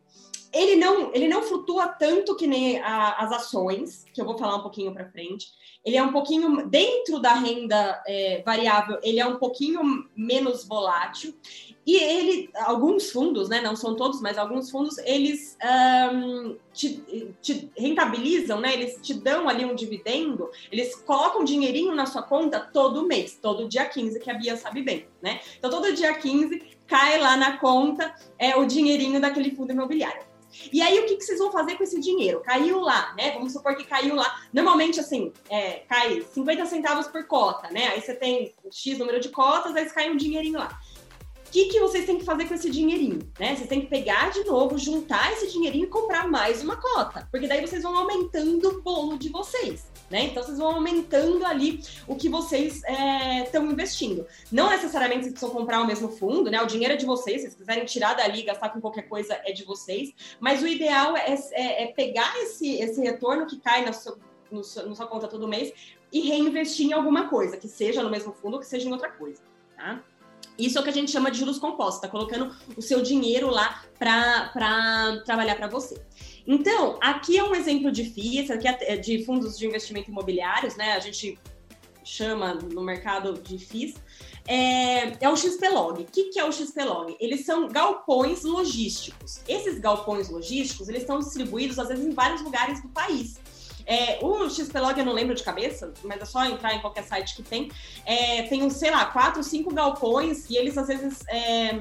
Ele 0.53 0.77
não, 0.77 1.13
ele 1.13 1.27
não 1.27 1.43
flutua 1.43 1.89
tanto 1.89 2.37
que 2.37 2.47
nem 2.47 2.81
a, 2.81 3.15
as 3.15 3.33
ações, 3.33 4.05
que 4.15 4.21
eu 4.21 4.25
vou 4.25 4.39
falar 4.39 4.55
um 4.55 4.63
pouquinho 4.63 4.95
para 4.95 5.11
frente 5.11 5.49
ele 5.85 5.97
é 5.97 6.03
um 6.03 6.13
pouquinho 6.13 6.67
dentro 6.67 7.21
da 7.21 7.35
renda 7.35 8.03
é, 8.07 8.43
variável, 8.45 8.99
ele 9.03 9.21
é 9.21 9.27
um 9.27 9.37
pouquinho 9.37 10.09
menos 10.17 10.65
volátil. 10.65 11.35
E 11.87 11.97
ele, 11.97 12.51
alguns 12.55 13.11
fundos, 13.11 13.51
né, 13.51 13.61
não 13.61 13.77
são 13.77 13.95
todos, 13.95 14.19
mas 14.23 14.39
alguns 14.39 14.71
fundos, 14.71 14.97
eles 14.99 15.59
um, 16.15 16.57
te, 16.73 17.35
te, 17.43 17.71
rentabilizam, 17.77 18.59
né? 18.59 18.73
Eles 18.73 18.99
te 19.03 19.13
dão 19.13 19.47
ali 19.47 19.67
um 19.67 19.75
dividendo, 19.75 20.51
eles 20.73 20.95
colocam 20.95 21.45
dinheirinho 21.45 21.95
na 21.95 22.07
sua 22.07 22.23
conta 22.23 22.59
todo 22.59 23.07
mês, 23.07 23.39
todo 23.41 23.69
dia 23.69 23.85
15, 23.85 24.19
que 24.19 24.31
a 24.31 24.35
Bia 24.35 24.57
sabe 24.57 24.81
bem, 24.81 25.07
né? 25.21 25.41
Então, 25.59 25.69
todo 25.69 25.93
dia 25.93 26.15
15 26.15 26.63
cai 26.87 27.19
lá 27.19 27.37
na 27.37 27.59
conta 27.59 28.15
é, 28.39 28.57
o 28.57 28.65
dinheirinho 28.65 29.21
daquele 29.21 29.51
fundo 29.51 29.73
imobiliário. 29.73 30.23
E 30.73 30.81
aí, 30.83 30.99
o 31.01 31.07
que, 31.07 31.17
que 31.17 31.25
vocês 31.25 31.39
vão 31.39 31.51
fazer 31.51 31.77
com 31.77 31.85
esse 31.85 32.01
dinheiro? 32.01 32.41
Caiu 32.41 32.81
lá, 32.81 33.15
né? 33.17 33.33
Vamos 33.33 33.53
supor 33.53 33.77
que 33.77 33.85
caiu 33.85 34.15
lá. 34.15 34.41
Normalmente, 34.53 35.01
assim, 35.01 35.33
é, 35.49 35.83
cai 35.89 36.25
50 36.33 36.67
centavos 36.67 37.07
por 37.07 37.27
cota, 37.27 37.69
né? 37.71 37.89
Aí 37.89 38.01
você 38.01 38.15
tem 38.15 38.55
X 38.71 38.99
número 38.99 39.21
de 39.21 39.29
cotas, 39.29 39.75
aí 39.75 39.87
cai 39.91 40.11
um 40.11 40.17
dinheirinho 40.17 40.59
lá. 40.59 40.79
O 41.47 41.51
que, 41.51 41.67
que 41.67 41.81
vocês 41.81 42.05
têm 42.05 42.19
que 42.19 42.25
fazer 42.25 42.47
com 42.47 42.55
esse 42.55 42.69
dinheirinho? 42.69 43.21
Né? 43.39 43.55
Vocês 43.55 43.69
têm 43.69 43.83
que 43.83 43.87
pegar 43.87 44.31
de 44.31 44.43
novo, 44.45 44.77
juntar 44.77 45.33
esse 45.33 45.53
dinheirinho 45.53 45.85
e 45.85 45.89
comprar 45.89 46.27
mais 46.27 46.65
uma 46.65 46.77
cota. 46.77 47.29
Porque 47.31 47.47
daí 47.47 47.61
vocês 47.61 47.85
vão 47.85 47.97
aumentando 47.97 48.69
o 48.69 48.83
bolo 48.83 49.17
de 49.17 49.29
vocês 49.29 49.94
né? 50.11 50.25
Então 50.25 50.43
vocês 50.43 50.59
vão 50.59 50.73
aumentando 50.73 51.45
ali 51.45 51.81
o 52.07 52.15
que 52.15 52.29
vocês 52.29 52.83
estão 53.45 53.67
é, 53.69 53.73
investindo. 53.73 54.27
Não 54.51 54.71
necessariamente 54.71 55.23
vocês 55.23 55.33
precisam 55.33 55.55
comprar 55.55 55.81
o 55.81 55.87
mesmo 55.87 56.09
fundo, 56.09 56.51
né? 56.51 56.61
O 56.63 56.67
dinheiro 56.67 56.95
é 56.95 56.97
de 56.97 57.07
vocês, 57.07 57.37
se 57.37 57.49
vocês 57.49 57.55
quiserem 57.55 57.85
tirar 57.85 58.15
dali 58.15 58.43
gastar 58.43 58.71
com 58.71 58.81
qualquer 58.81 59.09
coisa, 59.09 59.39
é 59.45 59.53
de 59.53 59.65
vocês. 59.65 60.13
Mas 60.41 60.63
o 60.63 60.67
ideal 60.67 61.17
é, 61.17 61.35
é, 61.53 61.85
é 61.85 61.87
pegar 61.89 62.33
esse, 62.43 62.77
esse 62.77 63.01
retorno 63.01 63.47
que 63.47 63.59
cai 63.59 63.85
na 63.85 63.93
sua, 63.93 64.19
no, 64.51 64.59
na 64.59 64.95
sua 64.95 65.07
conta 65.07 65.29
todo 65.29 65.49
mês 65.49 65.73
e 66.13 66.21
reinvestir 66.21 66.87
em 66.87 66.93
alguma 66.93 67.29
coisa, 67.29 67.57
que 67.57 67.67
seja 67.67 68.03
no 68.03 68.11
mesmo 68.11 68.33
fundo 68.33 68.55
ou 68.55 68.61
que 68.61 68.67
seja 68.67 68.89
em 68.89 68.93
outra 68.93 69.11
coisa, 69.11 69.43
tá? 69.77 70.03
Isso 70.57 70.79
é 70.79 70.81
o 70.81 70.85
que 70.85 70.91
a 70.91 70.93
gente 70.93 71.11
chama 71.11 71.31
de 71.31 71.39
juros 71.39 71.59
compostos, 71.59 72.01
tá 72.01 72.09
colocando 72.09 72.55
o 72.77 72.83
seu 72.83 73.03
dinheiro 73.03 73.51
lá 73.51 73.83
para 73.99 75.23
trabalhar 75.25 75.57
para 75.57 75.67
você. 75.67 76.01
Então, 76.47 76.99
aqui 77.01 77.39
é 77.39 77.45
um 77.45 77.55
exemplo 77.55 77.91
de 77.91 78.03
aqui 78.03 78.69
é 78.69 78.97
de 78.97 79.25
fundos 79.25 79.59
de 79.59 79.67
investimento 79.67 80.11
imobiliários, 80.11 80.77
né? 80.77 80.93
A 80.93 81.01
gente 81.01 81.39
chama 82.05 82.55
no 82.55 82.83
mercado 82.83 83.33
de 83.43 83.59
FIIs, 83.59 83.95
é, 84.47 85.25
é 85.25 85.29
o 85.29 85.37
XPlog. 85.37 86.03
O 86.03 86.07
que, 86.07 86.25
que 86.25 86.39
é 86.39 86.45
o 86.45 86.53
XPlog? 86.53 87.17
Eles 87.19 87.47
são 87.47 87.69
galpões 87.69 88.43
logísticos. 88.43 89.41
Esses 89.49 89.79
galpões 89.79 90.29
logísticos, 90.29 90.89
eles 90.89 91.03
estão 91.03 91.19
distribuídos, 91.19 91.79
às 91.79 91.89
vezes, 91.89 92.05
em 92.05 92.11
vários 92.11 92.43
lugares 92.43 92.83
do 92.83 92.89
país. 92.89 93.41
É, 93.87 94.19
o 94.23 94.49
XPlog 94.49 94.99
eu 94.99 95.05
não 95.05 95.13
lembro 95.13 95.35
de 95.35 95.43
cabeça, 95.43 95.93
mas 96.03 96.21
é 96.21 96.25
só 96.25 96.45
entrar 96.45 96.75
em 96.75 96.81
qualquer 96.81 97.05
site 97.05 97.37
que 97.37 97.43
tem. 97.43 97.71
É, 98.05 98.43
tem, 98.45 98.69
sei 98.71 98.91
lá, 98.91 99.07
quatro, 99.07 99.43
cinco 99.43 99.73
galpões 99.73 100.49
e 100.49 100.57
eles 100.57 100.77
às 100.79 100.89
vezes 100.89 101.23
é, 101.29 101.73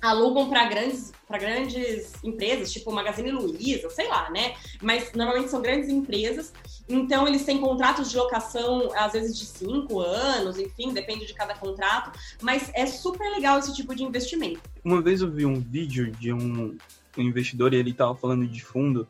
alugam 0.00 0.48
para 0.48 0.66
grandes, 0.68 1.12
grandes 1.28 2.12
empresas, 2.22 2.72
tipo 2.72 2.92
Magazine 2.92 3.30
Luiza, 3.30 3.90
sei 3.90 4.08
lá, 4.08 4.30
né? 4.30 4.54
Mas 4.82 5.12
normalmente 5.12 5.50
são 5.50 5.60
grandes 5.60 5.88
empresas. 5.88 6.52
Então, 6.88 7.26
eles 7.26 7.44
têm 7.44 7.58
contratos 7.58 8.10
de 8.10 8.16
locação, 8.16 8.90
às 8.94 9.12
vezes, 9.12 9.38
de 9.38 9.44
cinco 9.44 10.00
anos, 10.00 10.58
enfim, 10.58 10.92
depende 10.92 11.26
de 11.26 11.34
cada 11.34 11.54
contrato. 11.54 12.18
Mas 12.40 12.70
é 12.74 12.86
super 12.86 13.30
legal 13.30 13.58
esse 13.58 13.74
tipo 13.74 13.94
de 13.94 14.02
investimento. 14.04 14.60
Uma 14.84 15.02
vez 15.02 15.20
eu 15.20 15.30
vi 15.30 15.44
um 15.44 15.60
vídeo 15.60 16.10
de 16.12 16.32
um, 16.32 16.76
um 17.16 17.22
investidor 17.22 17.74
e 17.74 17.76
ele 17.76 17.90
estava 17.90 18.14
falando 18.14 18.46
de 18.46 18.64
fundo 18.64 19.06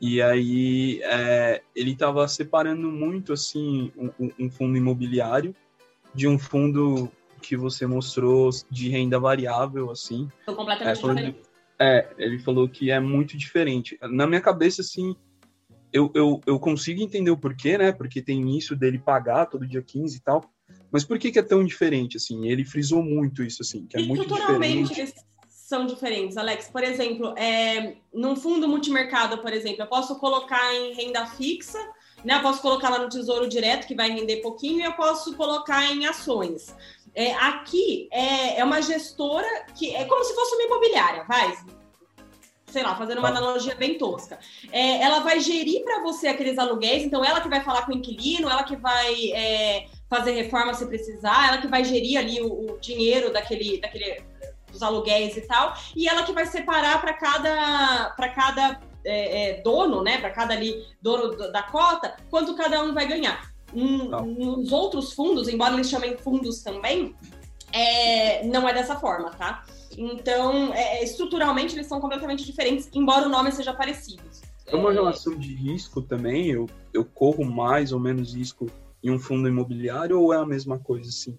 e 0.00 0.22
aí 0.22 1.00
é, 1.02 1.60
ele 1.74 1.92
estava 1.92 2.26
separando 2.28 2.90
muito 2.90 3.32
assim 3.32 3.90
um, 3.96 4.30
um, 4.38 4.50
fundo 4.50 4.76
imobiliário 4.76 5.54
de 6.14 6.28
um 6.28 6.38
fundo 6.38 7.10
que 7.40 7.56
você 7.56 7.86
mostrou 7.86 8.50
de 8.70 8.88
renda 8.88 9.18
variável, 9.18 9.90
assim. 9.90 10.28
Completamente 10.46 10.88
é, 10.88 10.92
diferentes. 10.92 11.48
É, 11.80 12.08
ele 12.18 12.38
falou 12.38 12.68
que 12.68 12.90
é 12.90 12.98
muito 12.98 13.36
diferente. 13.36 13.98
Na 14.02 14.26
minha 14.26 14.40
cabeça, 14.40 14.82
assim, 14.82 15.14
eu, 15.92 16.10
eu, 16.14 16.40
eu 16.46 16.58
consigo 16.58 17.02
entender 17.02 17.30
o 17.30 17.36
porquê, 17.36 17.78
né? 17.78 17.92
Porque 17.92 18.20
tem 18.20 18.56
isso 18.56 18.74
dele 18.74 18.98
pagar 18.98 19.46
todo 19.46 19.66
dia 19.66 19.82
15 19.82 20.16
e 20.16 20.20
tal. 20.20 20.44
Mas 20.90 21.04
por 21.04 21.18
que, 21.18 21.30
que 21.30 21.38
é 21.38 21.42
tão 21.42 21.64
diferente, 21.64 22.16
assim? 22.16 22.46
Ele 22.46 22.64
frisou 22.64 23.02
muito 23.02 23.42
isso, 23.42 23.62
assim, 23.62 23.86
que 23.86 23.96
é 23.96 24.02
muito 24.02 24.34
diferente 24.34 25.14
são 25.68 25.84
diferentes, 25.84 26.38
Alex. 26.38 26.70
Por 26.70 26.82
exemplo, 26.82 27.34
é, 27.36 27.96
num 28.10 28.34
fundo 28.34 28.66
multimercado, 28.66 29.36
por 29.36 29.52
exemplo, 29.52 29.82
eu 29.82 29.86
posso 29.86 30.18
colocar 30.18 30.74
em 30.74 30.94
renda 30.94 31.26
fixa, 31.26 31.78
né? 32.24 32.36
Eu 32.36 32.40
posso 32.40 32.62
colocar 32.62 32.88
lá 32.88 32.98
no 32.98 33.10
Tesouro 33.10 33.46
Direto, 33.46 33.86
que 33.86 33.94
vai 33.94 34.10
render 34.10 34.38
pouquinho, 34.38 34.80
e 34.80 34.84
eu 34.84 34.94
posso 34.94 35.36
colocar 35.36 35.84
em 35.92 36.06
ações. 36.06 36.74
É, 37.18 37.34
aqui 37.34 38.08
é, 38.12 38.60
é 38.60 38.64
uma 38.64 38.80
gestora 38.80 39.66
que 39.74 39.92
é 39.92 40.04
como 40.04 40.22
se 40.22 40.32
fosse 40.36 40.54
uma 40.54 40.62
imobiliária, 40.62 41.24
vai, 41.24 41.52
sei 42.68 42.84
lá, 42.84 42.94
fazendo 42.94 43.18
uma 43.18 43.30
analogia 43.30 43.74
bem 43.74 43.98
tosca. 43.98 44.38
É, 44.70 45.02
ela 45.02 45.18
vai 45.18 45.40
gerir 45.40 45.82
para 45.82 46.00
você 46.00 46.28
aqueles 46.28 46.56
aluguéis, 46.58 47.02
então 47.02 47.24
ela 47.24 47.40
que 47.40 47.48
vai 47.48 47.60
falar 47.64 47.84
com 47.86 47.92
o 47.92 47.96
inquilino, 47.96 48.48
ela 48.48 48.62
que 48.62 48.76
vai 48.76 49.32
é, 49.32 49.86
fazer 50.08 50.30
reforma 50.30 50.72
se 50.74 50.86
precisar, 50.86 51.48
ela 51.48 51.58
que 51.60 51.66
vai 51.66 51.82
gerir 51.82 52.18
ali 52.18 52.40
o, 52.40 52.70
o 52.70 52.78
dinheiro 52.78 53.32
daquele, 53.32 53.80
daquele 53.80 54.22
dos 54.70 54.80
aluguéis 54.80 55.36
e 55.36 55.40
tal, 55.40 55.74
e 55.96 56.08
ela 56.08 56.22
que 56.22 56.32
vai 56.32 56.46
separar 56.46 57.00
para 57.00 57.14
cada, 57.14 58.10
para 58.10 58.28
cada 58.28 58.80
é, 59.04 59.58
é, 59.58 59.62
dono, 59.62 60.04
né, 60.04 60.18
para 60.18 60.30
cada 60.30 60.54
ali 60.54 60.86
dono 61.02 61.36
da 61.50 61.64
cota, 61.64 62.16
quanto 62.30 62.54
cada 62.54 62.80
um 62.80 62.94
vai 62.94 63.08
ganhar. 63.08 63.57
Um, 63.74 64.08
nos 64.24 64.72
outros 64.72 65.12
fundos, 65.12 65.48
embora 65.48 65.74
eles 65.74 65.88
chamem 65.88 66.16
fundos 66.16 66.62
também, 66.62 67.14
é, 67.72 68.46
não 68.46 68.68
é 68.68 68.72
dessa 68.72 68.96
forma, 68.96 69.30
tá? 69.30 69.64
Então, 69.96 70.72
é, 70.72 71.02
estruturalmente, 71.02 71.74
eles 71.74 71.86
são 71.86 72.00
completamente 72.00 72.44
diferentes, 72.44 72.88
embora 72.94 73.26
o 73.26 73.28
nome 73.28 73.52
seja 73.52 73.72
parecido. 73.74 74.22
É 74.66 74.76
uma 74.76 74.92
relação 74.92 75.36
de 75.36 75.54
risco 75.54 76.02
também? 76.02 76.48
Eu, 76.50 76.68
eu 76.92 77.04
corro 77.04 77.44
mais 77.44 77.92
ou 77.92 77.98
menos 77.98 78.34
risco 78.34 78.66
em 79.02 79.10
um 79.10 79.18
fundo 79.18 79.48
imobiliário 79.48 80.20
ou 80.20 80.32
é 80.32 80.36
a 80.36 80.46
mesma 80.46 80.78
coisa, 80.78 81.08
assim? 81.08 81.38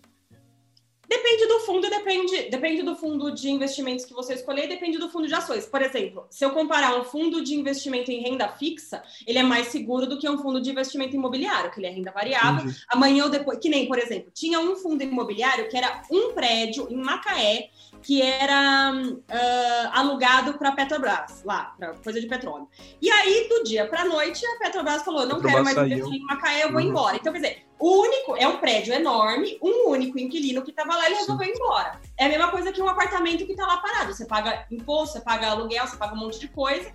Fundo, 1.70 1.88
depende, 1.88 2.50
depende 2.50 2.82
do 2.82 2.96
fundo 2.96 3.30
de 3.30 3.48
investimentos 3.48 4.04
que 4.04 4.12
você 4.12 4.34
escolher, 4.34 4.68
depende 4.68 4.98
do 4.98 5.08
fundo 5.08 5.28
de 5.28 5.36
ações. 5.36 5.68
Por 5.68 5.84
exemplo, 5.84 6.26
se 6.28 6.44
eu 6.44 6.50
comparar 6.50 7.00
um 7.00 7.04
fundo 7.04 7.44
de 7.44 7.54
investimento 7.54 8.12
em 8.12 8.24
renda 8.24 8.48
fixa, 8.48 9.04
ele 9.28 9.38
é 9.38 9.44
mais 9.44 9.68
seguro 9.68 10.08
do 10.08 10.18
que 10.18 10.28
um 10.28 10.40
fundo 10.40 10.60
de 10.60 10.72
investimento 10.72 11.16
imobiliário, 11.16 11.70
que 11.70 11.80
ele 11.80 11.86
é 11.86 11.92
renda 11.92 12.12
variável. 12.12 12.74
Amanhã 12.88 13.26
ou 13.26 13.30
depois, 13.30 13.60
que 13.60 13.70
nem, 13.70 13.88
por 13.88 14.00
exemplo, 14.00 14.32
tinha 14.34 14.60
um 14.60 14.78
fundo 14.78 15.04
imobiliário 15.04 15.70
que 15.70 15.78
era 15.78 16.02
um 16.12 16.34
prédio 16.34 16.88
em 16.90 16.98
Macaé 16.98 17.70
que 18.02 18.22
era 18.22 18.92
uh, 18.94 19.90
alugado 19.92 20.58
para 20.58 20.72
Petrobras, 20.72 21.44
lá, 21.44 21.76
para 21.78 21.94
coisa 21.96 22.20
de 22.20 22.28
petróleo. 22.28 22.68
E 23.02 23.12
aí, 23.12 23.48
do 23.50 23.64
dia 23.64 23.88
para 23.88 24.06
noite, 24.06 24.44
a 24.46 24.58
Petrobras 24.58 25.04
falou: 25.04 25.26
não 25.26 25.42
Petrobras 25.42 25.68
quero 25.68 25.88
mais 25.90 25.92
investir 25.92 26.22
em 26.22 26.26
Macaé, 26.26 26.64
eu 26.64 26.72
vou 26.72 26.82
uhum. 26.82 26.88
embora. 26.88 27.18
Então, 27.18 27.34
quer 27.34 27.40
dizer, 27.40 27.69
o 27.80 28.02
único, 28.02 28.36
é 28.36 28.48
um 28.48 28.58
prédio 28.58 28.94
enorme, 28.94 29.58
um 29.62 29.90
único 29.90 30.20
inquilino 30.20 30.62
que 30.62 30.72
estava 30.72 30.96
lá, 30.96 31.06
ele 31.06 31.16
resolveu 31.16 31.48
ir 31.48 31.54
embora. 31.56 32.00
É 32.18 32.26
a 32.26 32.30
mesma 32.30 32.52
coisa 32.52 32.72
que 32.74 32.82
um 32.82 32.90
apartamento 32.90 33.46
que 33.46 33.54
está 33.54 33.66
lá 33.66 33.78
parado. 33.78 34.14
Você 34.14 34.26
paga 34.26 34.66
imposto, 34.70 35.14
você 35.14 35.22
paga 35.22 35.48
aluguel, 35.48 35.88
você 35.88 35.96
paga 35.96 36.14
um 36.14 36.20
monte 36.20 36.40
de 36.40 36.50
coisa. 36.50 36.92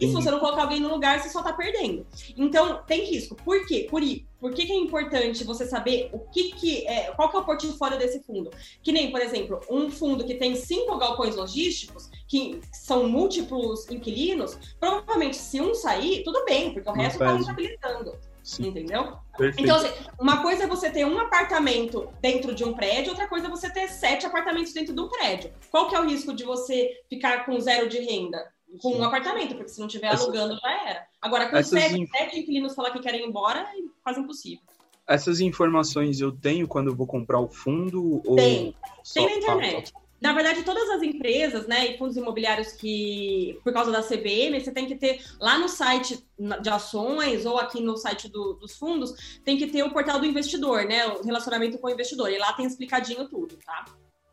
E 0.00 0.06
se 0.06 0.12
você 0.12 0.30
não 0.30 0.38
colocar 0.38 0.62
alguém 0.62 0.78
no 0.78 0.88
lugar, 0.88 1.20
você 1.20 1.28
só 1.28 1.42
tá 1.42 1.52
perdendo. 1.52 2.06
Então, 2.36 2.80
tem 2.86 3.04
risco. 3.04 3.34
Por 3.34 3.66
quê? 3.66 3.88
Por, 3.90 4.00
por 4.38 4.54
que, 4.54 4.64
que 4.64 4.72
é 4.72 4.76
importante 4.76 5.42
você 5.42 5.66
saber 5.66 6.08
o 6.12 6.20
que 6.20 6.52
que 6.52 6.86
é, 6.86 7.10
qual 7.12 7.28
que 7.28 7.36
é 7.36 7.40
o 7.40 7.44
portfólio 7.44 7.98
desse 7.98 8.22
fundo? 8.22 8.50
Que 8.80 8.92
nem, 8.92 9.10
por 9.10 9.20
exemplo, 9.20 9.60
um 9.68 9.90
fundo 9.90 10.24
que 10.24 10.34
tem 10.34 10.54
cinco 10.54 10.96
galpões 10.98 11.34
logísticos, 11.34 12.08
que 12.28 12.60
são 12.72 13.08
múltiplos 13.08 13.90
inquilinos, 13.90 14.56
provavelmente 14.78 15.36
se 15.36 15.60
um 15.60 15.74
sair, 15.74 16.22
tudo 16.22 16.44
bem, 16.44 16.72
porque 16.72 16.88
o 16.88 16.92
resto 16.92 17.20
está 17.20 17.34
rentabilizando. 17.34 18.16
Sim. 18.44 18.68
Entendeu? 18.68 19.18
Perfeito. 19.38 19.62
Então, 19.62 19.76
assim, 19.76 19.92
uma 20.20 20.42
coisa 20.42 20.64
é 20.64 20.66
você 20.66 20.90
ter 20.90 21.06
um 21.06 21.18
apartamento 21.18 22.08
dentro 22.20 22.54
de 22.54 22.64
um 22.64 22.74
prédio, 22.74 23.10
outra 23.10 23.28
coisa 23.28 23.46
é 23.46 23.50
você 23.50 23.70
ter 23.70 23.88
sete 23.88 24.26
apartamentos 24.26 24.72
dentro 24.72 24.92
de 24.92 25.00
um 25.00 25.08
prédio. 25.08 25.52
Qual 25.70 25.88
que 25.88 25.94
é 25.94 26.00
o 26.00 26.06
risco 26.06 26.34
de 26.34 26.44
você 26.44 27.00
ficar 27.08 27.46
com 27.46 27.58
zero 27.60 27.88
de 27.88 27.98
renda? 28.00 28.52
com 28.82 28.92
Sim. 28.92 28.98
um 28.98 29.04
apartamento, 29.04 29.54
porque 29.54 29.70
se 29.70 29.80
não 29.80 29.86
estiver 29.86 30.08
alugando 30.08 30.54
já 30.60 30.88
era. 30.88 31.06
Agora, 31.22 31.48
com 31.48 31.62
sete, 31.62 31.98
inf... 31.98 32.10
sete 32.10 32.38
inquilinos 32.40 32.74
falar 32.74 32.90
que 32.90 33.00
querem 33.00 33.22
ir 33.22 33.26
embora, 33.26 33.60
é 33.60 33.74
quase 34.02 34.20
impossível. 34.20 34.62
Essas 35.06 35.40
informações 35.40 36.20
eu 36.20 36.30
tenho 36.30 36.68
quando 36.68 36.88
eu 36.88 36.94
vou 36.94 37.06
comprar 37.06 37.40
o 37.40 37.48
fundo? 37.48 38.20
Tem, 38.36 38.74
tem 39.14 39.24
na 39.24 39.36
internet. 39.36 39.92
Na 40.20 40.32
verdade, 40.32 40.64
todas 40.64 40.90
as 40.90 41.02
empresas, 41.02 41.66
né, 41.68 41.92
e 41.92 41.98
fundos 41.98 42.16
imobiliários 42.16 42.72
que, 42.72 43.58
por 43.62 43.72
causa 43.72 43.92
da 43.92 44.02
CVM, 44.02 44.58
você 44.58 44.72
tem 44.72 44.86
que 44.86 44.96
ter 44.96 45.24
lá 45.40 45.58
no 45.58 45.68
site 45.68 46.26
de 46.60 46.68
ações 46.68 47.46
ou 47.46 47.56
aqui 47.56 47.80
no 47.80 47.96
site 47.96 48.28
do, 48.28 48.54
dos 48.54 48.76
fundos, 48.76 49.40
tem 49.44 49.56
que 49.56 49.68
ter 49.68 49.84
o 49.84 49.92
portal 49.92 50.18
do 50.18 50.26
investidor, 50.26 50.84
né, 50.84 51.06
o 51.06 51.22
relacionamento 51.22 51.78
com 51.78 51.86
o 51.86 51.90
investidor. 51.90 52.30
E 52.30 52.38
lá 52.38 52.52
tem 52.52 52.66
explicadinho 52.66 53.28
tudo, 53.28 53.56
tá? 53.64 53.84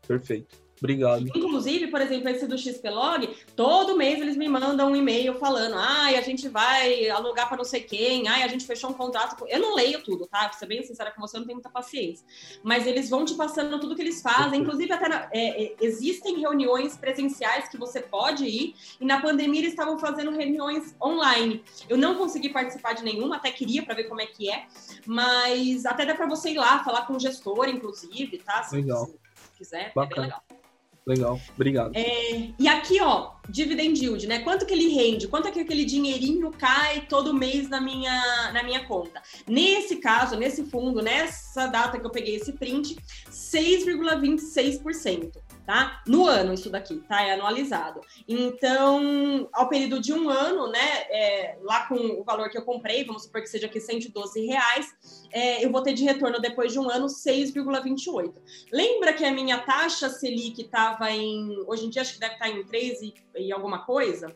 Perfeito. 0.06 0.65
Obrigado. 0.78 1.26
Inclusive, 1.26 1.86
por 1.88 2.00
exemplo, 2.00 2.28
esse 2.28 2.46
do 2.46 2.58
XPlog, 2.58 3.34
todo 3.54 3.96
mês 3.96 4.20
eles 4.20 4.36
me 4.36 4.48
mandam 4.48 4.90
um 4.90 4.96
e-mail 4.96 5.34
falando: 5.38 5.74
ai, 5.76 6.16
a 6.16 6.20
gente 6.20 6.48
vai 6.48 7.08
alugar 7.08 7.48
para 7.48 7.56
não 7.56 7.64
sei 7.64 7.80
quem, 7.80 8.28
ai, 8.28 8.42
a 8.42 8.48
gente 8.48 8.66
fechou 8.66 8.90
um 8.90 8.94
contrato. 8.94 9.44
Eu 9.48 9.60
não 9.60 9.74
leio 9.74 10.02
tudo, 10.02 10.26
tá? 10.26 10.48
Pra 10.48 10.52
ser 10.52 10.66
bem 10.66 10.82
sincera 10.82 11.10
com 11.10 11.20
você, 11.20 11.36
eu 11.36 11.40
não 11.40 11.46
tenho 11.46 11.56
muita 11.56 11.70
paciência. 11.70 12.26
Mas 12.62 12.86
eles 12.86 13.08
vão 13.08 13.24
te 13.24 13.34
passando 13.34 13.78
tudo 13.80 13.94
que 13.96 14.02
eles 14.02 14.20
fazem. 14.20 14.60
Inclusive, 14.60 14.92
até 14.92 15.08
na, 15.08 15.28
é, 15.32 15.64
é, 15.64 15.76
existem 15.80 16.38
reuniões 16.40 16.96
presenciais 16.96 17.68
que 17.68 17.78
você 17.78 18.00
pode 18.00 18.44
ir, 18.44 18.74
e 19.00 19.04
na 19.04 19.20
pandemia 19.20 19.60
eles 19.60 19.70
estavam 19.70 19.98
fazendo 19.98 20.30
reuniões 20.30 20.94
online. 21.02 21.64
Eu 21.88 21.96
não 21.96 22.16
consegui 22.16 22.50
participar 22.50 22.92
de 22.94 23.02
nenhuma, 23.02 23.36
até 23.36 23.50
queria 23.50 23.82
para 23.82 23.94
ver 23.94 24.04
como 24.04 24.20
é 24.20 24.26
que 24.26 24.50
é, 24.50 24.66
mas 25.06 25.86
até 25.86 26.04
dá 26.04 26.14
para 26.14 26.26
você 26.26 26.50
ir 26.50 26.58
lá, 26.58 26.84
falar 26.84 27.06
com 27.06 27.14
o 27.14 27.20
gestor, 27.20 27.68
inclusive, 27.68 28.38
tá? 28.38 28.62
Se 28.62 28.76
legal. 28.76 29.08
quiser, 29.56 29.92
Bacana. 29.94 30.04
é 30.04 30.14
bem 30.14 30.24
legal. 30.24 30.65
Legal, 31.08 31.40
obrigado. 31.54 31.92
É, 31.94 32.50
e 32.58 32.66
aqui, 32.66 33.00
ó, 33.00 33.34
dividend 33.48 34.02
yield, 34.02 34.26
né? 34.26 34.40
Quanto 34.40 34.66
que 34.66 34.74
ele 34.74 34.88
rende? 34.88 35.28
Quanto 35.28 35.46
é 35.46 35.52
que 35.52 35.60
aquele 35.60 35.84
dinheirinho 35.84 36.50
cai 36.50 37.02
todo 37.02 37.32
mês 37.32 37.68
na 37.68 37.80
minha, 37.80 38.50
na 38.52 38.64
minha 38.64 38.84
conta? 38.86 39.22
Nesse 39.46 39.98
caso, 39.98 40.34
nesse 40.34 40.64
fundo, 40.64 41.00
nessa 41.00 41.68
data 41.68 42.00
que 42.00 42.04
eu 42.04 42.10
peguei 42.10 42.34
esse 42.34 42.54
print, 42.54 42.96
6,26% 43.30 45.30
tá? 45.66 46.00
No 46.06 46.26
ano, 46.26 46.54
isso 46.54 46.70
daqui, 46.70 47.02
tá? 47.08 47.22
É 47.22 47.32
anualizado. 47.32 48.00
Então, 48.28 49.48
ao 49.52 49.68
período 49.68 50.00
de 50.00 50.12
um 50.12 50.30
ano, 50.30 50.68
né, 50.70 51.04
é, 51.10 51.58
lá 51.60 51.86
com 51.86 51.96
o 51.96 52.22
valor 52.22 52.48
que 52.48 52.56
eu 52.56 52.62
comprei, 52.62 53.04
vamos 53.04 53.24
supor 53.24 53.42
que 53.42 53.48
seja 53.48 53.66
aqui 53.66 53.80
112 53.80 54.46
reais, 54.46 54.94
é, 55.32 55.64
eu 55.64 55.70
vou 55.70 55.82
ter 55.82 55.92
de 55.92 56.04
retorno 56.04 56.40
depois 56.40 56.72
de 56.72 56.78
um 56.78 56.88
ano 56.88 57.06
6,28. 57.06 58.34
Lembra 58.72 59.12
que 59.12 59.24
a 59.24 59.32
minha 59.32 59.58
taxa 59.58 60.08
Selic 60.08 60.62
estava 60.62 61.10
em, 61.10 61.58
hoje 61.66 61.86
em 61.86 61.90
dia 61.90 62.02
acho 62.02 62.14
que 62.14 62.20
deve 62.20 62.34
estar 62.34 62.48
em 62.48 62.64
3 62.64 63.02
e, 63.02 63.14
e 63.36 63.52
alguma 63.52 63.84
coisa? 63.84 64.34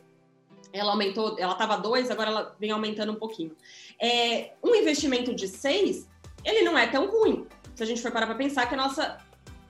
Ela 0.73 0.91
aumentou, 0.91 1.37
ela 1.39 1.53
estava 1.53 1.77
2, 1.77 2.11
agora 2.11 2.29
ela 2.29 2.55
vem 2.59 2.71
aumentando 2.71 3.13
um 3.13 3.15
pouquinho. 3.15 3.55
É, 4.01 4.51
um 4.61 4.75
investimento 4.75 5.33
de 5.33 5.47
6, 5.47 6.09
ele 6.43 6.61
não 6.61 6.77
é 6.77 6.87
tão 6.87 7.09
ruim. 7.09 7.47
Se 7.73 7.83
a 7.83 7.85
gente 7.85 8.01
for 8.01 8.11
parar 8.11 8.25
para 8.25 8.35
pensar 8.35 8.67
que 8.67 8.73
a 8.73 8.77
nossa 8.77 9.17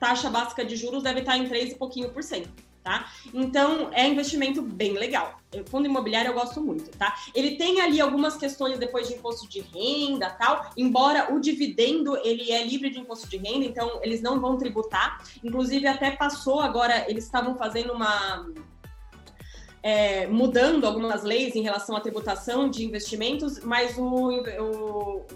taxa 0.02 0.28
básica 0.28 0.64
de 0.64 0.74
juros 0.74 1.04
deve 1.04 1.20
estar 1.20 1.38
em 1.38 1.46
3 1.46 1.70
e 1.70 1.74
pouquinho 1.76 2.10
por 2.10 2.24
cento. 2.24 2.50
tá? 2.82 3.08
Então, 3.32 3.90
é 3.92 4.08
investimento 4.08 4.60
bem 4.60 4.94
legal. 4.94 5.38
Fundo 5.66 5.86
imobiliário 5.86 6.30
eu 6.30 6.34
gosto 6.34 6.60
muito, 6.60 6.90
tá? 6.98 7.14
Ele 7.32 7.54
tem 7.56 7.80
ali 7.80 8.00
algumas 8.00 8.36
questões 8.36 8.80
depois 8.80 9.06
de 9.06 9.14
imposto 9.14 9.48
de 9.48 9.60
renda 9.60 10.28
tal, 10.30 10.72
embora 10.76 11.32
o 11.32 11.38
dividendo, 11.38 12.16
ele 12.24 12.50
é 12.50 12.66
livre 12.66 12.90
de 12.90 12.98
imposto 12.98 13.28
de 13.28 13.36
renda, 13.36 13.64
então 13.64 14.00
eles 14.02 14.20
não 14.20 14.40
vão 14.40 14.58
tributar. 14.58 15.22
Inclusive, 15.44 15.86
até 15.86 16.10
passou 16.10 16.58
agora, 16.58 17.08
eles 17.08 17.22
estavam 17.22 17.56
fazendo 17.56 17.92
uma... 17.92 18.44
É, 19.84 20.26
mudando 20.28 20.84
algumas 20.84 21.22
leis 21.24 21.56
em 21.56 21.62
relação 21.62 21.96
à 21.96 22.00
tributação 22.00 22.68
de 22.68 22.84
investimentos, 22.84 23.60
mas 23.60 23.98
o, 23.98 24.30
o 24.60 25.26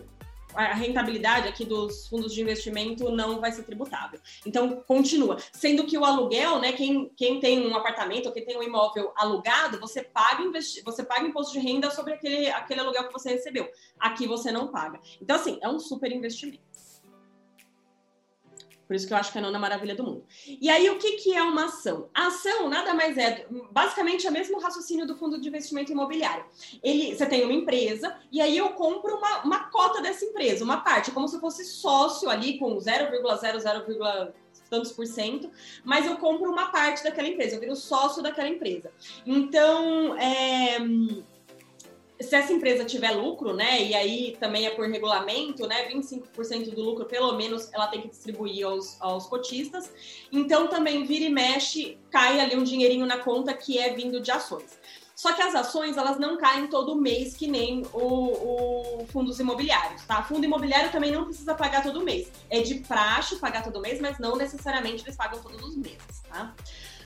a 0.56 0.74
rentabilidade 0.74 1.48
aqui 1.48 1.64
dos 1.64 2.06
fundos 2.08 2.32
de 2.32 2.40
investimento 2.40 3.10
não 3.10 3.40
vai 3.40 3.52
ser 3.52 3.64
tributável. 3.64 4.20
Então, 4.44 4.82
continua. 4.86 5.36
Sendo 5.52 5.84
que 5.84 5.98
o 5.98 6.04
aluguel, 6.04 6.58
né, 6.58 6.72
quem, 6.72 7.10
quem 7.16 7.40
tem 7.40 7.66
um 7.66 7.76
apartamento 7.76 8.32
quem 8.32 8.44
tem 8.44 8.56
um 8.56 8.62
imóvel 8.62 9.12
alugado, 9.16 9.78
você 9.80 10.02
paga, 10.02 10.42
você 10.84 11.04
paga 11.04 11.26
imposto 11.26 11.52
de 11.52 11.58
renda 11.58 11.90
sobre 11.90 12.14
aquele, 12.14 12.50
aquele 12.50 12.80
aluguel 12.80 13.06
que 13.06 13.12
você 13.12 13.30
recebeu. 13.30 13.68
Aqui 13.98 14.26
você 14.26 14.52
não 14.52 14.68
paga. 14.68 15.00
Então, 15.20 15.36
assim, 15.36 15.58
é 15.62 15.68
um 15.68 15.78
super 15.78 16.12
investimento. 16.12 16.75
Por 18.86 18.94
isso 18.94 19.06
que 19.06 19.12
eu 19.12 19.16
acho 19.16 19.32
que 19.32 19.38
é 19.38 19.40
a 19.40 19.44
nona 19.44 19.58
maravilha 19.58 19.94
do 19.94 20.04
mundo. 20.04 20.24
E 20.46 20.70
aí, 20.70 20.88
o 20.88 20.98
que, 20.98 21.12
que 21.12 21.34
é 21.34 21.42
uma 21.42 21.66
ação? 21.66 22.08
A 22.14 22.28
ação 22.28 22.68
nada 22.68 22.94
mais 22.94 23.18
é, 23.18 23.46
basicamente, 23.70 24.26
é 24.26 24.30
o 24.30 24.32
mesmo 24.32 24.60
raciocínio 24.60 25.06
do 25.06 25.16
fundo 25.16 25.40
de 25.40 25.48
investimento 25.48 25.90
imobiliário. 25.90 26.44
Ele, 26.82 27.14
você 27.14 27.26
tem 27.26 27.42
uma 27.42 27.52
empresa, 27.52 28.16
e 28.30 28.40
aí 28.40 28.56
eu 28.56 28.70
compro 28.70 29.16
uma, 29.16 29.42
uma 29.42 29.64
cota 29.70 30.00
dessa 30.00 30.24
empresa, 30.24 30.64
uma 30.64 30.78
parte, 30.78 31.10
como 31.10 31.26
se 31.26 31.40
fosse 31.40 31.64
sócio 31.64 32.30
ali 32.30 32.58
com 32.58 32.76
0,00, 32.76 34.32
tantos 34.70 34.92
por 34.92 35.06
cento, 35.06 35.50
mas 35.84 36.06
eu 36.06 36.16
compro 36.16 36.50
uma 36.50 36.70
parte 36.70 37.02
daquela 37.04 37.28
empresa, 37.28 37.54
eu 37.54 37.60
viro 37.60 37.76
sócio 37.76 38.22
daquela 38.22 38.48
empresa. 38.48 38.90
Então, 39.24 40.16
é 40.16 40.78
se 42.20 42.34
essa 42.34 42.52
empresa 42.52 42.84
tiver 42.84 43.10
lucro, 43.10 43.52
né, 43.52 43.82
e 43.82 43.94
aí 43.94 44.36
também 44.40 44.66
é 44.66 44.70
por 44.70 44.88
regulamento, 44.88 45.66
né, 45.66 45.88
25% 45.88 46.74
do 46.74 46.82
lucro, 46.82 47.04
pelo 47.04 47.36
menos, 47.36 47.70
ela 47.72 47.88
tem 47.88 48.00
que 48.00 48.08
distribuir 48.08 48.66
aos, 48.66 49.00
aos 49.00 49.26
cotistas. 49.26 49.92
Então, 50.32 50.68
também 50.68 51.04
vira 51.04 51.26
e 51.26 51.30
mexe, 51.30 51.98
cai 52.10 52.40
ali 52.40 52.56
um 52.56 52.64
dinheirinho 52.64 53.06
na 53.06 53.18
conta 53.18 53.52
que 53.52 53.78
é 53.78 53.92
vindo 53.92 54.20
de 54.20 54.30
ações. 54.30 54.78
Só 55.14 55.32
que 55.32 55.40
as 55.40 55.54
ações, 55.54 55.96
elas 55.96 56.18
não 56.18 56.36
caem 56.36 56.66
todo 56.66 56.94
mês, 56.94 57.34
que 57.34 57.46
nem 57.46 57.82
o, 57.94 59.00
o 59.00 59.06
fundos 59.06 59.40
imobiliários, 59.40 60.04
tá? 60.04 60.22
Fundo 60.22 60.44
imobiliário 60.44 60.92
também 60.92 61.10
não 61.10 61.24
precisa 61.24 61.54
pagar 61.54 61.82
todo 61.82 62.02
mês. 62.02 62.30
É 62.50 62.60
de 62.60 62.76
praxe 62.80 63.36
pagar 63.36 63.64
todo 63.64 63.80
mês, 63.80 63.98
mas 63.98 64.18
não 64.18 64.36
necessariamente 64.36 65.02
eles 65.04 65.16
pagam 65.16 65.40
todos 65.40 65.62
os 65.62 65.74
meses, 65.74 66.22
tá? 66.28 66.54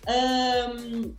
Um, 0.08 1.14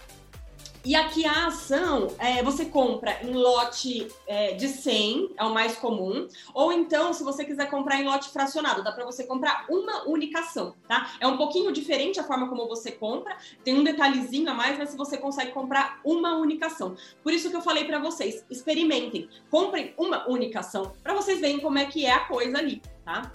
e 0.83 0.95
aqui 0.95 1.25
a 1.25 1.47
ação, 1.47 2.07
é, 2.17 2.41
você 2.41 2.65
compra 2.65 3.19
em 3.23 3.33
lote 3.33 4.07
é, 4.25 4.53
de 4.53 4.67
100, 4.67 5.35
é 5.37 5.43
o 5.43 5.53
mais 5.53 5.75
comum. 5.75 6.27
Ou 6.53 6.73
então, 6.73 7.13
se 7.13 7.23
você 7.23 7.45
quiser 7.45 7.69
comprar 7.69 8.01
em 8.01 8.05
lote 8.05 8.29
fracionado, 8.29 8.83
dá 8.83 8.91
para 8.91 9.05
você 9.05 9.23
comprar 9.23 9.65
uma 9.69 10.07
única 10.07 10.39
ação, 10.39 10.73
tá? 10.87 11.11
É 11.19 11.27
um 11.27 11.37
pouquinho 11.37 11.71
diferente 11.71 12.19
a 12.19 12.23
forma 12.23 12.49
como 12.49 12.67
você 12.67 12.91
compra, 12.91 13.37
tem 13.63 13.77
um 13.77 13.83
detalhezinho 13.83 14.49
a 14.49 14.53
mais, 14.53 14.77
mas 14.77 14.89
se 14.89 14.97
você 14.97 15.17
consegue 15.17 15.51
comprar 15.51 15.99
uma 16.03 16.35
única 16.37 16.65
ação. 16.65 16.95
Por 17.23 17.31
isso 17.31 17.49
que 17.51 17.55
eu 17.55 17.61
falei 17.61 17.85
para 17.85 17.99
vocês, 17.99 18.43
experimentem, 18.49 19.29
comprem 19.51 19.93
uma 19.97 20.27
única 20.27 20.61
ação, 20.61 20.93
para 21.03 21.13
vocês 21.13 21.39
verem 21.39 21.59
como 21.59 21.77
é 21.77 21.85
que 21.85 22.05
é 22.05 22.11
a 22.11 22.21
coisa 22.21 22.57
ali, 22.57 22.81
tá? 23.05 23.31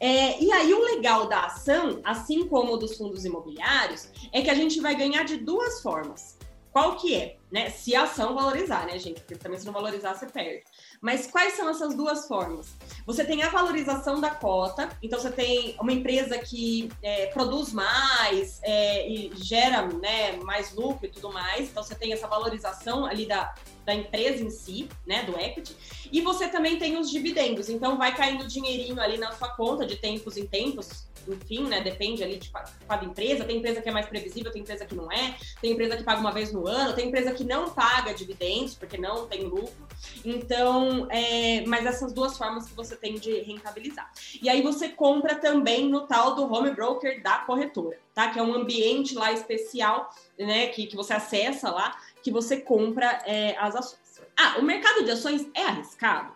É, 0.00 0.42
e 0.42 0.50
aí, 0.52 0.72
o 0.72 0.84
legal 0.84 1.28
da 1.28 1.46
ação, 1.46 2.00
assim 2.04 2.46
como 2.46 2.76
dos 2.76 2.96
fundos 2.96 3.24
imobiliários, 3.24 4.08
é 4.32 4.40
que 4.42 4.50
a 4.50 4.54
gente 4.54 4.80
vai 4.80 4.94
ganhar 4.94 5.24
de 5.24 5.36
duas 5.36 5.82
formas. 5.82 6.37
Qual 6.72 6.96
que 6.96 7.14
é? 7.14 7.36
Né? 7.50 7.70
Se 7.70 7.94
a 7.94 8.02
ação 8.02 8.34
valorizar, 8.34 8.86
né, 8.86 8.98
gente? 8.98 9.20
Porque 9.20 9.34
também 9.34 9.58
se 9.58 9.64
não 9.64 9.72
valorizar, 9.72 10.14
você 10.14 10.26
perde. 10.26 10.64
Mas 11.00 11.26
quais 11.26 11.54
são 11.54 11.68
essas 11.68 11.94
duas 11.94 12.28
formas? 12.28 12.76
Você 13.06 13.24
tem 13.24 13.42
a 13.42 13.48
valorização 13.48 14.20
da 14.20 14.30
cota, 14.30 14.90
então 15.02 15.18
você 15.18 15.30
tem 15.30 15.74
uma 15.80 15.92
empresa 15.92 16.38
que 16.38 16.90
é, 17.02 17.26
produz 17.28 17.72
mais 17.72 18.60
é, 18.62 19.08
e 19.08 19.32
gera 19.36 19.86
né, 19.86 20.36
mais 20.44 20.74
lucro 20.74 21.06
e 21.06 21.10
tudo 21.10 21.32
mais, 21.32 21.70
então 21.70 21.82
você 21.82 21.94
tem 21.94 22.12
essa 22.12 22.28
valorização 22.28 23.06
ali 23.06 23.24
da, 23.24 23.54
da 23.86 23.94
empresa 23.94 24.44
em 24.44 24.50
si, 24.50 24.86
né, 25.06 25.22
do 25.22 25.38
equity, 25.38 25.74
e 26.12 26.20
você 26.20 26.48
também 26.48 26.78
tem 26.78 26.98
os 26.98 27.10
dividendos, 27.10 27.70
então 27.70 27.96
vai 27.96 28.14
caindo 28.14 28.46
dinheirinho 28.46 29.00
ali 29.00 29.16
na 29.16 29.32
sua 29.32 29.48
conta 29.48 29.86
de 29.86 29.96
tempos 29.96 30.36
em 30.36 30.46
tempos, 30.46 31.07
enfim, 31.32 31.66
né? 31.66 31.80
Depende 31.80 32.22
ali 32.22 32.38
de 32.38 32.50
cada 32.50 33.04
empresa. 33.04 33.44
Tem 33.44 33.58
empresa 33.58 33.80
que 33.82 33.88
é 33.88 33.92
mais 33.92 34.06
previsível, 34.06 34.50
tem 34.50 34.62
empresa 34.62 34.84
que 34.84 34.94
não 34.94 35.10
é, 35.10 35.36
tem 35.60 35.72
empresa 35.72 35.96
que 35.96 36.02
paga 36.02 36.20
uma 36.20 36.32
vez 36.32 36.52
no 36.52 36.66
ano, 36.66 36.94
tem 36.94 37.08
empresa 37.08 37.32
que 37.32 37.44
não 37.44 37.70
paga 37.70 38.14
dividendos, 38.14 38.74
porque 38.74 38.96
não 38.96 39.26
tem 39.26 39.44
lucro. 39.44 39.86
Então, 40.24 41.06
é, 41.10 41.64
mas 41.66 41.86
essas 41.86 42.12
duas 42.12 42.36
formas 42.36 42.68
que 42.68 42.74
você 42.74 42.96
tem 42.96 43.14
de 43.14 43.40
rentabilizar. 43.40 44.10
E 44.40 44.48
aí 44.48 44.62
você 44.62 44.88
compra 44.88 45.34
também 45.34 45.88
no 45.88 46.06
tal 46.06 46.34
do 46.34 46.52
home 46.52 46.70
broker 46.70 47.22
da 47.22 47.38
corretora, 47.38 47.98
tá? 48.14 48.30
Que 48.30 48.38
é 48.38 48.42
um 48.42 48.54
ambiente 48.54 49.14
lá 49.14 49.32
especial, 49.32 50.10
né? 50.38 50.68
Que, 50.68 50.86
que 50.86 50.96
você 50.96 51.12
acessa 51.12 51.70
lá, 51.70 51.96
que 52.22 52.30
você 52.30 52.58
compra 52.60 53.22
é, 53.26 53.56
as 53.58 53.74
ações. 53.74 53.98
Ah, 54.36 54.56
o 54.58 54.62
mercado 54.62 55.04
de 55.04 55.10
ações 55.10 55.48
é 55.54 55.62
arriscado? 55.62 56.32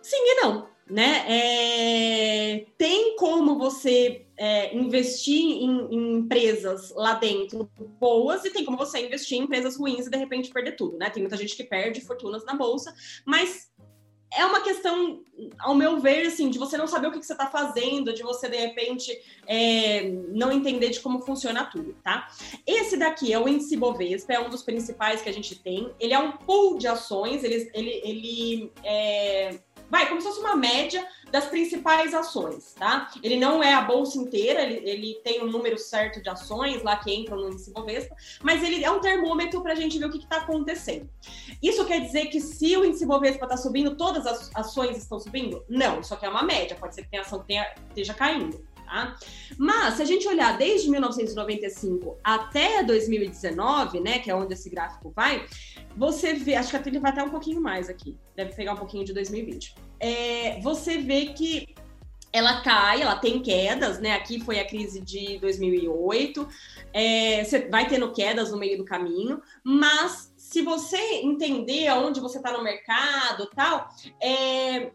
Sim 0.00 0.16
e 0.16 0.40
não 0.42 0.69
né? 0.90 1.24
É, 1.28 2.66
tem 2.76 3.16
como 3.16 3.58
você 3.58 4.26
é, 4.36 4.74
investir 4.76 5.40
em, 5.40 5.86
em, 5.90 6.18
empresas 6.18 6.90
lá 6.94 7.14
dentro 7.14 7.70
boas 8.00 8.44
e 8.44 8.50
tem 8.50 8.64
como 8.64 8.76
você 8.76 9.06
investir 9.06 9.38
em 9.38 9.42
empresas 9.42 9.76
ruins 9.76 10.06
e 10.06 10.10
de 10.10 10.16
repente 10.16 10.50
perder 10.50 10.72
tudo, 10.72 10.98
né? 10.98 11.08
Tem 11.10 11.22
muita 11.22 11.36
gente 11.36 11.56
que 11.56 11.64
perde 11.64 12.00
fortunas 12.00 12.44
na 12.44 12.54
bolsa, 12.54 12.94
mas 13.24 13.70
é 14.32 14.44
uma 14.46 14.60
questão, 14.60 15.22
ao 15.58 15.74
meu 15.74 15.98
ver, 15.98 16.26
assim, 16.26 16.50
de 16.50 16.58
você 16.58 16.76
não 16.76 16.86
saber 16.86 17.08
o 17.08 17.12
que, 17.12 17.18
que 17.18 17.26
você 17.26 17.32
está 17.32 17.48
fazendo, 17.48 18.12
de 18.12 18.22
você, 18.22 18.48
de 18.48 18.56
repente, 18.56 19.12
é, 19.46 20.08
não 20.28 20.52
entender 20.52 20.90
de 20.90 21.00
como 21.00 21.20
funciona 21.20 21.64
tudo, 21.64 21.96
tá? 22.02 22.28
Esse 22.64 22.96
daqui 22.96 23.32
é 23.32 23.38
o 23.38 23.48
índice 23.48 23.76
Bovespa, 23.76 24.32
é 24.32 24.40
um 24.40 24.48
dos 24.48 24.62
principais 24.62 25.20
que 25.20 25.28
a 25.28 25.32
gente 25.32 25.56
tem. 25.56 25.92
Ele 25.98 26.14
é 26.14 26.18
um 26.18 26.32
pool 26.32 26.78
de 26.78 26.86
ações, 26.86 27.42
ele, 27.42 27.70
ele, 27.74 28.00
ele 28.04 28.72
é, 28.84 29.58
vai, 29.90 30.08
como 30.08 30.20
se 30.20 30.28
fosse 30.28 30.40
uma 30.40 30.56
média 30.56 31.06
das 31.30 31.46
principais 31.46 32.14
ações, 32.14 32.74
tá? 32.78 33.10
Ele 33.22 33.36
não 33.36 33.62
é 33.62 33.74
a 33.74 33.82
bolsa 33.82 34.18
inteira, 34.18 34.62
ele, 34.62 34.88
ele 34.88 35.20
tem 35.22 35.42
um 35.42 35.46
número 35.46 35.78
certo 35.78 36.22
de 36.22 36.28
ações 36.28 36.82
lá 36.82 36.96
que 36.96 37.12
entram 37.12 37.36
no 37.36 37.48
índice 37.48 37.72
Bovespa, 37.72 38.14
mas 38.42 38.62
ele 38.62 38.84
é 38.84 38.90
um 38.90 39.00
termômetro 39.00 39.62
para 39.62 39.72
a 39.72 39.76
gente 39.76 39.98
ver 39.98 40.06
o 40.06 40.10
que 40.10 40.18
está 40.18 40.38
acontecendo. 40.38 41.08
Isso 41.62 41.84
quer 41.84 42.00
dizer 42.00 42.26
que 42.26 42.40
se 42.40 42.76
o 42.76 42.84
índice 42.84 43.06
Bovespa 43.06 43.44
está 43.44 43.56
subindo, 43.56 43.96
todas 43.96 44.26
as 44.26 44.50
ações 44.54 44.96
estão 44.96 45.18
subindo? 45.18 45.64
Não, 45.68 46.00
isso 46.00 46.14
aqui 46.14 46.26
é 46.26 46.28
uma 46.28 46.42
média, 46.42 46.76
pode 46.78 46.94
ser 46.94 47.02
que 47.02 47.10
tenha 47.10 47.22
ação 47.22 47.40
que 47.40 47.48
tenha, 47.48 47.66
esteja 47.88 48.14
caindo. 48.14 48.64
Tá? 48.90 49.14
Mas 49.56 49.94
se 49.94 50.02
a 50.02 50.04
gente 50.04 50.26
olhar 50.26 50.58
desde 50.58 50.90
1995 50.90 52.18
até 52.24 52.82
2019, 52.82 54.00
né, 54.00 54.18
que 54.18 54.28
é 54.28 54.34
onde 54.34 54.52
esse 54.52 54.68
gráfico 54.68 55.12
vai, 55.14 55.46
você 55.96 56.34
vê, 56.34 56.56
acho 56.56 56.70
que 56.70 56.76
a 56.76 56.82
trilha 56.82 56.98
vai 56.98 57.12
até 57.12 57.22
um 57.22 57.30
pouquinho 57.30 57.60
mais 57.60 57.88
aqui, 57.88 58.18
deve 58.34 58.52
pegar 58.52 58.72
um 58.72 58.76
pouquinho 58.76 59.04
de 59.04 59.12
2020. 59.12 59.76
É, 60.00 60.60
você 60.60 60.98
vê 60.98 61.26
que 61.26 61.72
ela 62.32 62.62
cai, 62.62 63.02
ela 63.02 63.14
tem 63.14 63.40
quedas, 63.40 64.00
né? 64.00 64.14
Aqui 64.14 64.40
foi 64.40 64.58
a 64.58 64.66
crise 64.66 65.00
de 65.00 65.38
2008, 65.38 66.48
é, 66.92 67.44
você 67.44 67.68
vai 67.68 67.86
tendo 67.86 68.12
quedas 68.12 68.50
no 68.50 68.58
meio 68.58 68.76
do 68.76 68.84
caminho, 68.84 69.40
mas 69.62 70.32
se 70.36 70.62
você 70.62 70.98
entender 71.22 71.86
aonde 71.86 72.18
você 72.18 72.38
está 72.38 72.52
no 72.52 72.64
mercado 72.64 73.48
tal, 73.54 73.88
é, 74.20 74.90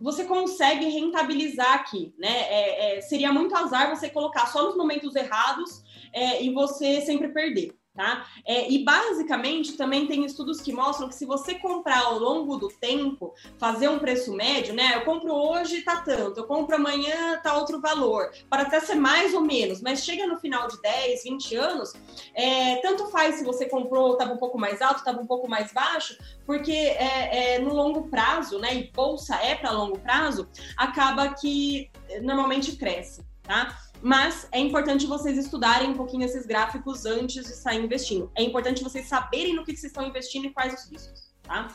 você 0.00 0.24
consegue 0.24 0.88
rentabilizar 0.88 1.74
aqui, 1.74 2.14
né? 2.18 2.28
É, 2.28 2.98
é, 2.98 3.00
seria 3.00 3.32
muito 3.32 3.54
azar 3.54 3.94
você 3.94 4.08
colocar 4.08 4.46
só 4.46 4.64
nos 4.64 4.76
momentos 4.76 5.14
errados 5.14 5.82
é, 6.12 6.42
e 6.42 6.52
você 6.52 7.00
sempre 7.00 7.28
perder. 7.28 7.74
Tá? 7.98 8.26
É, 8.46 8.70
e 8.70 8.84
basicamente 8.84 9.76
também 9.76 10.06
tem 10.06 10.24
estudos 10.24 10.60
que 10.60 10.72
mostram 10.72 11.08
que 11.08 11.16
se 11.16 11.26
você 11.26 11.56
comprar 11.56 12.04
ao 12.04 12.16
longo 12.16 12.56
do 12.56 12.68
tempo, 12.68 13.34
fazer 13.58 13.88
um 13.88 13.98
preço 13.98 14.32
médio, 14.34 14.72
né? 14.72 14.92
Eu 14.94 15.00
compro 15.00 15.34
hoje 15.34 15.82
tá 15.82 15.96
tanto, 16.02 16.38
eu 16.38 16.46
compro 16.46 16.76
amanhã 16.76 17.40
tá 17.42 17.56
outro 17.56 17.80
valor, 17.80 18.30
para 18.48 18.62
até 18.62 18.78
ser 18.78 18.94
mais 18.94 19.34
ou 19.34 19.40
menos, 19.40 19.82
mas 19.82 20.04
chega 20.04 20.28
no 20.28 20.38
final 20.38 20.68
de 20.68 20.80
10, 20.80 21.24
20 21.24 21.56
anos, 21.56 21.92
é, 22.36 22.76
tanto 22.76 23.08
faz 23.08 23.34
se 23.34 23.44
você 23.44 23.66
comprou, 23.66 24.12
estava 24.12 24.32
um 24.32 24.38
pouco 24.38 24.56
mais 24.56 24.80
alto, 24.80 24.98
estava 24.98 25.20
um 25.20 25.26
pouco 25.26 25.50
mais 25.50 25.72
baixo, 25.72 26.16
porque 26.46 26.70
é, 26.70 27.54
é, 27.54 27.58
no 27.58 27.74
longo 27.74 28.08
prazo, 28.08 28.60
né? 28.60 28.76
E 28.76 28.92
bolsa 28.92 29.34
é 29.42 29.56
para 29.56 29.72
longo 29.72 29.98
prazo, 29.98 30.48
acaba 30.76 31.30
que 31.30 31.90
normalmente 32.22 32.76
cresce, 32.76 33.26
tá? 33.42 33.76
Mas 34.00 34.48
é 34.52 34.58
importante 34.58 35.06
vocês 35.06 35.36
estudarem 35.36 35.90
um 35.90 35.94
pouquinho 35.94 36.24
esses 36.24 36.46
gráficos 36.46 37.04
antes 37.04 37.44
de 37.44 37.52
sair 37.52 37.82
investindo. 37.82 38.30
É 38.34 38.42
importante 38.42 38.82
vocês 38.82 39.06
saberem 39.06 39.54
no 39.54 39.64
que 39.64 39.72
vocês 39.72 39.84
estão 39.84 40.06
investindo 40.06 40.46
e 40.46 40.50
quais 40.50 40.74
os 40.74 40.90
riscos, 40.90 41.32
tá? 41.42 41.68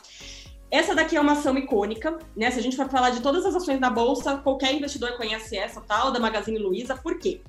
Essa 0.70 0.94
daqui 0.94 1.16
é 1.16 1.20
uma 1.20 1.32
ação 1.32 1.56
icônica, 1.56 2.18
né? 2.34 2.50
Se 2.50 2.58
a 2.58 2.62
gente 2.62 2.76
for 2.76 2.88
falar 2.88 3.10
de 3.10 3.20
todas 3.20 3.44
as 3.44 3.54
ações 3.54 3.78
da 3.78 3.90
bolsa, 3.90 4.38
qualquer 4.38 4.74
investidor 4.74 5.16
conhece 5.16 5.56
essa 5.56 5.80
tal 5.80 6.10
da 6.10 6.18
Magazine 6.18 6.58
Luiza. 6.58 6.96
Por 6.96 7.18
quê? 7.18 7.42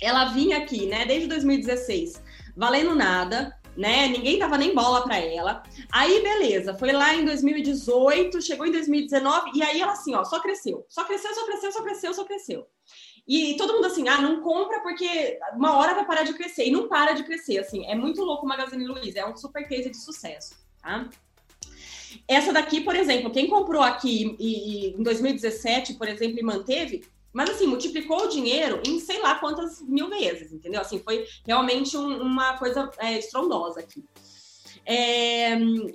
ela 0.00 0.26
vinha 0.26 0.58
aqui, 0.58 0.86
né, 0.86 1.04
desde 1.04 1.26
2016, 1.28 2.22
valendo 2.56 2.94
nada, 2.94 3.56
né? 3.76 4.08
Ninguém 4.08 4.38
dava 4.38 4.58
nem 4.58 4.74
bola 4.74 5.04
para 5.04 5.18
ela. 5.18 5.62
Aí, 5.92 6.20
beleza, 6.22 6.74
foi 6.74 6.92
lá 6.92 7.14
em 7.14 7.24
2018, 7.24 8.42
chegou 8.42 8.66
em 8.66 8.72
2019, 8.72 9.52
e 9.54 9.62
aí 9.62 9.80
ela 9.80 9.92
assim, 9.92 10.14
ó, 10.14 10.24
só 10.24 10.40
cresceu. 10.40 10.84
Só 10.88 11.04
cresceu, 11.04 11.32
só 11.34 11.46
cresceu, 11.46 11.72
só 11.72 11.82
cresceu, 11.82 12.14
só 12.14 12.24
cresceu. 12.24 12.66
E 13.28 13.58
todo 13.58 13.74
mundo 13.74 13.84
assim, 13.84 14.08
ah, 14.08 14.22
não 14.22 14.40
compra 14.40 14.80
porque 14.80 15.38
uma 15.54 15.76
hora 15.76 15.94
vai 15.94 16.06
parar 16.06 16.22
de 16.22 16.32
crescer. 16.32 16.66
E 16.66 16.70
não 16.70 16.88
para 16.88 17.12
de 17.12 17.24
crescer, 17.24 17.58
assim. 17.58 17.84
É 17.84 17.94
muito 17.94 18.24
louco 18.24 18.46
o 18.46 18.48
Magazine 18.48 18.86
Luiza, 18.86 19.20
é 19.20 19.26
um 19.26 19.36
super 19.36 19.68
case 19.68 19.90
de 19.90 19.98
sucesso, 19.98 20.56
tá? 20.80 21.06
Essa 22.26 22.54
daqui, 22.54 22.80
por 22.80 22.96
exemplo, 22.96 23.30
quem 23.30 23.46
comprou 23.46 23.82
aqui 23.82 24.34
e, 24.38 24.88
e, 24.88 24.98
em 24.98 25.02
2017, 25.02 25.94
por 25.94 26.08
exemplo, 26.08 26.38
e 26.38 26.42
manteve, 26.42 27.04
mas 27.30 27.50
assim, 27.50 27.66
multiplicou 27.66 28.24
o 28.24 28.28
dinheiro 28.28 28.80
em 28.86 28.98
sei 28.98 29.20
lá 29.20 29.34
quantas 29.34 29.82
mil 29.82 30.08
vezes, 30.08 30.50
entendeu? 30.50 30.80
Assim, 30.80 30.98
foi 30.98 31.26
realmente 31.46 31.98
um, 31.98 32.22
uma 32.22 32.56
coisa 32.56 32.90
é, 32.96 33.18
estrondosa 33.18 33.80
aqui. 33.80 34.02
É, 34.86 35.50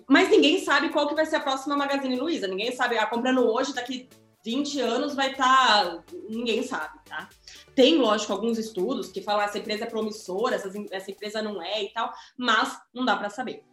mas 0.07 0.29
ninguém 0.29 0.63
sabe 0.63 0.89
qual 0.89 1.07
que 1.07 1.15
vai 1.15 1.25
ser 1.25 1.37
a 1.37 1.39
próxima 1.39 1.75
Magazine 1.75 2.15
Luiza. 2.15 2.47
Ninguém 2.47 2.71
sabe. 2.75 2.95
Ah, 2.95 3.07
comprando 3.07 3.41
hoje, 3.41 3.73
daqui 3.73 4.07
20 4.43 4.79
anos 4.81 5.15
vai 5.15 5.31
estar. 5.31 5.85
Tá... 5.85 6.03
Ninguém 6.29 6.63
sabe, 6.63 6.99
tá? 7.05 7.29
Tem, 7.73 7.97
lógico, 7.97 8.33
alguns 8.33 8.57
estudos 8.57 9.11
que 9.11 9.21
falam 9.21 9.41
que 9.41 9.49
essa 9.49 9.57
empresa 9.59 9.85
é 9.85 9.89
promissora, 9.89 10.55
essa 10.91 11.11
empresa 11.11 11.41
não 11.41 11.61
é 11.61 11.83
e 11.83 11.89
tal, 11.89 12.13
mas 12.37 12.79
não 12.93 13.05
dá 13.05 13.15
para 13.15 13.29
saber. 13.29 13.63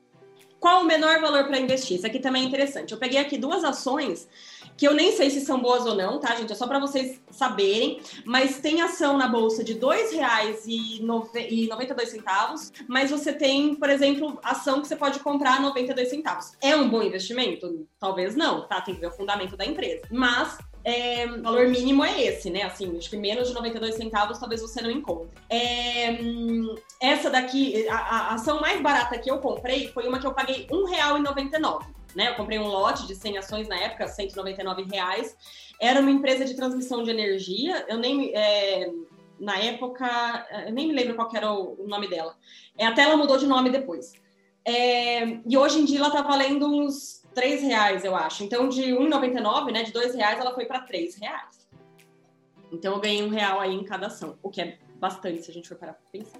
Qual 0.58 0.82
o 0.82 0.84
menor 0.84 1.20
valor 1.20 1.44
para 1.44 1.58
investir? 1.58 1.96
Isso 1.96 2.06
aqui 2.06 2.18
também 2.18 2.44
é 2.44 2.46
interessante. 2.46 2.92
Eu 2.92 2.98
peguei 2.98 3.18
aqui 3.18 3.38
duas 3.38 3.64
ações 3.64 4.28
que 4.80 4.88
eu 4.88 4.94
nem 4.94 5.12
sei 5.12 5.28
se 5.28 5.42
são 5.42 5.60
boas 5.60 5.84
ou 5.84 5.94
não, 5.94 6.18
tá, 6.18 6.34
gente? 6.36 6.54
É 6.54 6.56
só 6.56 6.66
para 6.66 6.78
vocês 6.78 7.20
saberem. 7.30 8.00
Mas 8.24 8.60
tem 8.60 8.80
ação 8.80 9.18
na 9.18 9.28
bolsa 9.28 9.62
de 9.62 9.74
R$ 9.74 9.80
2,92, 9.80 12.72
mas 12.88 13.10
você 13.10 13.30
tem, 13.30 13.74
por 13.74 13.90
exemplo, 13.90 14.38
ação 14.42 14.80
que 14.80 14.88
você 14.88 14.96
pode 14.96 15.20
comprar 15.20 15.58
a 15.58 15.60
92 15.60 16.08
centavos. 16.08 16.52
É 16.62 16.74
um 16.74 16.88
bom 16.88 17.02
investimento? 17.02 17.86
Talvez 17.98 18.34
não, 18.34 18.66
tá? 18.66 18.80
Tem 18.80 18.94
que 18.94 19.02
ver 19.02 19.08
o 19.08 19.12
fundamento 19.12 19.54
da 19.54 19.66
empresa. 19.66 20.00
Mas 20.10 20.56
é, 20.82 21.26
valor 21.26 21.68
mínimo 21.68 22.02
é 22.02 22.22
esse, 22.22 22.48
né? 22.48 22.62
Assim, 22.62 22.96
acho 22.96 23.10
que 23.10 23.18
menos 23.18 23.48
de 23.48 23.54
92 23.54 23.96
centavos 23.96 24.38
talvez 24.38 24.62
você 24.62 24.80
não 24.80 24.90
encontre. 24.90 25.36
É, 25.50 26.18
essa 27.02 27.28
daqui, 27.28 27.86
a, 27.86 27.96
a, 27.96 28.32
ação 28.32 28.62
mais 28.62 28.80
barata 28.80 29.18
que 29.18 29.30
eu 29.30 29.40
comprei 29.40 29.88
foi 29.88 30.08
uma 30.08 30.18
que 30.18 30.26
eu 30.26 30.32
paguei 30.32 30.66
R$1,99 30.70 31.99
né? 32.14 32.28
Eu 32.28 32.34
comprei 32.34 32.58
um 32.58 32.66
lote 32.66 33.06
de 33.06 33.14
100 33.14 33.38
ações 33.38 33.68
na 33.68 33.76
época, 33.76 34.06
199 34.06 34.84
reais. 34.84 35.36
Era 35.80 36.00
uma 36.00 36.10
empresa 36.10 36.44
de 36.44 36.54
transmissão 36.54 37.02
de 37.02 37.10
energia. 37.10 37.84
Eu 37.88 37.98
nem 37.98 38.32
é, 38.34 38.90
na 39.40 39.58
época, 39.58 40.46
eu 40.66 40.72
nem 40.72 40.86
me 40.86 40.94
lembro 40.94 41.16
qual 41.16 41.30
era 41.34 41.50
o, 41.50 41.86
nome 41.86 42.08
dela. 42.08 42.36
É, 42.76 42.86
até 42.86 43.02
ela 43.02 43.16
mudou 43.16 43.38
de 43.38 43.46
nome 43.46 43.70
depois. 43.70 44.12
É, 44.64 45.40
e 45.46 45.56
hoje 45.56 45.80
em 45.80 45.84
dia 45.86 45.98
ela 45.98 46.10
tá 46.10 46.20
valendo 46.20 46.66
uns 46.66 47.22
3 47.34 47.62
reais, 47.62 48.04
eu 48.04 48.14
acho. 48.14 48.44
Então, 48.44 48.68
de 48.68 48.92
1,99, 48.92 49.72
né? 49.72 49.82
De 49.82 49.92
2 49.92 50.14
reais, 50.14 50.38
ela 50.38 50.54
foi 50.54 50.66
para 50.66 50.80
3 50.80 51.16
reais. 51.16 51.66
Então, 52.70 52.94
eu 52.94 53.00
ganhei 53.00 53.22
um 53.22 53.30
real 53.30 53.58
aí 53.58 53.74
em 53.74 53.84
cada 53.84 54.08
ação, 54.08 54.38
o 54.42 54.50
que 54.50 54.60
é 54.60 54.78
bastante, 55.00 55.42
se 55.42 55.50
a 55.50 55.54
gente 55.54 55.68
for 55.68 55.76
parar 55.76 55.94
para 55.94 56.02
pensar. 56.12 56.38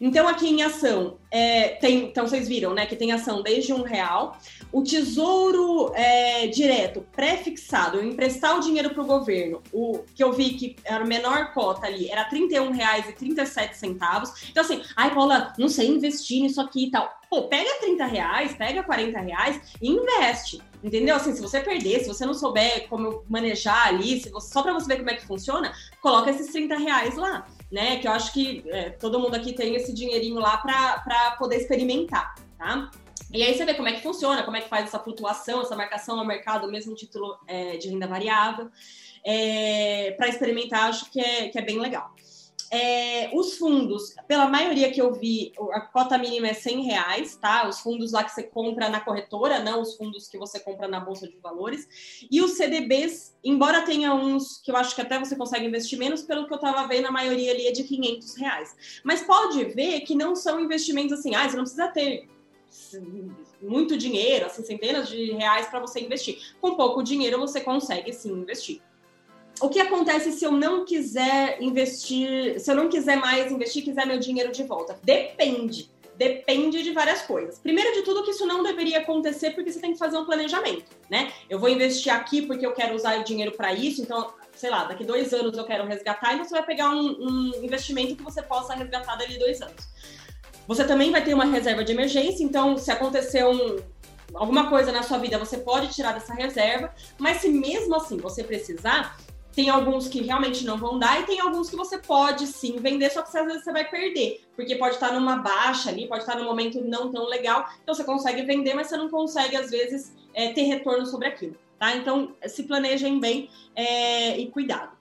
Então, 0.00 0.26
aqui 0.26 0.48
em 0.48 0.62
ação, 0.62 1.18
é, 1.30 1.68
tem, 1.76 2.06
então 2.06 2.26
vocês 2.26 2.48
viram, 2.48 2.72
né, 2.72 2.86
que 2.86 2.96
tem 2.96 3.12
ação 3.12 3.42
desde 3.42 3.72
um 3.72 3.82
real. 3.82 4.38
O 4.72 4.82
tesouro 4.82 5.92
é, 5.94 6.46
direto, 6.46 7.06
pré-fixado, 7.12 8.02
emprestar 8.02 8.56
o 8.56 8.60
dinheiro 8.60 8.90
para 8.90 9.02
o 9.02 9.06
governo, 9.06 9.62
o 9.72 9.98
que 10.14 10.24
eu 10.24 10.32
vi 10.32 10.54
que 10.54 10.76
era 10.84 11.04
a 11.04 11.06
menor 11.06 11.52
cota 11.52 11.86
ali, 11.86 12.10
era 12.10 12.22
R$ 12.22 12.48
31,37. 12.48 14.48
Então, 14.50 14.62
assim, 14.62 14.82
ai, 14.96 15.14
Paula, 15.14 15.52
não 15.58 15.68
sei 15.68 15.88
investir 15.88 16.42
nisso 16.42 16.60
aqui 16.60 16.86
e 16.86 16.90
tal. 16.90 17.18
Pô, 17.28 17.42
pega 17.42 17.68
30 17.80 18.06
reais, 18.06 18.54
pega 18.54 18.82
40 18.82 19.20
reais 19.20 19.60
e 19.82 19.90
investe. 19.90 20.62
Entendeu? 20.82 21.16
Assim, 21.16 21.34
se 21.34 21.42
você 21.42 21.60
perder, 21.60 22.00
se 22.00 22.08
você 22.08 22.24
não 22.24 22.32
souber 22.32 22.88
como 22.88 23.24
manejar 23.28 23.88
ali, 23.88 24.20
se 24.20 24.30
você, 24.30 24.52
só 24.52 24.62
para 24.62 24.72
você 24.72 24.86
ver 24.86 24.98
como 24.98 25.10
é 25.10 25.14
que 25.14 25.26
funciona, 25.26 25.74
coloca 26.00 26.30
esses 26.30 26.50
30 26.52 26.78
reais 26.78 27.16
lá 27.16 27.46
né? 27.70 27.98
Que 27.98 28.08
eu 28.08 28.12
acho 28.12 28.32
que 28.32 28.64
é, 28.68 28.90
todo 28.90 29.20
mundo 29.20 29.34
aqui 29.34 29.52
tem 29.52 29.74
esse 29.74 29.92
dinheirinho 29.92 30.38
lá 30.38 30.56
para 30.56 31.36
poder 31.38 31.56
experimentar, 31.56 32.34
tá? 32.56 32.90
E 33.32 33.42
aí 33.42 33.54
você 33.54 33.64
vê 33.64 33.74
como 33.74 33.88
é 33.88 33.92
que 33.92 34.02
funciona, 34.02 34.42
como 34.42 34.56
é 34.56 34.60
que 34.60 34.68
faz 34.68 34.86
essa 34.86 34.98
flutuação, 34.98 35.60
essa 35.60 35.76
marcação 35.76 36.18
ao 36.18 36.24
mercado, 36.24 36.70
mesmo 36.70 36.94
título 36.94 37.38
é, 37.46 37.76
de 37.76 37.88
renda 37.88 38.06
variável. 38.06 38.70
É, 39.24 40.12
para 40.12 40.28
experimentar, 40.28 40.88
acho 40.88 41.10
que 41.10 41.20
é, 41.20 41.48
que 41.48 41.58
é 41.58 41.62
bem 41.62 41.78
legal. 41.78 42.14
É, 42.70 43.30
os 43.32 43.56
fundos, 43.56 44.14
pela 44.26 44.46
maioria 44.46 44.90
que 44.92 45.00
eu 45.00 45.12
vi, 45.14 45.52
a 45.72 45.80
cota 45.80 46.18
mínima 46.18 46.48
é 46.48 46.54
100 46.54 46.82
reais, 46.82 47.36
tá? 47.36 47.66
Os 47.68 47.80
fundos 47.80 48.12
lá 48.12 48.22
que 48.22 48.30
você 48.30 48.42
compra 48.42 48.88
na 48.88 49.00
corretora, 49.00 49.58
não 49.58 49.80
os 49.80 49.96
fundos 49.96 50.28
que 50.28 50.36
você 50.36 50.60
compra 50.60 50.86
na 50.86 51.00
Bolsa 51.00 51.26
de 51.26 51.38
Valores. 51.38 51.88
E 52.30 52.42
os 52.42 52.52
CDBs, 52.52 53.34
embora 53.42 53.82
tenha 53.82 54.12
uns 54.12 54.58
que 54.58 54.70
eu 54.70 54.76
acho 54.76 54.94
que 54.94 55.00
até 55.00 55.18
você 55.18 55.34
consegue 55.34 55.66
investir 55.66 55.98
menos, 55.98 56.22
pelo 56.22 56.46
que 56.46 56.52
eu 56.52 56.56
estava 56.56 56.86
vendo, 56.86 57.06
a 57.06 57.12
maioria 57.12 57.52
ali 57.52 57.66
é 57.66 57.72
de 57.72 57.84
500 57.84 58.36
reais. 58.36 59.00
Mas 59.02 59.22
pode 59.22 59.64
ver 59.64 60.00
que 60.00 60.14
não 60.14 60.36
são 60.36 60.60
investimentos 60.60 61.18
assim, 61.18 61.34
ah, 61.34 61.48
você 61.48 61.56
não 61.56 61.64
precisa 61.64 61.88
ter 61.88 62.28
muito 63.62 63.96
dinheiro, 63.96 64.46
assim, 64.46 64.62
centenas 64.62 65.08
de 65.08 65.32
reais 65.32 65.66
para 65.68 65.80
você 65.80 66.00
investir. 66.00 66.38
Com 66.60 66.76
pouco 66.76 67.02
dinheiro 67.02 67.38
você 67.38 67.60
consegue 67.60 68.12
sim 68.12 68.30
investir 68.30 68.82
o 69.60 69.68
que 69.68 69.80
acontece 69.80 70.32
se 70.32 70.44
eu 70.44 70.52
não 70.52 70.84
quiser 70.84 71.60
investir, 71.60 72.60
se 72.60 72.70
eu 72.70 72.74
não 72.74 72.88
quiser 72.88 73.16
mais 73.16 73.50
investir, 73.50 73.84
quiser 73.84 74.06
meu 74.06 74.18
dinheiro 74.18 74.52
de 74.52 74.62
volta? 74.62 74.98
Depende. 75.02 75.90
Depende 76.16 76.82
de 76.82 76.92
várias 76.92 77.22
coisas. 77.22 77.60
Primeiro 77.60 77.94
de 77.94 78.02
tudo, 78.02 78.24
que 78.24 78.32
isso 78.32 78.44
não 78.44 78.62
deveria 78.62 78.98
acontecer 78.98 79.52
porque 79.52 79.70
você 79.70 79.80
tem 79.80 79.92
que 79.92 79.98
fazer 79.98 80.18
um 80.18 80.24
planejamento, 80.24 80.84
né? 81.08 81.32
Eu 81.48 81.60
vou 81.60 81.68
investir 81.68 82.12
aqui 82.12 82.42
porque 82.42 82.66
eu 82.66 82.72
quero 82.72 82.96
usar 82.96 83.20
o 83.20 83.24
dinheiro 83.24 83.52
para 83.52 83.72
isso, 83.72 84.02
então, 84.02 84.32
sei 84.52 84.68
lá, 84.68 84.84
daqui 84.84 85.04
dois 85.04 85.32
anos 85.32 85.56
eu 85.56 85.64
quero 85.64 85.86
resgatar, 85.86 86.34
então 86.34 86.44
você 86.44 86.54
vai 86.54 86.66
pegar 86.66 86.90
um, 86.90 87.16
um 87.20 87.64
investimento 87.64 88.16
que 88.16 88.22
você 88.22 88.42
possa 88.42 88.74
resgatar 88.74 89.14
dali 89.14 89.38
dois 89.38 89.62
anos. 89.62 89.88
Você 90.66 90.84
também 90.84 91.12
vai 91.12 91.24
ter 91.24 91.34
uma 91.34 91.44
reserva 91.44 91.84
de 91.84 91.92
emergência, 91.92 92.42
então, 92.42 92.76
se 92.76 92.90
acontecer 92.90 93.46
um, 93.46 93.76
alguma 94.34 94.68
coisa 94.68 94.90
na 94.90 95.04
sua 95.04 95.18
vida, 95.18 95.38
você 95.38 95.58
pode 95.58 95.94
tirar 95.94 96.12
dessa 96.12 96.34
reserva, 96.34 96.92
mas 97.16 97.40
se 97.40 97.48
mesmo 97.48 97.94
assim 97.94 98.16
você 98.16 98.42
precisar, 98.42 99.16
tem 99.52 99.70
alguns 99.70 100.08
que 100.08 100.22
realmente 100.22 100.64
não 100.64 100.76
vão 100.76 100.98
dar 100.98 101.20
e 101.20 101.24
tem 101.24 101.40
alguns 101.40 101.68
que 101.68 101.76
você 101.76 101.98
pode 101.98 102.46
sim 102.46 102.76
vender, 102.76 103.10
só 103.10 103.22
que 103.22 103.36
às 103.36 103.46
vezes 103.46 103.64
você 103.64 103.72
vai 103.72 103.88
perder, 103.88 104.40
porque 104.54 104.76
pode 104.76 104.94
estar 104.94 105.12
numa 105.12 105.36
baixa 105.36 105.90
ali, 105.90 106.06
pode 106.06 106.20
estar 106.20 106.36
num 106.36 106.44
momento 106.44 106.80
não 106.80 107.10
tão 107.10 107.26
legal, 107.26 107.68
então 107.82 107.94
você 107.94 108.04
consegue 108.04 108.42
vender, 108.42 108.74
mas 108.74 108.88
você 108.88 108.96
não 108.96 109.08
consegue 109.08 109.56
às 109.56 109.70
vezes 109.70 110.14
é, 110.34 110.52
ter 110.52 110.62
retorno 110.62 111.06
sobre 111.06 111.28
aquilo, 111.28 111.56
tá? 111.78 111.96
Então 111.96 112.34
se 112.46 112.62
planejem 112.64 113.18
bem 113.18 113.50
é, 113.74 114.38
e 114.38 114.46
cuidado. 114.48 114.96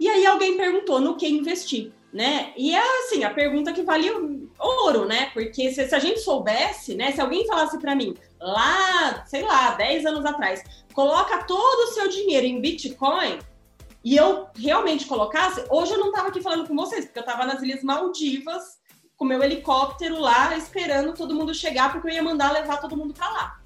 E 0.00 0.08
aí 0.08 0.26
alguém 0.26 0.56
perguntou 0.56 0.98
no 0.98 1.16
que 1.16 1.28
investir, 1.28 1.92
né? 2.12 2.52
E 2.56 2.74
é 2.74 2.82
assim, 3.04 3.22
a 3.22 3.30
pergunta 3.30 3.72
que 3.72 3.82
vale 3.82 4.10
ouro, 4.58 5.04
né? 5.04 5.30
Porque 5.32 5.70
se, 5.70 5.86
se 5.86 5.94
a 5.94 5.98
gente 5.98 6.20
soubesse, 6.20 6.94
né? 6.94 7.12
Se 7.12 7.20
alguém 7.20 7.46
falasse 7.46 7.78
para 7.78 7.94
mim 7.94 8.14
lá, 8.40 9.24
sei 9.26 9.42
lá, 9.42 9.72
10 9.74 10.06
anos 10.06 10.24
atrás, 10.24 10.64
coloca 10.94 11.44
todo 11.44 11.84
o 11.84 11.92
seu 11.92 12.08
dinheiro 12.08 12.46
em 12.46 12.60
Bitcoin, 12.60 13.38
e 14.02 14.16
eu 14.16 14.48
realmente 14.56 15.06
colocasse, 15.06 15.64
hoje 15.68 15.92
eu 15.92 15.98
não 15.98 16.08
estava 16.08 16.28
aqui 16.28 16.40
falando 16.40 16.66
com 16.66 16.74
vocês, 16.74 17.04
porque 17.04 17.18
eu 17.18 17.24
estava 17.24 17.44
nas 17.44 17.62
Ilhas 17.62 17.82
Maldivas, 17.82 18.78
com 19.16 19.26
meu 19.26 19.42
helicóptero 19.42 20.18
lá, 20.18 20.56
esperando 20.56 21.12
todo 21.12 21.34
mundo 21.34 21.54
chegar, 21.54 21.92
porque 21.92 22.08
eu 22.08 22.14
ia 22.14 22.22
mandar 22.22 22.52
levar 22.52 22.78
todo 22.78 22.96
mundo 22.96 23.12
para 23.12 23.28
lá. 23.28 23.60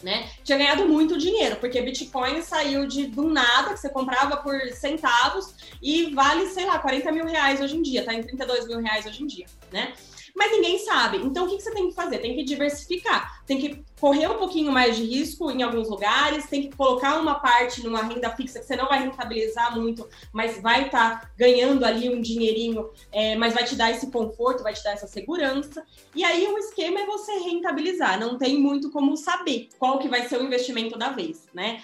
Né? 0.00 0.28
Tinha 0.44 0.58
ganhado 0.58 0.86
muito 0.86 1.18
dinheiro, 1.18 1.56
porque 1.56 1.80
Bitcoin 1.80 2.42
saiu 2.42 2.86
de 2.86 3.06
do 3.06 3.24
nada, 3.24 3.72
que 3.72 3.80
você 3.80 3.88
comprava 3.88 4.36
por 4.36 4.60
centavos, 4.72 5.54
e 5.80 6.12
vale, 6.14 6.46
sei 6.48 6.66
lá, 6.66 6.78
40 6.78 7.10
mil 7.12 7.24
reais 7.24 7.60
hoje 7.60 7.76
em 7.76 7.82
dia, 7.82 8.04
tá 8.04 8.14
em 8.14 8.22
32 8.22 8.66
mil 8.66 8.80
reais 8.80 9.06
hoje 9.06 9.22
em 9.22 9.26
dia, 9.26 9.46
né? 9.72 9.92
Mas 10.34 10.52
ninguém 10.52 10.78
sabe. 10.78 11.18
Então, 11.18 11.44
o 11.44 11.48
que, 11.48 11.60
você 11.60 11.70
tem 11.70 11.88
que 11.88 11.94
fazer? 11.94 12.18
Tem 12.18 12.34
que 12.34 12.44
diversificar, 12.44 13.44
tem 13.46 13.58
que 13.58 13.84
correr 14.00 14.28
um 14.28 14.38
pouquinho 14.38 14.72
mais 14.72 14.96
de 14.96 15.04
risco 15.04 15.50
em 15.50 15.62
alguns 15.62 15.88
lugares, 15.88 16.48
tem 16.48 16.68
que 16.68 16.76
colocar 16.76 17.20
uma 17.20 17.36
parte 17.36 17.82
numa 17.84 18.02
renda 18.02 18.30
fixa 18.30 18.60
que 18.60 18.66
você 18.66 18.76
não 18.76 18.88
vai 18.88 19.00
rentabilizar 19.00 19.76
muito, 19.78 20.08
mas 20.32 20.60
vai 20.60 20.86
estar 20.86 21.20
tá 21.20 21.30
ganhando 21.36 21.84
ali 21.84 22.08
um 22.08 22.20
dinheirinho, 22.20 22.90
é, 23.12 23.36
mas 23.36 23.54
vai 23.54 23.64
te 23.64 23.76
dar 23.76 23.90
esse 23.90 24.10
conforto, 24.10 24.62
vai 24.62 24.72
te 24.72 24.82
dar 24.82 24.92
essa 24.92 25.06
segurança. 25.06 25.84
E 26.14 26.24
aí, 26.24 26.46
o 26.46 26.58
esquema 26.58 27.00
é 27.00 27.06
você 27.06 27.32
rentabilizar, 27.38 28.18
não 28.18 28.38
tem 28.38 28.58
muito 28.58 28.90
como 28.90 29.16
saber 29.16 29.68
qual 29.78 29.98
que 29.98 30.08
vai 30.08 30.28
ser 30.28 30.38
o 30.38 30.44
investimento 30.44 30.98
da 30.98 31.10
vez, 31.10 31.46
né? 31.52 31.82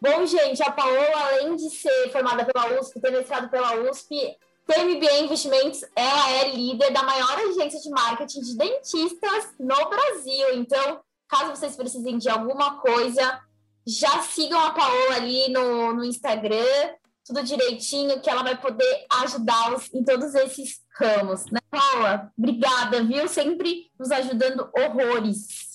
Bom, 0.00 0.26
gente, 0.26 0.62
a 0.62 0.70
Paola, 0.70 1.28
além 1.28 1.56
de 1.56 1.70
ser 1.70 2.10
formada 2.12 2.44
pela 2.44 2.78
USP, 2.78 3.00
ter 3.00 3.10
mestrado 3.10 3.48
pela 3.48 3.74
USP, 3.90 4.36
PMB 4.66 5.04
Investimentos, 5.22 5.84
ela 5.94 6.30
é 6.32 6.50
líder 6.50 6.92
da 6.92 7.02
maior 7.02 7.38
agência 7.38 7.80
de 7.80 7.88
marketing 7.90 8.40
de 8.40 8.56
dentistas 8.56 9.54
no 9.58 9.88
Brasil. 9.88 10.54
Então, 10.54 11.00
caso 11.28 11.50
vocês 11.50 11.76
precisem 11.76 12.18
de 12.18 12.28
alguma 12.28 12.80
coisa, 12.80 13.40
já 13.86 14.20
sigam 14.22 14.58
a 14.58 14.72
Paola 14.72 15.14
ali 15.14 15.48
no, 15.50 15.94
no 15.94 16.04
Instagram, 16.04 16.94
tudo 17.24 17.42
direitinho, 17.42 18.20
que 18.20 18.28
ela 18.28 18.42
vai 18.42 18.60
poder 18.60 19.06
ajudá-los 19.22 19.92
em 19.94 20.02
todos 20.02 20.34
esses 20.34 20.80
ramos. 20.98 21.46
Né, 21.46 21.60
Paula? 21.70 22.32
Obrigada, 22.36 23.02
viu? 23.02 23.28
Sempre 23.28 23.90
nos 23.98 24.10
ajudando 24.10 24.68
horrores. 24.76 25.65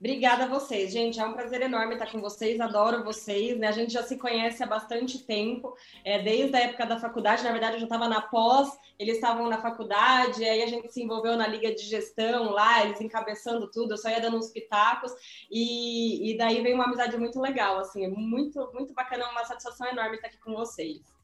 Obrigada 0.00 0.44
a 0.44 0.48
vocês, 0.48 0.92
gente. 0.92 1.20
É 1.20 1.26
um 1.26 1.34
prazer 1.34 1.60
enorme 1.60 1.92
estar 1.92 2.10
com 2.10 2.22
vocês, 2.22 2.58
adoro 2.58 3.04
vocês. 3.04 3.58
Né? 3.58 3.68
A 3.68 3.72
gente 3.72 3.92
já 3.92 4.02
se 4.02 4.16
conhece 4.16 4.62
há 4.62 4.66
bastante 4.66 5.18
tempo, 5.18 5.76
é, 6.02 6.22
desde 6.22 6.56
a 6.56 6.60
época 6.60 6.86
da 6.86 6.98
faculdade. 6.98 7.44
Na 7.44 7.52
verdade, 7.52 7.74
eu 7.74 7.80
já 7.80 7.84
estava 7.84 8.08
na 8.08 8.22
pós, 8.22 8.78
eles 8.98 9.16
estavam 9.16 9.46
na 9.46 9.60
faculdade, 9.60 10.42
aí 10.42 10.62
a 10.62 10.66
gente 10.66 10.90
se 10.90 11.02
envolveu 11.02 11.36
na 11.36 11.46
liga 11.46 11.74
de 11.74 11.82
gestão 11.82 12.50
lá, 12.50 12.82
eles 12.82 12.98
encabeçando 12.98 13.70
tudo, 13.70 13.92
eu 13.92 13.98
só 13.98 14.08
ia 14.08 14.22
dando 14.22 14.38
uns 14.38 14.48
pitacos, 14.48 15.12
e, 15.50 16.30
e 16.30 16.38
daí 16.38 16.62
veio 16.62 16.76
uma 16.76 16.84
amizade 16.84 17.18
muito 17.18 17.38
legal, 17.38 17.78
assim, 17.78 18.08
muito, 18.08 18.70
muito 18.72 18.94
bacana, 18.94 19.28
uma 19.30 19.44
satisfação 19.44 19.86
enorme 19.86 20.16
estar 20.16 20.28
aqui 20.28 20.38
com 20.38 20.54
vocês. 20.54 21.19